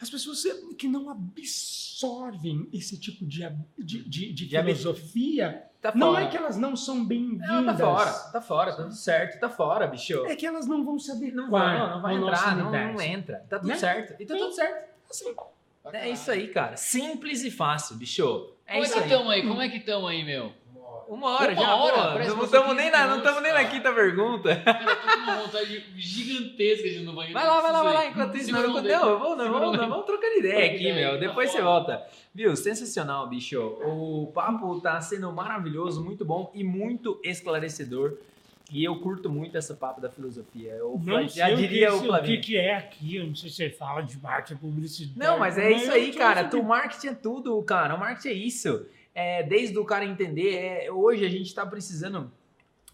as 0.00 0.08
pessoas 0.10 0.42
que 0.76 0.86
não 0.88 1.10
absorvem 1.10 2.68
esse 2.72 2.98
tipo 2.98 3.26
de, 3.26 3.48
de, 3.78 4.04
de, 4.08 4.32
de 4.32 4.48
filosofia, 4.48 5.64
Tá 5.80 5.92
não 5.94 6.18
é 6.18 6.26
que 6.28 6.36
elas 6.36 6.56
não 6.56 6.74
são 6.74 7.04
bem-vindas. 7.04 7.48
Não, 7.48 7.64
tá 7.64 7.76
fora, 7.76 8.12
tá 8.32 8.40
fora, 8.40 8.72
tá 8.72 8.82
tudo 8.82 8.94
certo, 8.94 9.38
tá 9.38 9.48
fora, 9.48 9.86
bicho. 9.86 10.26
É 10.26 10.34
que 10.34 10.44
elas 10.44 10.66
não 10.66 10.84
vão 10.84 10.98
se 10.98 11.12
Não 11.30 11.50
vai, 11.50 11.78
não, 11.78 11.90
não 11.90 12.02
vai 12.02 12.14
entrar, 12.16 12.56
não, 12.56 12.72
não 12.72 13.00
entra. 13.00 13.44
Tá 13.48 13.60
tudo 13.60 13.68
Né? 13.68 13.76
certo. 13.76 14.20
E 14.20 14.26
tá 14.26 14.36
tudo 14.36 14.52
certo. 14.52 14.88
Assim, 15.08 15.34
É 15.92 16.10
isso 16.10 16.30
aí, 16.32 16.48
cara. 16.48 16.76
Simples 16.76 17.44
e 17.44 17.50
fácil, 17.50 17.94
bicho. 17.96 18.52
É 18.66 18.72
Como 18.72 18.84
é 18.84 18.86
isso 18.86 18.92
que 18.94 18.98
aí. 18.98 19.04
aí? 19.32 19.46
Como 19.46 19.60
é 19.62 19.68
que 19.68 19.76
estamos 19.76 20.10
aí, 20.10 20.24
meu? 20.24 20.52
Uma 21.08 21.30
hora 21.40 21.52
Uma 21.52 21.62
já, 21.62 21.74
hora? 21.74 22.12
pô. 22.26 22.36
Não 22.36 22.44
estamos 22.44 22.76
nem, 22.76 22.86
15 22.86 22.90
na, 22.90 22.98
não 22.98 23.08
minutos, 23.16 23.22
tamo 23.30 23.40
nem 23.40 23.52
na 23.54 23.64
quinta 23.64 23.92
pergunta. 23.92 24.56
Cara, 24.56 24.82
eu 24.82 24.96
tô 24.96 25.02
com 25.08 25.18
uma 25.22 25.36
vontade 25.36 25.84
gigantesca 25.96 26.88
de 26.88 26.96
ir 26.96 27.00
no 27.00 27.12
banheiro. 27.14 27.32
Vai 27.34 27.46
lá, 27.46 27.60
vai 27.60 27.72
lá, 27.72 27.82
vai 27.82 27.94
lá. 27.94 28.06
Enquanto 28.06 28.36
isso, 28.36 28.52
não, 28.52 28.60
não, 28.62 28.68
não, 28.68 29.18
vamos, 29.18 29.38
não, 29.38 29.72
dedo. 29.72 29.88
vamos 29.88 30.04
trocando 30.06 30.38
ideia 30.38 30.74
aqui, 30.74 30.84
meu. 30.84 30.92
ideia, 31.14 31.18
Depois 31.18 31.50
tá 31.50 31.56
você 31.58 31.62
volta. 31.62 32.06
Viu? 32.34 32.54
Sensacional, 32.54 33.26
bicho. 33.26 33.58
O 33.60 34.30
papo 34.34 34.80
tá 34.80 35.00
sendo 35.00 35.32
maravilhoso, 35.32 36.04
muito 36.04 36.24
bom 36.24 36.52
e 36.54 36.62
muito 36.62 37.18
esclarecedor. 37.24 38.18
E 38.70 38.84
eu 38.84 39.00
curto 39.00 39.30
muito 39.30 39.56
essa 39.56 39.74
papo 39.74 39.98
da 39.98 40.10
filosofia. 40.10 40.72
Eu 40.72 41.00
não 41.02 41.22
já 41.26 41.46
sei 41.46 41.54
o 41.54 41.56
diria 41.56 41.88
que, 41.88 41.94
o 41.94 42.00
que, 42.00 42.06
Flavinho. 42.06 42.40
que 42.42 42.56
é 42.58 42.76
aqui, 42.76 43.16
eu 43.16 43.26
não 43.26 43.34
sei 43.34 43.48
se 43.48 43.56
você 43.56 43.70
fala 43.70 44.02
de 44.02 44.18
marketing, 44.20 44.60
publicidade. 44.60 45.18
Não, 45.18 45.38
mas 45.38 45.56
é 45.56 45.70
isso 45.72 45.90
aí, 45.90 46.12
cara. 46.12 46.44
Tu, 46.44 46.62
marketing 46.62 47.06
é 47.08 47.14
tudo, 47.14 47.62
cara. 47.62 47.94
O 47.94 47.98
marketing 47.98 48.28
é 48.28 48.32
isso. 48.34 48.86
É, 49.20 49.42
desde 49.42 49.76
o 49.78 49.84
cara 49.84 50.04
entender, 50.04 50.54
é, 50.54 50.92
hoje 50.92 51.24
a 51.24 51.28
gente 51.28 51.52
tá 51.52 51.66
precisando 51.66 52.30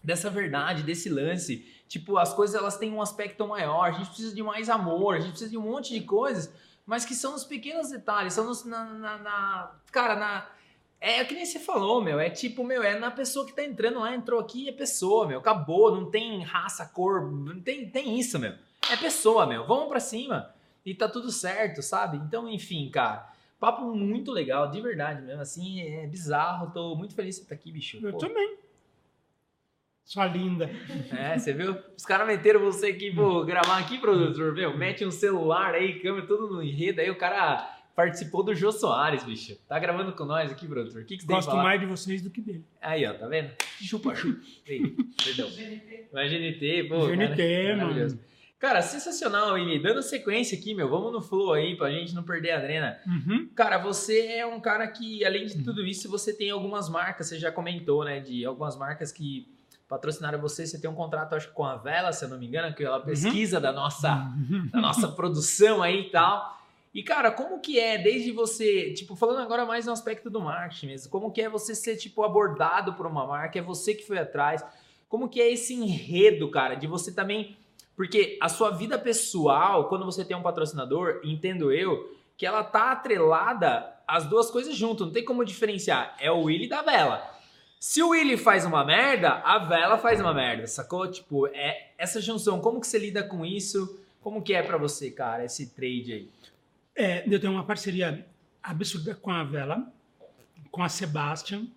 dessa 0.03 0.27
verdade, 0.29 0.81
desse 0.81 1.07
lance. 1.07 1.63
Tipo, 1.87 2.17
as 2.17 2.33
coisas 2.33 2.55
elas 2.55 2.77
têm 2.77 2.91
um 2.91 2.99
aspecto 3.01 3.47
maior. 3.47 3.89
A 3.89 3.91
gente 3.91 4.07
precisa 4.07 4.33
de 4.33 4.41
mais 4.41 4.67
amor, 4.69 5.15
a 5.15 5.19
gente 5.19 5.29
precisa 5.31 5.51
de 5.51 5.57
um 5.57 5.61
monte 5.61 5.93
de 5.93 6.01
coisas, 6.01 6.51
mas 6.83 7.05
que 7.05 7.13
são 7.13 7.35
os 7.35 7.43
pequenos 7.43 7.89
detalhes, 7.91 8.33
são 8.33 8.43
nos, 8.43 8.65
na, 8.65 8.85
na- 8.85 9.17
na- 9.19 9.71
cara, 9.91 10.15
na 10.15 10.47
é 10.99 11.23
que 11.23 11.35
nem 11.35 11.45
você 11.45 11.59
falou, 11.59 12.01
meu. 12.01 12.19
É 12.19 12.29
tipo, 12.31 12.63
meu, 12.63 12.81
é 12.81 12.97
na 12.97 13.11
pessoa 13.11 13.45
que 13.45 13.53
tá 13.53 13.63
entrando 13.63 13.99
lá, 13.99 14.15
entrou 14.15 14.39
aqui, 14.39 14.67
é 14.67 14.71
pessoa, 14.71 15.27
meu. 15.27 15.37
Acabou, 15.37 15.93
não 15.95 16.09
tem 16.09 16.41
raça, 16.41 16.87
cor, 16.87 17.31
não 17.31 17.59
tem, 17.61 17.87
tem 17.87 18.17
isso, 18.19 18.39
meu. 18.39 18.53
É 18.89 18.97
pessoa, 18.97 19.45
meu. 19.45 19.67
Vamos 19.67 19.89
pra 19.89 19.99
cima 19.99 20.49
e 20.83 20.95
tá 20.95 21.07
tudo 21.07 21.31
certo, 21.31 21.83
sabe? 21.83 22.17
Então, 22.17 22.49
enfim, 22.49 22.89
cara. 22.89 23.34
Papo 23.65 23.95
muito 23.95 24.31
legal, 24.31 24.69
de 24.69 24.79
verdade 24.79 25.23
mesmo. 25.23 25.41
Assim, 25.41 25.81
é 25.81 26.05
bizarro. 26.05 26.69
Tô 26.71 26.95
muito 26.95 27.15
feliz 27.15 27.33
de 27.33 27.41
você 27.41 27.45
estar 27.45 27.55
aqui, 27.55 27.71
bicho. 27.71 27.97
Eu 27.99 28.11
Pô, 28.11 28.19
também. 28.19 28.57
Sua 30.03 30.27
linda. 30.27 30.69
É, 31.11 31.35
você 31.35 31.51
viu? 31.51 31.75
Os 31.97 32.05
caras 32.05 32.27
meteram 32.27 32.59
você 32.59 32.85
aqui, 32.85 33.11
pô, 33.11 33.43
gravar 33.43 33.79
aqui, 33.79 33.97
produtor, 33.97 34.53
meu. 34.53 34.77
Mete 34.77 35.03
um 35.03 35.09
celular 35.09 35.73
aí, 35.73 35.99
câmera, 35.99 36.27
tudo 36.27 36.47
no 36.47 36.61
enredo. 36.61 37.01
Aí 37.01 37.09
o 37.09 37.17
cara 37.17 37.67
participou 37.95 38.43
do 38.43 38.53
Jô 38.53 38.71
Soares, 38.71 39.23
bicho. 39.23 39.57
Tá 39.67 39.79
gravando 39.79 40.13
com 40.13 40.25
nós 40.25 40.51
aqui, 40.51 40.67
produtor. 40.67 41.01
O 41.01 41.05
que, 41.05 41.17
que 41.17 41.23
você 41.23 41.33
Gosto 41.33 41.55
mais 41.55 41.79
de 41.79 41.87
vocês 41.87 42.21
do 42.21 42.29
que 42.29 42.41
dele. 42.41 42.63
Aí, 42.79 43.03
ó, 43.03 43.15
tá 43.15 43.25
vendo? 43.25 43.49
Chupa, 43.81 44.13
chupa. 44.13 44.45
Ei, 44.67 44.95
perdão. 45.23 45.49
Vai 46.13 46.29
GNT, 46.29 46.83
pô. 46.87 47.07
GNT, 47.07 47.35
cara, 47.35 47.77
mano. 47.77 47.77
maravilhoso. 47.77 48.19
Cara, 48.59 48.81
sensacional, 48.81 49.57
Ini. 49.57 49.79
Dando 49.79 50.01
sequência 50.01 50.57
aqui, 50.57 50.73
meu. 50.73 50.89
Vamos 50.89 51.11
no 51.11 51.21
flow 51.21 51.53
aí 51.53 51.75
pra 51.75 51.91
gente 51.91 52.15
não 52.15 52.23
perder 52.23 52.51
a 52.51 52.57
adrena. 52.57 52.97
Uhum. 53.05 53.49
Cara, 53.53 53.77
você 53.77 54.27
é 54.27 54.45
um 54.45 54.59
cara 54.59 54.87
que, 54.87 55.23
além 55.25 55.45
de 55.45 55.61
tudo 55.63 55.85
isso, 55.85 56.09
você 56.09 56.33
tem 56.33 56.49
algumas 56.49 56.89
marcas, 56.89 57.27
você 57.27 57.37
já 57.37 57.51
comentou, 57.51 58.03
né? 58.05 58.19
De 58.21 58.45
algumas 58.45 58.77
marcas 58.77 59.11
que 59.11 59.47
patrocinaram 59.89 60.39
você. 60.39 60.65
Você 60.65 60.79
tem 60.79 60.89
um 60.89 60.95
contrato, 60.95 61.35
acho 61.35 61.49
que 61.49 61.53
com 61.53 61.65
a 61.65 61.75
Vela, 61.75 62.11
se 62.13 62.23
eu 62.25 62.29
não 62.29 62.39
me 62.39 62.47
engano, 62.47 62.73
que 62.73 62.83
ela 62.83 62.99
pesquisa 63.01 63.59
da 63.59 63.71
nossa 63.73 64.13
Uhum. 64.15 64.69
da 64.71 64.79
nossa 64.79 65.09
produção 65.09 65.83
aí 65.83 66.01
e 66.07 66.09
tal. 66.09 66.55
E, 66.93 67.03
cara, 67.03 67.29
como 67.29 67.59
que 67.59 67.77
é, 67.77 67.97
desde 67.97 68.31
você, 68.31 68.93
tipo, 68.93 69.17
falando 69.17 69.41
agora 69.41 69.65
mais 69.65 69.85
no 69.85 69.91
aspecto 69.91 70.29
do 70.29 70.39
marketing 70.39 70.87
mesmo, 70.87 71.11
como 71.11 71.29
que 71.29 71.41
é 71.41 71.49
você 71.49 71.75
ser, 71.75 71.97
tipo, 71.97 72.23
abordado 72.23 72.93
por 72.93 73.05
uma 73.05 73.27
marca, 73.27 73.59
é 73.59 73.61
você 73.61 73.93
que 73.93 74.07
foi 74.07 74.17
atrás, 74.17 74.63
como 75.09 75.27
que 75.27 75.41
é 75.41 75.51
esse 75.51 75.73
enredo, 75.73 76.49
cara, 76.49 76.73
de 76.75 76.87
você 76.87 77.13
também, 77.13 77.57
porque 77.95 78.37
a 78.41 78.49
sua 78.49 78.71
vida 78.71 78.99
pessoal, 78.99 79.87
quando 79.87 80.05
você 80.05 80.25
tem 80.25 80.35
um 80.35 80.41
patrocinador, 80.41 81.21
entendo 81.23 81.71
eu, 81.71 82.15
que 82.37 82.45
ela 82.45 82.63
tá 82.63 82.91
atrelada 82.91 83.93
as 84.07 84.25
duas 84.25 84.51
coisas 84.51 84.75
junto, 84.75 85.05
não 85.05 85.13
tem 85.13 85.23
como 85.23 85.45
diferenciar, 85.45 86.15
é 86.19 86.29
o 86.29 86.43
Willy 86.43 86.67
da 86.67 86.81
Vela. 86.81 87.35
Se 87.79 88.01
o 88.01 88.09
Willy 88.09 88.37
faz 88.37 88.65
uma 88.65 88.83
merda, 88.83 89.29
a 89.43 89.59
Vela 89.59 89.97
faz 89.97 90.19
uma 90.19 90.33
merda, 90.33 90.67
sacou? 90.67 91.09
Tipo, 91.09 91.47
é 91.47 91.91
essa 91.97 92.19
junção, 92.21 92.59
como 92.59 92.81
que 92.81 92.87
você 92.87 92.97
lida 92.97 93.23
com 93.23 93.45
isso? 93.45 93.99
Como 94.21 94.41
que 94.41 94.53
é 94.53 94.63
pra 94.63 94.77
você, 94.77 95.11
cara, 95.11 95.45
esse 95.45 95.67
trade 95.67 96.13
aí? 96.13 96.29
É, 96.95 97.23
eu 97.31 97.39
tenho 97.39 97.53
uma 97.53 97.63
parceria 97.63 98.25
absurda 98.61 99.13
com 99.13 99.29
a 99.29 99.43
Vela, 99.43 99.87
com 100.71 100.81
a 100.81 100.89
Sebastian. 100.89 101.67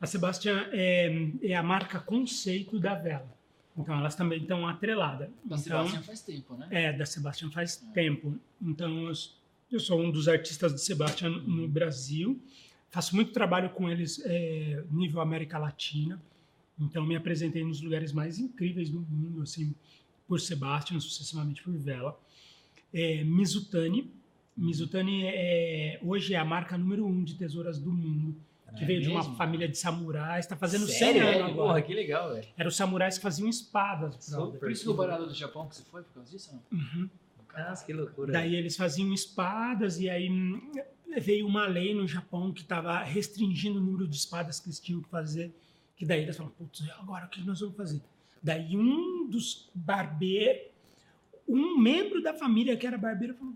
A 0.00 0.06
Sebastian 0.06 0.68
é, 0.72 1.10
é 1.42 1.54
a 1.54 1.62
marca 1.62 2.00
conceito 2.00 2.78
da 2.78 2.94
Vela. 2.94 3.28
Então 3.76 3.98
elas 3.98 4.14
também 4.14 4.40
estão 4.42 4.66
atreladas. 4.66 5.28
Da 5.44 5.56
Então, 5.56 5.58
Sebastião 5.58 6.02
faz 6.02 6.20
tempo, 6.20 6.54
né? 6.56 6.68
é, 6.70 6.92
da 6.92 7.06
Sebastian 7.06 7.50
faz 7.50 7.76
tempo. 7.94 8.38
Então 8.60 9.08
eu, 9.08 9.12
eu 9.70 9.80
sou 9.80 10.00
um 10.00 10.10
dos 10.10 10.28
artistas 10.28 10.74
de 10.74 10.80
Sebastian 10.80 11.30
no 11.30 11.66
Brasil. 11.66 12.40
Faço 12.90 13.16
muito 13.16 13.32
trabalho 13.32 13.70
com 13.70 13.88
eles 13.88 14.20
é, 14.24 14.84
nível 14.90 15.20
América 15.20 15.58
Latina. 15.58 16.20
Então 16.78 17.06
me 17.06 17.16
apresentei 17.16 17.64
nos 17.64 17.80
lugares 17.80 18.12
mais 18.12 18.38
incríveis 18.38 18.90
do 18.90 19.00
mundo, 19.00 19.42
assim, 19.42 19.74
por 20.28 20.40
Sebastian, 20.40 21.00
sucessivamente 21.00 21.62
por 21.62 21.72
Vela. 21.74 22.18
É, 22.92 23.24
Mizutani. 23.24 24.10
Mizutani 24.54 25.24
é, 25.24 25.98
hoje 26.02 26.34
é 26.34 26.36
a 26.36 26.44
marca 26.44 26.76
número 26.76 27.06
um 27.06 27.24
de 27.24 27.36
tesouras 27.36 27.78
do 27.78 27.90
mundo. 27.90 28.36
Que 28.76 28.84
É 28.84 28.86
veio 28.86 29.00
de 29.02 29.08
uma 29.08 29.20
mesmo? 29.20 29.36
família 29.36 29.68
de 29.68 29.76
samurais, 29.76 30.44
está 30.46 30.56
fazendo 30.56 30.86
100 30.86 30.94
Sério? 30.98 31.22
anos 31.22 31.36
Porra, 31.36 31.50
agora. 31.50 31.82
que 31.82 31.92
legal, 31.94 32.32
velho. 32.32 32.48
Eram 32.56 32.68
os 32.68 32.76
samurais 32.76 33.16
que 33.18 33.22
faziam 33.22 33.48
espadas. 33.48 34.16
Super. 34.24 34.58
Por 34.58 34.70
isso 34.70 34.84
que 34.84 34.88
o 34.90 34.94
barato 34.94 35.26
do 35.26 35.34
Japão 35.34 35.68
que 35.68 35.76
você 35.76 35.82
foi 35.84 36.02
por 36.02 36.14
causa 36.14 36.30
disso? 36.30 36.52
Não? 36.70 36.78
Uhum. 36.78 37.10
Nossa, 37.56 37.84
que 37.84 37.92
loucura. 37.92 38.32
Daí 38.32 38.54
eles 38.56 38.76
faziam 38.76 39.12
espadas 39.12 40.00
e 40.00 40.08
aí 40.08 40.30
hum, 40.30 40.72
veio 41.20 41.46
uma 41.46 41.66
lei 41.66 41.94
no 41.94 42.06
Japão 42.08 42.50
que 42.50 42.62
estava 42.62 42.98
restringindo 43.02 43.78
o 43.78 43.82
número 43.82 44.08
de 44.08 44.16
espadas 44.16 44.58
que 44.58 44.68
eles 44.68 44.80
tinham 44.80 45.02
que 45.02 45.08
fazer. 45.10 45.54
Que 45.94 46.06
daí 46.06 46.22
eles 46.22 46.34
falaram, 46.36 46.54
putz, 46.56 46.82
agora 46.98 47.26
o 47.26 47.28
que 47.28 47.42
nós 47.44 47.60
vamos 47.60 47.76
fazer? 47.76 48.00
Daí 48.42 48.74
um 48.76 49.28
dos 49.28 49.68
barbeiros, 49.74 50.62
um 51.46 51.76
membro 51.78 52.22
da 52.22 52.32
família 52.32 52.76
que 52.76 52.86
era 52.86 52.96
barbeiro 52.96 53.34
falou, 53.34 53.54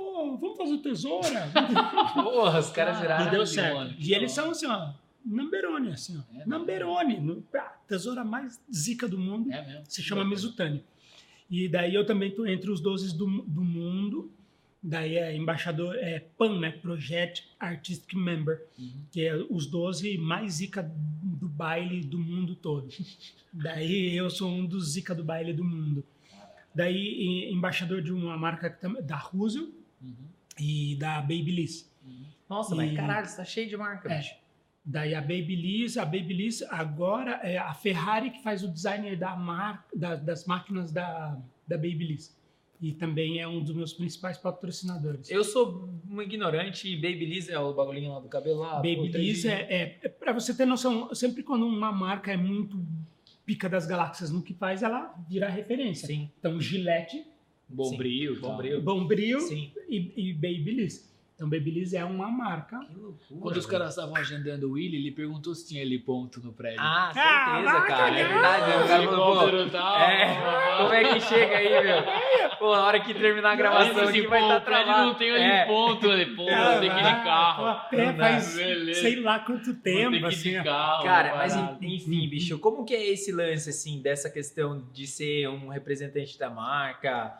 oh, 0.00 0.36
vamos 0.36 0.56
fazer 0.56 0.78
tesoura? 0.78 1.50
Porra, 2.14 2.58
os 2.60 2.70
caras 2.70 2.98
viraram. 3.00 3.26
e 3.26 3.30
deu 3.30 3.46
certo. 3.46 3.94
e 3.98 4.14
eles 4.14 4.34
da 4.34 4.42
são 4.42 4.50
assim, 4.50 4.66
ó, 4.66 4.92
numberone, 5.24 5.92
assim, 5.92 6.18
ó. 6.18 6.40
É, 6.40 6.46
numberone. 6.46 7.20
no- 7.20 7.44
ah, 7.54 7.74
tesoura 7.86 8.24
mais 8.24 8.60
zica 8.72 9.06
do 9.08 9.18
mundo 9.18 9.52
É 9.52 9.64
mesmo? 9.66 9.84
se 9.86 10.02
chama 10.02 10.24
Mizutani. 10.24 10.82
E 11.50 11.68
daí 11.68 11.94
eu 11.94 12.06
também 12.06 12.30
tô 12.30 12.46
entre 12.46 12.70
os 12.70 12.80
12 12.80 13.16
do, 13.16 13.26
do 13.42 13.62
mundo. 13.62 14.30
Daí 14.82 15.16
é 15.18 15.36
embaixador, 15.36 15.94
é 15.96 16.20
PAN, 16.38 16.58
né? 16.58 16.70
Project 16.70 17.46
Artistic 17.58 18.14
Member, 18.14 18.62
Uhum. 18.78 18.90
que 19.12 19.20
é 19.26 19.36
os 19.50 19.66
12 19.66 20.16
mais 20.16 20.54
zica 20.54 20.82
do 21.22 21.46
baile 21.48 22.00
do 22.02 22.18
mundo 22.18 22.54
todo. 22.54 22.88
Daí 23.52 24.16
eu 24.16 24.30
sou 24.30 24.48
um 24.48 24.64
dos 24.64 24.92
zica 24.92 25.14
do 25.14 25.22
baile 25.24 25.52
do 25.52 25.64
mundo. 25.64 26.02
Daí 26.74 27.50
embaixador 27.52 28.00
de 28.00 28.12
uma 28.12 28.38
marca 28.38 28.74
da 29.02 29.16
Russell 29.16 29.68
Uhum. 30.02 30.14
e 30.58 30.96
da 30.96 31.20
Babyliss. 31.20 31.90
Uhum. 32.04 32.24
Nossa, 32.48 32.74
E- 32.74 32.76
mas 32.76 32.96
caralho, 32.96 33.26
você 33.26 33.36
tá 33.36 33.44
cheio 33.44 33.68
de 33.68 33.76
marca, 33.76 34.12
É. 34.12 34.18
bicho. 34.18 34.34
Daí 34.84 35.14
a 35.14 35.20
Babyliss, 35.20 35.96
a 35.98 36.04
Babyliss 36.04 36.62
agora 36.70 37.32
é 37.42 37.58
a 37.58 37.72
Ferrari 37.74 38.30
que 38.30 38.42
faz 38.42 38.62
o 38.64 38.68
designer 38.68 39.16
da 39.16 39.36
mar, 39.36 39.86
da- 39.94 40.16
das 40.16 40.46
máquinas 40.46 40.90
da, 40.90 41.38
da 41.68 41.76
Babyliss. 41.76 42.34
E 42.80 42.92
também 42.94 43.38
é 43.38 43.46
um 43.46 43.62
dos 43.62 43.74
meus 43.74 43.92
principais 43.92 44.38
patrocinadores. 44.38 45.30
Eu 45.30 45.44
sou 45.44 45.86
um 46.08 46.22
ignorante 46.22 46.88
e 46.88 46.96
Babyliss 46.96 47.50
é 47.50 47.58
o 47.58 47.74
bagulhinho 47.74 48.10
lá 48.14 48.20
do 48.20 48.28
cabelo 48.28 48.60
lá. 48.60 48.76
Babyliss 48.76 49.44
é, 49.44 49.60
é, 49.70 49.98
é 50.02 50.08
para 50.08 50.32
você 50.32 50.54
ter 50.54 50.64
noção, 50.64 51.14
sempre 51.14 51.42
quando 51.42 51.66
uma 51.66 51.92
marca 51.92 52.32
é 52.32 52.36
muito 52.38 52.82
pica 53.44 53.68
das 53.68 53.86
galáxias 53.86 54.30
no 54.30 54.42
que 54.42 54.54
faz, 54.54 54.82
ela 54.82 55.14
vira 55.28 55.48
referência. 55.50 56.06
Sim, 56.06 56.30
Então 56.38 56.58
Gillette, 56.58 57.22
Bombril. 57.70 58.34
e 58.34 58.40
tal. 58.40 58.50
Bombril. 58.50 58.82
Bombril 58.82 59.40
sim. 59.40 59.72
e, 59.88 60.12
e 60.16 60.32
Babyliss. 60.32 61.08
Então 61.34 61.48
Babyliss 61.48 61.94
é 61.94 62.04
uma 62.04 62.30
marca. 62.30 62.78
Que 62.80 62.94
loucura. 63.00 63.40
Quando 63.40 63.56
os 63.56 63.64
caras 63.64 63.88
estavam 63.90 64.14
agendando 64.14 64.68
o 64.68 64.72
Willy, 64.72 64.98
ele 64.98 65.10
perguntou 65.10 65.54
se 65.54 65.66
tinha 65.66 65.80
ali 65.80 65.98
ponto 65.98 66.38
no 66.44 66.52
prédio. 66.52 66.80
Ah, 66.82 67.08
Ah, 67.08 67.14
certeza, 67.14 67.78
vai 67.78 67.88
cara. 67.88 68.18
É 68.20 68.28
verdade. 68.28 68.62
O 68.84 68.86
cara 68.86 69.04
falou, 69.04 69.70
tal. 69.70 69.98
É, 70.00 70.76
como 70.76 70.92
é 70.92 71.14
que 71.14 71.20
chega 71.20 71.56
aí, 71.56 71.82
meu? 71.82 72.58
Pô, 72.58 72.76
na 72.76 72.84
hora 72.84 73.00
que 73.00 73.14
terminar 73.14 73.52
a 73.52 73.56
gravação 73.56 74.06
aqui 74.06 74.20
vai 74.26 74.42
estar 74.42 74.60
prédio 74.60 74.84
travado. 74.84 75.06
não 75.06 75.14
tem 75.14 75.30
ali 75.30 75.40
É. 75.42 75.64
ponto. 75.64 76.10
ali, 76.10 76.26
Pô, 76.36 76.46
Ah, 76.46 76.78
tem 76.78 76.90
que 76.90 76.96
ir 76.96 77.02
de 77.04 77.24
carro. 77.24 77.62
tô 77.62 77.68
a 77.70 77.74
pé 77.74 78.06
Não 78.06 78.16
dá. 78.18 78.24
faz 78.24 78.56
Beleza. 78.56 79.00
sei 79.00 79.20
lá 79.20 79.38
quanto 79.38 79.74
tempo. 79.76 80.10
ter 80.10 80.18
que 80.18 80.24
ir 80.24 80.28
assim, 80.28 80.50
de 80.58 80.62
carro. 80.64 81.04
Cara, 81.04 81.36
mas 81.36 81.56
enfim, 81.80 82.28
bicho, 82.28 82.58
como 82.58 82.84
que 82.84 82.94
é 82.94 83.08
esse 83.08 83.32
lance, 83.32 83.70
assim, 83.70 84.02
dessa 84.02 84.28
questão 84.28 84.84
de 84.92 85.06
ser 85.06 85.48
um 85.48 85.68
representante 85.68 86.38
da 86.38 86.50
marca? 86.50 87.32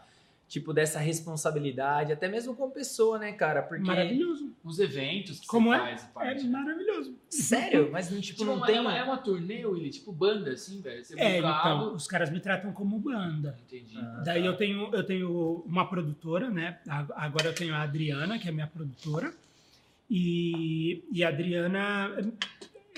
Tipo, 0.51 0.75
dessa 0.75 0.99
responsabilidade, 0.99 2.13
até 2.13 2.27
mesmo 2.29 2.57
como 2.57 2.73
pessoa, 2.73 3.19
né, 3.21 3.31
cara? 3.33 3.63
Porque. 3.63 3.85
Maravilhoso. 3.87 4.51
Os 4.65 4.81
eventos 4.81 5.39
que 5.39 5.47
Como 5.47 5.71
você 5.71 5.77
é? 5.77 5.79
faz 5.79 6.03
É 6.03 6.07
parte. 6.09 6.45
né? 6.45 6.51
maravilhoso. 6.51 7.15
Sério? 7.31 7.89
Mas 7.93 8.09
tipo, 8.09 8.21
Tipo, 8.21 8.45
não 8.45 8.55
uma- 8.57 8.67
tem 8.67 8.77
é, 8.77 8.81
uma, 8.81 8.99
é 8.99 9.03
uma 9.05 9.17
turnê, 9.17 9.65
Willy? 9.65 9.91
Tipo 9.91 10.11
banda, 10.13 10.51
assim, 10.51 10.81
velho? 10.83 11.05
Você 11.05 11.15
É, 11.19 11.39
então, 11.39 11.95
os 11.95 12.07
caras 12.09 12.31
me 12.31 12.41
tratam 12.41 12.73
como 12.73 12.99
banda. 12.99 13.57
Entendi. 13.67 13.97
Ah, 13.97 14.23
Daí 14.25 14.41
tá. 14.43 14.47
eu 14.49 14.57
tenho, 14.57 14.91
eu 14.93 15.05
tenho 15.05 15.63
uma 15.65 15.89
produtora, 15.89 16.51
né? 16.51 16.79
Agora 17.15 17.47
eu 17.47 17.55
tenho 17.55 17.73
a 17.73 17.83
Adriana, 17.83 18.37
que 18.39 18.49
é 18.49 18.53
minha 18.53 18.67
produtora. 18.67 19.33
E, 20.11 21.05
e 21.13 21.23
a 21.23 21.29
Adriana 21.29 22.11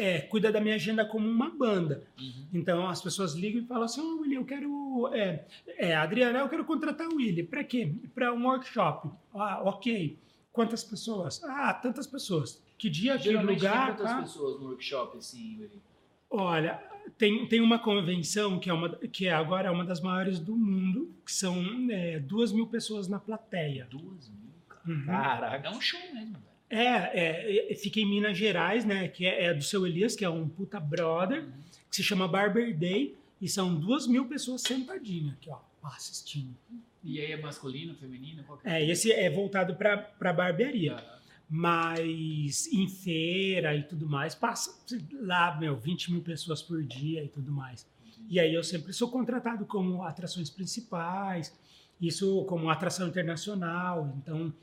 é, 0.02 0.20
cuida 0.20 0.50
da 0.50 0.60
minha 0.60 0.74
agenda 0.74 1.04
como 1.04 1.28
uma 1.28 1.48
banda. 1.48 2.02
Uhum. 2.18 2.46
Então 2.52 2.88
as 2.88 3.00
pessoas 3.00 3.34
ligam 3.34 3.62
e 3.62 3.66
falam 3.66 3.84
assim: 3.84 4.00
Ô 4.00 4.20
Willy, 4.20 4.34
eu 4.34 4.44
quero. 4.44 5.08
É, 5.12 5.44
é, 5.78 5.94
Adriana, 5.94 6.40
eu 6.40 6.48
quero 6.48 6.64
contratar 6.64 7.06
o 7.06 7.16
Willy. 7.16 7.44
Para 7.44 7.62
quê? 7.62 7.94
Para 8.12 8.32
um 8.32 8.44
workshop. 8.44 9.10
Ah, 9.32 9.62
ok. 9.64 10.18
Quantas 10.52 10.82
pessoas? 10.82 11.42
Ah, 11.44 11.72
tantas 11.72 12.06
pessoas. 12.06 12.62
Que 12.76 12.90
dia, 12.90 13.16
que 13.16 13.30
lugar? 13.30 13.86
tem 13.86 13.96
quantas 13.96 14.10
tá? 14.12 14.22
pessoas 14.22 14.60
no 14.60 14.68
workshop, 14.70 15.18
assim, 15.18 15.56
Willy? 15.60 15.80
Olha, 16.28 16.82
tem, 17.16 17.46
tem 17.46 17.60
uma 17.60 17.78
convenção 17.78 18.58
que 18.58 18.68
é, 18.68 18.72
uma, 18.72 18.96
que 18.96 19.26
é 19.26 19.32
agora 19.32 19.70
uma 19.70 19.84
das 19.84 20.00
maiores 20.00 20.40
do 20.40 20.56
mundo, 20.56 21.14
que 21.24 21.32
são 21.32 21.56
é, 21.90 22.18
duas 22.18 22.50
mil 22.50 22.66
pessoas 22.66 23.06
na 23.06 23.20
plateia. 23.20 23.86
Duas 23.88 24.28
mil, 24.28 24.52
cara. 24.68 24.82
Uhum. 24.86 25.06
Caraca. 25.06 25.68
É 25.68 25.70
um 25.70 25.80
show 25.80 26.00
mesmo, 26.12 26.32
velho. 26.32 26.51
É, 26.74 26.86
é, 26.86 27.72
é, 27.72 27.74
fica 27.74 28.00
em 28.00 28.06
Minas 28.06 28.38
Gerais, 28.38 28.82
né? 28.82 29.06
Que 29.06 29.26
é, 29.26 29.44
é 29.44 29.54
do 29.54 29.62
seu 29.62 29.86
Elias, 29.86 30.16
que 30.16 30.24
é 30.24 30.30
um 30.30 30.48
puta 30.48 30.80
brother, 30.80 31.44
que 31.90 31.96
se 31.96 32.02
chama 32.02 32.26
Barber 32.26 32.74
Day, 32.74 33.14
e 33.38 33.46
são 33.46 33.74
duas 33.74 34.06
mil 34.06 34.24
pessoas 34.24 34.62
sentadinhas 34.62 35.34
aqui, 35.34 35.50
ó, 35.50 35.58
assistindo. 35.82 36.56
E 37.04 37.20
aí 37.20 37.32
é 37.32 37.36
masculino, 37.36 37.94
feminino? 37.96 38.42
Qual 38.44 38.56
que 38.56 38.66
é? 38.66 38.80
É, 38.80 38.90
esse 38.90 39.12
é 39.12 39.28
voltado 39.28 39.74
para 39.74 40.32
barbearia. 40.32 40.96
Ah, 40.96 41.18
Mas 41.46 42.66
em 42.72 42.88
feira 42.88 43.76
e 43.76 43.82
tudo 43.82 44.08
mais, 44.08 44.34
passa 44.34 44.74
lá, 45.20 45.54
meu, 45.58 45.76
20 45.76 46.10
mil 46.10 46.22
pessoas 46.22 46.62
por 46.62 46.82
dia 46.82 47.22
e 47.22 47.28
tudo 47.28 47.52
mais. 47.52 47.86
E 48.30 48.40
aí 48.40 48.54
eu 48.54 48.64
sempre 48.64 48.94
sou 48.94 49.10
contratado 49.10 49.66
como 49.66 50.02
atrações 50.04 50.48
principais, 50.48 51.52
isso 52.00 52.46
como 52.46 52.70
atração 52.70 53.08
internacional. 53.08 54.16
Então 54.16 54.54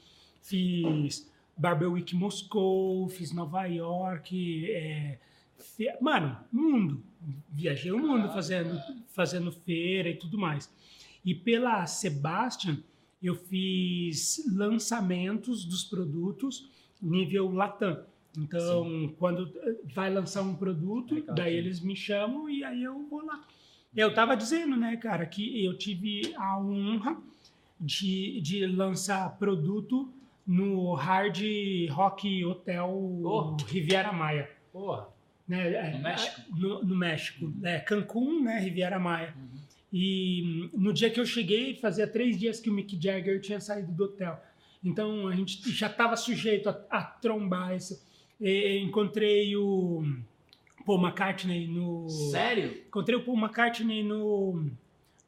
fiz 0.41 1.29
Barber 1.59 1.91
Week 1.91 2.15
Moscou, 2.15 3.07
fiz 3.09 3.31
Nova 3.33 3.65
York, 3.65 4.71
é, 4.71 5.19
fe- 5.57 5.97
mano, 6.01 6.37
mundo. 6.51 7.03
Viajei 7.51 7.91
o 7.91 7.99
mundo 7.99 8.29
fazendo, 8.31 8.79
fazendo 9.09 9.51
feira 9.51 10.09
e 10.09 10.15
tudo 10.15 10.37
mais. 10.37 10.73
E 11.25 11.35
pela 11.35 11.85
Sebastian 11.85 12.77
eu 13.21 13.35
fiz 13.35 14.41
lançamentos 14.55 15.65
dos 15.65 15.83
produtos 15.83 16.69
nível 17.01 17.51
Latam. 17.51 18.03
Então, 18.37 19.13
quando 19.17 19.51
eh, 19.57 19.75
vai 19.93 20.09
lançar 20.13 20.43
um 20.43 20.55
produto, 20.55 21.15
Legal, 21.15 21.35
daí 21.35 21.51
sim. 21.51 21.57
eles 21.57 21.81
me 21.81 21.95
chamam 21.95 22.49
e 22.49 22.63
aí 22.63 22.83
eu 22.83 23.05
vou 23.09 23.25
lá. 23.25 23.41
Eu 23.93 24.13
tava 24.13 24.37
dizendo, 24.37 24.77
né, 24.77 24.95
cara, 24.95 25.25
que 25.25 25.65
eu 25.65 25.77
tive 25.77 26.33
a 26.37 26.57
honra 26.59 27.17
de, 27.79 28.39
de 28.41 28.65
lançar 28.67 29.37
produto 29.37 30.13
no 30.49 30.95
Hard 30.95 31.37
Rock 31.91 32.43
Hotel 32.43 32.89
Oh. 33.23 33.55
Riviera 33.67 34.11
Maia. 34.11 34.49
Porra. 34.73 35.07
Né, 35.47 35.73
é, 35.73 35.91
No 35.91 35.99
México? 35.99 36.41
No, 36.57 36.83
no 36.83 36.95
México. 36.95 37.53
É, 37.63 37.79
Cancún, 37.79 38.43
né, 38.43 38.59
Riviera 38.59 38.99
Maia. 38.99 39.35
Uhum. 39.37 39.59
E 39.93 40.43
hum, 40.43 40.69
no 40.73 40.91
dia 40.91 41.09
que 41.11 41.19
eu 41.19 41.25
cheguei, 41.25 41.75
fazia 41.75 42.07
três 42.07 42.39
dias 42.39 42.59
que 42.59 42.69
o 42.69 42.73
Mick 42.73 42.99
Jagger 42.99 43.39
tinha 43.41 43.59
saído 43.59 43.91
do 43.91 44.05
hotel. 44.05 44.39
Então 44.83 45.27
a 45.27 45.35
gente 45.35 45.71
já 45.71 45.87
estava 45.87 46.15
sujeito 46.15 46.67
a, 46.69 46.79
a 46.89 47.03
trombar 47.03 47.75
isso. 47.75 48.01
E, 48.41 48.79
encontrei 48.79 49.55
o 49.55 50.03
Paul 50.85 50.99
McCartney 51.01 51.67
no. 51.67 52.09
Sério? 52.09 52.75
Encontrei 52.87 53.17
o 53.17 53.23
Paul 53.23 53.37
McCartney 53.37 54.03
no 54.03 54.67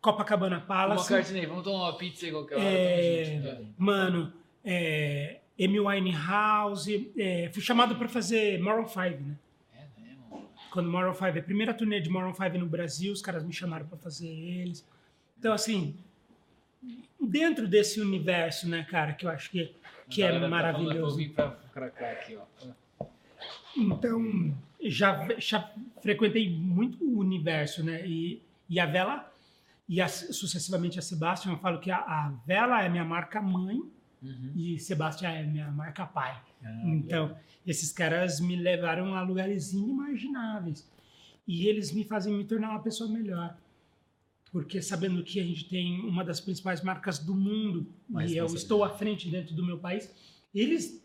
Copacabana 0.02 0.58
Uma 0.58 0.66
Palace. 0.66 1.10
cartinei, 1.10 1.46
vamos 1.46 1.64
tomar 1.64 1.90
uma 1.90 1.98
pizza 1.98 2.26
aí 2.26 2.32
qualquer 2.32 2.56
hora. 2.56 2.64
É, 2.66 3.40
velho. 3.40 3.68
Mano, 3.78 4.34
é, 4.64 5.40
Amy 5.60 5.80
Winehouse. 5.80 7.12
É, 7.18 7.50
fui 7.54 7.62
chamado 7.62 7.96
para 7.96 8.08
fazer 8.08 8.60
Maroon 8.60 8.88
5, 8.88 9.00
né? 9.24 9.36
É 9.76 9.84
mesmo. 10.02 10.50
quando 10.72 10.90
Maroon 10.90 11.14
5, 11.14 11.26
a 11.40 11.42
primeira 11.42 11.74
turnê 11.74 12.00
de 12.00 12.10
Maroon 12.10 12.34
5 12.34 12.58
no 12.58 12.66
Brasil, 12.68 13.12
os 13.14 13.22
caras 13.22 13.44
me 13.44 13.54
chamaram 13.54 13.86
para 13.88 13.98
fazer 13.98 14.28
eles. 14.30 14.86
Então, 15.38 15.54
assim, 15.54 15.96
dentro 17.20 17.68
desse 17.68 18.00
universo, 18.00 18.68
né, 18.70 18.84
cara, 18.90 19.14
que 19.14 19.26
eu 19.26 19.30
acho 19.30 19.50
que, 19.52 19.74
que 20.10 20.22
é 20.24 20.32
tá 20.32 20.40
pra 20.40 20.48
maravilhoso. 20.48 21.18
vir 21.18 21.30
pra 21.32 21.52
cracar 21.74 22.12
aqui, 22.12 22.36
ó. 22.38 23.06
Então, 23.76 24.54
já, 24.84 25.28
já 25.40 25.72
frequentei 26.02 26.50
muito 26.50 27.04
o 27.04 27.20
universo, 27.20 27.84
né? 27.84 28.06
E, 28.06 28.42
e 28.70 28.80
a 28.80 28.86
Vela, 28.86 29.32
e 29.88 30.02
a- 30.02 30.08
sucessivamente 30.08 31.00
a 31.00 31.02
Sebastian, 31.02 31.54
eu 31.54 31.58
falo 31.58 31.80
que 31.80 31.90
a, 31.92 31.98
a 31.98 32.34
Vela 32.46 32.84
é 32.84 32.90
minha 32.90 33.06
marca 33.06 33.42
mãe 33.42 33.82
Uhum. 34.22 34.52
e 34.56 34.78
Sebastian 34.80 35.30
é 35.30 35.44
minha 35.44 35.72
marca 35.72 36.06
pai. 36.06 36.40
Ah, 36.64 36.82
Então, 36.86 37.36
esses 37.66 37.92
caras 37.92 38.40
me 38.40 38.56
levaram 38.56 39.16
a 39.16 39.22
lugares 39.24 39.74
inimagináveis. 39.74 40.88
E 41.48 41.68
eles 41.68 41.92
me 41.92 42.04
fazem 42.04 42.34
me 42.34 42.44
tornar 42.44 42.70
uma 42.70 42.82
pessoa 42.82 43.10
melhor. 43.10 43.58
Porque 44.52 44.82
sabendo 44.82 45.24
que 45.24 45.40
a 45.40 45.44
gente 45.44 45.68
tem 45.68 46.02
uma 46.02 46.24
das 46.24 46.40
principais 46.40 46.82
marcas 46.84 47.18
do 47.18 47.34
mundo 47.34 47.88
Uma 48.10 48.26
e 48.26 48.36
eu 48.36 48.46
estou 48.46 48.84
à 48.84 48.90
frente 48.90 49.30
dentro 49.30 49.56
do 49.56 49.66
meu 49.66 49.78
país, 49.80 50.14
eles 50.54 51.02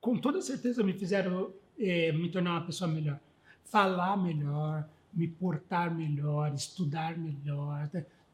com 0.00 0.16
toda 0.18 0.40
certeza 0.42 0.82
me 0.82 0.92
fizeram 0.92 1.52
eh, 1.78 2.12
me 2.12 2.28
tornar 2.28 2.52
uma 2.52 2.66
pessoa 2.66 2.90
melhor. 2.90 3.18
Falar 3.64 4.16
melhor, 4.16 4.88
me 5.12 5.28
portar 5.28 5.94
melhor, 5.94 6.52
estudar 6.54 7.16
melhor, 7.16 7.88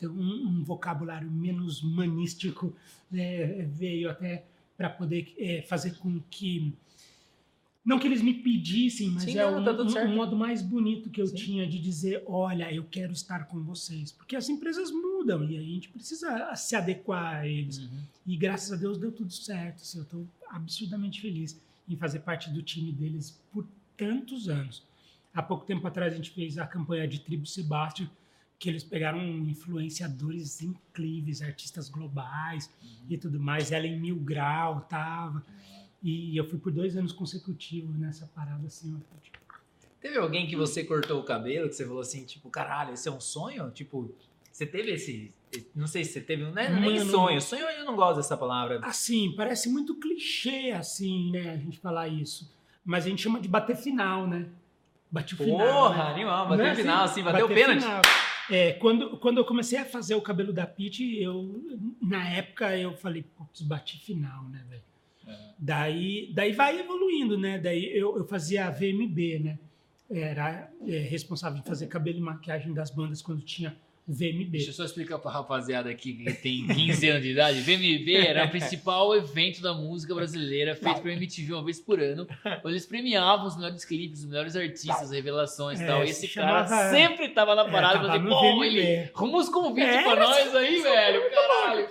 um, 0.08 0.48
um 0.48 0.62
vocabulário 0.64 1.30
menos 1.30 1.82
manístico 1.82 2.74
né, 3.10 3.62
veio 3.64 4.10
até 4.10 4.44
para 4.76 4.90
poder 4.90 5.32
eh, 5.38 5.62
fazer 5.62 5.94
com 5.98 6.20
que 6.30 6.72
não 7.84 7.98
que 7.98 8.06
eles 8.06 8.22
me 8.22 8.32
pedissem, 8.32 9.10
mas 9.10 9.24
Sim, 9.24 9.36
é 9.36 9.46
um, 9.46 9.62
tá 9.62 9.72
um- 9.72 10.10
um 10.10 10.16
modo 10.16 10.34
mais 10.34 10.62
bonito 10.62 11.10
que 11.10 11.20
eu 11.20 11.26
Sim. 11.26 11.34
tinha 11.34 11.66
de 11.66 11.78
dizer, 11.78 12.22
olha, 12.26 12.72
eu 12.72 12.82
quero 12.84 13.12
estar 13.12 13.44
com 13.46 13.62
vocês, 13.62 14.10
porque 14.10 14.34
as 14.34 14.48
empresas 14.48 14.90
mudam 14.90 15.44
e 15.44 15.58
a 15.58 15.60
gente 15.60 15.90
precisa 15.90 16.54
se 16.56 16.74
adequar 16.74 17.36
a 17.42 17.46
eles. 17.46 17.78
Uhum. 17.78 18.00
E 18.26 18.36
graças 18.38 18.72
a 18.72 18.76
Deus 18.76 18.96
deu 18.96 19.12
tudo 19.12 19.30
certo. 19.30 19.82
assim, 19.82 19.98
eu 19.98 20.04
estou 20.04 20.26
absurdamente 20.48 21.20
feliz 21.20 21.60
em 21.86 21.94
fazer 21.94 22.20
parte 22.20 22.48
do 22.48 22.62
time 22.62 22.90
deles 22.90 23.38
por 23.52 23.66
tantos 23.98 24.48
anos. 24.48 24.82
Há 25.34 25.42
pouco 25.42 25.66
tempo 25.66 25.86
atrás 25.86 26.14
a 26.14 26.16
gente 26.16 26.30
fez 26.30 26.56
a 26.56 26.66
campanha 26.66 27.06
de 27.06 27.18
Tribo 27.20 27.44
Sebastião, 27.44 28.08
que 28.64 28.70
eles 28.70 28.82
pegaram 28.82 29.22
influenciadores 29.22 30.62
incríveis, 30.62 31.42
artistas 31.42 31.90
globais 31.90 32.70
e 33.08 33.18
tudo 33.18 33.38
mais. 33.38 33.70
Ellen 33.70 34.00
Mil 34.00 34.16
Grau 34.16 34.80
tava. 34.88 35.44
E 36.02 36.34
eu 36.34 36.48
fui 36.48 36.58
por 36.58 36.72
dois 36.72 36.96
anos 36.96 37.12
consecutivos 37.12 37.94
nessa 37.98 38.26
parada 38.34 38.66
assim. 38.66 38.96
tipo, 39.22 39.38
Teve 40.00 40.16
alguém 40.16 40.46
que 40.46 40.56
você 40.56 40.82
cortou 40.82 41.20
o 41.20 41.24
cabelo, 41.24 41.68
que 41.68 41.74
você 41.74 41.84
falou 41.86 42.00
assim, 42.00 42.24
tipo, 42.24 42.48
caralho, 42.48 42.94
esse 42.94 43.06
é 43.06 43.12
um 43.12 43.20
sonho? 43.20 43.70
Tipo, 43.70 44.10
você 44.50 44.64
teve 44.64 44.92
esse. 44.92 45.30
Não 45.74 45.86
sei 45.86 46.02
se 46.04 46.14
você 46.14 46.20
teve. 46.22 46.44
Não 46.44 46.56
é 46.58 46.70
nem 46.70 46.98
Mano. 46.98 47.10
sonho. 47.10 47.40
Sonho 47.42 47.64
eu 47.64 47.84
não 47.84 47.94
gosto 47.96 48.16
dessa 48.16 48.36
palavra. 48.36 48.80
Assim, 48.82 49.34
parece 49.36 49.68
muito 49.68 49.94
clichê, 50.00 50.70
assim, 50.70 51.30
né, 51.30 51.50
a 51.50 51.56
gente 51.58 51.78
falar 51.78 52.08
isso. 52.08 52.50
Mas 52.82 53.04
a 53.04 53.10
gente 53.10 53.20
chama 53.22 53.40
de 53.40 53.48
bater 53.48 53.76
final, 53.76 54.26
né? 54.26 54.46
Bate 55.10 55.34
o 55.34 55.36
final. 55.36 55.58
Porra, 55.58 56.04
né? 56.04 56.10
animal, 56.12 56.48
bateu 56.48 56.64
é 56.66 56.72
o 56.72 56.76
final, 56.76 57.04
assim, 57.04 57.22
bateu 57.22 57.44
o 57.46 57.48
pênalti. 57.48 57.82
final. 57.82 58.02
É, 58.50 58.72
quando, 58.74 59.16
quando 59.18 59.38
eu 59.38 59.44
comecei 59.44 59.78
a 59.78 59.84
fazer 59.84 60.14
o 60.14 60.20
cabelo 60.20 60.52
da 60.52 60.66
Pete, 60.66 61.20
eu, 61.20 61.62
na 62.00 62.28
época, 62.28 62.76
eu 62.76 62.96
falei, 62.96 63.22
putz, 63.22 63.62
bati 63.62 63.98
final, 63.98 64.44
né, 64.48 64.64
velho? 64.68 64.82
É. 65.26 65.38
Daí, 65.58 66.30
daí 66.34 66.52
vai 66.52 66.78
evoluindo, 66.78 67.38
né? 67.38 67.58
Daí 67.58 67.96
eu, 67.96 68.16
eu 68.18 68.26
fazia 68.26 68.66
a 68.66 68.70
VMB, 68.70 69.38
né? 69.42 69.58
Era 70.10 70.70
é, 70.86 70.98
responsável 70.98 71.58
em 71.58 71.62
fazer 71.62 71.86
cabelo 71.86 72.18
e 72.18 72.20
maquiagem 72.20 72.74
das 72.74 72.90
bandas 72.90 73.22
quando 73.22 73.40
tinha 73.40 73.74
VMB. 74.06 74.50
Deixa 74.50 74.68
eu 74.68 74.74
só 74.74 74.84
explicar 74.84 75.18
pra 75.18 75.30
rapaziada 75.30 75.88
aqui 75.88 76.12
que 76.12 76.32
tem 76.34 76.66
15 76.66 77.08
anos 77.08 77.22
de 77.22 77.30
idade. 77.30 77.60
VMB 77.62 78.14
era 78.16 78.44
o 78.44 78.50
principal 78.50 79.16
evento 79.16 79.62
da 79.62 79.72
música 79.72 80.14
brasileira 80.14 80.74
feito 80.74 81.00
pela 81.00 81.14
MTV 81.14 81.54
uma 81.54 81.64
vez 81.64 81.80
por 81.80 81.98
ano. 82.00 82.26
Onde 82.62 82.74
eles 82.74 82.84
premiavam 82.84 83.46
os 83.46 83.56
melhores 83.56 83.84
clipes, 83.84 84.20
os 84.20 84.26
melhores 84.26 84.54
artistas, 84.56 85.10
revelações 85.10 85.80
e 85.80 85.84
É, 85.84 85.86
tal. 85.86 86.04
E 86.04 86.12
se 86.12 86.26
esse 86.26 86.34
cara 86.34 86.66
chamava- 86.66 86.90
sempre 86.90 87.28
tava 87.30 87.54
na 87.54 87.64
parada. 87.64 88.06
É, 88.06 88.10
tava 88.12 88.28
pô, 88.28 88.40
VMB. 88.58 88.66
ele 88.66 89.10
arruma 89.14 89.38
os 89.38 89.48
convites 89.48 89.90
É, 89.94 90.02
pra 90.02 90.16
nós 90.16 90.54
aí, 90.54 90.82
velho. 90.82 91.22
Caralho. 91.30 91.88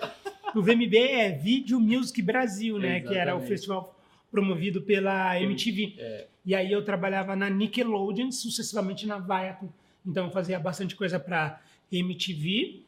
O 0.54 0.62
VMB 0.62 0.96
é 0.96 1.30
Video 1.32 1.80
Music 1.80 2.22
Brasil, 2.22 2.78
né? 2.78 3.00
Que 3.00 3.08
era 3.08 3.34
o 3.34 3.38
Exatamente. 3.38 3.48
festival 3.48 3.98
promovido 4.30 4.82
pela 4.82 5.40
MTV. 5.40 5.94
É. 5.98 6.26
E 6.46 6.54
aí 6.54 6.70
eu 6.70 6.84
trabalhava 6.84 7.34
na 7.34 7.50
Nickelodeon, 7.50 8.30
sucessivamente 8.30 9.04
na 9.04 9.18
Viacom. 9.18 9.68
Então 10.06 10.26
eu 10.26 10.30
fazia 10.30 10.60
bastante 10.60 10.94
coisa 10.94 11.18
para 11.18 11.58
MTV, 11.98 12.84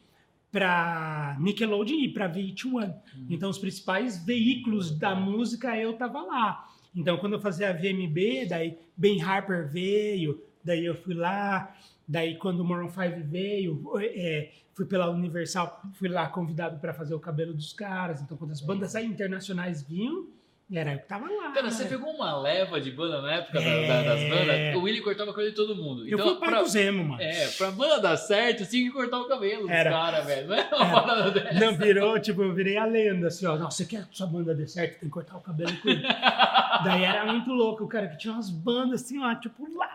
para 0.50 1.36
Nickelodeon 1.38 1.98
e 1.98 2.08
para 2.08 2.32
VH1. 2.32 2.94
Então, 3.28 3.50
os 3.50 3.58
principais 3.58 4.24
veículos 4.24 4.90
da 4.90 5.14
música 5.14 5.76
eu 5.76 5.92
tava 5.94 6.22
lá. 6.22 6.66
Então, 6.94 7.18
quando 7.18 7.34
eu 7.34 7.40
fazia 7.40 7.68
a 7.68 7.72
VMB, 7.72 8.46
daí 8.48 8.78
Ben 8.96 9.20
Harper 9.20 9.70
veio, 9.70 10.42
daí 10.64 10.84
eu 10.84 10.94
fui 10.94 11.14
lá. 11.14 11.76
Daí, 12.08 12.36
quando 12.38 12.60
o 12.60 12.64
Maroon 12.64 12.88
5 12.88 13.28
veio, 13.28 13.82
é, 13.98 14.52
fui 14.72 14.86
pela 14.86 15.10
Universal, 15.10 15.82
fui 15.94 16.08
lá 16.08 16.28
convidado 16.28 16.78
para 16.78 16.94
fazer 16.94 17.14
o 17.14 17.20
cabelo 17.20 17.52
dos 17.52 17.72
caras. 17.72 18.22
Então, 18.22 18.36
quando 18.36 18.52
as 18.52 18.60
bandas 18.60 18.94
internacionais 18.94 19.82
vinham, 19.82 20.26
era 20.72 20.92
eu 20.94 20.98
que 20.98 21.06
tava 21.06 21.26
lá. 21.30 21.52
Cara, 21.52 21.70
você 21.70 21.84
né? 21.84 21.88
pegou 21.90 22.10
uma 22.12 22.36
leva 22.40 22.80
de 22.80 22.90
banda 22.90 23.22
na 23.22 23.34
época 23.34 23.60
É. 23.60 23.86
da- 23.86 24.02
das 24.02 24.20
bandas? 24.28 24.74
O 24.76 24.80
Willie 24.82 25.00
cortava 25.00 25.30
o 25.30 25.32
cabelo 25.34 25.50
de 25.50 25.56
todo 25.56 25.76
mundo. 25.76 26.02
Eu 26.08 26.14
Então, 26.18 26.26
fui 26.26 26.34
o 26.36 26.40
pai 26.40 26.48
pra, 26.50 26.62
do 26.62 26.68
Zemo, 26.68 27.04
mano. 27.04 27.22
é, 27.22 27.46
pra 27.56 27.70
banda 27.70 28.00
dar 28.00 28.16
certo, 28.16 28.64
você 28.64 28.70
tinha 28.70 28.84
que 28.88 28.90
cortar 28.96 29.18
o 29.20 29.28
cabelo 29.28 29.62
dos 29.62 29.70
Era. 29.70 29.90
caras, 29.90 30.26
velho. 30.26 30.48
Não 30.48 30.54
é 30.56 30.68
uma 30.74 31.02
parada 31.02 31.30
dessa. 31.30 31.60
Não, 31.60 31.76
virou, 31.76 32.18
tipo, 32.18 32.42
eu 32.42 32.52
virei 32.52 32.76
a 32.76 32.84
lenda, 32.84 33.28
assim, 33.28 33.46
ó. 33.46 33.56
Não, 33.56 33.70
você 33.70 33.84
quer 33.84 34.04
que 34.06 34.16
sua 34.16 34.26
banda 34.26 34.54
dê 34.54 34.66
certo, 34.66 34.98
tem 35.00 35.08
que 35.08 35.12
cortar 35.12 35.36
o 35.36 35.40
cabelo 35.40 35.72
com 35.80 35.88
ele. 35.88 36.02
Daí 36.84 37.04
era 37.04 37.24
muito 37.26 37.50
louco, 37.52 37.84
o 37.84 37.88
cara 37.88 38.08
que 38.08 38.18
tinha 38.18 38.32
umas 38.34 38.50
bandas, 38.50 39.02
assim, 39.02 39.22
ó, 39.22 39.34
tipo, 39.36 39.66
lá 39.76 39.86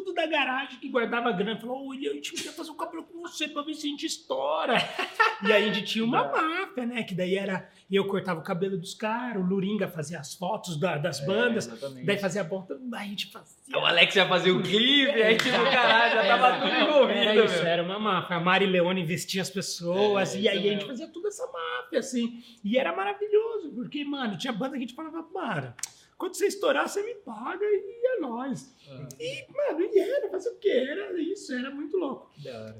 do 0.00 0.04
fundo 0.04 0.14
da 0.14 0.26
garagem, 0.26 0.78
que 0.78 0.88
guardava 0.88 1.30
grana. 1.32 1.58
Falou, 1.60 1.88
William, 1.88 2.10
a 2.12 2.14
gente 2.14 2.32
queria 2.32 2.52
fazer 2.52 2.70
um 2.70 2.76
cabelo 2.76 3.04
com 3.04 3.20
você 3.20 3.48
pra 3.48 3.62
ver 3.62 3.74
se 3.74 3.86
a 3.86 3.90
gente 3.90 4.06
estoura. 4.06 4.74
e 5.46 5.52
aí 5.52 5.68
a 5.68 5.72
gente 5.72 5.84
tinha 5.86 6.04
uma 6.04 6.24
máfia, 6.24 6.86
né, 6.86 7.02
que 7.02 7.14
daí 7.14 7.34
era... 7.36 7.68
Eu 7.90 8.06
cortava 8.06 8.38
o 8.38 8.42
cabelo 8.42 8.76
dos 8.76 8.92
caras, 8.92 9.42
o 9.42 9.46
Luringa 9.46 9.88
fazia 9.88 10.18
as 10.20 10.34
fotos 10.34 10.78
da- 10.78 10.98
das 10.98 11.20
bandas, 11.24 11.66
É, 11.66 11.72
exatamente. 11.72 12.04
daí 12.06 12.18
fazia 12.18 12.42
a 12.42 12.44
volta, 12.44 12.78
a 12.92 13.04
gente 13.04 13.30
fazia... 13.32 13.56
O 13.74 13.78
Alex 13.86 14.14
já 14.14 14.28
fazia 14.28 14.54
o 14.54 14.62
clipe, 14.62 15.10
aí 15.22 15.36
tipo, 15.38 15.56
caralho, 15.56 16.14
já 16.16 16.26
tava 16.26 16.46
Era- 16.48 16.58
tudo 16.60 16.74
envolvido, 16.90 17.18
Era 17.18 17.44
isso, 17.44 17.54
meu. 17.54 17.66
era 17.66 17.82
uma 17.82 17.98
máfia. 17.98 18.36
A 18.36 18.40
Mari 18.40 18.66
Leone 18.66 19.04
vestia 19.04 19.40
as 19.40 19.48
pessoas, 19.50 20.34
É, 20.34 20.40
e 20.40 20.48
aí 20.48 20.68
a 20.68 20.72
gente 20.74 20.86
fazia 20.86 21.08
toda 21.08 21.28
essa 21.28 21.46
máfia, 21.46 21.98
assim. 22.00 22.42
E 22.62 22.76
era 22.76 22.94
maravilhoso, 22.94 23.72
porque, 23.74 24.04
mano, 24.04 24.36
tinha 24.36 24.52
banda 24.52 24.72
que 24.72 24.76
a 24.76 24.80
gente 24.80 24.94
falava, 24.94 25.26
mano, 25.32 25.74
quando 26.18 26.34
você 26.34 26.46
estourar, 26.46 26.86
você 26.88 27.02
me 27.02 27.14
paga 27.14 27.64
e 27.64 28.16
é 28.16 28.20
nóis. 28.20 28.74
Ah. 28.90 29.08
E, 29.20 29.44
mano, 29.52 29.80
e 29.92 29.98
era, 29.98 30.28
fazer 30.30 30.50
o 30.50 30.56
quê? 30.58 30.86
Era 30.88 31.20
isso, 31.20 31.52
era 31.52 31.70
muito 31.70 31.96
louco. 31.96 32.30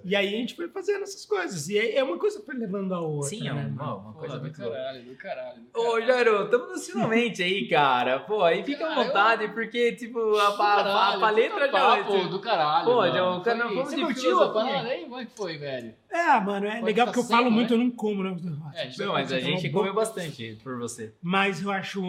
E 0.05 0.15
aí 0.17 0.29
a 0.29 0.31
gente 0.39 0.55
foi 0.55 0.69
fazendo 0.69 1.03
essas 1.03 1.25
coisas. 1.27 1.69
E 1.69 1.77
é 1.79 1.97
é 1.97 2.03
uma 2.05 2.19
coisa 2.19 2.41
foi 2.41 2.55
levando 2.55 2.95
a 2.95 3.01
outra. 3.01 3.29
Sim, 3.29 3.49
é 3.49 3.53
né, 3.53 3.67
uma, 3.73 3.95
uma 3.97 4.13
Pô, 4.13 4.19
coisa 4.21 4.37
do 4.37 4.41
muito 4.43 4.61
louca. 4.61 4.77
caralho, 4.77 5.03
do 5.05 5.17
caralho. 5.17 5.61
do 5.61 5.81
Ô, 5.81 5.83
caralho. 5.85 6.07
Jairo, 6.07 6.51
tamo 6.51 6.67
no 6.69 6.79
finalmente 6.79 7.43
aí, 7.43 7.69
cara. 7.69 8.21
Pô, 8.21 8.43
aí 8.43 8.63
fica 8.65 8.85
à 8.85 8.89
Cara, 8.89 9.01
eu- 9.01 9.07
vontade, 9.07 9.49
porque, 9.49 9.93
tipo, 9.93 10.19
a, 10.37 10.51
Do 10.51 10.55
a, 10.55 10.57
caralho, 10.57 11.25
a 11.25 11.31
letra 11.31 11.69
puta 11.69 12.19
já. 12.23 12.29
do 12.29 12.41
caralho. 12.41 12.85
Pô, 12.85 12.97
mano. 12.97 13.13
já, 13.15 13.43
Foi- 13.43 13.55
vamos 13.75 13.91
Você 13.91 14.01
curtiu 14.01 14.43
a 14.43 14.53
parada 14.53 14.89
aí? 14.89 15.03
Como 15.03 15.19
é 15.19 15.25
que 15.27 15.33
foi, 15.37 15.59
velho? 15.59 15.95
É, 16.11 16.41
mano, 16.41 16.67
é 16.67 16.71
Pode 16.73 16.85
legal 16.85 17.07
porque 17.07 17.21
eu 17.21 17.25
falo 17.25 17.51
muito, 17.51 17.77
né? 17.77 17.83
eu 17.83 17.85
não 17.85 17.91
como, 17.91 18.23
né? 18.25 18.35
É, 18.75 18.83
a 18.83 18.85
gente 18.87 18.99
Não, 18.99 19.13
mas 19.13 19.31
a 19.33 19.41
gente 19.41 19.69
comeu 19.69 19.93
bastante 19.93 20.59
por 20.63 20.79
você. 20.79 21.13
Mas 21.21 21.61
eu 21.63 21.71
acho 21.71 22.01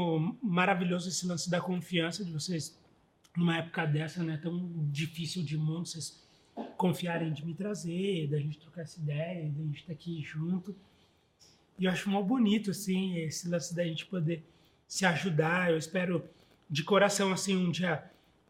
maravilhoso 0.42 1.10
esse 1.10 1.28
lance 1.28 1.50
da 1.50 1.60
confiança 1.60 2.24
de 2.24 2.32
vocês, 2.32 2.79
numa 3.40 3.58
época 3.58 3.86
dessa, 3.86 4.22
né, 4.22 4.38
tão 4.38 4.70
difícil 4.92 5.42
de 5.44 5.58
mundo, 5.58 5.88
vocês 5.88 6.22
confiarem 6.76 7.32
de 7.32 7.46
me 7.46 7.54
trazer, 7.54 8.28
da 8.28 8.38
gente 8.38 8.60
trocar 8.60 8.82
essa 8.82 9.00
ideia, 9.00 9.50
da 9.50 9.64
gente 9.64 9.80
estar 9.80 9.94
aqui 9.94 10.22
junto. 10.22 10.76
E 11.78 11.86
eu 11.86 11.92
acho 11.92 12.10
mal 12.10 12.22
bonito, 12.24 12.72
assim, 12.72 13.18
esse 13.20 13.48
lance 13.48 13.74
da 13.74 13.86
gente 13.86 14.06
poder 14.06 14.44
se 14.86 15.06
ajudar. 15.06 15.72
Eu 15.72 15.78
espero, 15.78 16.22
de 16.70 16.84
coração, 16.84 17.32
assim, 17.32 17.56
um 17.56 17.72
dia 17.72 18.04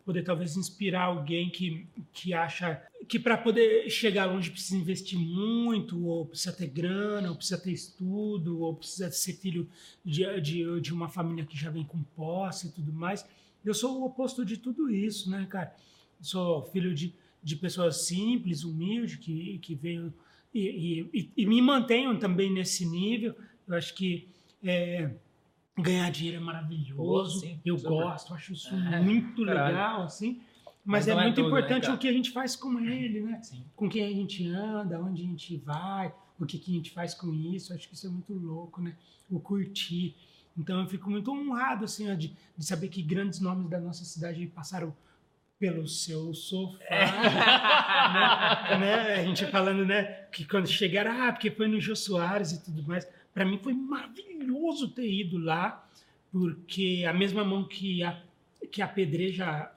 poder 0.04 0.24
talvez 0.24 0.58
inspirar 0.58 1.04
alguém 1.04 1.52
que, 1.52 1.86
que 2.12 2.34
acha 2.34 2.82
que 3.08 3.20
para 3.20 3.38
poder 3.38 3.88
chegar 3.92 4.26
longe 4.26 4.50
precisa 4.50 4.76
investir 4.76 5.20
muito, 5.20 6.04
ou 6.04 6.26
precisa 6.26 6.52
ter 6.52 6.68
grana, 6.68 7.30
ou 7.30 7.36
precisa 7.36 7.60
ter 7.60 7.72
estudo, 7.72 8.62
ou 8.62 8.74
precisa 8.74 9.12
ser 9.12 9.34
filho 9.34 9.70
de, 10.04 10.42
de, 10.42 10.82
de 10.82 10.92
uma 10.92 11.10
família 11.10 11.46
que 11.46 11.56
já 11.56 11.70
vem 11.70 11.84
com 11.84 12.02
posse 12.16 12.68
e 12.68 12.72
tudo 12.72 12.92
mais. 12.92 13.24
Eu 13.64 13.74
sou 13.74 14.00
o 14.02 14.06
oposto 14.06 14.46
de 14.46 14.58
tudo 14.58 14.90
isso, 14.90 15.30
né, 15.30 15.46
cara? 15.50 15.76
Sou 16.22 16.64
filho 16.72 16.94
de, 16.94 17.14
de 17.44 17.56
pessoas 17.56 18.06
simples, 18.08 18.64
humildes, 18.64 19.16
que, 19.18 19.58
que 19.60 19.76
veio 19.76 20.14
e, 20.54 21.06
e, 21.14 21.32
e- 21.38 21.46
me 21.46 21.62
mantenham 21.62 22.18
também 22.18 22.52
nesse 22.52 22.86
nível. 22.86 23.36
Eu 23.68 23.76
acho 23.76 23.94
que 23.94 24.28
é, 24.64 25.12
ganhar 25.78 26.10
dinheiro 26.12 26.38
é 26.38 26.40
maravilhoso. 26.44 27.42
Sim, 27.42 27.60
eu 27.64 27.78
super. 27.78 27.90
gosto, 27.90 28.34
acho 28.34 28.54
isso 28.54 28.74
É, 28.74 29.00
muito 29.02 29.46
caralho. 29.46 29.68
legal, 29.68 30.02
assim. 30.04 30.42
Mas, 30.84 31.06
Mas 31.06 31.08
é 31.10 31.12
é 31.12 31.16
muito 31.24 31.36
tudo, 31.36 31.44
né, 31.44 31.48
importante 31.50 31.84
cara? 31.84 31.94
o 31.96 31.98
que 32.00 32.08
a 32.08 32.14
gente 32.14 32.32
faz 32.32 32.56
com 32.56 32.80
ele, 32.80 33.22
né? 33.22 33.40
Sim. 33.44 33.64
Com 33.76 33.88
quem 33.88 34.04
a 34.04 34.10
gente 34.10 34.48
anda, 34.48 35.00
onde 35.00 35.22
a 35.22 35.26
gente 35.26 35.56
vai, 35.58 36.12
o 36.40 36.46
que, 36.46 36.58
que 36.58 36.72
a 36.72 36.76
gente 36.76 36.90
faz 36.92 37.14
com 37.14 37.32
isso. 37.34 37.74
Acho 37.74 37.88
que 37.88 37.94
isso 37.94 38.08
é 38.08 38.10
muito 38.10 38.34
louco, 38.34 38.82
né? 38.82 38.96
O 39.30 39.40
curtir. 39.40 40.16
Então 40.58 40.82
eu 40.82 40.88
fico 40.88 41.10
muito 41.10 41.32
honrado, 41.32 41.86
assim, 41.86 42.12
ó, 42.12 42.14
de, 42.14 42.36
de 42.58 42.66
saber 42.66 42.90
que 42.90 43.02
grandes 43.02 43.40
nomes 43.40 43.70
da 43.70 43.80
nossa 43.80 44.04
cidade 44.04 44.46
passaram 44.48 44.94
pelo 45.60 45.88
seu 45.88 46.34
sofá. 46.34 46.80
né? 48.80 48.80
né? 48.80 49.14
A 49.16 49.26
gente 49.26 49.46
falando, 49.48 49.86
né? 49.86 50.04
Que 50.32 50.46
quando 50.46 50.68
chegaram, 50.68 51.24
ah, 51.24 51.32
porque 51.32 51.52
foi 51.52 51.68
no 51.68 51.80
Jô 51.80 51.96
Soares 51.96 52.54
e 52.54 52.64
tudo 52.64 52.82
mais. 52.84 53.08
Para 53.34 53.46
mim 53.46 53.60
foi 53.62 53.74
maravilhoso 53.74 54.90
ter 54.90 55.10
ido 55.10 55.38
lá, 55.38 55.86
porque 56.32 57.06
a 57.08 57.14
mesma 57.14 57.44
mão 57.44 57.66
que 57.66 58.04
a, 58.04 58.22
que 58.72 58.82
a 58.82 58.88
pedreja 58.88 59.72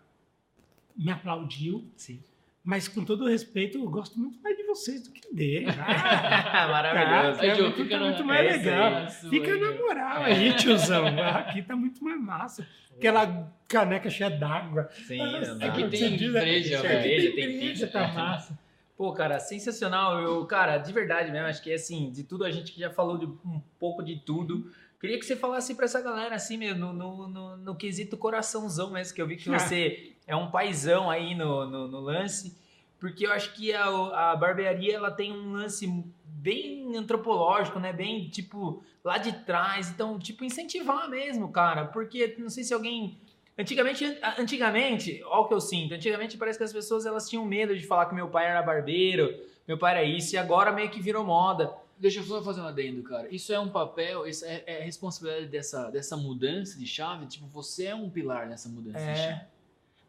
me 0.96 1.10
aplaudiu, 1.10 1.84
Sim. 1.96 2.20
Mas 2.64 2.86
com 2.88 3.04
todo 3.04 3.26
respeito, 3.28 3.78
eu 3.78 3.88
gosto 3.90 4.18
muito 4.18 4.40
mais 4.42 4.56
de 4.56 4.62
vocês 4.64 5.02
do 5.02 5.10
que 5.12 5.34
dele. 5.34 5.66
Ah, 5.70 6.68
Maravilhoso. 6.70 7.40
É 7.44 7.54
Joe, 7.54 7.62
muito, 7.64 7.76
fica 7.82 7.90
tá 7.90 7.98
na- 8.00 8.06
muito 8.10 8.24
mais 8.24 8.46
é 8.46 8.56
legal. 8.56 8.94
aí, 8.96 9.06
isso 9.06 9.28
fica 9.30 9.56
na 9.56 9.72
moral 9.72 10.22
aí, 10.22 10.52
tiozão. 10.56 11.06
Aqui 11.06 11.62
tá 11.62 11.74
muito 11.76 12.02
mais 12.04 12.20
massa. 12.20 12.66
Aquela 12.96 13.52
caneca 13.68 14.08
cheia 14.10 14.30
d'água. 14.30 14.88
Sim, 14.92 15.20
Ah, 15.20 15.38
exato. 15.40 15.64
Aqui 15.64 15.88
tem 15.88 16.16
breja, 16.32 16.78
Aqui 16.78 16.86
velho. 16.88 17.34
tem 17.34 17.58
breja, 17.58 17.86
tá 17.88 18.08
massa. 18.08 18.58
Pô, 18.96 19.12
cara, 19.12 19.40
sensacional. 19.40 20.20
Eu, 20.20 20.44
cara, 20.46 20.78
de 20.78 20.92
verdade 20.92 21.32
mesmo, 21.32 21.46
acho 21.48 21.62
que 21.62 21.72
assim, 21.72 22.10
de 22.10 22.22
tudo 22.22 22.44
a 22.44 22.50
gente 22.50 22.70
que 22.72 22.78
já 22.80 22.90
falou 22.90 23.18
de 23.18 23.26
um 23.26 23.60
pouco 23.80 24.02
de 24.04 24.16
tudo. 24.16 24.70
Queria 25.02 25.18
que 25.18 25.26
você 25.26 25.34
falasse 25.34 25.74
pra 25.74 25.86
essa 25.86 26.00
galera, 26.00 26.36
assim, 26.36 26.56
mesmo, 26.56 26.78
no, 26.78 26.92
no, 26.92 27.26
no, 27.26 27.56
no 27.56 27.74
quesito 27.74 28.16
coraçãozão 28.16 28.92
mesmo, 28.92 29.12
que 29.12 29.20
eu 29.20 29.26
vi 29.26 29.34
que 29.34 29.50
você 29.50 30.12
é 30.28 30.36
um 30.36 30.48
paizão 30.48 31.10
aí 31.10 31.34
no, 31.34 31.68
no, 31.68 31.88
no 31.88 31.98
lance, 31.98 32.56
porque 33.00 33.26
eu 33.26 33.32
acho 33.32 33.52
que 33.52 33.72
a, 33.74 33.84
a 34.30 34.36
barbearia, 34.36 34.94
ela 34.94 35.10
tem 35.10 35.32
um 35.32 35.54
lance 35.54 35.88
bem 36.24 36.96
antropológico, 36.96 37.80
né? 37.80 37.92
Bem, 37.92 38.28
tipo, 38.28 38.80
lá 39.02 39.18
de 39.18 39.32
trás. 39.44 39.90
Então, 39.90 40.20
tipo, 40.20 40.44
incentivar 40.44 41.10
mesmo, 41.10 41.50
cara, 41.50 41.86
porque 41.86 42.36
não 42.38 42.48
sei 42.48 42.62
se 42.62 42.72
alguém... 42.72 43.18
Antigamente, 43.58 44.04
antigamente, 44.38 45.20
olha 45.24 45.40
o 45.40 45.48
que 45.48 45.54
eu 45.54 45.60
sinto, 45.60 45.94
antigamente 45.94 46.38
parece 46.38 46.58
que 46.58 46.64
as 46.64 46.72
pessoas 46.72 47.06
elas 47.06 47.28
tinham 47.28 47.44
medo 47.44 47.76
de 47.76 47.84
falar 47.84 48.06
que 48.06 48.14
meu 48.14 48.28
pai 48.28 48.46
era 48.46 48.62
barbeiro, 48.62 49.34
meu 49.66 49.76
pai 49.76 49.94
era 49.94 50.04
isso, 50.04 50.36
e 50.36 50.38
agora 50.38 50.70
meio 50.70 50.90
que 50.90 51.02
virou 51.02 51.24
moda. 51.24 51.81
Deixa 51.98 52.18
eu 52.20 52.24
só 52.24 52.42
fazer 52.42 52.60
um 52.60 52.66
adendo, 52.66 53.02
cara. 53.02 53.32
Isso 53.32 53.52
é 53.52 53.60
um 53.60 53.68
papel, 53.68 54.26
isso 54.26 54.44
é, 54.44 54.62
é 54.66 54.82
responsabilidade 54.82 55.46
dessa, 55.46 55.88
dessa 55.90 56.16
mudança 56.16 56.78
de 56.78 56.86
chave. 56.86 57.26
Tipo, 57.26 57.46
você 57.46 57.86
é 57.86 57.94
um 57.94 58.10
pilar 58.10 58.48
nessa 58.48 58.68
mudança 58.68 58.98
É. 58.98 59.12
de 59.14 59.18
chave. 59.20 59.40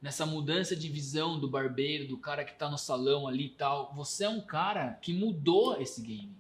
Nessa 0.02 0.26
mudança 0.26 0.76
de 0.76 0.90
visão 0.90 1.40
do 1.40 1.48
barbeiro, 1.48 2.08
do 2.08 2.18
cara 2.18 2.44
que 2.44 2.54
tá 2.56 2.70
no 2.70 2.78
salão 2.78 3.28
ali 3.28 3.46
e 3.46 3.50
tal. 3.50 3.94
Você 3.96 4.26
é 4.26 4.30
um 4.30 4.42
cara 4.42 4.98
que 5.02 5.14
mudou 5.14 5.80
esse 5.82 6.02
game. 6.02 6.36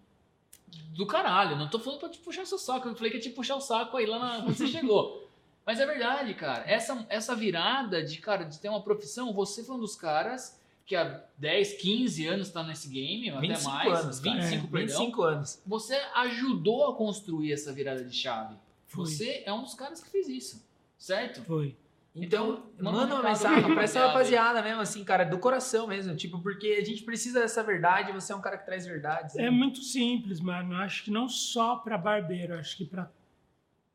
Do 0.95 1.05
caralho. 1.05 1.55
Não 1.55 1.69
tô 1.69 1.79
falando 1.79 1.99
pra 1.99 2.09
te 2.09 2.17
puxar 2.19 2.45
seu 2.45 2.57
saco. 2.57 2.87
Eu 2.89 2.95
falei 2.95 3.11
que 3.11 3.17
ia 3.17 3.23
te 3.23 3.29
puxar 3.29 3.55
o 3.55 3.61
saco 3.61 3.95
aí 3.95 4.05
lá 4.05 4.19
na, 4.19 4.41
quando 4.43 4.55
você 4.57 4.67
chegou. 4.67 5.29
Mas 5.65 5.79
é 5.79 5.85
verdade, 5.85 6.33
cara. 6.33 6.69
Essa, 6.69 7.05
essa 7.07 7.35
virada 7.35 8.03
de, 8.03 8.17
cara, 8.17 8.43
de 8.43 8.59
ter 8.59 8.67
uma 8.69 8.81
profissão, 8.81 9.31
você 9.31 9.63
foi 9.63 9.75
um 9.75 9.79
dos 9.79 9.95
caras 9.95 10.59
que 10.85 10.95
há 10.95 11.23
10, 11.37 11.73
15 11.73 12.27
anos 12.27 12.49
tá 12.49 12.63
nesse 12.63 12.89
game, 12.89 13.31
ou 13.31 13.37
até 13.37 13.47
25 13.47 13.69
mais. 13.73 13.99
anos, 14.03 14.19
cara. 14.19 14.41
25, 14.41 14.55
É, 14.55 14.69
perdão. 14.69 14.97
25 14.99 15.21
anos. 15.23 15.61
Você 15.65 15.95
ajudou 16.15 16.87
a 16.87 16.95
construir 16.95 17.53
essa 17.53 17.71
virada 17.71 18.03
de 18.03 18.15
chave. 18.15 18.55
Foi. 18.87 19.05
Você 19.05 19.43
é 19.45 19.53
um 19.53 19.63
dos 19.63 19.73
caras 19.73 20.01
que 20.03 20.09
fez 20.09 20.27
isso, 20.27 20.67
certo? 20.97 21.41
Foi. 21.43 21.75
Então, 22.15 22.63
Então, 22.75 22.91
manda 22.91 22.99
manda 22.99 23.15
um 23.15 23.19
uma 23.19 23.29
mensagem 23.29 23.73
pra 23.73 23.83
essa 23.83 24.05
rapaziada 24.05 24.61
mesmo, 24.61 24.81
assim, 24.81 25.03
cara, 25.03 25.23
do 25.23 25.39
coração 25.39 25.87
mesmo. 25.87 26.15
Tipo, 26.15 26.39
porque 26.39 26.77
a 26.79 26.85
gente 26.85 27.01
precisa 27.01 27.39
dessa 27.39 27.63
verdade, 27.63 28.11
você 28.11 28.31
é 28.31 28.35
um 28.35 28.41
cara 28.41 28.55
que 28.57 28.65
traz 28.65 28.85
verdades. 28.85 29.35
É 29.35 29.43
né? 29.43 29.49
muito 29.49 29.81
simples, 29.81 30.39
mano. 30.39 30.73
Eu 30.75 30.77
acho 30.77 31.03
que 31.03 31.09
não 31.09 31.27
só 31.27 31.77
para 31.77 31.97
barbeiro, 31.97 32.53
acho 32.53 32.77
que 32.77 32.85
para 32.85 33.09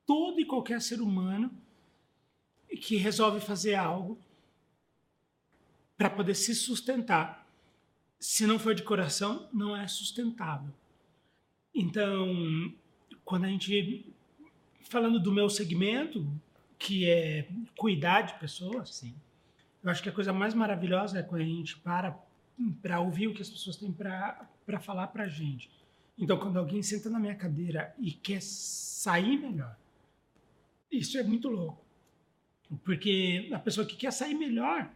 todo 0.04 0.40
e 0.40 0.44
qualquer 0.44 0.80
ser 0.80 1.00
humano 1.00 1.48
que 2.80 2.96
resolve 2.96 3.40
fazer 3.40 3.74
algo 3.76 4.18
para 5.98 6.08
poder 6.08 6.34
se 6.34 6.54
sustentar. 6.54 7.44
Se 8.20 8.46
não 8.46 8.58
for 8.58 8.74
de 8.74 8.84
coração, 8.84 9.48
não 9.52 9.76
é 9.76 9.86
sustentável. 9.88 10.72
Então, 11.74 12.72
quando 13.24 13.44
a 13.44 13.48
gente 13.48 14.06
falando 14.88 15.20
do 15.20 15.32
meu 15.32 15.50
segmento, 15.50 16.26
que 16.78 17.08
é 17.10 17.48
cuidar 17.76 18.22
de 18.22 18.34
pessoas, 18.38 18.94
Sim. 18.94 19.14
eu 19.82 19.90
acho 19.90 20.02
que 20.02 20.08
a 20.08 20.12
coisa 20.12 20.32
mais 20.32 20.54
maravilhosa 20.54 21.18
é 21.18 21.22
quando 21.22 21.42
a 21.42 21.44
gente 21.44 21.76
para 21.78 22.16
para 22.82 22.98
ouvir 22.98 23.28
o 23.28 23.34
que 23.34 23.42
as 23.42 23.48
pessoas 23.48 23.76
têm 23.76 23.92
para 23.92 24.80
falar 24.80 25.08
para 25.08 25.24
a 25.24 25.28
gente. 25.28 25.70
Então, 26.18 26.36
quando 26.36 26.58
alguém 26.58 26.82
senta 26.82 27.08
na 27.08 27.20
minha 27.20 27.34
cadeira 27.34 27.94
e 27.98 28.10
quer 28.10 28.42
sair 28.42 29.38
melhor, 29.38 29.76
isso 30.90 31.16
é 31.16 31.22
muito 31.22 31.48
louco. 31.48 31.84
Porque 32.84 33.48
a 33.52 33.58
pessoa 33.60 33.86
que 33.86 33.94
quer 33.94 34.12
sair 34.12 34.34
melhor 34.34 34.90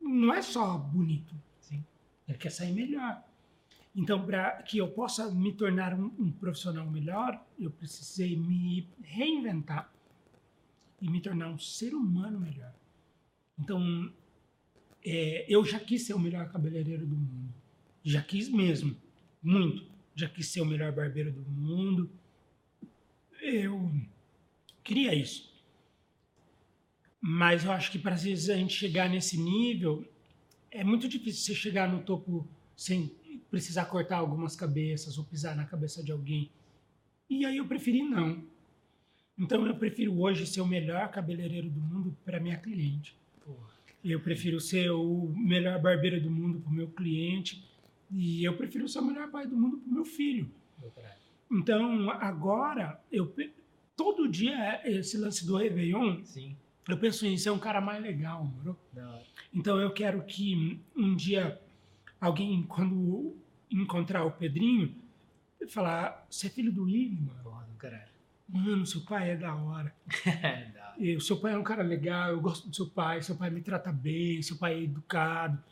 não 0.00 0.32
é 0.32 0.42
só 0.42 0.78
bonito. 0.78 1.34
Sim. 1.60 1.84
Ele 2.26 2.38
quer 2.38 2.50
sair 2.50 2.72
melhor. 2.72 3.22
Então, 3.94 4.24
para 4.24 4.62
que 4.62 4.78
eu 4.78 4.88
possa 4.88 5.30
me 5.30 5.52
tornar 5.52 5.94
um, 5.94 6.12
um 6.18 6.30
profissional 6.30 6.88
melhor, 6.88 7.44
eu 7.58 7.70
precisei 7.70 8.36
me 8.36 8.88
reinventar 9.02 9.92
e 11.00 11.10
me 11.10 11.20
tornar 11.20 11.48
um 11.48 11.58
ser 11.58 11.94
humano 11.94 12.38
melhor. 12.38 12.72
Então, 13.58 14.12
é, 15.04 15.44
eu 15.48 15.64
já 15.64 15.80
quis 15.80 16.02
ser 16.02 16.14
o 16.14 16.18
melhor 16.18 16.50
cabeleireiro 16.50 17.06
do 17.06 17.16
mundo. 17.16 17.52
Já 18.02 18.22
quis 18.22 18.48
mesmo. 18.48 18.96
Muito. 19.42 19.84
Já 20.14 20.28
quis 20.28 20.48
ser 20.48 20.60
o 20.60 20.66
melhor 20.66 20.92
barbeiro 20.92 21.32
do 21.32 21.42
mundo. 21.42 22.10
Eu 23.40 23.90
queria 24.84 25.14
isso. 25.14 25.49
Mas 27.20 27.64
eu 27.64 27.72
acho 27.72 27.90
que 27.90 27.98
para 27.98 28.14
a 28.14 28.18
gente 28.18 28.72
chegar 28.72 29.08
nesse 29.08 29.36
nível, 29.36 30.04
é 30.70 30.82
muito 30.82 31.08
difícil 31.08 31.44
você 31.44 31.54
chegar 31.54 31.88
no 31.88 32.02
topo 32.02 32.48
sem 32.76 33.12
precisar 33.50 33.84
cortar 33.86 34.18
algumas 34.18 34.56
cabeças 34.56 35.18
ou 35.18 35.24
pisar 35.24 35.54
na 35.54 35.64
cabeça 35.64 36.02
de 36.02 36.12
alguém. 36.12 36.50
E 37.28 37.44
aí 37.44 37.58
eu 37.58 37.66
preferi 37.66 38.02
não. 38.02 38.42
Então 39.38 39.66
eu 39.66 39.74
prefiro 39.74 40.18
hoje 40.20 40.46
ser 40.46 40.60
o 40.60 40.66
melhor 40.66 41.10
cabeleireiro 41.10 41.68
do 41.68 41.80
mundo 41.80 42.16
para 42.24 42.40
minha 42.40 42.56
cliente. 42.56 43.16
Eu 44.02 44.20
prefiro 44.20 44.60
ser 44.60 44.90
o 44.90 45.28
melhor 45.36 45.80
barbeiro 45.80 46.20
do 46.20 46.30
mundo 46.30 46.60
para 46.60 46.70
o 46.70 46.74
meu 46.74 46.88
cliente 46.88 47.64
e 48.10 48.42
eu 48.44 48.56
prefiro 48.56 48.88
ser 48.88 49.00
o 49.00 49.04
melhor 49.04 49.30
pai 49.30 49.46
do 49.46 49.56
mundo 49.56 49.78
para 49.78 49.90
o 49.90 49.94
meu 49.94 50.04
filho. 50.04 50.50
Então 51.50 52.10
agora 52.10 53.00
eu 53.10 53.34
todo 53.96 54.28
dia 54.28 54.80
esse 54.84 55.18
lance 55.18 55.46
do 55.46 55.56
Réveillon, 55.56 56.22
Sim. 56.24 56.56
Eu 56.94 56.98
penso 56.98 57.26
em 57.26 57.36
ser 57.36 57.50
um 57.50 57.58
cara 57.58 57.80
mais 57.80 58.02
legal, 58.02 58.44
moro? 58.44 58.78
Então 59.52 59.80
eu 59.80 59.90
quero 59.90 60.22
que 60.22 60.80
um 60.96 61.14
dia 61.14 61.60
alguém, 62.20 62.62
quando 62.62 63.36
encontrar 63.70 64.24
o 64.24 64.30
Pedrinho, 64.30 64.94
falar: 65.68 66.26
Você 66.30 66.46
é 66.46 66.50
filho 66.50 66.72
do 66.72 66.84
Willi, 66.84 67.20
mano? 67.20 67.42
Porra 67.42 67.64
do 67.64 67.76
caralho. 67.76 68.10
Mano, 68.48 68.84
seu 68.84 69.02
pai 69.02 69.30
é 69.30 69.36
da 69.36 69.54
hora. 69.54 69.94
Da 70.74 70.88
hora. 70.90 70.94
E 70.98 71.16
o 71.16 71.20
seu 71.20 71.38
pai 71.38 71.54
é 71.54 71.56
um 71.56 71.62
cara 71.62 71.82
legal, 71.82 72.30
eu 72.30 72.40
gosto 72.40 72.68
do 72.68 72.76
seu 72.76 72.86
pai, 72.86 73.22
seu 73.22 73.36
pai 73.36 73.48
me 73.48 73.62
trata 73.62 73.90
bem, 73.90 74.42
seu 74.42 74.56
pai 74.56 74.74
é 74.74 74.82
educado. 74.82 75.62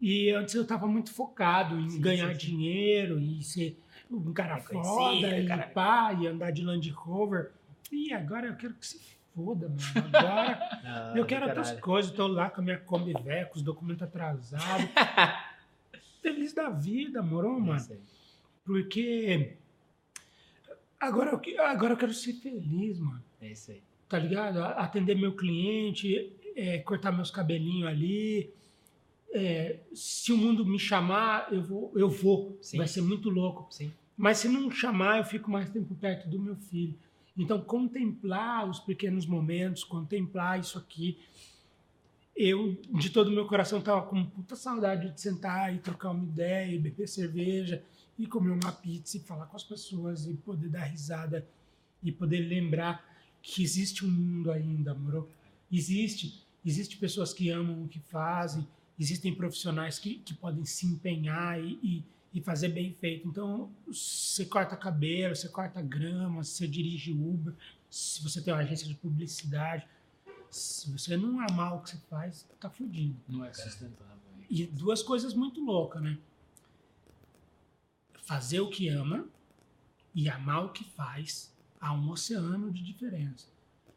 E 0.00 0.30
antes 0.30 0.54
eu 0.54 0.62
estava 0.62 0.86
muito 0.86 1.12
focado 1.12 1.78
em 1.78 1.88
Sim, 1.90 2.00
ganhar 2.00 2.34
sim, 2.34 2.40
sim. 2.40 2.46
dinheiro 2.46 3.20
e 3.20 3.42
ser 3.42 3.78
um 4.10 4.32
cara 4.32 4.56
Reconhecido, 4.56 4.82
foda 4.82 5.38
e 5.38 5.72
pá, 5.72 6.12
e 6.14 6.26
andar 6.26 6.50
de 6.50 6.62
Land 6.62 6.88
Rover. 6.90 7.52
E 7.92 8.12
agora 8.12 8.46
eu 8.46 8.56
quero 8.56 8.74
que 8.74 8.86
se 8.86 8.98
foda, 9.34 9.68
mano. 9.68 9.80
Agora 10.12 10.80
hora 11.10 11.18
eu 11.18 11.26
quero 11.26 11.46
outras 11.46 11.72
coisas. 11.80 12.10
Tô 12.12 12.26
lá 12.26 12.50
com 12.50 12.60
a 12.60 12.64
minha 12.64 12.78
Kombi 12.78 13.12
velha, 13.12 13.46
com 13.46 13.56
os 13.56 13.62
documentos 13.62 14.02
atrasados. 14.02 14.88
Feliz 16.22 16.52
da 16.52 16.68
vida, 16.68 17.22
moro, 17.22 17.56
É 17.56 17.60
mano? 17.60 17.86
Porque 18.64 19.56
agora 20.98 21.30
eu, 21.30 21.64
agora 21.64 21.94
eu 21.94 21.96
quero 21.96 22.12
ser 22.12 22.34
feliz, 22.34 22.98
mano. 22.98 23.22
É 23.40 23.48
isso 23.48 23.70
aí. 23.70 23.82
Tá 24.08 24.18
ligado? 24.18 24.62
Atender 24.62 25.14
meu 25.16 25.34
cliente, 25.34 26.32
é, 26.54 26.78
cortar 26.78 27.12
meus 27.12 27.30
cabelinhos 27.30 27.88
ali. 27.88 28.52
É, 29.32 29.78
se 29.94 30.32
o 30.32 30.36
mundo 30.36 30.66
me 30.66 30.78
chamar, 30.78 31.52
eu 31.52 31.62
vou. 31.62 31.92
Eu 31.94 32.10
vou. 32.10 32.58
Sim. 32.60 32.78
Vai 32.78 32.88
ser 32.88 33.00
muito 33.00 33.30
louco. 33.30 33.66
Sim. 33.70 33.92
Mas 34.16 34.38
se 34.38 34.48
não 34.48 34.70
chamar, 34.70 35.18
eu 35.18 35.24
fico 35.24 35.50
mais 35.50 35.70
tempo 35.70 35.94
perto 35.94 36.28
do 36.28 36.38
meu 36.38 36.56
filho. 36.56 36.94
Então, 37.40 37.58
contemplar 37.58 38.68
os 38.68 38.78
pequenos 38.78 39.24
momentos, 39.24 39.82
contemplar 39.82 40.60
isso 40.60 40.76
aqui. 40.76 41.18
Eu, 42.36 42.78
de 42.98 43.08
todo 43.08 43.28
o 43.28 43.32
meu 43.32 43.46
coração, 43.46 43.80
tava 43.80 44.02
com 44.02 44.26
puta 44.26 44.54
saudade 44.54 45.10
de 45.10 45.18
sentar 45.18 45.74
e 45.74 45.78
trocar 45.78 46.10
uma 46.10 46.22
ideia, 46.22 46.74
e 46.74 46.78
beber 46.78 47.08
cerveja, 47.08 47.82
e 48.18 48.26
comer 48.26 48.50
uma 48.50 48.70
pizza, 48.70 49.16
e 49.16 49.20
falar 49.20 49.46
com 49.46 49.56
as 49.56 49.64
pessoas, 49.64 50.26
e 50.26 50.34
poder 50.34 50.68
dar 50.68 50.84
risada, 50.84 51.48
e 52.02 52.12
poder 52.12 52.40
lembrar 52.40 53.02
que 53.42 53.62
existe 53.62 54.04
um 54.04 54.10
mundo 54.10 54.52
ainda, 54.52 54.92
moro? 54.92 55.26
Existe. 55.72 56.44
Existe 56.62 56.98
pessoas 56.98 57.32
que 57.32 57.48
amam 57.48 57.84
o 57.84 57.88
que 57.88 58.00
fazem, 58.00 58.68
existem 58.98 59.34
profissionais 59.34 59.98
que, 59.98 60.16
que 60.16 60.34
podem 60.34 60.66
se 60.66 60.84
empenhar 60.86 61.58
e, 61.58 61.78
e, 61.82 62.04
e 62.32 62.40
fazer 62.40 62.68
bem 62.68 62.94
feito. 62.94 63.28
Então, 63.28 63.70
você 63.86 64.44
corta 64.44 64.76
cabelo, 64.76 65.34
você 65.34 65.48
corta 65.48 65.82
grama, 65.82 66.44
você 66.44 66.66
dirige 66.66 67.12
Uber, 67.12 67.54
se 67.88 68.22
você 68.22 68.40
tem 68.40 68.52
uma 68.52 68.60
agência 68.60 68.86
de 68.86 68.94
publicidade, 68.94 69.86
se 70.50 70.90
você 70.90 71.16
não 71.16 71.40
amar 71.40 71.76
o 71.76 71.80
que 71.80 71.90
você 71.90 71.98
faz, 72.08 72.48
tá 72.60 72.70
fudido. 72.70 73.16
Não 73.28 73.44
é 73.44 73.52
sustentável. 73.52 74.18
E 74.48 74.66
duas 74.66 75.02
coisas 75.02 75.34
muito 75.34 75.64
loucas, 75.64 76.02
né? 76.02 76.18
Fazer 78.22 78.60
o 78.60 78.70
que 78.70 78.88
ama 78.88 79.28
e 80.14 80.28
amar 80.28 80.64
o 80.64 80.72
que 80.72 80.84
faz 80.84 81.52
há 81.80 81.92
um 81.92 82.10
oceano 82.10 82.70
de 82.70 82.82
diferença. 82.82 83.46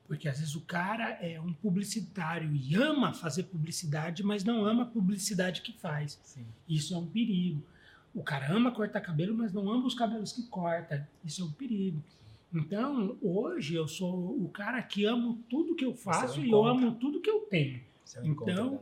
Porque 0.07 0.27
às 0.27 0.39
vezes 0.39 0.55
o 0.55 0.61
cara 0.61 1.11
é 1.21 1.39
um 1.39 1.53
publicitário 1.53 2.53
e 2.53 2.75
ama 2.75 3.13
fazer 3.13 3.43
publicidade, 3.43 4.21
mas 4.21 4.43
não 4.43 4.65
ama 4.65 4.83
a 4.83 4.85
publicidade 4.85 5.61
que 5.61 5.71
faz. 5.73 6.19
Sim. 6.23 6.45
Isso 6.67 6.93
é 6.93 6.97
um 6.97 7.07
perigo. 7.07 7.63
O 8.13 8.23
cara 8.23 8.51
ama 8.51 8.71
cortar 8.71 9.01
cabelo, 9.01 9.35
mas 9.35 9.51
não 9.51 9.69
ama 9.69 9.87
os 9.87 9.95
cabelos 9.95 10.31
que 10.33 10.43
corta. 10.43 11.07
Isso 11.23 11.41
é 11.41 11.45
um 11.45 11.51
perigo. 11.51 12.01
Então, 12.53 13.17
hoje 13.21 13.73
eu 13.73 13.87
sou 13.87 14.39
o 14.39 14.47
cara 14.49 14.81
que 14.83 15.05
amo 15.05 15.39
tudo 15.49 15.75
que 15.75 15.83
eu 15.83 15.95
faço 15.95 16.39
um 16.39 16.45
e 16.45 16.51
eu 16.51 16.63
amo 16.65 16.93
tudo 16.95 17.19
que 17.19 17.29
eu 17.29 17.39
tenho 17.41 17.81
é 18.15 18.27
Então, 18.27 18.79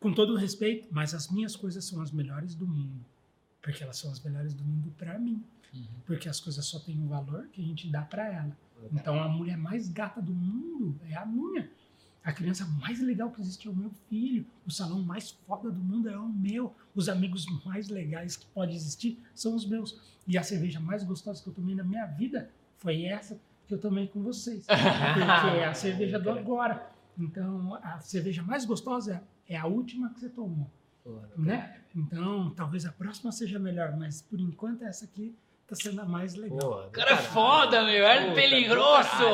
com 0.00 0.12
todo 0.12 0.32
o 0.32 0.36
respeito, 0.36 0.88
mas 0.90 1.14
as 1.14 1.30
minhas 1.30 1.54
coisas 1.54 1.84
são 1.84 2.00
as 2.00 2.10
melhores 2.10 2.54
do 2.54 2.66
mundo. 2.66 3.04
Porque 3.62 3.82
elas 3.82 3.96
são 3.96 4.10
as 4.10 4.20
melhores 4.20 4.54
do 4.54 4.64
mundo 4.64 4.92
para 4.98 5.18
mim. 5.18 5.42
Uhum. 5.72 5.84
Porque 6.04 6.28
as 6.28 6.40
coisas 6.40 6.64
só 6.64 6.78
têm 6.80 7.00
o 7.02 7.06
valor 7.06 7.46
que 7.52 7.62
a 7.62 7.64
gente 7.64 7.88
dá 7.88 8.02
para 8.02 8.26
ela. 8.32 8.56
Então 8.92 9.20
a 9.22 9.28
mulher 9.28 9.56
mais 9.56 9.88
gata 9.88 10.20
do 10.20 10.32
mundo 10.32 10.98
é 11.08 11.16
a 11.16 11.24
minha. 11.24 11.70
A 12.26 12.32
criança 12.32 12.66
mais 12.66 13.00
legal 13.00 13.30
que 13.30 13.40
existe 13.40 13.68
é 13.68 13.70
o 13.70 13.76
meu 13.76 13.92
filho. 14.08 14.44
O 14.66 14.70
salão 14.70 15.00
mais 15.00 15.30
foda 15.30 15.70
do 15.70 15.78
mundo 15.78 16.08
é 16.08 16.18
o 16.18 16.28
meu. 16.28 16.74
Os 16.92 17.08
amigos 17.08 17.46
mais 17.64 17.88
legais 17.88 18.36
que 18.36 18.44
pode 18.46 18.74
existir 18.74 19.22
são 19.32 19.54
os 19.54 19.64
meus. 19.64 20.18
E 20.26 20.36
a 20.36 20.42
cerveja 20.42 20.80
mais 20.80 21.04
gostosa 21.04 21.40
que 21.40 21.48
eu 21.48 21.54
tomei 21.54 21.76
na 21.76 21.84
minha 21.84 22.04
vida 22.04 22.50
foi 22.78 23.04
essa 23.04 23.40
que 23.68 23.74
eu 23.74 23.78
tomei 23.78 24.08
com 24.08 24.24
vocês. 24.24 24.66
Porque 24.66 25.56
é 25.56 25.66
a 25.66 25.72
cerveja 25.72 26.18
do 26.18 26.30
agora. 26.30 26.90
Então, 27.16 27.74
a 27.74 28.00
cerveja 28.00 28.42
mais 28.42 28.64
gostosa 28.64 29.22
é 29.48 29.56
a 29.56 29.66
última 29.66 30.12
que 30.12 30.18
você 30.18 30.28
tomou, 30.28 30.68
do 31.04 31.22
né? 31.36 31.80
Então, 31.94 32.50
talvez 32.56 32.84
a 32.84 32.90
próxima 32.90 33.30
seja 33.30 33.60
melhor, 33.60 33.96
mas 33.96 34.20
por 34.20 34.40
enquanto 34.40 34.82
essa 34.82 35.04
aqui 35.04 35.32
tá 35.66 35.74
sendo 35.74 36.00
a 36.00 36.04
mais 36.04 36.34
legal. 36.34 36.86
O 36.86 36.90
cara 36.90 37.10
é 37.10 37.14
caralho. 37.14 37.28
foda, 37.28 37.82
meu. 37.84 38.06
É 38.06 38.20
Puta, 38.22 38.34
peligroso. 38.34 39.24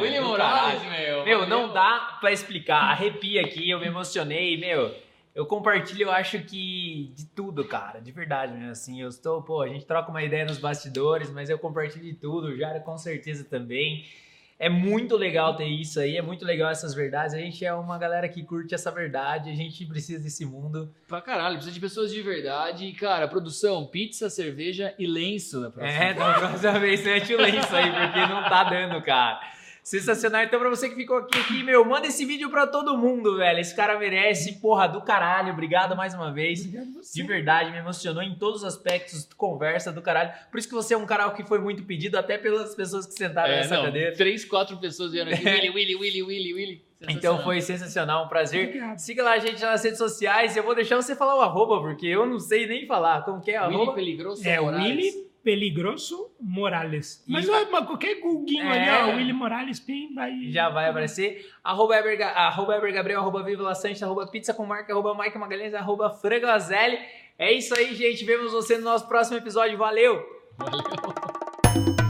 William 0.00 0.22
Morales, 0.22 0.82
meu. 0.82 1.24
Meu, 1.24 1.46
não 1.46 1.72
dá 1.72 2.16
pra 2.20 2.32
explicar. 2.32 2.90
Arrepia 2.90 3.42
aqui, 3.42 3.68
eu 3.68 3.78
me 3.78 3.86
emocionei, 3.86 4.56
meu. 4.56 4.94
Eu 5.34 5.46
compartilho, 5.46 6.02
eu 6.02 6.10
acho 6.10 6.40
que 6.40 7.10
de 7.16 7.24
tudo, 7.26 7.64
cara, 7.64 8.00
de 8.00 8.12
verdade 8.12 8.52
mesmo, 8.52 8.70
assim, 8.70 9.00
eu 9.00 9.08
estou, 9.08 9.40
pô, 9.40 9.62
a 9.62 9.68
gente 9.68 9.86
troca 9.86 10.10
uma 10.10 10.22
ideia 10.22 10.44
nos 10.44 10.58
bastidores, 10.58 11.30
mas 11.30 11.48
eu 11.48 11.58
compartilho 11.58 12.04
de 12.04 12.12
tudo, 12.12 12.48
o 12.48 12.56
Jara 12.56 12.80
com 12.80 12.98
certeza 12.98 13.42
também. 13.42 14.04
É 14.58 14.68
muito 14.68 15.16
legal 15.16 15.56
ter 15.56 15.66
isso 15.66 15.98
aí, 15.98 16.16
é 16.16 16.22
muito 16.22 16.44
legal 16.44 16.70
essas 16.70 16.94
verdades. 16.94 17.34
A 17.34 17.38
gente 17.38 17.64
é 17.64 17.74
uma 17.74 17.98
galera 17.98 18.28
que 18.28 18.44
curte 18.44 18.74
essa 18.74 18.90
verdade, 18.90 19.50
a 19.50 19.54
gente 19.54 19.84
precisa 19.86 20.22
desse 20.22 20.44
mundo. 20.44 20.94
Pra 21.08 21.20
caralho, 21.20 21.56
precisa 21.56 21.74
de 21.74 21.80
pessoas 21.80 22.12
de 22.12 22.22
verdade. 22.22 22.86
E, 22.86 22.92
cara, 22.92 23.26
produção, 23.26 23.86
pizza, 23.86 24.30
cerveja 24.30 24.94
e 24.98 25.06
lenço 25.06 25.60
na 25.60 25.70
próxima. 25.70 26.04
É, 26.04 26.14
da 26.14 26.34
próxima 26.34 26.78
vez 26.78 27.04
mete 27.04 27.34
o 27.34 27.40
lenço 27.40 27.74
aí, 27.74 27.90
porque 27.90 28.20
não 28.20 28.42
tá 28.48 28.64
dando, 28.64 29.02
cara. 29.02 29.40
Sensacional. 29.82 30.44
Então, 30.44 30.60
pra 30.60 30.68
você 30.70 30.88
que 30.88 30.94
ficou 30.94 31.16
aqui, 31.18 31.36
aqui, 31.38 31.62
meu, 31.64 31.84
manda 31.84 32.06
esse 32.06 32.24
vídeo 32.24 32.48
pra 32.48 32.66
todo 32.68 32.96
mundo, 32.96 33.36
velho. 33.36 33.58
Esse 33.58 33.74
cara 33.74 33.98
merece, 33.98 34.60
porra, 34.60 34.86
do 34.86 35.00
caralho. 35.02 35.52
Obrigado 35.52 35.96
mais 35.96 36.14
uma 36.14 36.32
vez. 36.32 36.60
Obrigado 36.64 36.92
você. 36.94 37.20
De 37.20 37.26
verdade, 37.26 37.72
me 37.72 37.78
emocionou 37.78 38.22
em 38.22 38.34
todos 38.36 38.62
os 38.62 38.64
aspectos, 38.64 39.28
conversa 39.36 39.90
do 39.92 40.00
caralho. 40.00 40.30
Por 40.52 40.58
isso 40.58 40.68
que 40.68 40.74
você 40.74 40.94
é 40.94 40.96
um 40.96 41.04
canal 41.04 41.32
que 41.34 41.42
foi 41.42 41.58
muito 41.58 41.82
pedido, 41.82 42.16
até 42.16 42.38
pelas 42.38 42.74
pessoas 42.76 43.06
que 43.06 43.12
sentaram 43.14 43.52
É, 43.52 43.56
nessa 43.56 43.76
não, 43.76 43.84
cadeira. 43.86 44.14
três, 44.14 44.44
quatro 44.44 44.76
pessoas 44.78 45.10
vieram 45.12 45.32
aqui. 45.32 45.44
Willy, 45.44 45.70
Willy, 45.70 45.94
Willy, 45.96 46.22
Willy, 46.22 46.54
Willy. 46.54 46.84
Então 47.08 47.42
foi 47.42 47.60
sensacional, 47.60 48.26
um 48.26 48.28
prazer. 48.28 48.68
Obrigado. 48.68 48.98
Siga 48.98 49.24
lá 49.24 49.32
a 49.32 49.38
gente 49.40 49.60
nas 49.60 49.82
redes 49.82 49.98
sociais. 49.98 50.56
Eu 50.56 50.62
vou 50.62 50.76
deixar 50.76 50.94
você 50.94 51.16
falar 51.16 51.34
o 51.36 51.40
arroba, 51.40 51.80
porque 51.80 52.06
eu 52.06 52.24
não 52.24 52.38
sei 52.38 52.68
nem 52.68 52.86
falar. 52.86 53.24
Como 53.24 53.40
que 53.40 53.50
é 53.50 53.60
o 53.60 53.64
Willy 53.64 53.74
arroba? 53.74 53.92
Peligroso 53.94 54.46
É. 54.48 54.60
Willy 54.60 55.31
Peligroso 55.42 56.30
Morales. 56.40 57.24
Mas 57.26 57.46
E- 57.46 57.50
qualquer 57.86 58.20
guguinho 58.20 58.64
É. 58.64 58.88
ali, 58.88 59.10
ó, 59.12 59.16
Willy 59.16 59.32
Morales, 59.32 59.80
pim, 59.80 60.12
vai. 60.14 60.32
Já 60.50 60.68
vai 60.68 60.88
aparecer. 60.88 61.50
Arroba 61.64 61.96
Eber, 61.96 62.20
arroba 62.22 62.76
Eber 62.76 62.92
Gabriel, 62.92 63.20
arroba 63.20 63.42
Viva 63.42 63.62
Laçante, 63.62 64.02
arroba 64.04 64.26
Pizza 64.26 64.54
com 64.54 64.64
Marca, 64.64 64.92
arroba 64.92 65.14
Mike 65.20 65.36
Magalhães, 65.38 65.74
arroba 65.74 66.10
Frangazelli. 66.10 66.98
É 67.38 67.52
isso 67.52 67.74
aí, 67.76 67.94
gente. 67.94 68.24
Vemos 68.24 68.52
você 68.52 68.78
no 68.78 68.84
nosso 68.84 69.08
próximo 69.08 69.36
episódio. 69.38 69.76
Valeu! 69.78 70.22
Valeu. 70.58 72.01